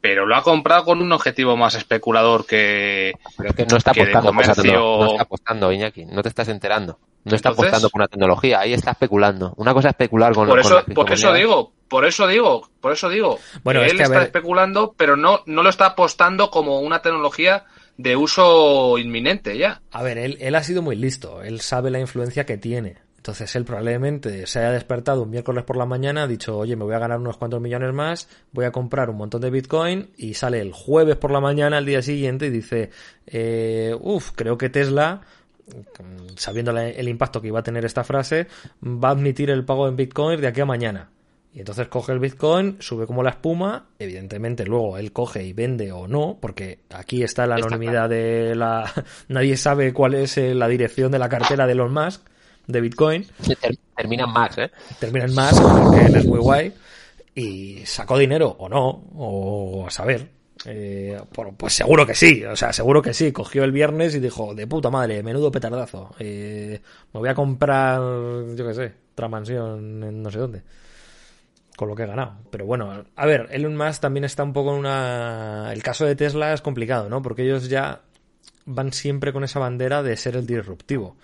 pero 0.00 0.26
lo 0.26 0.34
ha 0.34 0.42
comprado 0.42 0.84
con 0.84 1.00
un 1.00 1.12
objetivo 1.12 1.56
más 1.56 1.74
especulador 1.74 2.46
que, 2.46 3.12
pero 3.36 3.54
que 3.54 3.66
no 3.66 3.76
está 3.76 3.92
apostando 3.92 4.32
no 4.32 5.06
está 5.06 5.22
apostando 5.22 5.72
Iñaki 5.72 6.06
no 6.06 6.22
te 6.22 6.28
estás 6.28 6.48
enterando. 6.48 6.98
No 7.24 7.36
está 7.36 7.50
apostando 7.50 7.88
por 7.88 8.00
una 8.00 8.08
tecnología 8.08 8.58
ahí 8.58 8.72
está 8.72 8.90
especulando. 8.90 9.54
Una 9.56 9.72
cosa 9.72 9.88
es 9.88 9.92
especular 9.92 10.34
con 10.34 10.48
por 10.48 10.58
eso 10.58 10.82
por 10.92 11.12
eso 11.12 11.32
digo 11.32 11.72
por 11.88 12.04
eso 12.04 12.26
digo 12.26 12.68
por 12.80 12.92
eso 12.92 13.08
digo. 13.08 13.38
Bueno 13.62 13.82
él 13.82 14.00
está 14.00 14.24
especulando 14.24 14.92
pero 14.96 15.16
no 15.16 15.42
no 15.46 15.62
lo 15.62 15.68
está 15.68 15.86
apostando 15.86 16.50
como 16.50 16.80
una 16.80 17.00
tecnología 17.00 17.64
de 17.96 18.16
uso 18.16 18.98
inminente 18.98 19.56
ya. 19.58 19.82
A 19.90 20.02
ver, 20.02 20.18
él, 20.18 20.36
él 20.40 20.54
ha 20.54 20.62
sido 20.62 20.82
muy 20.82 20.96
listo, 20.96 21.42
él 21.42 21.60
sabe 21.60 21.90
la 21.90 22.00
influencia 22.00 22.46
que 22.46 22.58
tiene. 22.58 22.96
Entonces 23.22 23.54
él 23.54 23.64
probablemente 23.64 24.48
se 24.48 24.58
haya 24.58 24.72
despertado 24.72 25.22
un 25.22 25.30
miércoles 25.30 25.62
por 25.62 25.76
la 25.76 25.86
mañana, 25.86 26.24
ha 26.24 26.26
dicho, 26.26 26.58
oye, 26.58 26.74
me 26.74 26.82
voy 26.82 26.94
a 26.94 26.98
ganar 26.98 27.20
unos 27.20 27.36
cuantos 27.36 27.60
millones 27.60 27.94
más, 27.94 28.28
voy 28.50 28.64
a 28.64 28.72
comprar 28.72 29.10
un 29.10 29.16
montón 29.16 29.40
de 29.42 29.50
Bitcoin 29.50 30.10
y 30.16 30.34
sale 30.34 30.60
el 30.60 30.72
jueves 30.72 31.14
por 31.14 31.30
la 31.30 31.38
mañana 31.38 31.78
al 31.78 31.86
día 31.86 32.02
siguiente 32.02 32.46
y 32.46 32.50
dice, 32.50 32.90
eh, 33.28 33.96
uff, 34.00 34.32
creo 34.34 34.58
que 34.58 34.70
Tesla, 34.70 35.20
sabiendo 36.34 36.76
el 36.76 37.08
impacto 37.08 37.40
que 37.40 37.46
iba 37.46 37.60
a 37.60 37.62
tener 37.62 37.84
esta 37.84 38.02
frase, 38.02 38.48
va 38.82 39.10
a 39.10 39.12
admitir 39.12 39.50
el 39.50 39.64
pago 39.64 39.86
en 39.86 39.94
Bitcoin 39.94 40.40
de 40.40 40.48
aquí 40.48 40.60
a 40.60 40.66
mañana. 40.66 41.10
Y 41.54 41.58
entonces 41.58 41.88
coge 41.88 42.12
el 42.12 42.18
Bitcoin, 42.18 42.78
sube 42.80 43.06
como 43.06 43.22
la 43.22 43.30
espuma, 43.30 43.88
evidentemente 43.98 44.64
luego 44.64 44.96
él 44.96 45.12
coge 45.12 45.44
y 45.44 45.52
vende 45.52 45.92
o 45.92 46.08
no, 46.08 46.38
porque 46.40 46.78
aquí 46.88 47.22
está 47.22 47.46
la 47.46 47.56
anonimidad 47.56 48.08
de 48.08 48.54
la... 48.54 48.90
Nadie 49.28 49.58
sabe 49.58 49.92
cuál 49.92 50.14
es 50.14 50.38
eh, 50.38 50.54
la 50.54 50.66
dirección 50.66 51.12
de 51.12 51.18
la 51.18 51.28
cartera 51.28 51.66
de 51.66 51.72
Elon 51.72 51.92
Musk 51.92 52.22
de 52.66 52.80
Bitcoin. 52.80 53.26
Termina 53.94 54.24
en 54.24 54.32
más, 54.32 54.56
¿eh? 54.56 54.70
Termina 54.98 55.26
en 55.26 55.34
más, 55.34 55.60
porque 55.60 56.06
él 56.06 56.16
es 56.16 56.24
muy 56.24 56.38
guay. 56.38 56.72
Y 57.34 57.84
sacó 57.84 58.16
dinero 58.16 58.56
o 58.58 58.68
no, 58.70 58.88
o 59.14 59.86
a 59.86 59.90
saber. 59.90 60.26
Eh, 60.64 61.20
pues 61.56 61.74
seguro 61.74 62.06
que 62.06 62.14
sí, 62.14 62.44
o 62.44 62.56
sea, 62.56 62.72
seguro 62.72 63.02
que 63.02 63.12
sí. 63.12 63.30
Cogió 63.30 63.64
el 63.64 63.72
viernes 63.72 64.14
y 64.14 64.20
dijo, 64.20 64.54
de 64.54 64.66
puta 64.66 64.88
madre, 64.88 65.22
menudo 65.22 65.52
petardazo. 65.52 66.14
Eh, 66.18 66.80
me 67.12 67.20
voy 67.20 67.28
a 67.28 67.34
comprar, 67.34 68.00
yo 68.54 68.66
qué 68.66 68.74
sé, 68.74 68.92
otra 69.12 69.28
mansión 69.28 70.02
en 70.02 70.22
no 70.22 70.30
sé 70.30 70.38
dónde 70.38 70.62
con 71.82 71.88
lo 71.88 71.96
que 71.96 72.04
he 72.04 72.06
ganado. 72.06 72.34
Pero 72.50 72.64
bueno, 72.64 73.04
a 73.16 73.26
ver, 73.26 73.48
Elon 73.50 73.76
Musk 73.76 74.02
también 74.02 74.22
está 74.22 74.44
un 74.44 74.52
poco 74.52 74.72
en 74.72 74.78
una... 74.78 75.72
El 75.72 75.82
caso 75.82 76.06
de 76.06 76.14
Tesla 76.14 76.52
es 76.52 76.60
complicado, 76.60 77.08
¿no? 77.08 77.22
Porque 77.22 77.42
ellos 77.42 77.68
ya 77.68 78.02
van 78.66 78.92
siempre 78.92 79.32
con 79.32 79.42
esa 79.42 79.58
bandera 79.58 80.04
de 80.04 80.16
ser 80.16 80.36
el 80.36 80.46
disruptivo. 80.46 81.16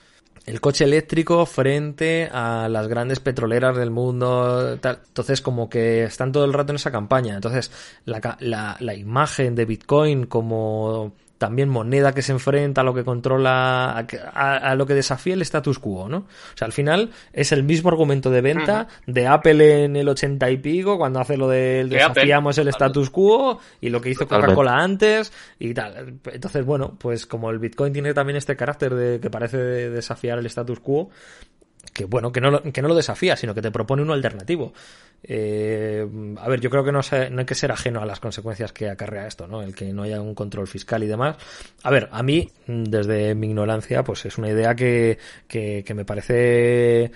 El 0.46 0.60
coche 0.60 0.82
eléctrico 0.82 1.46
frente 1.46 2.28
a 2.32 2.68
las 2.68 2.88
grandes 2.88 3.20
petroleras 3.20 3.76
del 3.76 3.92
mundo, 3.92 4.76
tal. 4.80 4.98
Entonces, 5.06 5.40
como 5.42 5.68
que 5.70 6.02
están 6.02 6.32
todo 6.32 6.44
el 6.44 6.52
rato 6.52 6.72
en 6.72 6.76
esa 6.76 6.90
campaña. 6.90 7.36
Entonces, 7.36 7.70
la, 8.04 8.36
la, 8.40 8.76
la 8.80 8.94
imagen 8.94 9.54
de 9.54 9.64
Bitcoin 9.64 10.26
como 10.26 11.12
también 11.38 11.68
moneda 11.68 12.12
que 12.12 12.22
se 12.22 12.32
enfrenta 12.32 12.82
a 12.82 12.84
lo 12.84 12.92
que 12.94 13.04
controla, 13.04 14.06
a, 14.34 14.74
lo 14.74 14.86
que 14.86 14.94
desafía 14.94 15.34
el 15.34 15.42
status 15.42 15.78
quo, 15.78 16.08
¿no? 16.08 16.18
O 16.18 16.56
sea, 16.56 16.66
al 16.66 16.72
final 16.72 17.10
es 17.32 17.52
el 17.52 17.62
mismo 17.62 17.88
argumento 17.88 18.30
de 18.30 18.40
venta 18.40 18.88
de 19.06 19.26
Apple 19.26 19.84
en 19.84 19.96
el 19.96 20.08
ochenta 20.08 20.50
y 20.50 20.58
pico, 20.58 20.98
cuando 20.98 21.20
hace 21.20 21.36
lo 21.36 21.48
del 21.48 21.88
desafiamos 21.88 22.58
el 22.58 22.68
status 22.68 23.10
quo, 23.10 23.60
y 23.80 23.88
lo 23.88 24.00
que 24.00 24.10
hizo 24.10 24.26
Coca-Cola 24.26 24.76
antes, 24.76 25.32
y 25.58 25.72
tal. 25.72 26.18
Entonces, 26.24 26.64
bueno, 26.64 26.96
pues 26.98 27.26
como 27.26 27.50
el 27.50 27.58
Bitcoin 27.58 27.92
tiene 27.92 28.12
también 28.12 28.36
este 28.36 28.56
carácter 28.56 28.94
de 28.94 29.20
que 29.20 29.30
parece 29.30 29.58
desafiar 29.58 30.38
el 30.38 30.46
status 30.46 30.80
quo, 30.80 31.10
que 31.98 32.04
bueno, 32.04 32.30
que 32.30 32.40
no, 32.40 32.52
lo, 32.52 32.62
que 32.62 32.80
no 32.80 32.86
lo 32.86 32.94
desafía, 32.94 33.34
sino 33.34 33.54
que 33.54 33.60
te 33.60 33.72
propone 33.72 34.02
uno 34.02 34.12
alternativo. 34.12 34.72
Eh, 35.24 36.06
a 36.38 36.48
ver, 36.48 36.60
yo 36.60 36.70
creo 36.70 36.84
que 36.84 36.92
no, 36.92 37.00
no, 37.30 37.40
hay 37.40 37.44
que 37.44 37.56
ser 37.56 37.72
ajeno 37.72 38.00
a 38.00 38.06
las 38.06 38.20
consecuencias 38.20 38.72
que 38.72 38.88
acarrea 38.88 39.26
esto, 39.26 39.48
¿no? 39.48 39.62
El 39.62 39.74
que 39.74 39.92
no 39.92 40.04
haya 40.04 40.20
un 40.20 40.36
control 40.36 40.68
fiscal 40.68 41.02
y 41.02 41.08
demás. 41.08 41.36
A 41.82 41.90
ver, 41.90 42.08
a 42.12 42.22
mí, 42.22 42.48
desde 42.68 43.34
mi 43.34 43.48
ignorancia, 43.48 44.04
pues 44.04 44.24
es 44.26 44.38
una 44.38 44.48
idea 44.48 44.76
que, 44.76 45.18
que, 45.48 45.92
me 45.92 46.04
parece 46.04 47.10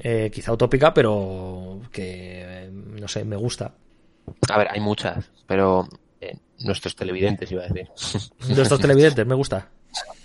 eh, 0.00 0.30
quizá 0.34 0.52
utópica, 0.52 0.92
pero 0.92 1.82
que, 1.92 2.68
no 2.72 3.06
sé, 3.06 3.24
me 3.24 3.36
gusta. 3.36 3.74
A 4.50 4.58
ver, 4.58 4.66
hay 4.72 4.80
muchas, 4.80 5.30
pero 5.46 5.86
eh, 6.20 6.36
nuestros 6.64 6.96
televidentes, 6.96 7.52
iba 7.52 7.62
a 7.62 7.68
decir. 7.68 7.88
Nuestros 8.48 8.80
televidentes, 8.80 9.24
me 9.24 9.36
gusta. 9.36 9.70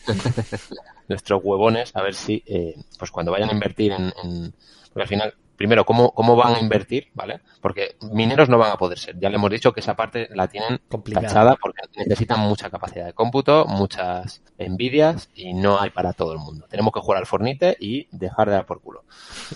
nuestros 1.08 1.42
huevones 1.44 1.96
a 1.96 2.02
ver 2.02 2.14
si, 2.14 2.44
eh, 2.46 2.76
pues 2.98 3.12
cuando 3.12 3.32
vayan 3.32 3.50
a 3.50 3.54
invertir 3.54 3.92
en, 3.92 4.54
porque 4.94 5.04
al 5.04 5.08
final, 5.08 5.34
primero, 5.56 5.86
¿cómo, 5.86 6.12
¿cómo 6.12 6.36
van 6.36 6.56
a 6.56 6.60
invertir? 6.60 7.10
¿Vale? 7.14 7.42
Porque 7.62 7.96
mineros 8.12 8.50
no 8.50 8.58
van 8.58 8.72
a 8.72 8.78
poder 8.78 9.00
ser. 9.00 9.18
Ya 9.20 9.30
le 9.30 9.36
hemos 9.36 9.50
dicho 9.50 9.72
que 9.72 9.80
esa 9.80 9.96
parte 9.96 10.28
la 10.32 10.48
tienen 10.48 10.82
tachada 11.14 11.56
porque 11.56 11.82
necesitan 11.96 12.42
mucha 12.42 12.70
capacidad 12.70 13.06
de 13.06 13.14
cómputo, 13.14 13.66
muchas 13.66 14.42
envidias 14.58 15.30
y 15.34 15.54
no 15.54 15.80
hay 15.80 15.92
para 15.92 16.14
todo 16.14 16.34
el 16.34 16.40
mundo. 16.40 16.66
Tenemos 16.70 16.94
que 16.94 17.00
jugar 17.00 17.20
al 17.20 17.26
fornite 17.26 17.78
y 17.80 18.08
dejar 18.12 18.50
de 18.50 18.56
dar 18.56 18.66
por 18.66 18.82
culo. 18.82 19.06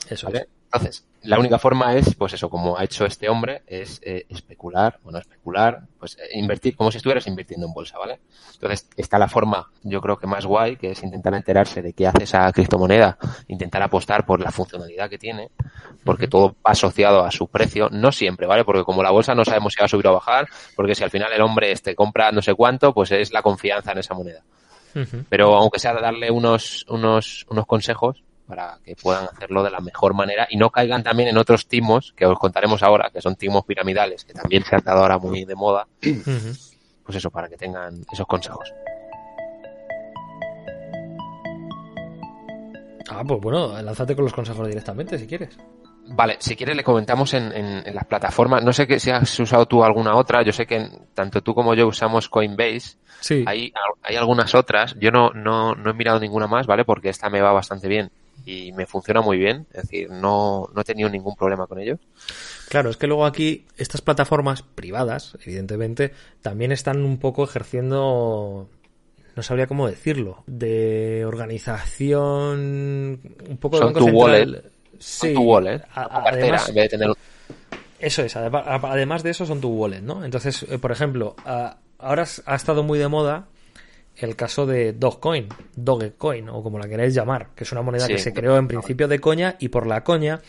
Eso 0.10 0.28
¿vale? 0.28 0.48
Entonces, 0.66 1.06
la 1.26 1.40
única 1.40 1.58
forma 1.58 1.96
es, 1.96 2.14
pues 2.16 2.34
eso, 2.34 2.50
como 2.50 2.78
ha 2.78 2.84
hecho 2.84 3.06
este 3.06 3.30
hombre, 3.30 3.64
es 3.66 4.00
eh, 4.04 4.26
especular, 4.30 5.00
bueno, 5.04 5.20
especular, 5.20 5.82
pues 5.98 6.18
eh, 6.18 6.38
invertir 6.38 6.76
como 6.76 6.92
si 6.92 6.98
estuvieras 6.98 7.26
invirtiendo 7.28 7.66
en 7.66 7.74
bolsa, 7.74 7.98
¿vale? 7.98 8.20
Entonces, 8.54 8.88
está 8.96 9.18
la 9.18 9.28
forma, 9.28 9.70
yo 9.84 10.02
creo 10.02 10.18
que 10.18 10.28
más 10.28 10.46
guay, 10.46 10.76
que 10.76 10.92
es 10.92 11.04
intentar 11.04 11.34
enterarse 11.34 11.82
de 11.82 11.94
qué 11.94 12.08
hace 12.08 12.26
esa 12.26 12.52
criptomoneda, 12.52 13.18
intentar 13.48 13.82
apostar 13.82 14.26
por 14.26 14.40
la 14.40 14.52
funcionalidad 14.52 15.10
que 15.10 15.18
tiene, 15.18 15.50
porque 16.04 16.28
todo 16.28 16.56
va 16.66 16.72
asociado 16.72 17.24
a 17.24 17.32
su 17.32 17.48
precio, 17.48 17.90
no 17.92 18.12
siempre, 18.12 18.46
¿vale? 18.46 18.64
Porque 18.64 18.84
como 18.84 19.02
la 19.02 19.12
bolsa 19.12 19.34
no 19.34 19.46
sabemos 19.46 19.74
si 19.74 19.80
va 19.80 19.86
a 19.86 19.90
subir 19.90 20.08
o 20.08 20.14
bajar, 20.14 20.48
porque 20.76 20.94
si 20.94 21.04
al 21.04 21.10
final 21.10 21.32
el 21.34 21.42
hombre 21.42 21.72
este 21.72 21.96
compra 21.96 22.32
no 22.32 22.42
sé 22.42 22.54
cuánto, 22.54 22.94
pues 22.94 23.12
es 23.12 23.32
la 23.32 23.42
confianza 23.42 23.92
en 23.94 23.98
esa 24.00 24.14
moneda. 24.14 24.44
Pero 25.28 25.56
aunque 25.58 25.78
sea 25.78 25.94
darle 25.94 26.32
unos, 26.32 26.86
unos, 26.88 27.46
unos 27.50 27.66
consejos 27.66 28.24
para 28.48 28.80
que 28.84 28.96
puedan 28.96 29.26
hacerlo 29.26 29.64
de 29.64 29.72
la 29.72 29.80
mejor 29.80 30.14
manera 30.14 30.48
y 30.50 30.58
no 30.58 30.70
caigan 30.70 31.04
también 31.04 31.30
en 31.30 31.38
otros 31.38 31.68
timos 31.68 32.14
que 32.16 32.26
os 32.26 32.38
contaremos 32.38 32.84
ahora, 32.84 33.10
que 33.12 33.22
son 33.22 33.36
timos 33.36 33.66
piramidales, 33.66 34.24
que 34.24 34.34
también 34.34 34.64
se 34.64 34.76
han 34.76 34.84
dado 34.84 35.02
ahora 35.02 35.18
muy 35.18 35.46
de 35.46 35.56
moda. 35.56 35.88
Pues 36.02 37.18
eso, 37.18 37.30
para 37.30 37.48
que 37.48 37.58
tengan 37.58 38.04
esos 38.12 38.26
consejos. 38.26 38.74
Ah, 43.10 43.24
pues 43.28 43.40
bueno, 43.40 43.80
lánzate 43.82 44.16
con 44.16 44.26
los 44.26 44.34
consejos 44.34 44.68
directamente 44.68 45.18
si 45.20 45.28
quieres. 45.28 45.58
Vale, 46.08 46.38
si 46.40 46.56
quieres 46.56 46.76
le 46.76 46.84
comentamos 46.84 47.34
en, 47.34 47.52
en, 47.52 47.96
las 47.96 48.06
plataformas. 48.06 48.64
No 48.64 48.74
sé 48.74 48.86
que 48.86 49.00
si 49.00 49.10
has 49.10 49.40
usado 49.40 49.66
tú 49.66 49.84
alguna 49.84 50.16
otra. 50.16 50.44
Yo 50.44 50.52
sé 50.52 50.68
que 50.68 50.88
tanto 51.14 51.42
tú 51.42 51.56
como 51.56 51.74
yo 51.74 51.88
usamos 51.88 52.30
Coinbase. 52.30 52.98
Sí. 53.20 53.44
Hay, 53.48 53.74
hay 54.04 54.16
algunas 54.16 54.54
otras. 54.54 54.96
Yo 55.00 55.12
no, 55.12 55.32
no, 55.32 55.74
no 55.74 55.90
he 55.90 55.94
mirado 55.94 56.20
ninguna 56.20 56.48
más, 56.48 56.68
¿vale? 56.68 56.86
Porque 56.86 57.10
esta 57.10 57.30
me 57.30 57.42
va 57.42 57.52
bastante 57.54 57.88
bien 57.88 58.12
y 58.46 58.72
me 58.74 58.86
funciona 58.86 59.22
muy 59.22 59.38
bien. 59.38 59.68
Es 59.74 59.84
decir, 59.84 60.10
no, 60.10 60.70
no 60.74 60.82
he 60.82 60.84
tenido 60.84 61.10
ningún 61.10 61.36
problema 61.36 61.68
con 61.68 61.80
ello. 61.80 62.00
Claro, 62.70 62.90
es 62.90 62.98
que 62.98 63.08
luego 63.08 63.26
aquí 63.26 63.66
estas 63.78 64.02
plataformas 64.02 64.62
privadas, 64.62 65.38
evidentemente, 65.44 66.14
también 66.42 66.72
están 66.72 67.04
un 67.04 67.18
poco 67.20 67.44
ejerciendo 67.44 68.70
no 69.36 69.44
sabría 69.44 69.68
cómo 69.68 69.88
decirlo, 69.88 70.44
de 70.48 71.26
organización 71.26 73.20
un 73.50 73.58
poco 73.60 73.86
de 73.86 73.94
tu 73.94 74.08
wallet. 74.08 74.64
Sí, 74.98 75.34
tu 75.34 75.42
wallet, 75.42 75.82
además, 75.94 76.70
en 76.70 76.76
vez 76.76 76.84
de 76.86 76.90
tener... 76.98 77.10
Eso 78.00 78.24
es, 78.24 78.36
además 78.36 79.24
de 79.24 79.32
eso 79.32 79.46
son 79.46 79.60
tu 79.60 79.70
wallet, 79.70 80.02
¿no? 80.02 80.24
Entonces, 80.24 80.64
eh, 80.64 80.80
por 80.80 80.92
ejemplo, 80.92 81.36
ahora 81.98 82.26
ha 82.46 82.56
estado 82.56 82.84
muy 82.84 82.98
de 82.98 83.08
moda 83.10 83.48
el 84.18 84.36
caso 84.36 84.66
de 84.66 84.94
Dogecoin, 84.94 85.48
Dogecoin 85.76 86.50
o 86.50 86.64
como 86.64 86.80
la 86.80 86.88
queráis 86.88 87.14
llamar, 87.14 87.50
que 87.56 87.64
es 87.64 87.72
una 87.72 87.82
moneda 87.82 88.08
que 88.08 88.18
se 88.18 88.34
creó 88.34 88.58
en 88.58 88.68
principio 88.68 89.08
de 89.08 89.20
coña 89.20 89.56
y 89.60 89.70
por 89.70 89.88
la 89.88 90.04
coña 90.04 90.42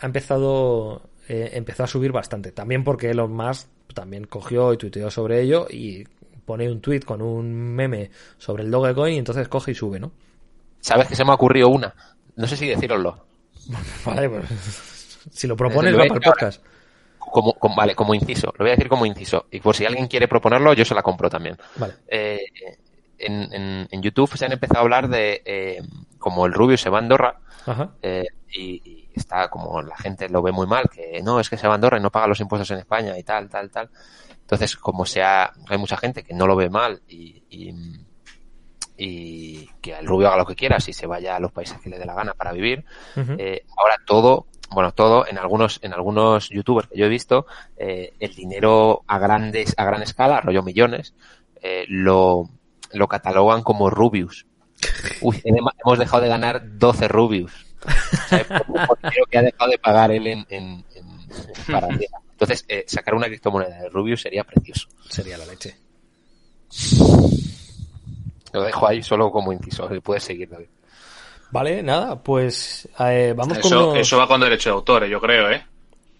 ha 0.00 0.06
empezado 0.06 1.02
eh, 1.28 1.50
empezó 1.54 1.84
a 1.84 1.86
subir 1.86 2.12
bastante. 2.12 2.52
También 2.52 2.84
porque 2.84 3.10
Elon 3.10 3.32
Musk 3.32 3.68
también 3.94 4.24
cogió 4.24 4.72
y 4.72 4.76
tuiteó 4.76 5.10
sobre 5.10 5.40
ello 5.40 5.66
y 5.70 6.04
pone 6.44 6.70
un 6.70 6.80
tweet 6.80 7.00
con 7.00 7.22
un 7.22 7.52
meme 7.52 8.10
sobre 8.36 8.64
el 8.64 8.70
Dogecoin 8.70 9.14
y 9.14 9.18
entonces 9.18 9.48
coge 9.48 9.70
y 9.70 9.74
sube, 9.74 9.98
¿no? 9.98 10.12
¿Sabes 10.80 11.08
que 11.08 11.16
se 11.16 11.24
me 11.24 11.30
ha 11.30 11.34
ocurrido 11.34 11.68
una? 11.68 11.94
No 12.36 12.46
sé 12.46 12.56
si 12.56 12.66
deciroslo. 12.66 13.24
vale, 14.04 14.28
pues 14.28 14.44
si 15.30 15.46
lo 15.46 15.56
propones 15.56 15.94
va 15.94 15.98
para 15.98 16.14
el 16.14 16.20
podcast. 16.20 16.62
Como, 17.18 17.56
vale, 17.74 17.94
como 17.94 18.14
inciso. 18.14 18.52
Lo 18.58 18.64
voy 18.64 18.68
a 18.68 18.76
decir 18.76 18.88
como 18.88 19.06
inciso. 19.06 19.46
Y 19.50 19.60
por 19.60 19.74
si 19.74 19.86
alguien 19.86 20.06
quiere 20.06 20.28
proponerlo, 20.28 20.72
yo 20.74 20.84
se 20.84 20.94
la 20.94 21.02
compro 21.02 21.28
también. 21.28 21.56
Vale. 21.76 21.94
Eh, 22.06 22.38
en, 23.18 23.88
en, 23.90 24.02
YouTube 24.02 24.36
se 24.36 24.44
han 24.44 24.52
empezado 24.52 24.80
a 24.80 24.82
hablar 24.82 25.08
de 25.08 25.42
eh, 25.44 25.82
como 26.18 26.46
el 26.46 26.52
Rubio 26.52 26.76
se 26.76 26.90
va 26.90 26.98
a 26.98 27.00
Andorra 27.00 27.40
eh, 28.02 28.26
y, 28.52 29.08
está 29.14 29.48
como 29.48 29.80
la 29.80 29.96
gente 29.96 30.28
lo 30.28 30.42
ve 30.42 30.50
muy 30.50 30.66
mal, 30.66 30.88
que 30.90 31.22
no, 31.22 31.38
es 31.38 31.48
que 31.48 31.56
se 31.56 31.68
va 31.68 31.74
a 31.74 31.76
Andorra 31.76 31.98
y 31.98 32.00
no 32.00 32.10
paga 32.10 32.26
los 32.26 32.40
impuestos 32.40 32.70
en 32.72 32.78
España 32.78 33.16
y 33.16 33.22
tal, 33.22 33.48
tal, 33.48 33.70
tal. 33.70 33.88
Entonces, 34.40 34.76
como 34.76 35.06
sea, 35.06 35.52
hay 35.68 35.78
mucha 35.78 35.96
gente 35.96 36.22
que 36.22 36.34
no 36.34 36.46
lo 36.46 36.56
ve 36.56 36.68
mal 36.68 37.00
y, 37.08 37.42
y, 38.96 39.68
que 39.80 39.92
el 39.92 40.06
rubio 40.06 40.28
haga 40.28 40.38
lo 40.38 40.46
que 40.46 40.54
quiera 40.54 40.80
si 40.80 40.92
se 40.92 41.06
vaya 41.06 41.36
a 41.36 41.40
los 41.40 41.52
países 41.52 41.80
que 41.80 41.90
le 41.90 41.98
dé 41.98 42.04
la 42.04 42.14
gana 42.14 42.34
para 42.34 42.52
vivir. 42.52 42.84
Eh, 43.16 43.64
ahora 43.76 43.96
todo, 44.04 44.46
bueno, 44.70 44.92
todo 44.92 45.26
en 45.26 45.38
algunos, 45.38 45.78
en 45.82 45.92
algunos 45.92 46.48
youtubers 46.50 46.88
que 46.88 46.98
yo 46.98 47.06
he 47.06 47.08
visto, 47.08 47.46
eh, 47.76 48.12
el 48.18 48.34
dinero 48.34 49.02
a 49.06 49.18
grandes, 49.18 49.74
a 49.76 49.84
gran 49.84 50.02
escala, 50.02 50.40
rollo 50.40 50.62
millones, 50.62 51.14
eh, 51.62 51.86
lo, 51.88 52.50
lo 52.94 53.08
catalogan 53.08 53.62
como 53.62 53.90
Rubius. 53.90 54.46
Uy, 55.20 55.40
hemos 55.44 55.98
dejado 55.98 56.22
de 56.22 56.28
ganar 56.28 56.62
12 56.78 57.08
Rubius. 57.08 57.52
O 58.68 59.26
que 59.30 59.38
ha 59.38 59.42
dejado 59.42 59.70
de 59.70 59.78
pagar 59.78 60.10
él 60.10 60.26
en, 60.26 60.46
en, 60.48 60.84
para 61.70 61.88
entonces, 62.34 62.64
eh, 62.68 62.84
sacar 62.86 63.14
una 63.14 63.26
criptomoneda 63.26 63.82
de 63.82 63.88
Rubius 63.88 64.22
sería 64.22 64.44
precioso. 64.44 64.88
Sería 65.08 65.38
la 65.38 65.46
leche. 65.46 65.76
Lo 68.52 68.62
dejo 68.62 68.88
ahí 68.88 69.02
solo 69.02 69.30
como 69.30 69.52
inciso. 69.52 69.88
Puedes 70.02 70.24
seguir, 70.24 70.48
David. 70.48 70.66
Vale, 71.50 71.82
nada, 71.82 72.20
pues 72.20 72.88
eh, 72.98 73.32
vamos 73.36 73.58
eso, 73.58 73.90
con 73.90 73.96
Eso 73.96 74.18
va 74.18 74.26
con 74.26 74.40
derecho 74.40 74.70
de 74.70 74.74
autor, 74.74 75.06
yo 75.06 75.20
creo, 75.20 75.50
¿eh? 75.50 75.64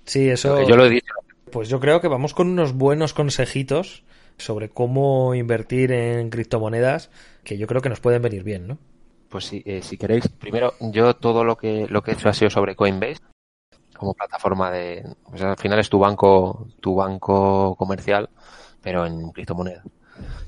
Sí, 0.05 0.29
eso... 0.29 0.63
yo 0.63 0.77
lo 0.77 0.87
he 0.87 0.91
dicho. 0.91 1.13
Pues 1.51 1.69
yo 1.69 1.81
creo 1.81 2.01
que 2.01 2.09
vamos 2.09 2.35
con 2.35 2.49
unos 2.49 2.73
buenos 2.73 3.13
consejitos 3.13 4.05
sobre 4.39 4.69
cómo 4.69 5.35
invertir 5.35 5.93
en 5.93 6.31
criptomonedas 6.31 7.11
que 7.45 7.59
yo 7.59 7.67
creo 7.67 7.81
que 7.81 7.89
nos 7.89 8.01
pueden 8.01 8.23
venir 8.23 8.43
bien, 8.43 8.67
¿no? 8.67 8.79
Pues 9.29 9.47
sí, 9.47 9.63
eh, 9.67 9.83
si 9.83 9.97
queréis, 9.97 10.29
primero 10.29 10.75
yo 10.81 11.15
todo 11.17 11.45
lo 11.45 11.57
que 11.57 11.87
lo 11.89 12.03
que 12.03 12.13
he 12.13 12.15
hecho 12.15 12.29
ha 12.29 12.35
sido 12.35 12.51
sobre 12.51 12.77
Coinbase 12.77 13.21
como 13.97 14.15
plataforma 14.15 14.71
de, 14.71 15.05
al 15.41 15.57
final 15.57 15.79
es 15.79 15.89
tu 15.89 15.99
banco, 15.99 16.69
tu 16.81 16.97
banco 16.97 17.75
comercial, 17.77 18.29
pero 18.83 19.07
en 19.07 19.31
criptomonedas. 19.31 19.85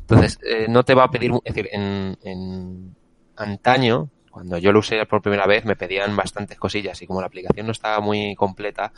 Entonces, 0.00 0.38
eh, 0.44 0.66
no 0.68 0.84
te 0.84 0.94
va 0.94 1.04
a 1.04 1.10
pedir, 1.10 1.32
es 1.44 1.54
decir, 1.54 1.68
en, 1.72 2.16
en 2.22 2.94
antaño, 3.36 4.10
cuando 4.30 4.58
yo 4.58 4.72
lo 4.72 4.80
usé 4.80 5.04
por 5.06 5.22
primera 5.22 5.46
vez, 5.46 5.64
me 5.64 5.76
pedían 5.76 6.14
bastantes 6.14 6.58
cosillas 6.58 7.00
y 7.02 7.06
como 7.06 7.20
la 7.20 7.26
aplicación 7.26 7.66
no 7.66 7.72
estaba 7.72 8.00
muy 8.00 8.34
completa, 8.34 8.92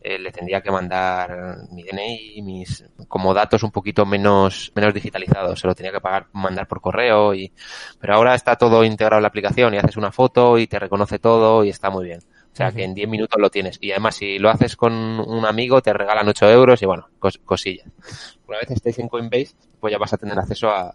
eh, 0.00 0.18
le 0.18 0.32
tendría 0.32 0.60
que 0.62 0.70
mandar 0.70 1.58
mi 1.70 1.82
DNI, 1.82 2.42
mis 2.42 2.84
como 3.08 3.34
datos 3.34 3.62
un 3.62 3.70
poquito 3.70 4.06
menos 4.06 4.72
menos 4.74 4.94
digitalizados, 4.94 5.60
se 5.60 5.66
lo 5.66 5.74
tenía 5.74 5.92
que 5.92 6.00
pagar 6.00 6.26
mandar 6.32 6.66
por 6.66 6.80
correo 6.80 7.34
y 7.34 7.52
pero 8.00 8.14
ahora 8.14 8.34
está 8.34 8.56
todo 8.56 8.84
integrado 8.84 9.18
en 9.18 9.22
la 9.22 9.28
aplicación 9.28 9.74
y 9.74 9.78
haces 9.78 9.96
una 9.96 10.12
foto 10.12 10.58
y 10.58 10.66
te 10.66 10.78
reconoce 10.78 11.18
todo 11.18 11.64
y 11.64 11.70
está 11.70 11.90
muy 11.90 12.06
bien. 12.06 12.20
O 12.52 12.56
sea, 12.56 12.72
que 12.72 12.82
en 12.82 12.94
10 12.94 13.08
minutos 13.08 13.40
lo 13.40 13.48
tienes. 13.48 13.78
Y 13.80 13.92
además, 13.92 14.16
si 14.16 14.38
lo 14.38 14.50
haces 14.50 14.74
con 14.76 14.92
un 14.92 15.46
amigo, 15.46 15.80
te 15.82 15.92
regalan 15.92 16.28
8 16.28 16.50
euros 16.50 16.82
y 16.82 16.86
bueno, 16.86 17.08
cosillas. 17.44 17.86
Una 18.48 18.58
vez 18.58 18.72
estés 18.72 18.98
en 18.98 19.08
Coinbase, 19.08 19.54
pues 19.78 19.92
ya 19.92 19.98
vas 19.98 20.12
a 20.12 20.18
tener 20.18 20.38
acceso 20.38 20.68
a, 20.68 20.94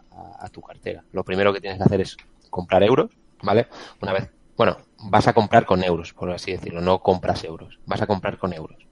tu 0.52 0.62
cartera. 0.62 1.04
Lo 1.12 1.24
primero 1.24 1.52
que 1.52 1.60
tienes 1.60 1.80
que 1.80 1.84
hacer 1.86 2.02
es 2.02 2.18
comprar 2.50 2.84
euros, 2.84 3.10
¿vale? 3.42 3.68
Una 4.02 4.14
vez, 4.14 4.30
bueno, 4.56 4.78
vas 5.10 5.28
a 5.28 5.34
comprar 5.34 5.66
con 5.66 5.84
euros, 5.84 6.14
por 6.14 6.32
así 6.32 6.52
decirlo, 6.52 6.82
no 6.82 7.00
compras 7.00 7.44
euros, 7.44 7.80
vas 7.86 8.02
a 8.02 8.08
comprar 8.08 8.38
con 8.38 8.54
euros, 8.54 8.86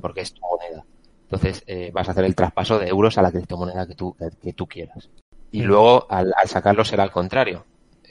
porque 0.00 0.20
es 0.20 0.32
tu 0.32 0.40
moneda. 0.42 0.84
Entonces, 1.22 1.64
eh, 1.66 1.90
vas 1.92 2.08
a 2.08 2.12
hacer 2.12 2.24
el 2.24 2.34
traspaso 2.34 2.78
de 2.78 2.88
euros 2.88 3.18
a 3.18 3.22
la 3.22 3.32
criptomoneda 3.32 3.86
que 3.86 3.94
tú, 3.94 4.16
que, 4.40 4.52
tú 4.52 4.66
quieras. 4.66 5.10
Y 5.50 5.62
luego, 5.62 6.06
al, 6.10 6.32
al 6.40 6.48
sacarlo, 6.48 6.84
será 6.84 7.02
al 7.02 7.10
contrario 7.10 7.64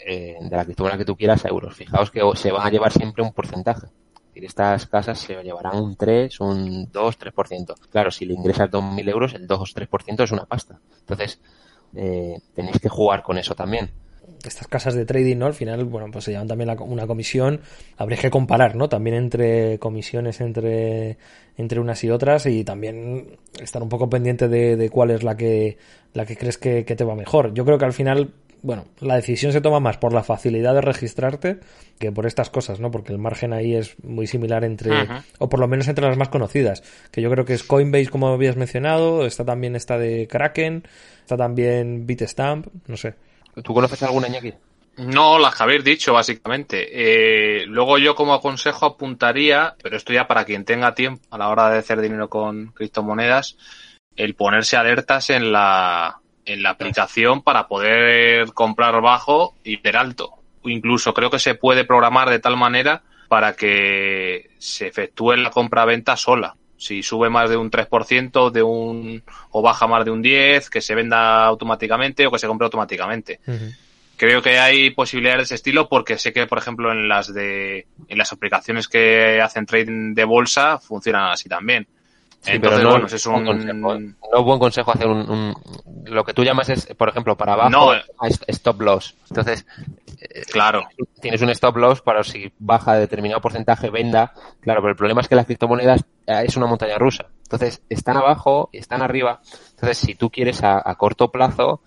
eh, 0.06 0.38
de 0.42 0.56
la 0.56 0.66
criptomoneda 0.66 0.98
que 0.98 1.06
tú 1.06 1.16
quieras 1.16 1.46
a 1.46 1.50
euros. 1.50 1.76
Fijaos 1.76 2.12
que 2.12 2.22
se 2.36 2.52
van 2.52 2.68
a 2.68 2.70
llevar 2.70 2.92
siempre 2.92 3.24
un 3.24 3.32
porcentaje. 3.32 3.88
estas 4.36 4.88
casas 4.88 5.20
se 5.20 5.42
llevarán 5.42 5.78
un 5.78 5.96
3, 5.96 6.40
un 6.42 6.92
2, 6.92 7.20
3%. 7.20 7.76
Claro, 7.90 8.12
si 8.12 8.26
le 8.26 8.34
ingresas 8.34 8.70
2.000 8.70 9.10
euros, 9.10 9.34
el 9.34 9.48
2 9.48 9.60
o 9.60 9.64
3% 9.64 10.24
es 10.24 10.32
una 10.32 10.46
pasta. 10.46 10.80
Entonces, 11.00 11.40
eh, 11.96 12.40
tenéis 12.54 12.80
que 12.80 12.90
jugar 12.90 13.24
con 13.24 13.38
eso 13.38 13.56
también 13.56 13.92
estas 14.44 14.68
casas 14.68 14.94
de 14.96 15.06
trading, 15.06 15.38
¿no? 15.38 15.46
Al 15.46 15.54
final, 15.54 15.86
bueno, 15.86 16.08
pues 16.12 16.26
se 16.26 16.32
llevan 16.32 16.48
también 16.48 16.70
una 16.80 17.08
comisión. 17.08 17.62
Habría 17.98 18.18
que 18.18 18.30
comparar, 18.30 18.76
¿no? 18.76 18.90
También 18.90 19.16
entre 19.16 19.80
comisiones 19.80 20.42
entre, 20.42 21.18
entre 21.58 21.80
unas 21.80 22.04
y 22.04 22.10
otras 22.10 22.46
y 22.46 22.64
también 22.64 23.38
estar 23.62 23.82
un 23.82 23.90
poco 23.90 24.10
pendiente 24.10 24.48
de, 24.48 24.90
cuál 24.90 25.12
es 25.12 25.24
la 25.24 25.36
que, 25.36 25.78
la 26.14 26.26
que 26.26 26.36
crees 26.36 26.58
que, 26.58 26.86
que, 26.86 26.96
te 26.96 27.04
va 27.04 27.16
mejor. 27.16 27.54
Yo 27.54 27.66
creo 27.66 27.78
que 27.78 27.86
al 27.86 27.94
final 27.94 28.34
bueno, 28.64 28.86
la 29.02 29.16
decisión 29.16 29.52
se 29.52 29.60
toma 29.60 29.82
más 29.82 29.98
por 29.98 30.14
la 30.14 30.24
facilidad 30.24 30.74
de 30.74 30.80
registrarte 30.80 31.60
que 32.00 32.14
por 32.14 32.26
estas 32.26 32.50
cosas, 32.50 32.80
¿no? 32.80 32.92
Porque 32.92 33.12
el 33.12 33.20
margen 33.20 33.52
ahí 33.52 33.76
es 33.76 34.02
muy 34.04 34.26
similar 34.26 34.64
entre, 34.64 34.92
o 35.38 35.50
por 35.50 35.60
lo 35.60 35.68
menos 35.68 35.90
entre 35.90 36.08
las 36.08 36.18
más 36.18 36.30
conocidas, 36.30 36.82
que 37.12 37.22
yo 37.22 37.30
creo 37.30 37.44
que 37.44 37.54
es 37.54 37.64
Coinbase, 37.64 38.08
como 38.08 38.30
habías 38.30 38.56
mencionado, 38.56 39.26
está 39.26 39.44
también 39.44 39.76
esta 39.76 39.98
de 39.98 40.28
Kraken, 40.28 40.84
está 41.20 41.36
también 41.36 42.08
Bitstamp, 42.08 42.68
no 42.88 42.96
sé. 42.96 43.16
¿Tú 43.62 43.74
conoces 43.74 44.02
alguna, 44.04 44.28
Iñaki? 44.28 44.54
No, 44.98 45.40
las 45.40 45.56
que 45.56 45.64
habéis 45.64 45.84
dicho, 45.84 46.14
básicamente. 46.14 46.88
Eh, 46.92 47.66
luego 47.66 47.98
yo 47.98 48.16
como 48.16 48.40
consejo 48.40 48.86
apuntaría, 48.86 49.76
pero 49.82 49.98
esto 49.98 50.14
ya 50.14 50.28
para 50.28 50.46
quien 50.46 50.66
tenga 50.66 50.94
tiempo 50.94 51.24
a 51.32 51.38
la 51.38 51.50
hora 51.50 51.70
de 51.70 51.80
hacer 51.80 52.00
dinero 52.00 52.30
con 52.30 52.68
criptomonedas, 52.68 53.58
el 54.16 54.36
ponerse 54.36 54.78
alertas 54.78 55.32
en 55.32 55.52
la, 55.52 56.22
en 56.46 56.62
la 56.62 56.72
aplicación 56.72 57.42
para 57.42 57.68
poder 57.68 58.54
comprar 58.54 59.02
bajo 59.02 59.56
y 59.64 59.78
ver 59.78 59.98
alto. 59.98 60.36
Incluso 60.64 61.14
creo 61.14 61.32
que 61.32 61.40
se 61.40 61.56
puede 61.56 61.86
programar 61.86 62.30
de 62.30 62.40
tal 62.40 62.56
manera 62.56 63.04
para 63.28 63.56
que 63.56 64.52
se 64.60 64.88
efectúe 64.88 65.34
la 65.38 65.50
compra-venta 65.50 66.16
sola. 66.16 66.56
Si 66.84 67.02
sube 67.02 67.30
más 67.30 67.50
de 67.50 67.58
un 67.58 67.72
3% 67.72 68.52
de 68.52 68.62
un, 68.62 69.24
o 69.52 69.62
baja 69.62 69.88
más 69.88 70.04
de 70.04 70.12
un 70.12 70.22
10%, 70.22 70.70
que 70.70 70.82
se 70.82 70.96
venda 70.96 71.46
automáticamente 71.46 72.28
o 72.28 72.32
que 72.32 72.40
se 72.40 72.48
compre 72.48 72.66
automáticamente. 72.66 73.40
Creo 74.18 74.42
que 74.42 74.60
hay 74.60 74.92
posibilidades 74.92 75.40
de 75.40 75.44
ese 75.44 75.56
estilo 75.56 75.90
porque 75.90 76.18
sé 76.18 76.34
que, 76.34 76.46
por 76.46 76.58
ejemplo, 76.58 76.92
en 76.92 77.08
las 77.08 77.34
de, 77.34 77.88
en 78.08 78.18
las 78.18 78.32
aplicaciones 78.32 78.88
que 78.88 79.42
hacen 79.42 79.66
trading 79.66 80.14
de 80.14 80.24
bolsa 80.26 80.78
funcionan 80.80 81.32
así 81.32 81.50
también. 81.50 81.88
Entonces, 82.46 82.84
bueno, 82.84 83.08
es 83.08 83.26
un... 83.26 83.46
Consejo, 83.46 83.96
¿eh? 83.96 84.00
No 84.32 84.40
es 84.40 84.44
buen 84.44 84.60
consejo 84.60 84.92
hacer 84.92 85.08
un, 85.08 85.56
Lo 86.06 86.24
que 86.26 86.34
tú 86.34 86.44
llamas 86.44 86.70
es, 86.70 86.86
por 86.98 87.10
ejemplo, 87.10 87.38
para 87.38 87.54
abajo, 87.54 87.94
stop 88.48 88.82
loss. 88.82 89.16
Entonces, 89.30 89.66
claro. 90.52 90.84
tienes 91.22 91.42
un 91.42 91.50
stop 91.50 91.78
loss 91.78 92.02
para 92.02 92.24
si 92.24 92.52
baja 92.60 92.94
de 92.94 93.02
determinado 93.02 93.42
porcentaje, 93.42 93.90
venda. 93.90 94.34
Claro, 94.62 94.82
pero 94.82 94.92
el 94.92 94.98
problema 94.98 95.22
es 95.22 95.28
que 95.28 95.36
las 95.36 95.46
criptomonedas 95.46 96.02
eh, 96.28 96.44
es 96.46 96.58
una 96.58 96.68
montaña 96.68 96.98
rusa. 96.98 97.28
Entonces, 97.44 97.82
están 97.90 98.18
abajo 98.18 98.70
y 98.72 98.80
están 98.80 99.02
arriba. 99.02 99.42
Entonces, 99.72 99.98
si 99.98 100.16
tú 100.16 100.30
quieres 100.30 100.64
a, 100.64 100.82
corto 100.96 101.32
plazo, 101.32 101.82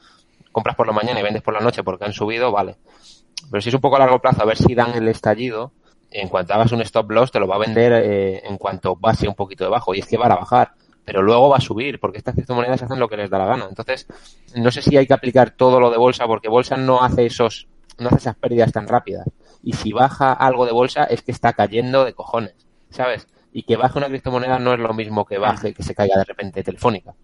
compras 0.53 0.77
por 0.77 0.87
la 0.87 0.93
mañana 0.93 1.21
y 1.21 1.23
vendes 1.23 1.43
por 1.43 1.55
la 1.55 1.61
noche 1.61 1.83
porque 1.83 2.05
han 2.05 2.13
subido, 2.13 2.53
vale. 2.53 2.77
Pero 3.51 3.61
si 3.61 3.69
es 3.69 3.75
un 3.75 3.81
poco 3.81 3.97
a 3.97 4.01
largo 4.01 4.21
plazo, 4.21 4.43
a 4.43 4.47
ver 4.47 4.57
si 4.57 4.75
dan 4.75 4.95
el 4.95 5.09
estallido, 5.09 5.73
en 6.11 6.29
cuanto 6.29 6.55
hagas 6.55 6.73
un 6.73 6.81
stop 6.83 7.11
loss, 7.11 7.33
te 7.33 7.41
lo 7.41 7.47
va 7.47 7.57
a 7.57 7.61
vender 7.61 7.93
eh, 7.93 8.43
en 8.47 8.59
cuanto 8.59 8.97
pase 8.97 9.29
un 9.29 9.35
poquito 9.35 9.65
debajo. 9.65 9.95
Y 9.95 10.01
es 10.01 10.07
que 10.07 10.17
va 10.17 10.27
a 10.27 10.37
bajar, 10.37 10.73
pero 11.05 11.23
luego 11.23 11.49
va 11.49 11.59
a 11.59 11.61
subir, 11.61 12.01
porque 12.01 12.19
estas 12.19 12.35
criptomonedas 12.35 12.83
hacen 12.83 12.99
lo 12.99 13.09
que 13.09 13.17
les 13.17 13.31
da 13.31 13.39
la 13.39 13.47
gana. 13.47 13.67
Entonces, 13.69 14.07
no 14.57 14.71
sé 14.71 14.83
si 14.83 14.97
hay 14.97 15.07
que 15.07 15.15
aplicar 15.15 15.53
todo 15.53 15.81
lo 15.81 15.91
de 15.91 15.99
bolsa, 15.99 16.27
porque 16.27 16.49
bolsa 16.49 16.77
no 16.77 17.03
hace 17.03 17.27
esos, 17.27 17.69
no 17.99 18.09
hace 18.09 18.19
esas 18.19 18.37
pérdidas 18.37 18.73
tan 18.73 18.89
rápidas. 18.89 19.29
Y 19.63 19.73
si 19.73 19.93
baja 19.93 20.33
algo 20.33 20.67
de 20.67 20.73
bolsa, 20.73 21.05
es 21.05 21.23
que 21.23 21.33
está 21.33 21.53
cayendo 21.53 22.05
de 22.05 22.15
cojones, 22.15 22.55
¿sabes? 22.91 23.27
Y 23.53 23.63
que 23.63 23.77
baje 23.77 23.99
una 23.99 24.09
criptomoneda 24.09 24.59
no 24.59 24.75
es 24.75 24.81
lo 24.81 24.93
mismo 24.95 25.25
que 25.25 25.39
baje, 25.39 25.73
que 25.75 25.83
se 25.83 25.95
caiga 25.95 26.19
de 26.19 26.25
repente 26.25 26.63
telefónica. 26.63 27.15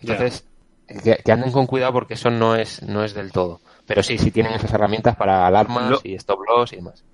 Entonces, 0.00 0.46
que, 0.86 1.16
que, 1.24 1.32
anden 1.32 1.52
con 1.52 1.66
cuidado 1.66 1.92
porque 1.92 2.14
eso 2.14 2.30
no 2.30 2.54
es, 2.54 2.82
no 2.82 3.04
es 3.04 3.14
del 3.14 3.32
todo. 3.32 3.60
Pero 3.86 4.02
sí, 4.02 4.18
sí 4.18 4.30
tienen 4.30 4.52
esas 4.52 4.72
herramientas 4.72 5.16
para 5.16 5.46
alarmas 5.46 6.00
y 6.04 6.14
stop 6.14 6.40
loss 6.46 6.72
y 6.72 6.76
demás. 6.76 7.04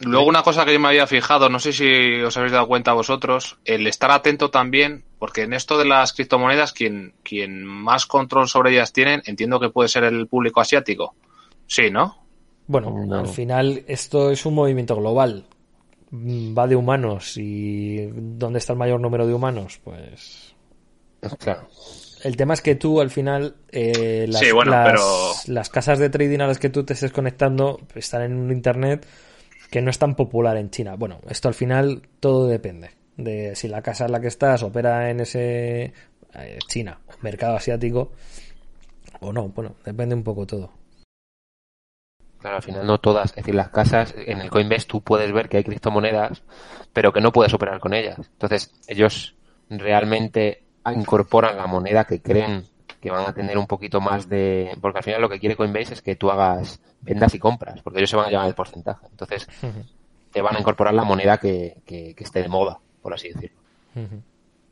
Luego 0.00 0.26
una 0.26 0.42
cosa 0.42 0.64
que 0.64 0.72
yo 0.72 0.80
me 0.80 0.88
había 0.88 1.06
fijado, 1.06 1.48
no 1.48 1.60
sé 1.60 1.72
si 1.72 2.20
os 2.20 2.36
habéis 2.36 2.52
dado 2.52 2.66
cuenta 2.66 2.92
vosotros, 2.92 3.58
el 3.64 3.86
estar 3.86 4.10
atento 4.10 4.50
también, 4.50 5.04
porque 5.20 5.42
en 5.42 5.52
esto 5.52 5.78
de 5.78 5.84
las 5.84 6.12
criptomonedas, 6.12 6.72
quien, 6.72 7.14
quien 7.22 7.64
más 7.64 8.04
control 8.04 8.48
sobre 8.48 8.72
ellas 8.72 8.92
tienen, 8.92 9.22
entiendo 9.26 9.60
que 9.60 9.70
puede 9.70 9.88
ser 9.88 10.02
el 10.04 10.26
público 10.26 10.60
asiático. 10.60 11.14
Sí, 11.66 11.90
¿no? 11.90 12.24
Bueno, 12.66 12.94
al 13.12 13.28
final 13.28 13.84
esto 13.86 14.30
es 14.30 14.46
un 14.46 14.54
movimiento 14.54 14.96
global. 14.96 15.44
Va 16.12 16.66
de 16.66 16.76
humanos 16.76 17.36
y 17.36 18.06
¿dónde 18.14 18.58
está 18.58 18.72
el 18.72 18.78
mayor 18.78 19.00
número 19.00 19.26
de 19.26 19.34
humanos? 19.34 19.80
Pues... 19.82 20.54
Claro. 21.38 21.68
El 22.22 22.36
tema 22.36 22.54
es 22.54 22.62
que 22.62 22.74
tú 22.74 23.00
al 23.00 23.10
final 23.10 23.56
eh, 23.70 24.26
las, 24.28 25.48
las, 25.48 25.68
casas 25.68 25.98
de 25.98 26.10
trading 26.10 26.40
a 26.40 26.46
las 26.46 26.58
que 26.58 26.70
tú 26.70 26.84
te 26.84 26.94
estés 26.94 27.12
conectando 27.12 27.80
están 27.94 28.22
en 28.22 28.36
un 28.36 28.50
internet 28.50 29.06
que 29.70 29.82
no 29.82 29.90
es 29.90 29.98
tan 29.98 30.14
popular 30.14 30.56
en 30.56 30.70
China. 30.70 30.94
Bueno, 30.96 31.20
esto 31.28 31.48
al 31.48 31.54
final 31.54 32.02
todo 32.20 32.46
depende 32.46 32.90
de 33.16 33.54
si 33.54 33.68
la 33.68 33.82
casa 33.82 34.06
en 34.06 34.12
la 34.12 34.20
que 34.20 34.28
estás 34.28 34.62
opera 34.62 35.10
en 35.10 35.20
ese 35.20 35.92
eh, 36.34 36.58
China, 36.66 36.98
mercado 37.22 37.56
asiático 37.56 38.12
o 39.20 39.32
no. 39.32 39.48
Bueno, 39.48 39.76
depende 39.84 40.14
un 40.14 40.22
poco 40.22 40.46
todo. 40.46 40.70
Claro, 42.44 42.58
al 42.58 42.62
final 42.62 42.86
no 42.86 42.98
todas. 42.98 43.30
Es 43.30 43.36
decir, 43.36 43.54
las 43.54 43.70
casas, 43.70 44.14
en 44.18 44.42
el 44.42 44.50
Coinbase 44.50 44.86
tú 44.86 45.00
puedes 45.00 45.32
ver 45.32 45.48
que 45.48 45.56
hay 45.56 45.64
criptomonedas, 45.64 46.42
pero 46.92 47.10
que 47.10 47.22
no 47.22 47.32
puedes 47.32 47.54
operar 47.54 47.80
con 47.80 47.94
ellas. 47.94 48.18
Entonces, 48.18 48.70
ellos 48.86 49.34
realmente 49.70 50.62
incorporan 50.94 51.56
la 51.56 51.66
moneda 51.66 52.04
que 52.04 52.20
creen 52.20 52.66
que 53.00 53.10
van 53.10 53.26
a 53.26 53.32
tener 53.32 53.56
un 53.56 53.66
poquito 53.66 53.98
más 54.02 54.28
de... 54.28 54.76
Porque 54.82 54.98
al 54.98 55.04
final 55.04 55.22
lo 55.22 55.30
que 55.30 55.40
quiere 55.40 55.56
Coinbase 55.56 55.94
es 55.94 56.02
que 56.02 56.16
tú 56.16 56.30
hagas 56.30 56.82
vendas 57.00 57.34
y 57.34 57.38
compras, 57.38 57.80
porque 57.80 58.00
ellos 58.00 58.10
se 58.10 58.16
van 58.16 58.26
a 58.26 58.30
llevar 58.30 58.46
el 58.46 58.54
porcentaje. 58.54 59.06
Entonces, 59.10 59.48
te 60.30 60.42
van 60.42 60.54
a 60.54 60.60
incorporar 60.60 60.92
la 60.92 61.04
moneda 61.04 61.38
que, 61.38 61.78
que, 61.86 62.14
esté 62.18 62.42
de 62.42 62.48
moda, 62.48 62.78
por 63.00 63.14
así 63.14 63.28
decirlo. 63.30 63.56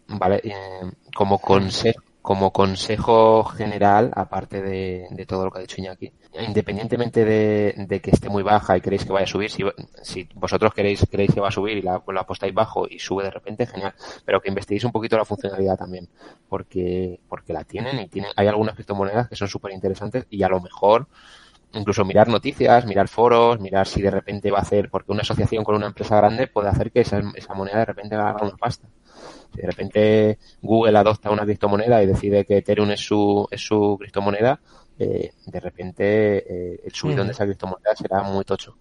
Vale, 0.08 0.42
eh, 0.44 0.92
como 1.14 1.38
consejo 1.38 2.02
como 2.22 2.52
consejo 2.52 3.42
general, 3.42 4.12
aparte 4.14 4.62
de, 4.62 5.26
todo 5.26 5.44
lo 5.44 5.50
que 5.50 5.58
ha 5.58 5.62
dicho 5.62 5.80
Iñaki, 5.80 6.12
independientemente 6.46 7.24
de, 7.24 8.00
que 8.00 8.10
esté 8.12 8.28
muy 8.28 8.44
baja 8.44 8.76
y 8.76 8.80
queréis 8.80 9.04
que 9.04 9.12
vaya 9.12 9.24
a 9.24 9.28
subir, 9.28 9.50
si, 9.50 9.64
si 10.02 10.28
vosotros 10.34 10.72
queréis, 10.72 11.04
queréis 11.10 11.34
que 11.34 11.40
va 11.40 11.48
a 11.48 11.52
subir 11.52 11.78
y 11.78 11.82
la, 11.82 12.00
la, 12.06 12.20
apostáis 12.20 12.54
bajo 12.54 12.86
y 12.88 13.00
sube 13.00 13.24
de 13.24 13.30
repente, 13.32 13.66
genial, 13.66 13.92
pero 14.24 14.40
que 14.40 14.48
investiguéis 14.48 14.84
un 14.84 14.92
poquito 14.92 15.16
la 15.16 15.24
funcionalidad 15.24 15.76
también, 15.76 16.08
porque, 16.48 17.18
porque 17.28 17.52
la 17.52 17.64
tienen 17.64 17.98
y 17.98 18.08
tienen, 18.08 18.30
hay 18.36 18.46
algunas 18.46 18.76
criptomonedas 18.76 19.28
que 19.28 19.34
son 19.34 19.48
súper 19.48 19.72
interesantes 19.72 20.24
y 20.30 20.44
a 20.44 20.48
lo 20.48 20.60
mejor 20.60 21.08
incluso 21.74 22.04
mirar 22.04 22.28
noticias, 22.28 22.86
mirar 22.86 23.08
foros, 23.08 23.58
mirar 23.58 23.88
si 23.88 24.00
de 24.00 24.10
repente 24.10 24.50
va 24.52 24.58
a 24.58 24.62
hacer, 24.62 24.90
porque 24.90 25.10
una 25.10 25.22
asociación 25.22 25.64
con 25.64 25.74
una 25.74 25.86
empresa 25.86 26.16
grande 26.18 26.46
puede 26.46 26.68
hacer 26.68 26.92
que 26.92 27.00
esa, 27.00 27.20
esa 27.34 27.54
moneda 27.54 27.78
de 27.78 27.86
repente 27.86 28.14
haga 28.14 28.44
una 28.44 28.56
pasta. 28.56 28.86
Si 29.54 29.60
de 29.60 29.66
repente 29.66 30.38
Google 30.60 30.98
adopta 30.98 31.30
una 31.30 31.44
criptomoneda 31.44 32.02
y 32.02 32.06
decide 32.06 32.44
que 32.44 32.58
Ethereum 32.58 32.90
es 32.90 33.00
su, 33.00 33.46
es 33.50 33.60
su 33.60 33.96
criptomoneda, 33.98 34.60
eh, 34.98 35.32
de 35.46 35.60
repente 35.60 36.74
eh, 36.74 36.80
el 36.84 36.92
subidón 36.92 37.26
de 37.26 37.32
esa 37.32 37.44
criptomoneda 37.44 37.94
será 37.96 38.22
muy 38.22 38.44
tocho. 38.44 38.76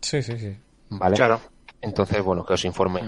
Sí, 0.00 0.22
sí, 0.22 0.38
sí. 0.38 0.56
¿Vale? 0.90 1.16
Claro. 1.16 1.40
Entonces, 1.80 2.22
bueno, 2.22 2.44
que 2.44 2.54
os 2.54 2.64
informe. 2.64 3.02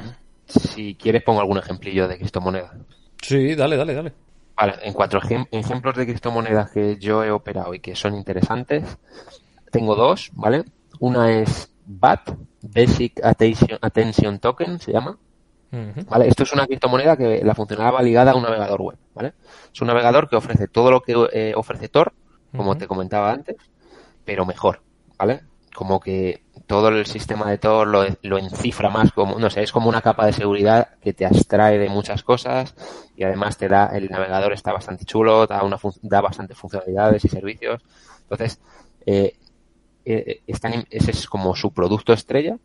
Si 0.46 0.94
quieres, 0.94 1.22
pongo 1.22 1.40
algún 1.40 1.58
ejemplillo 1.58 2.06
de 2.06 2.18
criptomoneda. 2.18 2.74
Sí, 3.22 3.54
dale, 3.54 3.76
dale, 3.76 3.94
dale. 3.94 4.12
Vale, 4.56 4.74
en 4.82 4.94
cuatro 4.94 5.20
ejemplos 5.20 5.96
de 5.96 6.06
criptomonedas 6.06 6.70
que 6.70 6.96
yo 6.96 7.22
he 7.22 7.30
operado 7.30 7.74
y 7.74 7.80
que 7.80 7.94
son 7.94 8.14
interesantes, 8.14 8.84
tengo 9.70 9.94
dos, 9.94 10.30
¿vale? 10.32 10.64
Una 10.98 11.30
es 11.30 11.70
BAT, 11.84 12.30
Basic 12.62 13.22
Attention, 13.22 13.78
Attention 13.82 14.38
Token, 14.38 14.78
se 14.78 14.92
llama. 14.92 15.18
¿Vale? 15.70 16.28
Esto 16.28 16.44
es 16.44 16.52
una 16.52 16.66
criptomoneda 16.66 17.16
que 17.16 17.43
la 17.44 17.55
funcionalidad 17.55 17.94
va 17.94 18.02
ligada 18.02 18.32
a 18.32 18.34
un 18.36 18.43
navegador 18.43 18.80
web, 18.80 18.98
¿vale? 19.14 19.34
Es 19.72 19.80
un 19.80 19.88
navegador 19.88 20.28
que 20.28 20.36
ofrece 20.36 20.68
todo 20.68 20.90
lo 20.90 21.02
que 21.02 21.14
eh, 21.32 21.52
ofrece 21.55 21.88
Tor, 21.88 22.12
como 22.56 22.78
te 22.78 22.86
comentaba 22.86 23.30
antes, 23.30 23.56
pero 24.24 24.47
mejor, 24.47 24.80
¿vale? 25.18 25.43
Como 25.74 26.01
que 26.01 26.44
todo 26.66 26.88
el 26.88 27.05
sistema 27.06 27.51
de 27.51 27.59
Tor 27.59 27.88
lo, 27.88 28.05
lo, 28.22 28.38
encifra 28.38 28.88
más 28.88 29.12
como, 29.12 29.38
no 29.38 29.51
sé, 29.51 29.62
es 29.62 29.72
como 29.72 29.88
una 29.88 30.01
capa 30.01 30.24
de 30.26 30.32
seguridad 30.32 30.88
que 31.01 31.12
te 31.12 31.26
abstrae 31.26 31.78
de 31.78 31.88
muchas 31.88 32.22
cosas 32.22 32.74
y 33.16 33.24
además 33.24 33.59
te 33.59 33.68
da, 33.68 33.86
el 33.88 34.09
navegador 34.09 34.52
está 34.52 34.72
bastante 34.72 35.05
chulo, 35.05 35.47
da, 35.47 35.62
una, 35.62 35.78
da 36.02 36.20
bastantes 36.20 36.56
funcionalidades 36.56 37.24
y 37.24 37.28
servicios. 37.28 37.82
Entonces, 38.22 38.59
eh, 39.05 39.36
eh, 40.05 40.40
ese 40.47 41.10
es 41.10 41.26
como 41.26 41.55
su 41.55 41.72
producto 41.72 42.12
estrella. 42.12 42.59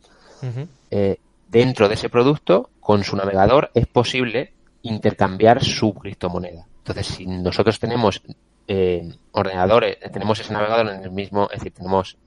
eh, 0.90 1.18
dentro 1.52 1.90
de 1.90 1.96
ese 1.96 2.10
producto, 2.10 2.70
con 2.80 3.04
su 3.04 3.16
navegador, 3.16 3.72
es 3.74 3.86
posible 3.86 4.54
intercambiar 4.84 5.64
su 5.64 5.94
criptomoneda. 5.94 6.66
Entonces, 6.78 7.08
si 7.08 7.28
nosotros 7.28 7.78
tenemos 7.78 8.24
eh, 8.68 9.14
ordenadores, 9.34 9.98
tenemos 10.12 10.40
ese 10.40 10.54
navegador 10.54 10.90
en 10.90 11.04
el 11.04 11.12
mismo, 11.12 11.50
es 11.52 11.60
decir, 11.60 11.74
tenemos, 11.74 12.18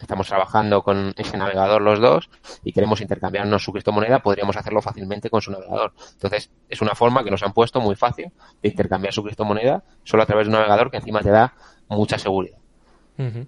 estamos 0.00 0.28
trabajando 0.28 0.82
con 0.82 1.14
ese 1.16 1.36
navegador 1.38 1.80
los 1.80 1.98
dos 1.98 2.28
y 2.62 2.72
queremos 2.72 3.00
intercambiarnos 3.00 3.64
su 3.64 3.72
criptomoneda, 3.72 4.18
podríamos 4.18 4.56
hacerlo 4.56 4.82
fácilmente 4.82 5.30
con 5.30 5.40
su 5.40 5.50
navegador. 5.50 5.94
Entonces, 6.12 6.50
es 6.68 6.82
una 6.82 6.94
forma 6.94 7.24
que 7.24 7.30
nos 7.30 7.42
han 7.42 7.54
puesto 7.54 7.80
muy 7.80 7.96
fácil 7.96 8.30
de 8.62 8.68
intercambiar 8.68 9.14
su 9.14 9.24
criptomoneda 9.24 9.82
solo 10.04 10.22
a 10.22 10.26
través 10.26 10.46
de 10.46 10.50
un 10.50 10.58
navegador 10.58 10.90
que 10.90 10.98
encima 10.98 11.20
te 11.20 11.30
da 11.30 11.54
mucha 11.88 12.18
seguridad. 12.18 12.58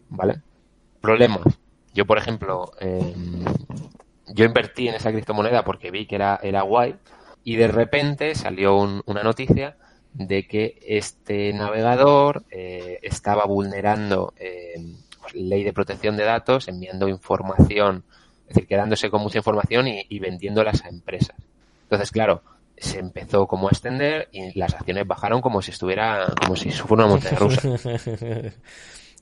¿Vale? 0.08 0.40
Problemas. 1.00 1.42
Yo, 1.92 2.06
por 2.06 2.18
ejemplo, 2.18 2.72
eh, 2.80 3.14
yo 4.28 4.44
invertí 4.44 4.88
en 4.88 4.94
esa 4.94 5.12
criptomoneda 5.12 5.64
porque 5.64 5.90
vi 5.90 6.06
que 6.06 6.16
era, 6.16 6.40
era 6.42 6.62
guay 6.62 6.96
y 7.44 7.56
de 7.56 7.68
repente 7.68 8.34
salió 8.34 8.76
una 8.76 9.22
noticia 9.22 9.76
de 10.12 10.46
que 10.46 10.78
este 10.86 11.52
navegador 11.52 12.44
eh, 12.50 12.98
estaba 13.02 13.44
vulnerando 13.44 14.32
eh, 14.38 14.82
ley 15.34 15.62
de 15.62 15.72
protección 15.72 16.16
de 16.16 16.24
datos, 16.24 16.68
enviando 16.68 17.08
información, 17.08 18.04
es 18.48 18.54
decir, 18.54 18.66
quedándose 18.66 19.10
con 19.10 19.22
mucha 19.22 19.38
información 19.38 19.88
y, 19.88 20.06
y 20.08 20.18
vendiéndolas 20.18 20.84
a 20.84 20.88
empresas. 20.88 21.36
Entonces, 21.82 22.10
claro, 22.10 22.42
se 22.76 22.98
empezó 22.98 23.46
como 23.46 23.68
a 23.68 23.70
extender 23.70 24.28
y 24.32 24.58
las 24.58 24.74
acciones 24.74 25.06
bajaron 25.06 25.40
como 25.40 25.62
si 25.62 25.70
estuviera, 25.70 26.32
como 26.40 26.56
si 26.56 26.70
fuera 26.70 27.04
una 27.04 27.14
montaña 27.14 27.38
rusa. 27.38 27.60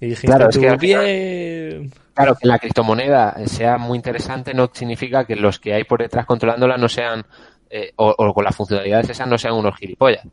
Y 0.01 0.07
dijiste, 0.07 0.27
claro, 0.27 0.49
es 0.49 0.59
que 0.59 0.77
bien. 0.77 1.93
Claro, 2.15 2.37
que 2.37 2.47
la 2.47 2.61
criptomoneda 2.61 3.35
sea 3.47 3.77
muy 3.77 3.97
interesante 3.97 4.55
no 4.55 4.71
significa 4.73 5.25
que 5.25 5.35
los 5.35 5.59
que 5.59 5.75
hay 5.75 5.83
por 5.83 6.01
detrás 6.01 6.27
controlándola 6.27 6.77
no 6.77 6.89
sean, 6.89 7.27
eh, 7.69 7.93
o, 7.97 8.33
con 8.33 8.45
las 8.45 8.55
funcionalidades 8.55 9.11
esas 9.11 9.27
no 9.27 9.37
sean 9.37 9.55
unos 9.55 9.77
gilipollas. 9.77 10.25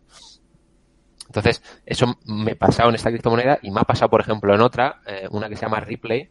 Entonces, 1.26 1.64
eso 1.86 2.20
me 2.26 2.52
ha 2.52 2.56
pasado 2.56 2.90
en 2.90 2.96
esta 2.96 3.10
criptomoneda 3.10 3.58
y 3.64 3.72
me 3.72 3.80
ha 3.80 3.84
pasado, 3.84 4.10
por 4.10 4.22
ejemplo, 4.22 4.54
en 4.54 4.62
otra, 4.62 5.02
eh, 5.08 5.28
una 5.32 5.50
que 5.50 5.56
se 5.56 5.64
llama 5.64 5.80
Replay, 5.80 6.30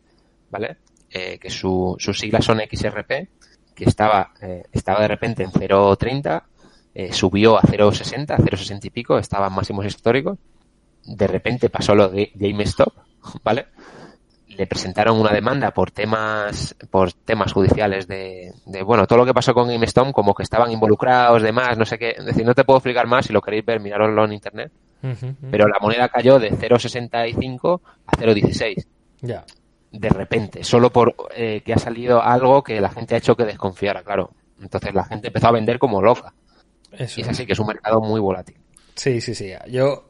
¿vale? 0.51 0.77
Eh, 1.11 1.39
que 1.41 1.51
su, 1.51 1.97
sus 1.99 2.17
siglas 2.17 2.45
son 2.45 2.61
XRP, 2.61 3.29
que 3.75 3.85
estaba, 3.85 4.33
estaba 4.71 5.01
de 5.01 5.09
repente 5.09 5.43
en 5.43 5.51
0.30, 5.51 6.43
subió 7.13 7.57
a 7.57 7.63
0.60, 7.63 8.37
0.60 8.37 8.85
y 8.85 8.91
pico, 8.91 9.19
estaba 9.19 9.49
en 9.49 9.55
máximos 9.55 9.87
históricos, 9.87 10.39
de 11.05 11.27
repente 11.27 11.71
pasó 11.71 11.95
lo 11.95 12.09
de 12.09 12.31
GameStop, 12.35 12.93
¿vale? 13.43 13.67
le 14.57 14.67
presentaron 14.67 15.19
una 15.19 15.33
demanda 15.33 15.71
por 15.71 15.91
temas 15.91 16.75
por 16.91 17.13
temas 17.13 17.53
judiciales 17.53 18.07
de, 18.07 18.53
de 18.67 18.83
bueno 18.83 19.07
todo 19.07 19.21
lo 19.21 19.27
que 19.27 19.33
pasó 19.33 19.55
con 19.55 19.69
GameStop 19.69 20.13
como 20.13 20.35
que 20.35 20.43
estaban 20.43 20.71
involucrados 20.71 21.43
demás 21.43 21.79
no 21.79 21.87
sé 21.87 21.99
qué. 21.99 22.11
Es 22.19 22.25
decir 22.25 22.45
no 22.45 22.55
te 22.55 22.65
puedo 22.65 22.79
explicar 22.79 23.07
más 23.07 23.27
si 23.27 23.33
lo 23.33 23.41
queréis 23.41 23.65
ver 23.65 23.81
miraroslo 23.81 24.25
en 24.25 24.33
internet. 24.33 24.73
Pero 25.51 25.67
la 25.67 25.79
moneda 25.81 26.11
cayó 26.11 26.39
de 26.39 26.51
0.65 26.53 27.81
a 28.07 28.13
0.16 28.13 28.87
ya. 29.23 29.45
De 29.93 30.09
repente 30.11 30.63
solo 30.63 30.91
por 30.91 31.15
eh, 31.35 31.63
que 31.65 31.73
ha 31.73 31.79
salido 31.79 32.23
algo 32.23 32.63
que 32.63 32.81
la 32.81 32.91
gente 32.91 33.15
ha 33.15 33.19
hecho 33.19 33.37
que 33.37 33.45
desconfiara 33.45 34.03
claro. 34.03 34.31
Entonces 34.61 34.93
la 34.95 35.05
gente 35.05 35.29
empezó 35.29 35.49
a 35.49 35.53
vender 35.53 35.79
como 35.79 36.03
loca. 36.03 36.35
Eso 36.93 37.21
y 37.21 37.23
es 37.23 37.29
así 37.29 37.47
que 37.47 37.55
es 37.55 37.59
un 37.59 37.69
mercado 37.69 38.01
muy 38.01 38.21
volátil. 38.21 38.57
Sí, 38.95 39.21
sí, 39.23 39.35
sí. 39.35 39.53
Yo, 39.71 40.10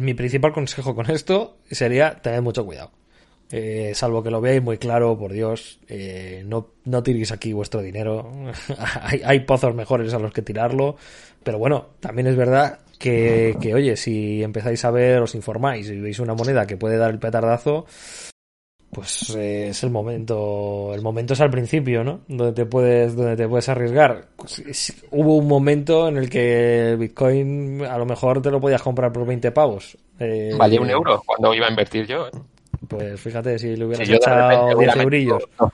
mi 0.00 0.14
principal 0.14 0.52
consejo 0.52 0.94
con 0.94 1.10
esto 1.10 1.56
sería 1.70 2.20
tener 2.20 2.42
mucho 2.42 2.64
cuidado. 2.64 2.90
Eh, 3.50 3.92
salvo 3.94 4.22
que 4.22 4.30
lo 4.30 4.40
veáis 4.40 4.62
muy 4.62 4.78
claro, 4.78 5.16
por 5.18 5.32
Dios, 5.32 5.78
eh, 5.88 6.42
no, 6.46 6.70
no 6.84 7.02
tiréis 7.02 7.30
aquí 7.30 7.52
vuestro 7.52 7.82
dinero. 7.82 8.32
hay, 9.02 9.20
hay 9.24 9.40
pozos 9.40 9.74
mejores 9.74 10.12
a 10.14 10.18
los 10.18 10.32
que 10.32 10.42
tirarlo. 10.42 10.96
Pero 11.42 11.58
bueno, 11.58 11.90
también 12.00 12.26
es 12.26 12.36
verdad 12.36 12.80
que, 12.98 13.56
que, 13.60 13.74
oye, 13.74 13.96
si 13.96 14.42
empezáis 14.42 14.84
a 14.84 14.90
ver, 14.90 15.20
os 15.20 15.34
informáis 15.34 15.88
y 15.90 16.00
veis 16.00 16.18
una 16.18 16.34
moneda 16.34 16.66
que 16.66 16.76
puede 16.76 16.96
dar 16.96 17.10
el 17.10 17.18
petardazo, 17.18 17.86
pues 18.94 19.34
eh, 19.36 19.68
es 19.68 19.82
el 19.82 19.90
momento 19.90 20.92
el 20.94 21.02
momento 21.02 21.34
es 21.34 21.40
al 21.40 21.50
principio 21.50 22.04
no 22.04 22.20
donde 22.28 22.52
te 22.52 22.64
puedes 22.64 23.16
donde 23.16 23.36
te 23.36 23.48
puedes 23.48 23.68
arriesgar 23.68 24.28
pues, 24.36 24.94
hubo 25.10 25.36
un 25.36 25.48
momento 25.48 26.08
en 26.08 26.16
el 26.16 26.30
que 26.30 26.92
el 26.92 26.96
bitcoin 26.96 27.84
a 27.84 27.98
lo 27.98 28.06
mejor 28.06 28.40
te 28.40 28.50
lo 28.50 28.60
podías 28.60 28.80
comprar 28.80 29.12
por 29.12 29.26
20 29.26 29.50
pavos 29.50 29.98
eh, 30.18 30.54
valía 30.56 30.80
un 30.80 30.88
euro 30.88 31.22
cuando 31.26 31.52
iba 31.52 31.66
a 31.66 31.70
invertir 31.70 32.06
yo 32.06 32.28
¿eh? 32.28 32.30
pues 32.88 33.20
fíjate 33.20 33.58
si 33.58 33.74
le 33.76 33.84
hubieras 33.84 34.06
si 34.06 34.14
echado 34.14 34.78
10 34.78 34.96
eurillos 34.96 35.42
no. 35.60 35.72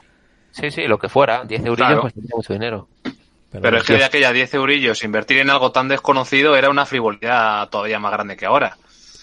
sí 0.51 0.71
sí 0.71 0.83
lo 0.89 0.99
que 0.99 1.09
fuera 1.09 1.45
10 1.45 1.61
eurillos 1.61 1.77
claro. 1.77 2.01
pues 2.01 2.15
tenía 2.15 2.31
mucho 2.35 2.53
dinero 2.55 2.89
pero, 3.03 3.63
pero 3.63 3.79
es 3.79 3.85
que 3.85 3.95
de 3.95 4.05
aquella 4.05 4.33
10 4.33 4.55
eurillos 4.55 5.05
invertir 5.05 5.39
en 5.39 5.51
algo 5.51 5.73
tan 5.73 5.89
desconocido 5.89 6.57
era 6.57 6.71
una 6.71 6.87
frivolidad 6.87 7.69
todavía 7.69 7.99
más 7.99 8.13
grande 8.13 8.37
que 8.37 8.47
ahora 8.47 8.79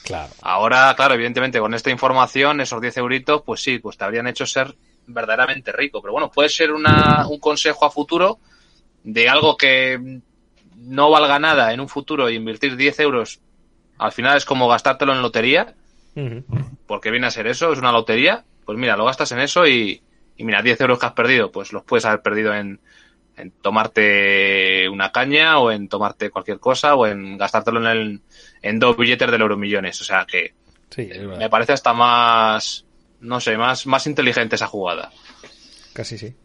Claro. 0.07 0.33
Ahora, 0.41 0.93
claro, 0.95 1.13
evidentemente 1.13 1.59
con 1.59 1.73
esta 1.73 1.91
información, 1.91 2.61
esos 2.61 2.81
10 2.81 2.97
euritos, 2.97 3.43
pues 3.45 3.61
sí, 3.61 3.79
pues 3.79 3.97
te 3.97 4.05
habrían 4.05 4.27
hecho 4.27 4.45
ser 4.45 4.75
verdaderamente 5.05 5.71
rico. 5.71 6.01
Pero 6.01 6.13
bueno, 6.13 6.31
puede 6.31 6.49
ser 6.49 6.71
una, 6.71 7.27
un 7.27 7.39
consejo 7.39 7.85
a 7.85 7.91
futuro 7.91 8.39
de 9.03 9.29
algo 9.29 9.55
que 9.57 10.21
no 10.75 11.09
valga 11.11 11.39
nada 11.39 11.73
en 11.73 11.79
un 11.79 11.89
futuro 11.89 12.27
e 12.27 12.33
invertir 12.33 12.75
10 12.75 12.99
euros 13.01 13.41
al 13.97 14.11
final 14.11 14.37
es 14.37 14.45
como 14.45 14.67
gastártelo 14.67 15.13
en 15.13 15.21
lotería, 15.21 15.73
uh 16.15 16.19
-huh. 16.19 16.77
porque 16.85 17.11
viene 17.11 17.27
a 17.27 17.31
ser 17.31 17.47
eso, 17.47 17.71
es 17.71 17.79
una 17.79 17.91
lotería. 17.91 18.43
Pues 18.65 18.77
mira, 18.77 18.97
lo 18.97 19.05
gastas 19.05 19.31
en 19.31 19.39
eso 19.39 19.65
y, 19.65 20.01
y 20.35 20.43
mira, 20.43 20.61
10 20.61 20.81
euros 20.81 20.99
que 20.99 21.05
has 21.05 21.13
perdido, 21.13 21.51
pues 21.51 21.71
los 21.73 21.83
puedes 21.83 22.05
haber 22.05 22.21
perdido 22.21 22.53
en, 22.53 22.79
en 23.37 23.51
tomarte 23.51 24.89
una 24.89 25.11
caña 25.11 25.59
o 25.59 25.71
en 25.71 25.87
tomarte 25.87 26.29
cualquier 26.29 26.59
cosa 26.59 26.95
o 26.95 27.07
en 27.07 27.37
gastártelo 27.37 27.79
en, 27.79 27.85
el, 27.85 28.21
en 28.61 28.79
dos 28.79 28.97
billetes 28.97 29.29
del 29.31 29.41
euromillones. 29.41 29.99
O 30.01 30.03
sea 30.03 30.25
que 30.25 30.53
sí, 30.89 31.09
me 31.37 31.49
parece 31.49 31.73
hasta 31.73 31.93
más, 31.93 32.85
no 33.21 33.39
sé, 33.39 33.57
más, 33.57 33.85
más 33.87 34.07
inteligente 34.07 34.55
esa 34.55 34.67
jugada. 34.67 35.11
Casi 35.93 36.17
sí. 36.17 36.35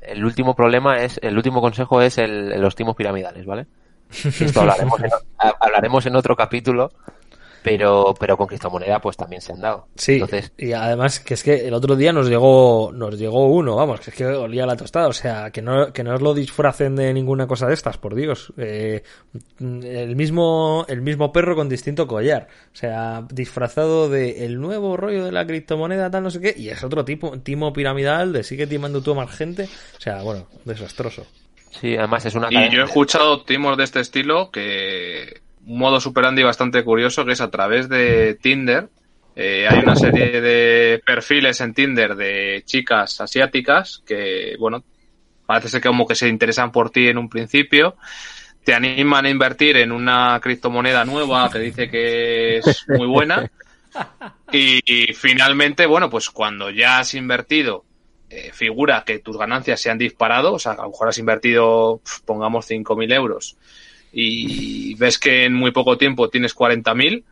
El 0.00 0.24
último 0.24 0.54
problema 0.54 1.02
es, 1.02 1.20
el 1.22 1.36
último 1.36 1.60
consejo 1.60 2.02
es 2.02 2.18
el, 2.18 2.60
los 2.60 2.74
timos 2.74 2.96
piramidales, 2.96 3.46
¿vale? 3.46 3.66
Esto 4.10 4.60
hablaremos 4.60 5.00
en, 5.02 5.10
hablaremos 5.60 6.06
en 6.06 6.16
otro 6.16 6.36
capítulo, 6.36 6.92
pero 7.62 8.14
pero 8.18 8.36
con 8.36 8.46
criptomoneda 8.46 9.00
pues 9.00 9.16
también 9.16 9.40
se 9.40 9.52
han 9.52 9.60
dado. 9.60 9.86
Sí, 9.94 10.14
Entonces, 10.14 10.52
y 10.58 10.72
además 10.72 11.20
que 11.20 11.34
es 11.34 11.42
que 11.42 11.66
el 11.66 11.74
otro 11.74 11.96
día 11.96 12.12
nos 12.12 12.28
llegó 12.28 12.90
nos 12.92 13.18
llegó 13.18 13.46
uno, 13.48 13.76
vamos, 13.76 14.00
que 14.00 14.10
es 14.10 14.16
que 14.16 14.26
olía 14.26 14.66
la 14.66 14.76
tostada, 14.76 15.08
o 15.08 15.12
sea, 15.12 15.50
que 15.50 15.62
no 15.62 15.92
que 15.92 16.04
no 16.04 16.14
os 16.14 16.22
lo 16.22 16.34
disfracen 16.34 16.96
de 16.96 17.12
ninguna 17.12 17.46
cosa 17.46 17.66
de 17.66 17.74
estas, 17.74 17.98
por 17.98 18.14
Dios. 18.14 18.52
Eh, 18.56 19.02
el 19.60 20.16
mismo 20.16 20.84
el 20.88 21.02
mismo 21.02 21.32
perro 21.32 21.54
con 21.54 21.68
distinto 21.68 22.06
collar, 22.06 22.48
o 22.72 22.76
sea, 22.76 23.26
disfrazado 23.30 24.08
de 24.08 24.44
el 24.44 24.60
nuevo 24.60 24.96
rollo 24.96 25.24
de 25.24 25.32
la 25.32 25.46
criptomoneda 25.46 26.10
tal 26.10 26.24
no 26.24 26.30
sé 26.30 26.40
qué 26.40 26.54
y 26.56 26.68
es 26.68 26.82
otro 26.82 27.04
tipo 27.04 27.38
timo 27.40 27.72
piramidal 27.72 28.32
de 28.32 28.42
sigue 28.42 28.66
timando 28.66 29.02
tú 29.02 29.12
a 29.12 29.14
más 29.14 29.30
gente, 29.30 29.68
o 29.96 30.00
sea, 30.00 30.22
bueno, 30.22 30.46
desastroso. 30.64 31.26
Sí, 31.80 31.96
además 31.96 32.26
es 32.26 32.34
una 32.34 32.48
Y 32.50 32.70
yo 32.70 32.82
he 32.82 32.84
escuchado 32.84 33.42
timos 33.44 33.76
de 33.78 33.84
este 33.84 34.00
estilo 34.00 34.50
que 34.50 35.40
modo 35.64 36.00
superandi 36.00 36.42
bastante 36.42 36.82
curioso 36.84 37.24
que 37.24 37.32
es 37.32 37.40
a 37.40 37.50
través 37.50 37.88
de 37.88 38.38
Tinder. 38.40 38.88
Eh, 39.34 39.66
hay 39.68 39.78
una 39.78 39.96
serie 39.96 40.40
de 40.40 41.02
perfiles 41.04 41.60
en 41.60 41.72
Tinder 41.72 42.14
de 42.16 42.62
chicas 42.66 43.20
asiáticas 43.20 44.02
que, 44.06 44.56
bueno, 44.58 44.84
parece 45.46 45.68
ser 45.68 45.80
que 45.80 45.88
como 45.88 46.06
que 46.06 46.14
se 46.14 46.28
interesan 46.28 46.70
por 46.70 46.90
ti 46.90 47.08
en 47.08 47.18
un 47.18 47.28
principio. 47.28 47.96
Te 48.64 48.74
animan 48.74 49.26
a 49.26 49.30
invertir 49.30 49.76
en 49.78 49.90
una 49.90 50.38
criptomoneda 50.40 51.04
nueva 51.04 51.50
que 51.50 51.58
dice 51.58 51.90
que 51.90 52.58
es 52.58 52.84
muy 52.88 53.06
buena. 53.06 53.50
Y, 54.50 54.80
y 54.86 55.12
finalmente, 55.12 55.84
bueno, 55.84 56.08
pues 56.08 56.30
cuando 56.30 56.70
ya 56.70 56.98
has 56.98 57.12
invertido, 57.12 57.84
eh, 58.30 58.50
figura 58.52 59.04
que 59.04 59.18
tus 59.18 59.36
ganancias 59.36 59.80
se 59.80 59.90
han 59.90 59.98
disparado. 59.98 60.54
O 60.54 60.58
sea, 60.58 60.72
a 60.72 60.76
lo 60.76 60.90
mejor 60.90 61.08
has 61.08 61.18
invertido, 61.18 62.00
pongamos, 62.24 62.70
5.000 62.70 63.14
euros 63.14 63.58
y 64.12 64.94
ves 64.94 65.18
que 65.18 65.46
en 65.46 65.54
muy 65.54 65.70
poco 65.70 65.96
tiempo 65.96 66.28
tienes 66.28 66.54
40.000 66.54 67.24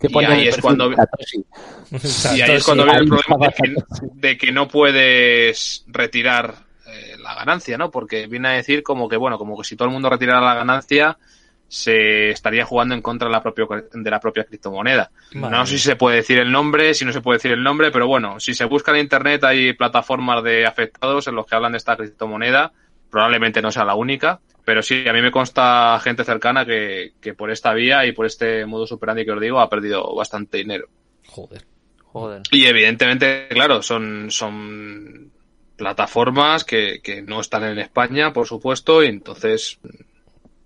y 0.00 0.24
ahí 0.24 0.48
es 0.48 0.58
cuando 0.58 0.90
y 0.92 2.40
ahí 2.40 2.52
es 2.52 2.64
cuando 2.64 2.84
viene 2.84 3.00
el 3.00 3.08
problema 3.08 3.46
de 3.46 3.52
que, 3.52 3.74
de 4.14 4.38
que 4.38 4.52
no 4.52 4.68
puedes 4.68 5.84
retirar 5.88 6.54
eh, 6.86 7.16
la 7.18 7.34
ganancia, 7.34 7.76
¿no? 7.76 7.90
Porque 7.90 8.26
viene 8.26 8.48
a 8.48 8.52
decir 8.52 8.82
como 8.82 9.08
que 9.08 9.16
bueno, 9.16 9.38
como 9.38 9.58
que 9.58 9.64
si 9.64 9.76
todo 9.76 9.88
el 9.88 9.94
mundo 9.94 10.08
retirara 10.08 10.40
la 10.40 10.54
ganancia 10.54 11.18
se 11.66 12.30
estaría 12.30 12.64
jugando 12.64 12.94
en 12.94 13.02
contra 13.02 13.28
de 13.28 13.32
la 13.32 13.42
propia, 13.42 13.66
de 13.92 14.10
la 14.10 14.20
propia 14.20 14.44
criptomoneda. 14.44 15.10
Vale. 15.34 15.54
No 15.54 15.66
sé 15.66 15.76
si 15.76 15.84
se 15.84 15.96
puede 15.96 16.16
decir 16.16 16.38
el 16.38 16.50
nombre, 16.50 16.94
si 16.94 17.04
no 17.04 17.12
se 17.12 17.20
puede 17.20 17.36
decir 17.36 17.52
el 17.52 17.62
nombre, 17.62 17.90
pero 17.90 18.06
bueno, 18.06 18.40
si 18.40 18.54
se 18.54 18.64
busca 18.64 18.92
en 18.92 18.98
internet 18.98 19.44
hay 19.44 19.74
plataformas 19.74 20.42
de 20.44 20.64
afectados 20.64 21.26
en 21.26 21.34
los 21.34 21.44
que 21.44 21.56
hablan 21.56 21.72
de 21.72 21.78
esta 21.78 21.96
criptomoneda, 21.96 22.72
probablemente 23.10 23.62
no 23.62 23.70
sea 23.70 23.84
la 23.84 23.94
única, 23.94 24.40
pero 24.64 24.82
sí, 24.82 25.08
a 25.08 25.12
mí 25.12 25.22
me 25.22 25.30
consta 25.30 25.98
gente 26.02 26.24
cercana 26.24 26.66
que, 26.66 27.12
que 27.20 27.34
por 27.34 27.50
esta 27.50 27.72
vía 27.72 28.04
y 28.06 28.12
por 28.12 28.26
este 28.26 28.66
modo 28.66 28.86
superandi 28.86 29.24
que 29.24 29.32
os 29.32 29.40
digo 29.40 29.60
ha 29.60 29.70
perdido 29.70 30.14
bastante 30.14 30.58
dinero. 30.58 30.88
Joder. 31.26 31.64
Joder. 32.04 32.42
Y 32.50 32.66
evidentemente, 32.66 33.48
claro, 33.48 33.82
son, 33.82 34.30
son 34.30 35.30
plataformas 35.76 36.64
que, 36.64 37.00
que 37.02 37.22
no 37.22 37.40
están 37.40 37.64
en 37.64 37.78
España, 37.78 38.32
por 38.32 38.46
supuesto, 38.46 39.02
y 39.02 39.06
entonces 39.06 39.78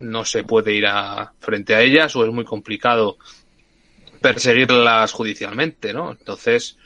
no 0.03 0.25
se 0.25 0.45
puede 0.45 0.75
ir 0.75 0.87
a, 0.87 1.33
frente 1.39 1.75
a 1.75 1.81
ellas 1.81 2.15
o 2.17 2.25
es 2.25 2.33
muy 2.33 2.45
complicado 2.45 3.19
perseguirlas 4.21 5.13
judicialmente, 5.13 5.93
¿no? 5.93 6.13
Entonces, 6.13 6.79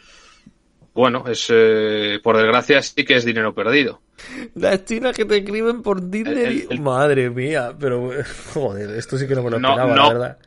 bueno, 0.96 1.24
es 1.28 1.46
eh, 1.50 2.18
por 2.22 2.38
desgracia 2.38 2.80
sí 2.80 3.04
que 3.04 3.16
es 3.16 3.24
dinero 3.24 3.54
perdido. 3.54 4.00
Las 4.54 4.84
chinas 4.86 5.14
que 5.14 5.26
te 5.26 5.36
escriben 5.36 5.82
por 5.82 6.00
Tinder 6.10 6.38
el, 6.38 6.44
el, 6.46 6.66
el... 6.70 6.80
Madre 6.80 7.28
mía, 7.28 7.74
pero 7.78 8.10
joder, 8.54 8.90
esto 8.96 9.18
sí 9.18 9.28
que 9.28 9.34
no 9.34 9.42
me 9.42 9.50
lo 9.50 9.60
no, 9.60 9.68
esperaba, 9.68 9.94
no, 9.94 10.02
la 10.02 10.08
verdad. 10.08 10.38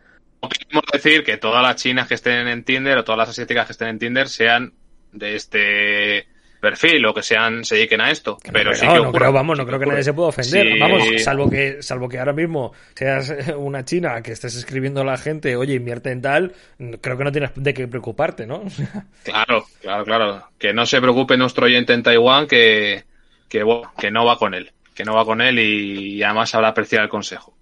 No 0.42 0.50
podemos 0.50 0.84
decir 0.92 1.24
que 1.24 1.38
todas 1.38 1.62
las 1.62 1.76
chinas 1.76 2.08
que 2.08 2.16
estén 2.16 2.48
en 2.48 2.64
Tinder 2.64 2.98
o 2.98 3.04
todas 3.04 3.20
las 3.20 3.30
asiáticas 3.30 3.68
que 3.68 3.74
estén 3.74 3.90
en 3.90 4.00
Tinder 4.00 4.28
sean 4.28 4.74
de 5.12 5.36
este 5.36 6.28
perfil 6.60 7.06
o 7.06 7.14
que 7.14 7.24
sean 7.24 7.64
se 7.64 7.76
dediquen 7.76 8.02
a 8.02 8.12
esto 8.12 8.38
que 8.38 8.52
pero 8.52 8.72
no, 8.72 8.76
sí 8.76 8.86
no, 8.86 8.94
que 8.94 9.00
no, 9.00 9.12
pero 9.12 9.32
vamos 9.32 9.58
no 9.58 9.66
creo 9.66 9.80
que 9.80 9.86
nadie 9.86 10.04
se 10.04 10.14
pueda 10.14 10.30
ofender. 10.30 10.74
Sí. 10.74 10.80
vamos 10.80 11.04
salvo 11.24 11.50
que 11.50 11.82
salvo 11.82 12.10
que 12.10 12.20
ahora 12.20 12.34
mismo 12.34 12.74
seas 12.94 13.34
una 13.58 13.86
china 13.86 14.22
que 14.22 14.34
estés 14.34 14.56
escribiendo 14.56 15.02
a 15.02 15.06
la 15.06 15.18
gente 15.18 15.56
oye 15.56 15.76
invierte 15.76 16.12
en 16.12 16.22
tal 16.22 16.54
creo 17.02 17.18
que 17.18 17.24
no 17.24 17.32
tienes 17.32 17.52
de 17.56 17.74
qué 17.74 17.88
preocuparte 17.88 18.46
no 18.46 18.64
claro 19.24 19.66
claro 19.82 20.04
claro. 20.04 20.50
Que 20.58 20.74
no 20.74 20.86
se 20.86 21.00
preocupe 21.00 21.38
nuestro 21.38 21.66
oyente 21.66 21.94
en 21.94 22.04
Taiwán 22.04 22.48
que 22.48 23.04
que, 23.48 23.64
bueno, 23.64 23.92
que 23.98 24.12
no 24.12 24.26
va 24.26 24.38
con 24.38 24.54
él 24.54 24.72
que 24.94 25.06
no 25.06 25.16
va 25.16 25.26
con 25.26 25.42
él 25.42 25.60
y, 25.60 26.16
y 26.16 26.24
además 26.24 26.50
sabrá 26.50 26.68
apreciar 26.68 27.04
el 27.04 27.10
consejo. 27.10 27.54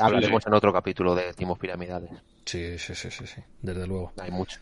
Hablaremos 0.00 0.42
sí. 0.42 0.48
en 0.48 0.54
otro 0.54 0.72
capítulo 0.72 1.14
de 1.14 1.32
timos 1.32 1.60
piramidales. 1.60 2.10
Sí 2.44 2.76
sí 2.76 2.92
sí 2.96 3.08
sí, 3.08 3.24
sí. 3.24 3.40
desde 3.62 3.86
luego. 3.86 4.12
Hay 4.18 4.32
mucho 4.32 4.58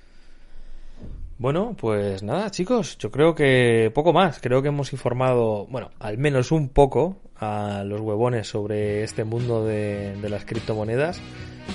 bueno, 1.38 1.76
pues 1.78 2.22
nada, 2.22 2.50
chicos, 2.50 2.98
yo 2.98 3.10
creo 3.10 3.34
que 3.34 3.90
poco 3.94 4.12
más. 4.12 4.38
Creo 4.40 4.62
que 4.62 4.68
hemos 4.68 4.92
informado, 4.92 5.66
bueno, 5.66 5.90
al 5.98 6.18
menos 6.18 6.52
un 6.52 6.68
poco 6.68 7.16
a 7.36 7.82
los 7.84 8.00
huevones 8.00 8.48
sobre 8.48 9.02
este 9.02 9.24
mundo 9.24 9.64
de, 9.64 10.16
de 10.16 10.28
las 10.28 10.44
criptomonedas. 10.44 11.20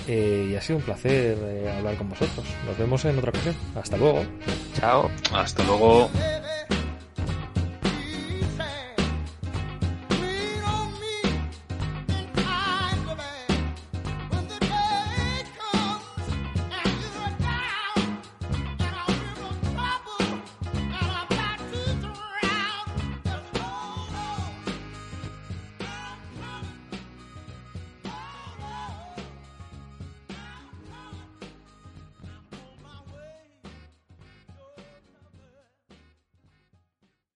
Eh, 0.07 0.49
y 0.51 0.55
ha 0.55 0.61
sido 0.61 0.77
un 0.77 0.85
placer 0.85 1.37
eh, 1.41 1.73
hablar 1.77 1.97
con 1.97 2.09
vosotros. 2.09 2.45
Nos 2.65 2.77
vemos 2.77 3.03
en 3.05 3.17
otra 3.17 3.29
ocasión. 3.29 3.55
Hasta 3.75 3.97
luego. 3.97 4.23
Chao. 4.75 5.09
Hasta 5.33 5.63
luego. 5.63 6.09